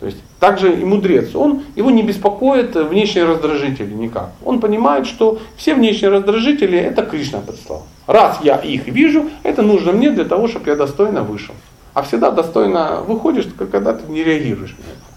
То 0.00 0.06
есть 0.06 0.18
также 0.40 0.74
и 0.74 0.84
мудрец, 0.84 1.36
он, 1.36 1.62
его 1.76 1.92
не 1.92 2.02
беспокоит 2.02 2.74
внешние 2.74 3.26
раздражители 3.26 3.94
никак. 3.94 4.30
Он 4.44 4.58
понимает, 4.58 5.06
что 5.06 5.38
все 5.56 5.76
внешние 5.76 6.10
раздражители 6.10 6.76
это 6.76 7.02
Кришна 7.02 7.38
подслал. 7.38 7.86
Раз 8.08 8.40
я 8.42 8.56
их 8.56 8.88
вижу, 8.88 9.30
это 9.44 9.62
нужно 9.62 9.92
мне 9.92 10.10
для 10.10 10.24
того, 10.24 10.48
чтобы 10.48 10.68
я 10.68 10.74
достойно 10.74 11.22
вышел. 11.22 11.54
А 11.94 12.02
всегда 12.02 12.32
достойно 12.32 13.02
выходишь, 13.06 13.46
когда 13.70 13.94
ты 13.94 14.10
не 14.10 14.24
реагируешь 14.24 14.74
на 14.76 14.90
это. 14.90 15.09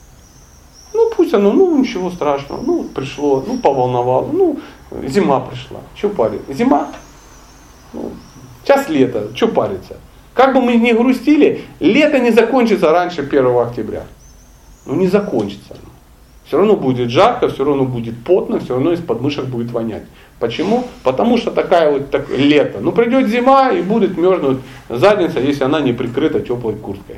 Ну 0.94 1.12
пусть 1.16 1.34
оно, 1.34 1.52
ну 1.52 1.78
ничего 1.78 2.12
страшного, 2.12 2.62
ну 2.62 2.84
пришло, 2.84 3.44
ну 3.46 3.58
поволновало, 3.58 4.28
ну 4.32 4.60
зима 5.08 5.40
пришла, 5.40 5.80
что 5.96 6.10
парить? 6.10 6.42
Зима, 6.50 6.90
ну, 7.94 8.12
сейчас 8.64 8.90
лето, 8.90 9.30
что 9.36 9.48
париться? 9.48 9.98
Как 10.34 10.54
бы 10.54 10.62
мы 10.62 10.76
ни 10.76 10.92
грустили, 10.92 11.64
лето 11.80 12.20
не 12.20 12.32
закончится 12.32 12.92
раньше 12.92 13.22
1 13.22 13.58
октября 13.58 14.04
ну 14.86 14.96
не 14.96 15.08
закончится. 15.08 15.76
Все 16.46 16.58
равно 16.58 16.76
будет 16.76 17.10
жарко, 17.10 17.48
все 17.48 17.64
равно 17.64 17.86
будет 17.86 18.16
потно, 18.24 18.60
все 18.60 18.74
равно 18.74 18.92
из 18.92 19.00
подмышек 19.00 19.46
будет 19.46 19.72
вонять. 19.72 20.04
Почему? 20.40 20.86
Потому 21.04 21.38
что 21.38 21.52
такая 21.52 21.92
вот 21.92 22.12
так, 22.12 22.30
лето. 22.30 22.80
Ну 22.82 22.92
придет 22.92 23.28
зима 23.28 23.72
и 23.72 23.82
будет 23.82 24.18
мерзнуть 24.18 24.60
задница, 24.90 25.40
если 25.40 25.64
она 25.64 25.80
не 25.80 25.94
прикрыта 25.94 26.42
теплой 26.42 26.76
курткой. 26.76 27.18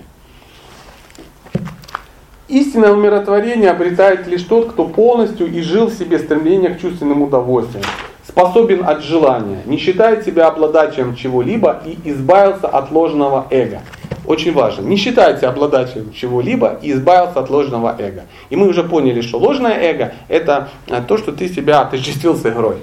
Истинное 2.47 2.91
умиротворение 2.91 3.71
обретает 3.71 4.27
лишь 4.27 4.43
тот, 4.43 4.71
кто 4.71 4.85
полностью 4.85 5.51
и 5.51 5.61
жил 5.61 5.87
в 5.87 5.93
себе 5.93 6.19
стремление 6.19 6.75
к 6.75 6.79
чувственным 6.79 7.23
удовольствиям, 7.23 7.83
способен 8.27 8.85
от 8.85 9.03
желания, 9.03 9.63
не 9.65 9.77
считает 9.77 10.25
себя 10.25 10.47
обладателем 10.47 11.15
чего-либо 11.15 11.81
и 11.83 11.97
избавился 12.11 12.67
от 12.67 12.91
ложного 12.91 13.47
эго. 13.49 13.81
Очень 14.27 14.53
важно. 14.53 14.83
Не 14.83 14.95
считайте 14.95 15.47
обладателем 15.47 16.11
чего-либо 16.13 16.79
и 16.81 16.91
избавился 16.91 17.39
от 17.39 17.49
ложного 17.49 17.95
эго. 17.97 18.25
И 18.51 18.55
мы 18.55 18.67
уже 18.67 18.83
поняли, 18.83 19.21
что 19.21 19.39
ложное 19.39 19.79
эго 19.79 20.13
это 20.27 20.69
э, 20.87 21.01
то, 21.07 21.17
что 21.17 21.31
ты 21.31 21.47
себя 21.47 21.81
отождествил 21.81 22.35
с 22.35 22.45
игрой. 22.45 22.77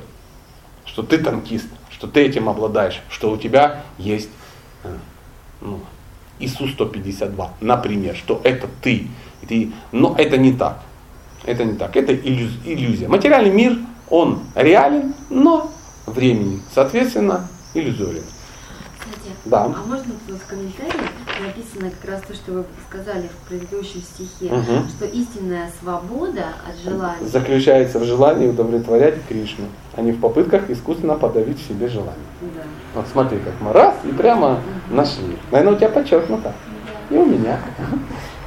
Что 0.84 1.02
ты 1.02 1.18
танкист, 1.18 1.66
что 1.90 2.06
ты 2.06 2.22
этим 2.22 2.48
обладаешь, 2.48 3.00
что 3.08 3.30
у 3.30 3.36
тебя 3.36 3.82
есть 3.98 4.30
э, 4.84 4.88
ну, 5.60 5.80
ИСУ-152, 6.38 7.48
например, 7.60 8.16
что 8.16 8.40
это 8.44 8.68
ты. 8.80 9.08
Ты. 9.46 9.72
Но 9.92 10.14
это 10.16 10.36
не 10.36 10.52
так. 10.52 10.80
Это 11.44 11.64
не 11.64 11.74
так. 11.74 11.96
Это 11.96 12.14
иллюзия. 12.14 13.08
Материальный 13.08 13.52
мир, 13.52 13.78
он 14.08 14.40
реален, 14.54 15.14
но 15.30 15.70
времени, 16.06 16.60
соответственно, 16.74 17.48
иллюзорен. 17.74 18.22
Да. 19.44 19.64
А 19.64 19.88
можно 19.88 20.12
тут 20.26 20.38
в 20.40 20.46
комментарии 20.46 21.08
написано 21.44 21.90
как 21.90 22.10
раз 22.10 22.22
то, 22.22 22.34
что 22.34 22.52
вы 22.52 22.64
сказали 22.88 23.28
в 23.28 23.48
предыдущем 23.48 24.00
стихе, 24.02 24.52
угу. 24.52 24.86
что 24.88 25.06
истинная 25.06 25.70
свобода 25.80 26.44
от 26.66 26.78
желания 26.84 27.26
заключается 27.26 27.98
в 27.98 28.04
желании 28.04 28.48
удовлетворять 28.48 29.16
Кришну, 29.28 29.64
а 29.96 30.02
не 30.02 30.12
в 30.12 30.20
попытках 30.20 30.70
искусственно 30.70 31.14
подавить 31.14 31.58
в 31.58 31.66
себе 31.66 31.88
желание. 31.88 32.14
Да. 32.40 32.62
Вот 32.94 33.06
смотри, 33.10 33.38
как 33.38 33.54
мы 33.60 33.72
раз 33.72 33.94
и 34.04 34.12
прямо 34.12 34.52
угу. 34.52 34.96
нашли. 34.96 35.36
Наверное, 35.50 35.74
у 35.74 35.76
тебя 35.76 35.88
подчеркнуто. 35.88 36.52
И 37.10 37.14
у 37.14 37.26
меня. 37.26 37.58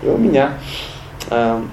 И 0.06 0.08
у 0.08 0.18
меня. 0.18 0.54
Эм, 1.32 1.70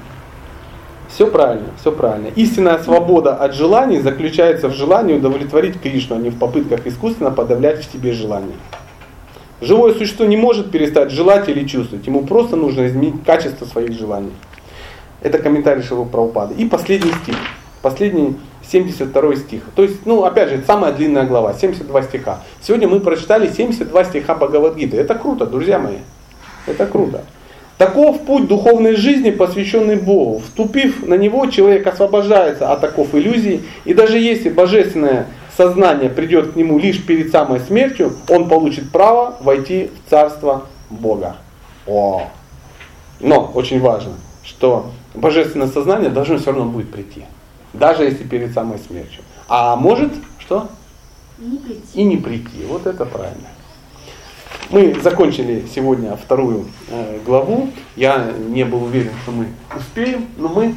все 1.09 1.27
правильно, 1.27 1.69
все 1.79 1.93
правильно. 1.93 2.29
Истинная 2.35 2.79
свобода 2.79 3.35
от 3.35 3.55
желаний 3.55 4.01
заключается 4.01 4.69
в 4.69 4.73
желании 4.73 5.15
удовлетворить 5.15 5.79
Кришну, 5.79 6.17
а 6.17 6.19
не 6.19 6.31
в 6.31 6.39
попытках 6.39 6.87
искусственно 6.87 7.31
подавлять 7.31 7.81
в 7.81 7.93
себе 7.93 8.13
желание. 8.13 8.57
Живое 9.61 9.93
существо 9.93 10.25
не 10.25 10.39
может 10.39 10.71
перестать 10.71 11.11
желать 11.11 11.49
или 11.51 11.67
чувствовать. 11.67 12.07
Ему 12.07 12.25
просто 12.25 12.57
нужно 12.57 12.87
изменить 12.87 13.23
качество 13.27 13.67
своих 13.67 13.93
желаний. 13.93 14.33
Это 15.21 15.39
комментарий 15.39 15.83
Шилу 15.83 16.07
Праупада. 16.07 16.55
И 16.55 16.65
последний 16.65 17.13
стих. 17.23 17.37
Последний 17.83 18.37
72 18.63 19.37
стих. 19.37 19.63
То 19.75 19.83
есть, 19.83 20.07
ну, 20.07 20.25
опять 20.25 20.49
же, 20.49 20.63
самая 20.67 20.93
длинная 20.93 21.27
глава, 21.27 21.53
72 21.53 22.03
стиха. 22.03 22.41
Сегодня 22.63 22.89
мы 22.89 23.01
прочитали 23.01 23.49
72 23.49 24.05
стиха 24.05 24.35
Бхагавадгиты. 24.35 24.97
Это 24.97 25.15
круто, 25.15 25.45
друзья 25.47 25.79
мои. 25.79 25.99
Это 26.67 26.87
круто. 26.87 27.25
Таков 27.79 28.21
путь 28.21 28.47
духовной 28.47 28.95
жизни, 28.95 29.31
посвященный 29.31 29.97
Богу. 29.97 30.41
Вступив 30.45 31.07
на 31.07 31.15
него, 31.15 31.47
человек 31.47 31.87
освобождается 31.87 32.71
от 32.71 32.81
таков 32.81 33.15
иллюзий. 33.15 33.63
И 33.85 33.95
даже 33.95 34.19
если 34.19 34.51
божественное 34.51 35.27
сознание 35.57 36.09
придет 36.09 36.53
к 36.53 36.57
нему 36.57 36.79
лишь 36.79 37.05
перед 37.05 37.31
самой 37.31 37.61
смертью, 37.61 38.13
он 38.29 38.49
получит 38.49 38.91
право 38.91 39.37
войти 39.41 39.91
в 40.07 40.11
царство 40.11 40.65
Бога. 40.91 41.37
О! 41.87 42.29
Но 43.21 43.51
очень 43.55 43.81
важно, 43.81 44.13
что 44.45 44.91
божественное 45.15 45.69
сознание 45.69 46.11
должно 46.11 46.39
все 46.39 46.53
равно 46.53 46.67
будет 46.67 46.91
прийти. 46.91 47.25
Даже 47.73 48.05
если 48.05 48.25
перед 48.25 48.53
самой 48.53 48.79
смертью. 48.79 49.23
А 49.49 49.77
может 49.77 50.13
что? 50.39 50.69
И 51.39 51.45
не 51.45 51.59
прийти. 51.59 51.83
И 51.95 52.05
не 52.05 52.17
прийти. 52.17 52.65
Вот 52.69 52.87
это 52.87 53.05
правильно. 53.05 53.49
Мы 54.73 54.99
закончили 55.03 55.67
сегодня 55.75 56.17
вторую 56.17 56.65
э, 56.89 57.19
главу. 57.27 57.69
Я 57.95 58.33
не 58.49 58.65
был 58.65 58.85
уверен, 58.85 59.13
что 59.23 59.31
мы 59.31 59.49
успеем, 59.77 60.29
но 60.39 60.49
мы 60.49 60.75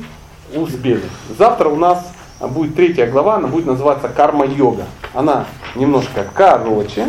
успели. 0.54 1.02
Завтра 1.38 1.70
у 1.70 1.78
нас 1.78 2.14
будет 2.42 2.76
третья 2.76 3.10
глава, 3.10 3.38
она 3.38 3.48
будет 3.48 3.66
называться 3.66 4.10
карма-йога. 4.10 4.84
Она 5.14 5.46
немножко 5.76 6.28
короче, 6.34 7.08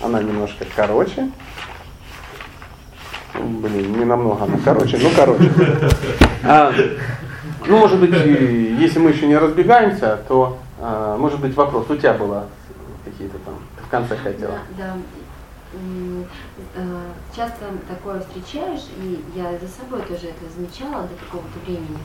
она 0.00 0.22
немножко 0.22 0.64
короче. 0.76 1.28
Блин, 3.34 3.98
не 3.98 4.04
намного 4.04 4.44
она 4.44 4.58
короче, 4.64 4.96
ну 5.02 5.10
короче. 5.16 5.50
А, 6.44 6.72
ну, 7.66 7.78
может 7.78 7.98
быть, 7.98 8.10
если 8.12 9.00
мы 9.00 9.10
еще 9.10 9.26
не 9.26 9.36
разбегаемся, 9.36 10.20
то, 10.28 10.58
а, 10.80 11.18
может 11.18 11.40
быть, 11.40 11.56
вопрос 11.56 11.90
у 11.90 11.96
тебя 11.96 12.12
было 12.12 12.46
какие-то 13.04 13.38
там 13.38 13.54
в 13.84 13.90
конце 13.90 14.16
хотела. 14.16 14.54
Да, 14.78 14.84
да. 14.84 14.94
Э, 15.72 17.12
часто 17.36 17.66
такое 17.86 18.20
встречаешь, 18.20 18.84
и 18.96 19.22
я 19.34 19.52
за 19.58 19.68
собой 19.68 20.00
тоже 20.02 20.28
это 20.28 20.50
замечала 20.54 21.02
до 21.02 21.14
какого-то 21.14 21.58
времени. 21.64 21.98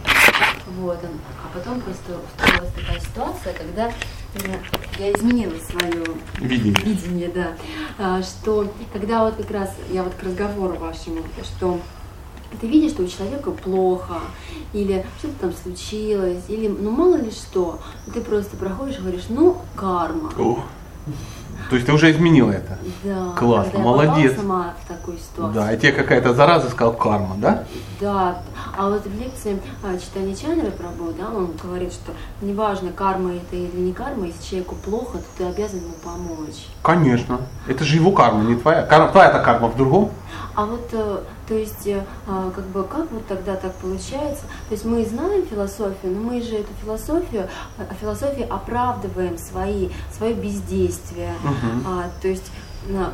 Вот, 0.67 0.99
а 1.03 1.57
потом 1.57 1.79
просто 1.81 2.19
устроилась 2.19 2.73
такая 2.73 2.99
ситуация, 2.99 3.53
когда 3.53 3.91
я 4.99 5.11
изменила 5.13 5.53
свое 5.59 6.03
видение, 6.39 6.83
видение 6.83 7.27
да, 7.29 7.53
а, 7.97 8.21
что 8.21 8.67
когда 8.91 9.25
вот 9.25 9.35
как 9.35 9.51
раз, 9.51 9.75
я 9.91 10.03
вот 10.03 10.13
к 10.15 10.23
разговору 10.23 10.75
вашему, 10.75 11.21
что 11.43 11.79
ты 12.59 12.67
видишь, 12.67 12.91
что 12.91 13.03
у 13.03 13.07
человека 13.07 13.51
плохо, 13.51 14.21
или 14.73 15.05
что-то 15.19 15.33
там 15.41 15.53
случилось, 15.53 16.43
или 16.49 16.67
ну 16.67 16.91
мало 16.91 17.15
ли 17.15 17.31
что, 17.31 17.79
ты 18.13 18.21
просто 18.21 18.57
проходишь 18.57 18.97
и 18.97 19.01
говоришь, 19.01 19.25
ну 19.29 19.57
карма. 19.75 20.31
О. 20.37 20.63
То 21.69 21.75
есть 21.75 21.87
ты 21.87 21.93
уже 21.93 22.11
изменила 22.11 22.51
это? 22.51 22.77
Да. 23.03 23.33
Классно, 23.37 23.79
молодец. 23.79 24.31
Я 24.31 24.37
сама 24.37 24.73
в 24.83 24.87
такую 24.87 25.17
ситуацию. 25.17 25.53
Да, 25.53 25.73
и 25.73 25.77
тебе 25.77 25.91
какая-то 25.91 26.33
зараза 26.33 26.69
сказал 26.69 26.93
карма, 26.93 27.35
да? 27.37 27.63
Да. 27.99 28.41
А 28.77 28.89
вот 28.89 29.05
в 29.05 29.19
лекции 29.19 29.59
а, 29.83 29.97
читания 29.97 30.35
Чандры 30.35 30.71
Прабhu, 30.71 31.15
да, 31.17 31.29
он 31.35 31.51
говорит, 31.61 31.93
что 31.93 32.11
неважно, 32.41 32.91
карма 32.91 33.33
это 33.35 33.55
или 33.55 33.79
не 33.79 33.93
карма, 33.93 34.27
если 34.27 34.43
человеку 34.43 34.75
плохо, 34.75 35.17
то 35.19 35.25
ты 35.37 35.43
обязан 35.45 35.79
ему 35.79 35.93
помочь. 36.03 36.67
Конечно. 36.81 37.41
Это 37.67 37.83
же 37.83 37.95
его 37.95 38.11
карма, 38.11 38.43
не 38.43 38.55
твоя. 38.55 38.83
Карма, 38.83 39.09
твоя 39.09 39.29
это 39.29 39.39
карма 39.39 39.67
в 39.67 39.77
другом. 39.77 40.11
А 40.55 40.65
вот, 40.65 40.87
э, 40.91 41.17
то 41.47 41.55
есть, 41.55 41.87
э, 41.87 42.01
а, 42.27 42.51
как 42.51 42.65
бы, 42.67 42.83
как 42.83 43.11
вот 43.11 43.27
тогда 43.27 43.55
так 43.55 43.73
получается? 43.75 44.43
То 44.69 44.73
есть 44.73 44.85
мы 44.85 45.05
знаем 45.05 45.45
философию, 45.45 46.13
но 46.13 46.19
мы 46.21 46.41
же 46.41 46.55
эту 46.55 46.69
философию, 46.81 47.49
э, 47.77 47.83
философию 47.99 48.47
оправдываем 48.49 49.37
свои, 49.37 49.89
свое 50.15 50.33
бездействие. 50.33 51.33
Угу. 51.43 51.87
А, 51.87 52.09
то 52.21 52.27
есть, 52.27 52.51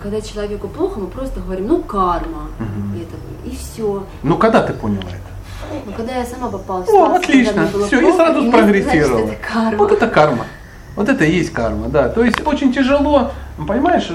когда 0.02 0.22
человеку 0.22 0.68
плохо, 0.68 1.00
мы 1.00 1.08
просто 1.08 1.40
говорим, 1.40 1.68
ну 1.68 1.82
карма, 1.82 2.50
угу. 2.60 3.00
это, 3.00 3.16
и 3.50 3.56
все. 3.56 4.06
Ну 4.24 4.38
когда 4.38 4.62
ты 4.62 4.74
поняла 4.74 5.10
это? 5.10 5.30
Ну, 5.86 5.92
когда 5.94 6.16
я 6.16 6.26
сама 6.26 6.50
попала 6.50 6.84
в 6.84 6.88
ситуацию, 6.88 7.14
О, 7.14 7.18
отлично, 7.18 7.68
все, 7.68 8.00
плохо, 8.00 8.08
и 8.08 8.12
сразу 8.14 8.48
спрогрессировала. 8.48 9.26
Значит, 9.26 9.40
это 9.42 9.54
карма. 9.54 9.78
Вот 9.78 9.92
это 9.92 10.08
карма. 10.08 10.46
Вот 10.96 11.10
это 11.10 11.26
и 11.26 11.32
есть 11.32 11.54
карма, 11.54 11.88
да. 11.90 12.10
То 12.10 12.24
есть 12.24 12.46
очень 12.46 12.74
тяжело, 12.74 13.32
понимаешь, 13.68 14.10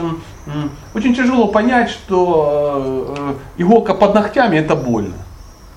очень 0.95 1.15
тяжело 1.15 1.49
понять, 1.49 1.91
что 1.91 3.15
э, 3.17 3.35
иголка 3.63 3.95
под 3.95 4.15
ногтями 4.15 4.57
это 4.57 4.77
больно. 4.77 5.15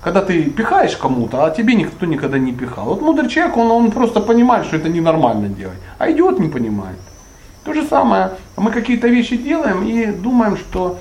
Когда 0.02 0.22
ты 0.22 0.44
пихаешь 0.44 0.96
кому-то, 0.98 1.46
а 1.46 1.52
тебе 1.52 1.74
никто 1.74 2.06
никогда 2.06 2.38
не 2.38 2.54
пихал. 2.54 2.86
Вот 2.86 3.02
мудрый 3.02 3.30
человек, 3.30 3.58
он, 3.58 3.72
он 3.72 3.92
просто 3.92 4.20
понимает, 4.20 4.66
что 4.66 4.76
это 4.78 4.90
ненормально 4.90 5.50
делать. 5.50 5.78
А 5.98 6.12
идиот 6.12 6.40
не 6.40 6.50
понимает. 6.50 6.98
То 7.64 7.74
же 7.74 7.84
самое, 7.84 8.32
мы 8.56 8.72
какие-то 8.72 9.08
вещи 9.08 9.36
делаем 9.38 9.84
и 9.84 10.06
думаем, 10.08 10.58
что 10.58 11.00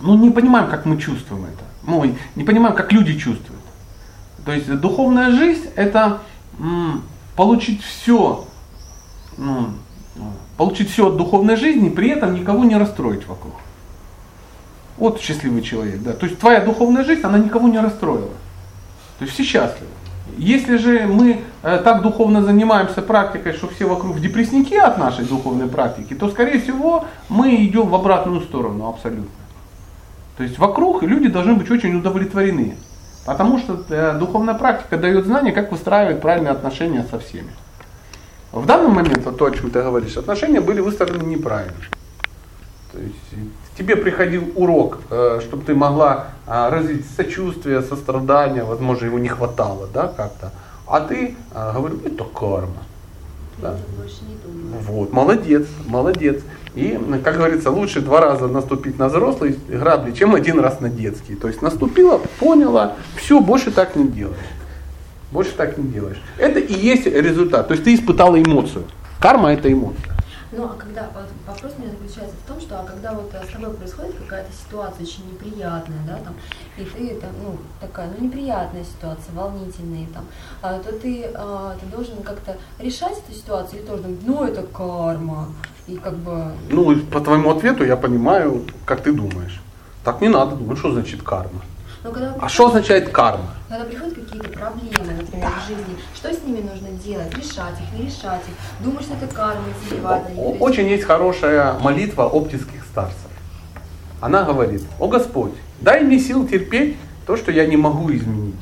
ну, 0.00 0.14
не 0.16 0.30
понимаем, 0.30 0.70
как 0.70 0.86
мы 0.86 0.96
чувствуем 0.96 1.44
это. 1.44 1.64
Мы 1.82 2.14
не 2.34 2.44
понимаем, 2.44 2.74
как 2.74 2.92
люди 2.92 3.18
чувствуют. 3.18 3.60
То 4.44 4.52
есть 4.52 4.70
духовная 4.80 5.32
жизнь 5.32 5.68
это 5.74 6.20
получить 7.36 7.82
все, 7.82 8.46
ну, 9.36 9.70
получить 10.56 10.90
все 10.90 11.08
от 11.08 11.16
духовной 11.16 11.56
жизни, 11.56 11.88
при 11.88 12.10
этом 12.10 12.34
никого 12.34 12.64
не 12.64 12.76
расстроить 12.76 13.26
вокруг. 13.26 13.54
Вот 14.96 15.20
счастливый 15.20 15.62
человек, 15.62 16.02
да. 16.02 16.12
То 16.12 16.26
есть 16.26 16.38
твоя 16.38 16.60
духовная 16.60 17.04
жизнь, 17.04 17.22
она 17.22 17.38
никого 17.38 17.68
не 17.68 17.78
расстроила. 17.78 18.30
То 19.18 19.24
есть 19.24 19.34
все 19.34 19.42
счастливы. 19.42 19.90
Если 20.36 20.78
же 20.78 21.06
мы 21.06 21.42
э, 21.62 21.80
так 21.84 22.02
духовно 22.02 22.42
занимаемся 22.42 23.02
практикой, 23.02 23.52
что 23.52 23.68
все 23.68 23.86
вокруг 23.86 24.20
депрессники 24.20 24.74
от 24.74 24.98
нашей 24.98 25.24
духовной 25.24 25.68
практики, 25.68 26.14
то 26.14 26.30
скорее 26.30 26.60
всего 26.60 27.04
мы 27.28 27.54
идем 27.64 27.88
в 27.88 27.94
обратную 27.94 28.40
сторону 28.40 28.88
абсолютно. 28.88 29.30
То 30.36 30.42
есть 30.42 30.58
вокруг 30.58 31.02
люди 31.02 31.28
должны 31.28 31.54
быть 31.54 31.70
очень 31.70 31.94
удовлетворены. 31.94 32.76
Потому 33.24 33.58
что 33.58 33.84
э, 33.88 34.18
духовная 34.18 34.54
практика 34.54 34.96
дает 34.96 35.24
знание, 35.24 35.52
как 35.52 35.70
выстраивать 35.70 36.20
правильные 36.20 36.52
отношения 36.52 37.06
со 37.10 37.18
всеми. 37.18 37.50
В 38.54 38.66
данный 38.66 38.88
момент, 38.88 39.24
вот 39.24 39.36
то, 39.36 39.46
о 39.46 39.50
чем 39.50 39.70
ты 39.70 39.82
говоришь, 39.82 40.16
отношения 40.16 40.60
были 40.60 40.80
выстроены 40.80 41.24
неправильно. 41.24 41.74
То 42.92 43.00
есть 43.00 43.50
тебе 43.76 43.96
приходил 43.96 44.44
урок, 44.54 45.00
э, 45.10 45.40
чтобы 45.42 45.64
ты 45.64 45.74
могла 45.74 46.28
э, 46.46 46.68
развить 46.68 47.04
сочувствие, 47.16 47.82
сострадание, 47.82 48.62
возможно, 48.62 49.06
его 49.06 49.18
не 49.18 49.28
хватало, 49.28 49.88
да, 49.92 50.06
как-то. 50.06 50.52
А 50.86 51.00
ты 51.00 51.34
э, 51.52 51.72
говоришь, 51.74 51.98
это 52.04 52.22
карма. 52.22 52.84
Да. 53.58 53.72
Я 53.72 54.00
больше 54.00 54.20
не 54.28 54.36
думаю. 54.36 54.82
Вот, 54.82 55.12
молодец, 55.12 55.66
молодец. 55.86 56.40
И, 56.76 56.96
как 57.24 57.36
говорится, 57.36 57.72
лучше 57.72 58.02
два 58.02 58.20
раза 58.20 58.46
наступить 58.46 58.98
на 59.00 59.08
взрослые 59.08 59.56
грабли, 59.68 60.12
чем 60.12 60.34
один 60.34 60.60
раз 60.60 60.78
на 60.78 60.88
детские. 60.88 61.36
То 61.36 61.48
есть 61.48 61.60
наступила, 61.60 62.20
поняла, 62.38 62.94
все, 63.16 63.40
больше 63.40 63.72
так 63.72 63.96
не 63.96 64.06
делаешь. 64.06 64.36
Больше 65.34 65.50
так 65.56 65.76
не 65.76 65.88
делаешь. 65.88 66.22
Это 66.38 66.60
и 66.60 66.72
есть 66.72 67.06
результат. 67.06 67.66
То 67.66 67.72
есть 67.74 67.82
ты 67.82 67.92
испытала 67.92 68.40
эмоцию. 68.40 68.84
Карма 69.18 69.52
это 69.52 69.70
эмоция. 69.70 70.14
Ну, 70.52 70.66
а 70.66 70.76
когда, 70.78 71.10
вот 71.12 71.24
вопрос 71.44 71.72
у 71.76 71.82
меня 71.82 71.90
заключается 71.90 72.36
в 72.36 72.48
том, 72.48 72.60
что 72.60 72.78
а 72.78 72.84
когда 72.84 73.12
вот 73.14 73.34
э, 73.34 73.44
с 73.44 73.52
тобой 73.52 73.74
происходит 73.74 74.14
какая-то 74.14 74.52
ситуация 74.52 75.02
очень 75.02 75.24
неприятная, 75.32 75.98
да, 76.06 76.18
там, 76.24 76.34
и 76.76 76.84
ты 76.84 77.16
там, 77.20 77.30
ну, 77.42 77.58
такая, 77.80 78.12
ну, 78.16 78.24
неприятная 78.24 78.84
ситуация, 78.84 79.34
волнительная, 79.34 80.06
там, 80.14 80.24
а, 80.62 80.78
то 80.78 80.92
ты, 80.92 81.28
а, 81.34 81.74
ты 81.80 81.86
должен 81.86 82.22
как-то 82.22 82.56
решать 82.78 83.18
эту 83.18 83.36
ситуацию 83.36 83.80
или 83.80 83.88
тоже 83.88 84.02
думать, 84.04 84.20
ну, 84.24 84.44
это 84.44 84.62
карма, 84.62 85.48
и 85.88 85.96
как 85.96 86.14
бы... 86.14 86.52
Ну, 86.70 86.96
по 87.10 87.20
твоему 87.20 87.50
ответу 87.50 87.84
я 87.84 87.96
понимаю, 87.96 88.62
как 88.84 89.00
ты 89.00 89.12
думаешь. 89.12 89.60
Так 90.04 90.20
не 90.20 90.28
надо 90.28 90.54
думать, 90.54 90.78
что 90.78 90.92
значит 90.92 91.24
карма. 91.24 91.60
Но 92.04 92.10
когда 92.12 92.28
А 92.28 92.32
приходит- 92.32 92.52
что 92.52 92.66
означает 92.66 93.08
карма? 93.08 93.46
Когда 93.66 93.84
приходят 93.86 94.14
какие-то 94.14 94.48
проблемы, 94.50 95.12
например, 95.22 95.48
в 95.48 95.66
жизни, 95.66 95.96
что 96.14 96.32
с 96.32 96.42
ними 96.42 96.60
нужно 96.60 96.88
делать? 97.02 97.34
Решать 97.34 97.80
их, 97.80 97.98
не 97.98 98.06
решать 98.06 98.42
их? 98.46 98.84
Думать, 98.84 99.04
что 99.04 99.14
это 99.14 99.34
карма, 99.34 99.62
забивать 99.88 100.28
на 100.28 100.32
них? 100.34 100.60
Очень 100.60 100.86
есть 100.88 101.04
хорошая 101.04 101.78
молитва 101.78 102.26
оптических 102.26 102.84
старцев. 102.84 103.16
Она 104.20 104.44
говорит, 104.44 104.82
о 104.98 105.08
Господь, 105.08 105.52
дай 105.80 106.04
мне 106.04 106.18
сил 106.18 106.46
терпеть 106.46 106.98
то, 107.26 107.38
что 107.38 107.50
я 107.50 107.66
не 107.66 107.78
могу 107.78 108.12
изменить. 108.12 108.60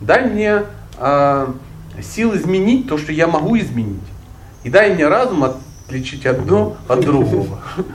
Дай 0.00 0.30
мне 0.30 0.62
э, 0.98 1.46
сил 2.00 2.36
изменить 2.36 2.88
то, 2.88 2.96
что 2.96 3.10
я 3.10 3.26
могу 3.26 3.58
изменить. 3.58 3.98
И 4.62 4.70
дай 4.70 4.94
мне 4.94 5.08
разум 5.08 5.44
отличить 5.88 6.26
одно 6.26 6.76
от 6.86 7.00
другого. 7.00 7.58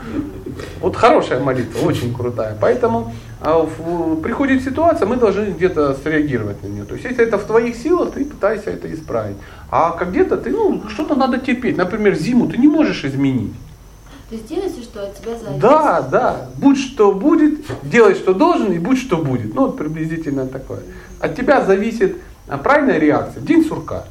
Вот 0.82 0.96
хорошая 0.96 1.40
молитва, 1.40 1.80
очень 1.88 2.14
крутая. 2.14 2.56
Поэтому 2.60 3.12
а, 3.44 3.60
в- 3.60 4.22
приходит 4.22 4.64
ситуация, 4.64 5.06
мы 5.06 5.18
должны 5.18 5.52
где-то 5.52 5.96
среагировать 5.96 6.64
на 6.64 6.68
нее. 6.68 6.86
То 6.86 6.94
есть, 6.94 7.06
если 7.06 7.26
это 7.26 7.38
в 7.38 7.44
твоих 7.44 7.76
силах, 7.76 8.12
ты 8.14 8.24
пытайся 8.24 8.70
это 8.70 8.94
исправить. 8.94 9.36
А 9.70 9.92
как 9.92 10.12
где-то 10.12 10.38
ты, 10.38 10.50
ну, 10.50 10.84
что-то 10.88 11.16
надо 11.16 11.38
терпеть. 11.38 11.76
Например, 11.76 12.16
зиму 12.16 12.48
ты 12.48 12.58
не 12.58 12.68
можешь 12.68 13.04
изменить. 13.04 13.54
То 14.30 14.36
есть 14.36 14.48
делай 14.48 14.70
все, 14.70 14.82
что 14.82 15.04
от 15.04 15.20
тебя 15.20 15.38
зависит. 15.38 15.60
Да, 15.60 16.02
да. 16.02 16.50
Будь 16.58 16.78
что 16.80 17.12
будет, 17.12 17.60
делай 17.84 18.16
что 18.16 18.34
должен 18.34 18.72
и 18.72 18.80
будь 18.80 18.98
что 18.98 19.18
будет. 19.18 19.54
Ну 19.54 19.66
вот 19.66 19.78
приблизительно 19.78 20.48
такое. 20.48 20.80
От 21.20 21.36
тебя 21.36 21.64
зависит 21.66 22.18
а, 22.48 22.58
правильная 22.58 22.98
реакция. 22.98 23.42
День 23.42 23.66
сурка. 23.66 24.06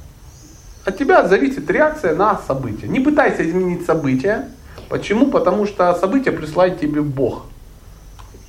От 0.84 0.98
тебя 0.98 1.26
зависит 1.26 1.70
реакция 1.70 2.14
на 2.14 2.38
события. 2.46 2.86
Не 2.86 3.00
пытайся 3.00 3.48
изменить 3.48 3.86
события. 3.86 4.48
Почему? 4.88 5.28
Потому 5.28 5.66
что 5.66 5.94
события 5.94 6.32
присылает 6.32 6.78
тебе 6.78 7.00
Бог. 7.00 7.46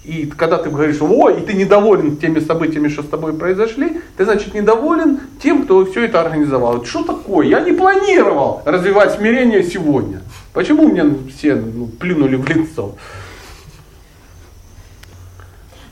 И 0.04 0.26
когда 0.26 0.58
ты 0.58 0.70
говоришь, 0.70 1.02
ой, 1.02 1.40
и 1.40 1.46
ты 1.46 1.54
недоволен 1.54 2.18
теми 2.18 2.40
событиями, 2.40 2.90
что 2.90 3.04
с 3.04 3.08
тобой 3.08 3.34
произошли, 3.34 4.02
ты, 4.18 4.26
значит, 4.26 4.54
недоволен 4.54 5.22
тем, 5.42 5.64
кто 5.64 5.86
все 5.86 6.06
это 6.06 6.20
организовал. 6.20 6.84
Что 6.84 7.04
такое? 7.04 7.48
Я 7.48 7.62
не 7.62 7.72
планировал 7.72 8.62
развивать 8.66 9.14
смирение 9.14 9.64
сегодня. 9.64 10.22
Почему 10.52 10.90
мне 10.90 11.06
все 11.30 11.56
ну, 11.56 11.88
плюнули 11.88 12.36
в 12.36 12.48
лицо? 12.50 12.96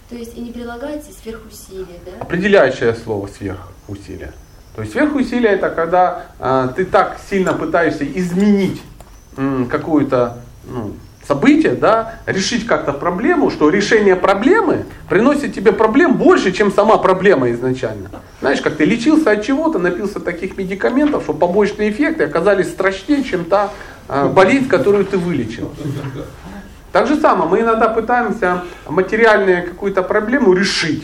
То 0.09 0.15
есть 0.15 0.37
и 0.37 0.41
не 0.41 0.51
прилагайте 0.51 1.09
сверхусилия, 1.13 1.85
да? 2.05 2.11
Определяющее 2.19 2.93
слово 2.95 3.27
сверхусилие. 3.27 4.33
То 4.75 4.81
есть 4.81 4.91
сверхусилие 4.93 5.53
это 5.53 5.69
когда 5.69 6.25
э, 6.37 6.67
ты 6.75 6.83
так 6.83 7.17
сильно 7.29 7.53
пытаешься 7.53 8.05
изменить 8.05 8.81
м, 9.37 9.67
какое-то 9.67 10.39
ну, 10.67 10.95
событие, 11.31 11.75
да, 11.75 12.15
решить 12.25 12.65
как-то 12.65 12.91
проблему, 12.91 13.49
что 13.51 13.69
решение 13.69 14.17
проблемы 14.17 14.85
приносит 15.07 15.53
тебе 15.55 15.71
проблем 15.71 16.17
больше, 16.17 16.51
чем 16.51 16.73
сама 16.73 16.97
проблема 16.97 17.51
изначально. 17.51 18.09
Знаешь, 18.41 18.61
как 18.61 18.75
ты 18.75 18.83
лечился 18.83 19.31
от 19.31 19.45
чего-то, 19.45 19.79
напился 19.79 20.19
таких 20.19 20.57
медикаментов, 20.57 21.23
что 21.23 21.33
побочные 21.33 21.89
эффекты 21.89 22.25
оказались 22.25 22.69
страшнее, 22.69 23.23
чем 23.23 23.45
та 23.45 23.69
э, 24.09 24.27
болезнь, 24.27 24.67
которую 24.67 25.05
ты 25.05 25.17
вылечил. 25.17 25.71
Так 26.91 27.07
же 27.07 27.15
самое, 27.15 27.49
мы 27.49 27.61
иногда 27.61 27.87
пытаемся 27.87 28.63
материальную 28.89 29.63
какую-то 29.63 30.03
проблему 30.03 30.53
решить. 30.53 31.03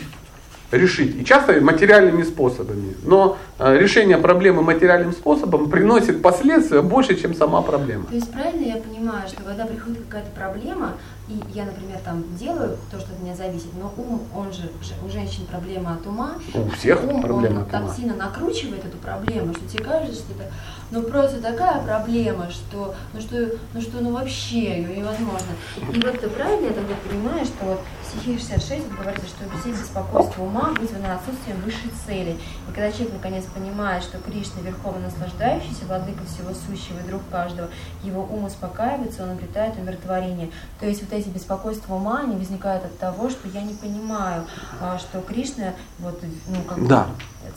Решить. 0.70 1.16
И 1.16 1.24
часто 1.24 1.60
материальными 1.62 2.22
способами. 2.22 2.94
Но 3.02 3.38
э, 3.58 3.78
решение 3.78 4.18
проблемы 4.18 4.60
материальным 4.62 5.12
способом 5.12 5.70
приносит 5.70 6.20
последствия 6.20 6.82
больше, 6.82 7.16
чем 7.18 7.34
сама 7.34 7.62
проблема. 7.62 8.04
То 8.04 8.14
есть 8.14 8.30
правильно 8.30 8.64
я 8.66 8.76
понимаю, 8.76 9.26
что 9.28 9.42
когда 9.42 9.64
приходит 9.64 10.00
какая-то 10.06 10.30
проблема, 10.36 10.92
и 11.28 11.40
я, 11.54 11.64
например, 11.64 11.98
там 12.04 12.22
делаю 12.38 12.76
то, 12.90 12.98
что 13.00 13.12
от 13.12 13.22
меня 13.22 13.34
зависит, 13.34 13.68
но 13.80 13.92
ум, 13.96 14.22
он 14.34 14.52
же, 14.52 14.70
у 15.06 15.10
женщин 15.10 15.46
проблема 15.50 15.94
от 15.94 16.06
ума, 16.06 16.32
У 16.54 16.68
всех 16.76 17.02
ум, 17.02 17.22
проблема 17.22 17.56
он 17.56 17.62
от 17.62 17.70
так 17.70 17.84
ума. 17.84 17.94
сильно 17.94 18.14
накручивает 18.14 18.84
эту 18.84 18.98
проблему, 18.98 19.54
что 19.54 19.66
тебе 19.68 19.84
кажется, 19.84 20.16
что 20.16 20.32
это 20.34 20.52
ну 20.90 21.02
просто 21.02 21.40
такая 21.40 21.82
проблема, 21.82 22.50
что 22.50 22.94
ну 23.12 23.20
что, 23.20 23.50
ну 23.74 23.80
что, 23.80 24.00
ну 24.00 24.12
вообще 24.12 24.82
ее 24.82 24.96
невозможно. 24.96 25.52
И 25.92 26.00
вот 26.00 26.20
ты 26.20 26.28
правильно 26.28 26.66
я 26.66 26.72
тогда 26.72 26.94
понимаю, 27.08 27.44
что 27.44 27.64
вот 27.64 27.80
в 28.02 28.06
стихе 28.06 28.38
66 28.38 28.88
вот 28.88 28.98
говорится, 28.98 29.26
что 29.26 29.44
все 29.60 29.70
беспокойство 29.70 30.42
ума 30.42 30.72
вызвано 30.78 31.14
отсутствием 31.14 31.60
высшей 31.60 31.90
цели. 32.06 32.36
И 32.68 32.72
когда 32.72 32.90
человек 32.90 33.14
наконец 33.14 33.44
понимает, 33.44 34.02
что 34.02 34.18
Кришна 34.18 34.62
верховно 34.62 35.00
наслаждающийся, 35.00 35.84
владыка 35.86 36.24
всего 36.24 36.54
сущего 36.54 36.98
и 37.04 37.08
друг 37.08 37.22
каждого, 37.30 37.68
его 38.02 38.22
ум 38.22 38.44
успокаивается, 38.44 39.24
он 39.24 39.30
обретает 39.30 39.76
умиротворение. 39.76 40.50
То 40.80 40.86
есть 40.86 41.02
вот 41.02 41.12
эти 41.12 41.28
беспокойства 41.28 41.94
ума, 41.94 42.20
они 42.20 42.36
возникают 42.36 42.84
от 42.84 42.98
того, 42.98 43.28
что 43.28 43.48
я 43.48 43.62
не 43.62 43.74
понимаю, 43.74 44.46
а, 44.80 44.98
что 44.98 45.20
Кришна 45.20 45.74
вот, 45.98 46.22
ну, 46.48 46.62
как 46.62 46.86
Да. 46.86 47.06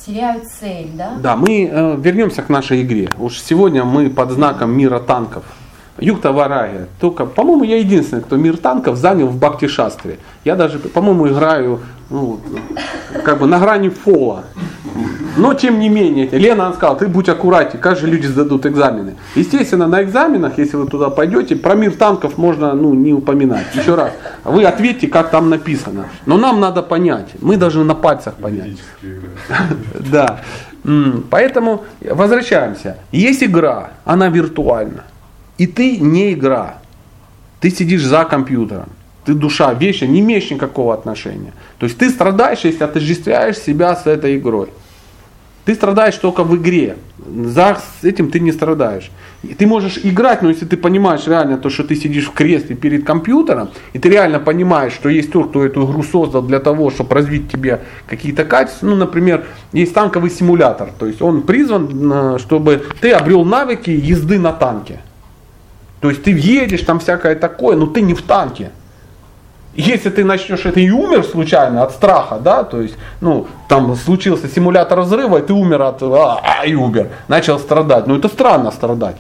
Теряют 0.05 0.47
цель, 0.47 0.89
да? 0.93 1.13
Да, 1.21 1.35
мы 1.35 1.69
э, 1.71 1.95
вернемся 1.97 2.41
к 2.41 2.49
нашей 2.49 2.81
игре. 2.81 3.09
Уж 3.17 3.39
сегодня 3.39 3.83
мы 3.83 4.09
под 4.09 4.31
знаком 4.31 4.71
мира 4.71 4.99
танков. 4.99 5.43
Юкта 5.99 6.31
Варая. 6.31 6.87
Только, 6.99 7.25
по-моему, 7.25 7.63
я 7.63 7.77
единственный, 7.77 8.21
кто 8.21 8.37
мир 8.37 8.57
танков 8.57 8.97
занял 8.97 9.27
в 9.27 9.37
Бхакти 9.37 9.67
Шастре. 9.67 10.17
Я 10.43 10.55
даже, 10.55 10.79
по-моему, 10.79 11.27
играю 11.27 11.79
ну, 12.11 12.39
как 13.23 13.39
бы 13.39 13.47
на 13.47 13.59
грани 13.59 13.89
фола. 13.89 14.43
Но 15.37 15.53
тем 15.53 15.79
не 15.79 15.87
менее, 15.87 16.27
Лена 16.27 16.67
она 16.67 16.75
сказала, 16.75 16.97
ты 16.97 17.07
будь 17.07 17.29
аккуратнее, 17.29 17.81
как 17.81 17.97
же 17.97 18.07
люди 18.07 18.27
сдадут 18.27 18.65
экзамены. 18.65 19.15
Естественно, 19.35 19.87
на 19.87 20.03
экзаменах, 20.03 20.57
если 20.57 20.75
вы 20.75 20.87
туда 20.87 21.09
пойдете, 21.09 21.55
про 21.55 21.75
мир 21.75 21.93
танков 21.93 22.37
можно 22.37 22.73
ну, 22.73 22.93
не 22.93 23.13
упоминать. 23.13 23.67
Еще 23.73 23.95
раз, 23.95 24.11
вы 24.43 24.65
ответьте, 24.65 25.07
как 25.07 25.31
там 25.31 25.49
написано. 25.49 26.07
Но 26.25 26.37
нам 26.37 26.59
надо 26.59 26.81
понять, 26.83 27.29
мы 27.39 27.55
должны 27.55 27.85
на 27.85 27.95
пальцах 27.95 28.35
понять. 28.35 28.77
Да. 29.99 30.41
Поэтому 31.29 31.83
возвращаемся. 32.01 32.97
Есть 33.11 33.43
игра, 33.43 33.91
она 34.03 34.27
виртуальна. 34.27 35.03
И 35.61 35.67
ты 35.67 35.97
не 35.97 36.33
игра. 36.33 36.77
Ты 37.59 37.69
сидишь 37.69 38.03
за 38.03 38.25
компьютером. 38.25 38.89
Ты 39.25 39.35
душа, 39.35 39.71
вещи, 39.75 40.05
не 40.05 40.19
имеешь 40.21 40.49
никакого 40.49 40.91
отношения. 40.91 41.53
То 41.77 41.85
есть 41.85 41.99
ты 41.99 42.09
страдаешь, 42.09 42.65
если 42.65 42.83
отождествляешь 42.83 43.59
себя 43.59 43.95
с 43.95 44.07
этой 44.07 44.39
игрой. 44.39 44.69
Ты 45.65 45.75
страдаешь 45.75 46.15
только 46.15 46.43
в 46.43 46.55
игре. 46.55 46.97
за 47.45 47.77
этим 48.01 48.31
ты 48.31 48.39
не 48.39 48.51
страдаешь. 48.51 49.11
И 49.43 49.53
ты 49.53 49.67
можешь 49.67 49.99
играть, 50.03 50.41
но 50.41 50.49
если 50.49 50.65
ты 50.65 50.77
понимаешь 50.77 51.27
реально 51.27 51.59
то, 51.59 51.69
что 51.69 51.83
ты 51.83 51.95
сидишь 51.95 52.25
в 52.25 52.31
кресле 52.31 52.75
перед 52.75 53.05
компьютером, 53.05 53.69
и 53.93 53.99
ты 53.99 54.09
реально 54.09 54.39
понимаешь, 54.39 54.93
что 54.93 55.09
есть 55.09 55.31
тот, 55.31 55.49
кто 55.49 55.63
эту 55.63 55.83
игру 55.83 56.01
создал 56.01 56.41
для 56.41 56.59
того, 56.59 56.89
чтобы 56.89 57.13
развить 57.13 57.51
тебе 57.51 57.81
какие-то 58.07 58.45
качества. 58.45 58.87
Ну, 58.87 58.95
например, 58.95 59.45
есть 59.73 59.93
танковый 59.93 60.31
симулятор, 60.31 60.89
то 60.97 61.05
есть 61.05 61.21
он 61.21 61.43
призван, 61.43 62.11
э, 62.11 62.37
чтобы 62.39 62.83
ты 62.99 63.11
обрел 63.11 63.45
навыки 63.45 63.91
езды 63.91 64.39
на 64.39 64.53
танке. 64.53 65.01
То 66.01 66.09
есть 66.09 66.23
ты 66.23 66.31
едешь, 66.31 66.81
там 66.81 66.99
всякое 66.99 67.35
такое, 67.35 67.77
но 67.77 67.85
ты 67.85 68.01
не 68.01 68.13
в 68.13 68.23
танке. 68.23 68.71
Если 69.73 70.09
ты 70.09 70.25
начнешь 70.25 70.65
это 70.65 70.79
и 70.79 70.89
умер 70.89 71.23
случайно 71.23 71.83
от 71.83 71.91
страха, 71.91 72.39
да, 72.39 72.63
то 72.63 72.81
есть, 72.81 72.95
ну, 73.21 73.47
там 73.69 73.95
случился 73.95 74.49
симулятор 74.49 74.99
взрыва, 75.01 75.37
и 75.37 75.41
ты 75.41 75.53
умер 75.53 75.81
от, 75.83 76.03
а, 76.03 76.41
а, 76.43 76.65
и 76.65 76.73
умер, 76.73 77.09
начал 77.29 77.57
страдать. 77.57 78.05
Ну, 78.05 78.17
это 78.17 78.27
странно 78.27 78.71
страдать. 78.71 79.15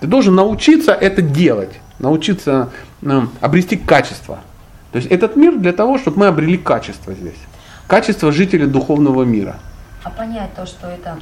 Ты 0.00 0.06
должен 0.06 0.34
научиться 0.34 0.92
это 0.92 1.22
делать, 1.22 1.80
научиться 1.98 2.68
ну, 3.00 3.28
обрести 3.40 3.76
качество. 3.76 4.38
То 4.92 4.98
есть 4.98 5.10
этот 5.10 5.34
мир 5.34 5.56
для 5.56 5.72
того, 5.72 5.98
чтобы 5.98 6.20
мы 6.20 6.26
обрели 6.26 6.56
качество 6.56 7.12
здесь. 7.12 7.40
Качество 7.88 8.30
жителя 8.30 8.66
духовного 8.66 9.24
мира. 9.24 9.56
А 10.04 10.10
понять 10.10 10.54
то, 10.54 10.66
что 10.66 10.86
это, 10.86 11.18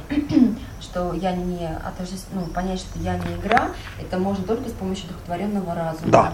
что 0.95 1.13
я 1.13 1.33
не 1.35 1.65
отождеств- 1.67 2.29
ну, 2.33 2.41
понять, 2.53 2.79
что 2.79 2.97
я 2.99 3.15
не 3.17 3.35
игра, 3.35 3.67
это 3.99 4.17
можно 4.17 4.45
только 4.45 4.69
с 4.69 4.71
помощью 4.71 5.09
духотворенного 5.09 5.75
разума. 5.75 6.07
Да. 6.07 6.33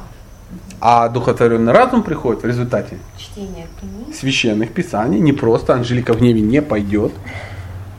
А 0.80 1.10
духотворенный 1.10 1.72
разум 1.72 2.04
приходит 2.04 2.44
в 2.44 2.46
результате 2.46 3.00
Чтение 3.18 3.66
книг. 3.80 4.16
священных 4.16 4.72
писаний, 4.72 5.20
не 5.20 5.34
просто 5.34 5.74
Анжелика 5.74 6.14
в 6.14 6.20
гневе 6.20 6.42
не 6.42 6.62
пойдет, 6.62 7.12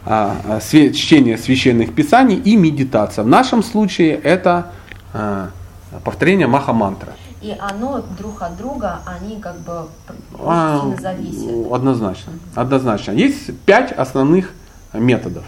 а, 0.06 0.36
а, 0.44 0.59
све- 0.59 0.93
чтение 0.93 1.36
священных 1.36 1.94
писаний 1.94 2.36
и 2.36 2.55
медитация. 2.56 3.24
В 3.24 3.28
нашем 3.28 3.62
случае 3.64 4.14
это 4.14 4.70
а, 5.14 5.48
повторение 6.05 6.47
маха-мантры. 6.47 7.12
И 7.40 7.56
оно 7.59 8.05
друг 8.18 8.40
от 8.43 8.56
друга, 8.56 9.01
они 9.05 9.40
как 9.40 9.59
бы 9.60 9.86
А, 10.39 10.80
зависят. 11.01 11.72
Однозначно. 11.72 12.32
Однозначно. 12.55 13.12
Есть 13.12 13.59
пять 13.66 13.90
основных 13.90 14.52
методов. 14.93 15.43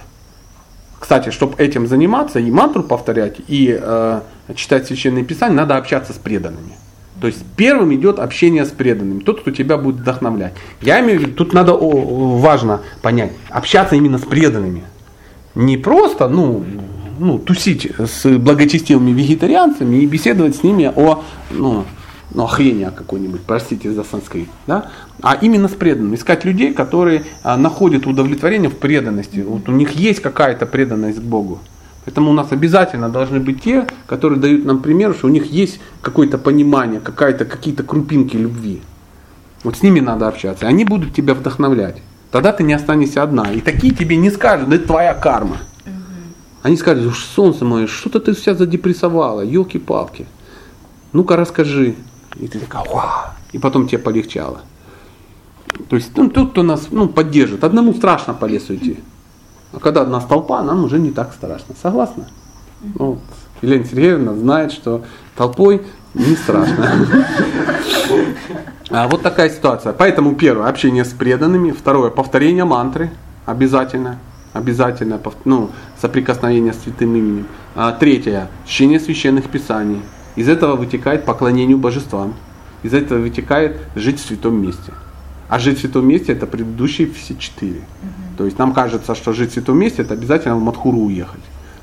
Кстати, 1.05 1.29
чтобы 1.29 1.63
этим 1.63 1.87
заниматься, 1.87 2.39
и 2.39 2.51
мантру 2.51 2.83
повторять, 2.83 3.37
и 3.47 3.79
э, 3.79 4.21
читать 4.57 4.87
священные 4.87 5.23
писания, 5.23 5.55
надо 5.55 5.77
общаться 5.77 6.15
с 6.15 6.17
преданными. 6.17 6.73
То 7.21 7.27
есть 7.27 7.45
первым 7.57 7.95
идет 7.95 8.19
общение 8.19 8.65
с 8.65 8.71
преданными, 8.71 9.21
тот, 9.21 9.43
кто 9.43 9.51
тебя 9.51 9.77
будет 9.77 9.97
вдохновлять. 9.97 10.55
Я 10.81 11.03
имею 11.03 11.19
в 11.19 11.23
виду, 11.25 11.35
тут 11.35 11.53
надо 11.53 11.75
о, 11.75 12.39
важно 12.39 12.81
понять, 13.03 13.33
общаться 13.51 13.97
именно 13.97 14.17
с 14.17 14.23
преданными. 14.23 14.85
Не 15.55 15.77
просто, 15.77 16.27
ну, 16.27 16.65
ну, 17.19 17.39
тусить 17.39 17.87
с 17.99 18.27
благочестивыми 18.39 19.11
вегетарианцами 19.11 19.97
и 19.97 20.07
беседовать 20.07 20.57
с 20.57 20.63
ними 20.63 20.91
о, 20.97 21.23
ну, 21.51 21.85
ну, 22.33 22.45
о 22.45 22.47
хрени 22.47 22.91
какой-нибудь, 22.95 23.43
простите 23.43 23.93
за 23.93 24.05
санскрит, 24.05 24.49
да? 24.67 24.91
а 25.23 25.35
именно 25.35 25.69
с 25.69 25.73
преданными. 25.73 26.17
Искать 26.17 26.45
людей, 26.45 26.73
которые 26.73 27.25
а, 27.43 27.57
находят 27.57 28.07
удовлетворение 28.07 28.71
в 28.71 28.77
преданности. 28.77 29.41
Вот 29.41 29.69
у 29.69 29.73
них 29.73 29.93
есть 29.93 30.21
какая-то 30.21 30.67
преданность 30.67 31.19
к 31.19 31.23
Богу. 31.23 31.61
Поэтому 32.05 32.31
у 32.31 32.35
нас 32.35 32.53
обязательно 32.53 33.09
должны 33.09 33.41
быть 33.41 33.63
те, 33.63 33.87
которые 34.07 34.39
дают 34.39 34.65
нам 34.65 34.81
пример, 34.81 35.15
что 35.15 35.27
у 35.27 35.31
них 35.31 35.47
есть 35.47 35.81
какое-то 36.03 36.39
понимание, 36.39 37.01
какая-то, 37.01 37.45
какие-то 37.45 37.83
крупинки 37.83 38.37
любви. 38.37 38.83
Вот 39.63 39.77
с 39.77 39.83
ними 39.83 40.01
надо 40.01 40.29
общаться. 40.29 40.67
Они 40.67 40.85
будут 40.85 41.15
тебя 41.15 41.35
вдохновлять. 41.35 42.03
Тогда 42.31 42.53
ты 42.53 42.63
не 42.63 42.75
останешься 42.75 43.23
одна. 43.23 43.53
И 43.53 43.61
такие 43.61 43.95
тебе 43.95 44.17
не 44.17 44.31
скажут, 44.31 44.73
это 44.73 44.87
твоя 44.87 45.15
карма. 45.15 45.59
Они 46.63 46.77
скажут, 46.77 47.07
уж 47.07 47.25
солнце 47.25 47.65
мое, 47.65 47.87
что-то 47.87 48.21
ты 48.21 48.35
вся 48.35 48.55
задепрессовала, 48.55 49.43
елки-палки. 49.43 50.27
Ну-ка 51.13 51.37
расскажи. 51.37 51.95
И 52.41 52.49
ты 52.49 52.59
такая, 52.59 52.85
вау. 52.85 53.31
И 53.53 53.59
потом 53.59 53.87
тебе 53.87 53.99
полегчало. 53.99 54.61
То 55.89 55.97
есть 55.97 56.17
ну, 56.17 56.29
тот, 56.31 56.51
кто 56.51 56.63
нас 56.63 56.89
ну, 56.91 57.09
поддержит. 57.09 57.65
Одному 57.65 57.95
страшно 57.95 58.35
по 58.35 58.47
лесу 58.47 58.75
идти. 58.75 58.99
А 59.73 59.81
когда 59.81 60.03
одна 60.03 60.21
толпа, 60.21 60.63
нам 60.63 60.85
уже 60.85 60.99
не 60.99 61.11
так 61.11 61.33
страшно. 61.33 61.75
Согласна? 61.81 62.29
Ну, 62.83 63.13
вот. 63.13 63.21
Елена 63.63 63.85
Сергеевна 63.85 64.35
знает, 64.35 64.73
что 64.73 65.05
толпой 65.37 65.83
не 66.15 66.37
страшно. 66.37 67.07
А 68.91 69.09
вот 69.09 69.23
такая 69.23 69.51
ситуация. 69.51 69.93
Поэтому 69.93 70.35
первое, 70.35 70.69
общение 70.69 71.05
с 71.05 71.13
преданными. 71.13 71.71
Второе, 71.71 72.11
повторение 72.11 72.65
мантры. 72.65 73.11
Обязательно. 73.47 74.19
Обязательно. 74.53 75.19
Ну, 75.45 75.71
соприкосновение 76.01 76.73
с 76.73 76.83
святым 76.83 77.17
именем. 77.17 77.47
А, 77.75 77.93
третье, 77.93 78.49
чтение 78.67 79.01
священных 79.01 79.49
писаний. 79.49 80.03
Из 80.37 80.49
этого 80.49 80.77
вытекает 80.77 81.25
поклонению 81.25 81.79
божествам. 81.79 82.35
Из 82.83 82.93
этого 82.93 83.21
вытекает 83.21 83.79
жить 83.95 84.21
в 84.21 84.27
святом 84.27 84.61
месте. 84.61 84.93
А 85.49 85.59
жить 85.59 85.79
в 85.79 85.81
святом 85.81 86.07
месте 86.07 86.33
это 86.33 86.47
предыдущие 86.47 87.11
все 87.11 87.37
четыре. 87.37 87.83
То 88.37 88.45
есть 88.45 88.59
нам 88.59 88.73
кажется, 88.73 89.15
что 89.15 89.33
жить 89.33 89.51
в 89.51 89.53
святом 89.55 89.79
месте 89.79 90.03
это 90.03 90.15
обязательно 90.15 90.57
в 90.57 90.63
Мадхуру 90.63 90.99
уехать. 90.99 91.41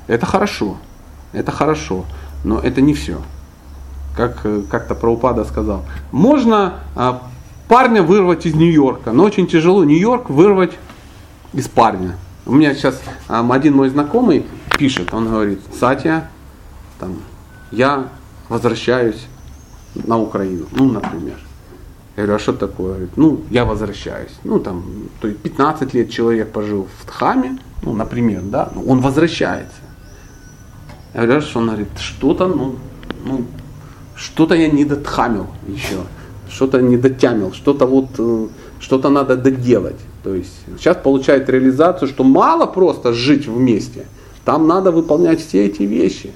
Это 0.07 0.25
хорошо. 0.25 0.77
Это 1.31 1.51
хорошо. 1.51 2.05
Но 2.43 2.59
это 2.59 2.81
не 2.81 2.93
все. 2.93 3.21
Как 4.15 4.41
э, 4.43 4.63
как-то 4.69 4.93
Праупада 4.93 5.45
сказал. 5.45 5.85
Можно 6.11 6.75
а, 6.95 7.21
парня 7.69 8.03
вырвать 8.03 8.45
из 8.45 8.55
Нью-Йорка, 8.55 9.13
но 9.13 9.23
очень 9.23 9.47
тяжело 9.47 9.85
Нью-Йорк 9.85 10.29
вырвать 10.29 10.73
из 11.53 11.69
парня. 11.69 12.17
У 12.45 12.53
меня 12.53 12.73
сейчас 12.73 12.99
ам, 13.29 13.51
один 13.51 13.75
мой 13.75 13.89
знакомый 13.89 14.45
пишет, 14.77 15.13
он 15.13 15.29
говорит, 15.29 15.61
Сатья, 15.79 16.29
там, 16.99 17.19
я 17.71 18.07
возвращаюсь 18.51 19.27
на 19.95 20.17
Украину, 20.19 20.65
ну, 20.71 20.91
например. 20.91 21.37
Я 22.17 22.23
говорю, 22.23 22.35
а 22.35 22.39
что 22.39 22.53
такое? 22.53 22.87
Говорит, 22.89 23.17
ну, 23.17 23.39
я 23.49 23.63
возвращаюсь. 23.63 24.33
Ну, 24.43 24.59
там, 24.59 24.83
то 25.21 25.27
есть 25.27 25.39
15 25.39 25.93
лет 25.93 26.09
человек 26.11 26.51
пожил 26.51 26.87
в 26.99 27.05
Тхаме, 27.05 27.57
ну, 27.83 27.93
например, 27.93 28.41
да, 28.41 28.69
он 28.87 28.99
возвращается. 28.99 29.77
Я 31.13 31.21
говорю, 31.21 31.39
а 31.39 31.41
что? 31.41 31.59
Он 31.59 31.67
говорит, 31.67 31.87
что-то, 31.97 32.47
ну, 32.47 32.75
ну, 33.25 33.45
что-то 34.15 34.55
я 34.55 34.67
не 34.69 34.85
дотхамил 34.85 35.47
еще, 35.67 36.01
что-то 36.49 36.81
не 36.81 36.97
дотямил, 36.97 37.53
что-то 37.53 37.85
вот, 37.85 38.09
э, 38.17 38.47
что-то 38.79 39.09
надо 39.09 39.37
доделать. 39.37 39.99
То 40.23 40.35
есть 40.35 40.53
сейчас 40.77 40.97
получает 40.97 41.49
реализацию, 41.49 42.09
что 42.09 42.23
мало 42.23 42.65
просто 42.65 43.13
жить 43.13 43.47
вместе, 43.47 44.05
там 44.43 44.67
надо 44.67 44.91
выполнять 44.91 45.39
все 45.39 45.65
эти 45.65 45.83
вещи. 45.83 46.31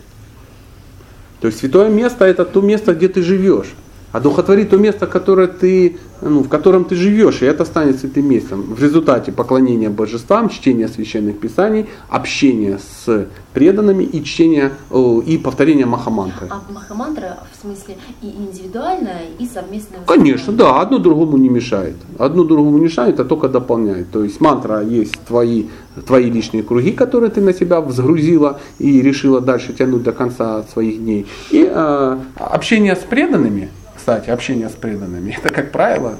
То 1.41 1.48
есть 1.48 1.60
святое 1.60 1.90
место 1.90 2.26
это 2.26 2.45
то 2.45 2.62
место, 2.62 2.94
где 2.94 3.07
ты 3.07 3.22
живешь. 3.22 3.74
А 4.16 4.22
духотвори 4.22 4.64
то 4.64 4.78
место, 4.78 5.08
которое 5.08 5.48
ты, 5.48 5.98
ну, 6.22 6.42
в 6.42 6.48
котором 6.48 6.86
ты 6.86 6.96
живешь, 6.96 7.42
и 7.42 7.46
это 7.46 7.66
станет 7.66 8.00
святым 8.00 8.30
местом. 8.30 8.62
В 8.62 8.82
результате 8.82 9.34
поклонения 9.34 9.90
божествам, 9.90 10.48
чтения 10.48 10.88
священных 10.88 11.38
писаний, 11.38 11.88
общения 12.08 12.80
с 12.80 13.28
преданными 13.54 14.06
и 14.06 14.24
чтения 14.24 14.72
о, 14.90 15.20
и 15.20 15.38
повторения 15.38 15.86
махамантры. 15.86 16.48
А 16.50 16.62
махамантра 16.72 17.40
в 17.52 17.62
смысле 17.62 17.98
и 18.22 18.28
индивидуальная, 18.28 19.24
и 19.38 19.46
совместная. 19.46 20.00
Конечно, 20.08 20.54
да, 20.54 20.80
одно 20.80 21.00
другому 21.00 21.36
не 21.36 21.50
мешает. 21.50 21.98
Одно 22.18 22.46
другому 22.46 22.78
не 22.78 22.86
мешает, 22.86 23.20
а 23.20 23.26
только 23.26 23.50
дополняет. 23.50 24.12
То 24.12 24.24
есть 24.24 24.40
мантра 24.40 24.82
есть 24.82 25.20
твои, 25.28 25.66
твои 26.08 26.32
личные 26.32 26.64
круги, 26.64 26.94
которые 26.94 27.32
ты 27.32 27.42
на 27.42 27.54
себя 27.54 27.82
взгрузила 27.82 28.62
и 28.80 29.02
решила 29.02 29.42
дальше 29.42 29.74
тянуть 29.74 30.04
до 30.04 30.14
конца 30.14 30.64
своих 30.72 31.00
дней. 31.00 31.26
И 31.52 31.70
э, 31.70 32.18
общение 32.38 32.96
с 32.96 33.00
преданными, 33.00 33.72
кстати, 34.06 34.30
общение 34.30 34.69
с 34.69 34.73
преданными, 34.73 35.32
это, 35.32 35.52
как 35.52 35.72
правило, 35.72 36.19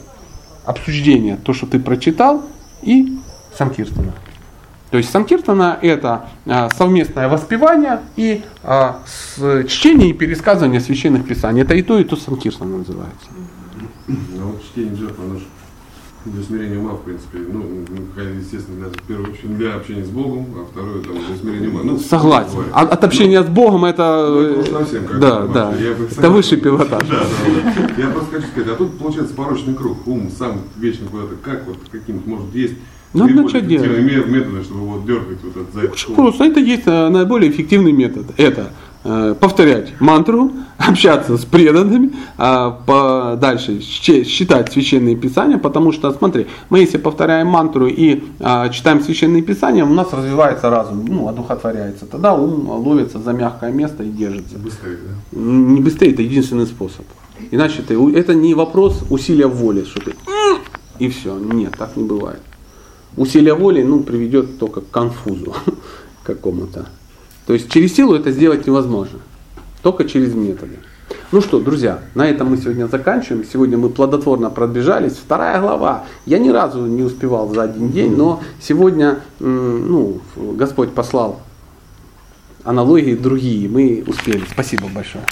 обсуждение, 0.66 1.38
то, 1.38 1.54
что 1.54 1.68
ты 1.68 1.78
прочитал, 1.78 2.44
и 2.82 3.20
самкиртана. 3.56 4.12
То 4.90 4.98
есть 4.98 5.12
самкиртана 5.12 5.78
это 5.84 6.28
а, 6.48 6.72
совместное 6.72 7.28
воспевание 7.30 8.00
и 8.16 8.44
а, 8.64 9.04
чтение 9.68 10.10
и 10.10 10.14
пересказывание 10.14 10.82
священных 10.82 11.28
писаний. 11.28 11.62
Это 11.62 11.76
и 11.76 11.84
то, 11.84 12.00
и 12.00 12.04
то 12.04 12.16
самкиртана 12.16 12.78
называется. 12.78 13.28
А 14.08 14.46
вот 14.46 14.64
чтение 14.64 14.96
джапа, 14.96 15.22
оно 15.22 15.38
же 15.38 15.46
для 16.26 16.44
смирения 16.44 16.80
ума, 16.80 16.94
в 16.94 17.02
принципе, 17.02 17.38
ну, 17.52 17.64
ну, 17.90 18.24
естественно, 18.40 18.78
для, 18.80 18.88
в 18.90 19.02
первую 19.04 19.32
очередь 19.32 19.58
для 19.58 19.76
общения 19.76 20.04
с 20.04 20.10
Богом, 20.10 20.48
а 20.56 20.66
второе 20.72 21.02
там 21.02 21.14
для 21.14 21.36
смирения 21.38 21.70
ума. 21.70 21.82
Ну, 21.84 22.00
Согласен. 22.00 22.52
бывает. 22.52 22.72
От, 22.74 22.92
от 22.92 23.04
общения 23.04 23.44
с 23.44 23.48
Богом 23.48 23.86
это, 23.86 24.28
Ну, 24.30 24.42
это 24.42 24.54
э, 24.56 24.62
уж 24.62 24.68
совсем 24.70 25.06
как 25.06 25.20
да, 25.20 25.48
да, 25.48 25.74
я 25.76 25.92
это 25.92 26.10
согласен. 26.10 26.34
высший 26.34 26.58
пилотаж. 26.58 27.08
Да, 27.08 27.20
да, 27.20 27.88
да. 27.88 28.02
Я 28.02 28.10
просто 28.10 28.36
хочу 28.36 28.48
сказать, 28.48 28.70
а 28.72 28.76
тут 28.76 28.98
получается 28.98 29.34
порочный 29.36 29.74
круг. 29.76 30.08
Ум 30.08 30.30
сам 30.38 30.62
вечно 30.78 31.08
куда-то, 31.10 31.36
как 31.44 31.66
вот 31.68 31.78
каким-то, 31.92 32.28
может, 32.30 32.54
есть 32.56 32.74
Надо 33.14 33.28
наиболее 33.34 33.44
начать 33.54 33.68
делать. 33.68 34.28
методы, 34.28 34.64
чтобы 34.64 34.80
вот 34.82 35.06
дергать 35.06 35.38
вот 35.44 35.56
от 35.58 35.74
за 35.74 35.80
этот 35.82 35.94
Очень 35.94 36.10
ум. 36.10 36.16
просто. 36.16 36.44
Это 36.46 36.60
есть 36.60 36.84
э, 36.88 37.10
наиболее 37.10 37.52
эффективный 37.52 37.92
метод. 37.92 38.26
Это 38.38 38.62
э, 38.62 38.66
повторять 39.40 40.00
мантру, 40.00 40.52
общаться 40.78 41.38
с 41.38 41.46
преданными, 41.46 42.12
а 42.38 42.72
по- 42.72 43.38
дальше 43.40 43.82
щ- 43.82 44.26
читать 44.26 44.72
священные 44.74 45.16
писания, 45.16 45.58
потому 45.58 45.92
что, 45.92 46.12
смотри, 46.12 46.48
мы 46.70 46.80
если 46.80 46.98
повторяем 46.98 47.48
мантру 47.48 47.88
и 47.88 48.24
а, 48.40 48.70
читаем 48.70 49.02
священные 49.02 49.42
писания, 49.42 49.86
у 49.86 49.94
нас 49.94 50.12
развивается 50.12 50.70
разум, 50.70 51.06
ну, 51.08 51.28
одухотворяется, 51.28 52.06
тогда 52.06 52.34
ум 52.34 52.70
ловится 52.70 53.20
за 53.20 53.32
мягкое 53.34 53.72
место 53.72 54.04
и 54.04 54.10
держится. 54.10 54.58
Быстрее, 54.58 54.98
да? 54.98 55.40
Не 55.40 55.82
быстрее, 55.82 56.12
это 56.12 56.22
единственный 56.22 56.66
способ. 56.66 57.06
Иначе 57.52 57.82
ты, 57.82 57.94
это 58.16 58.34
не 58.34 58.54
вопрос 58.54 59.04
усилия 59.10 59.48
воли, 59.48 59.84
что 59.84 60.00
ты 60.02 60.14
и 61.00 61.10
все. 61.10 61.38
Нет, 61.38 61.76
так 61.78 61.96
не 61.96 62.04
бывает. 62.04 62.42
Усилие 63.18 63.54
воли 63.54 63.84
ну, 63.84 64.02
приведет 64.02 64.60
только 64.60 64.82
к 64.82 64.90
конфузу 64.90 65.54
какому-то. 66.24 66.88
То 67.46 67.54
есть 67.54 67.72
через 67.72 67.94
силу 67.96 68.16
это 68.16 68.32
сделать 68.32 68.66
невозможно. 68.66 69.20
Только 69.82 70.06
через 70.06 70.34
методы. 70.34 70.78
Ну 71.32 71.42
что, 71.42 71.60
друзья, 71.60 72.00
на 72.16 72.28
этом 72.28 72.50
мы 72.52 72.58
сегодня 72.58 72.88
заканчиваем. 72.88 73.44
Сегодня 73.46 73.78
мы 73.78 73.90
плодотворно 73.90 74.50
пробежались. 74.50 75.14
Вторая 75.14 75.60
глава. 75.60 76.06
Я 76.26 76.40
ни 76.40 76.50
разу 76.50 76.86
не 76.86 77.04
успевал 77.04 77.54
за 77.54 77.64
один 77.64 77.92
день, 77.92 78.16
но 78.16 78.42
сегодня 78.60 79.20
ну, 79.40 80.22
Господь 80.36 80.94
послал 80.94 81.42
аналогии 82.64 83.16
другие. 83.16 83.68
Мы 83.70 84.04
успели. 84.08 84.44
Спасибо 84.50 84.88
большое. 84.94 85.26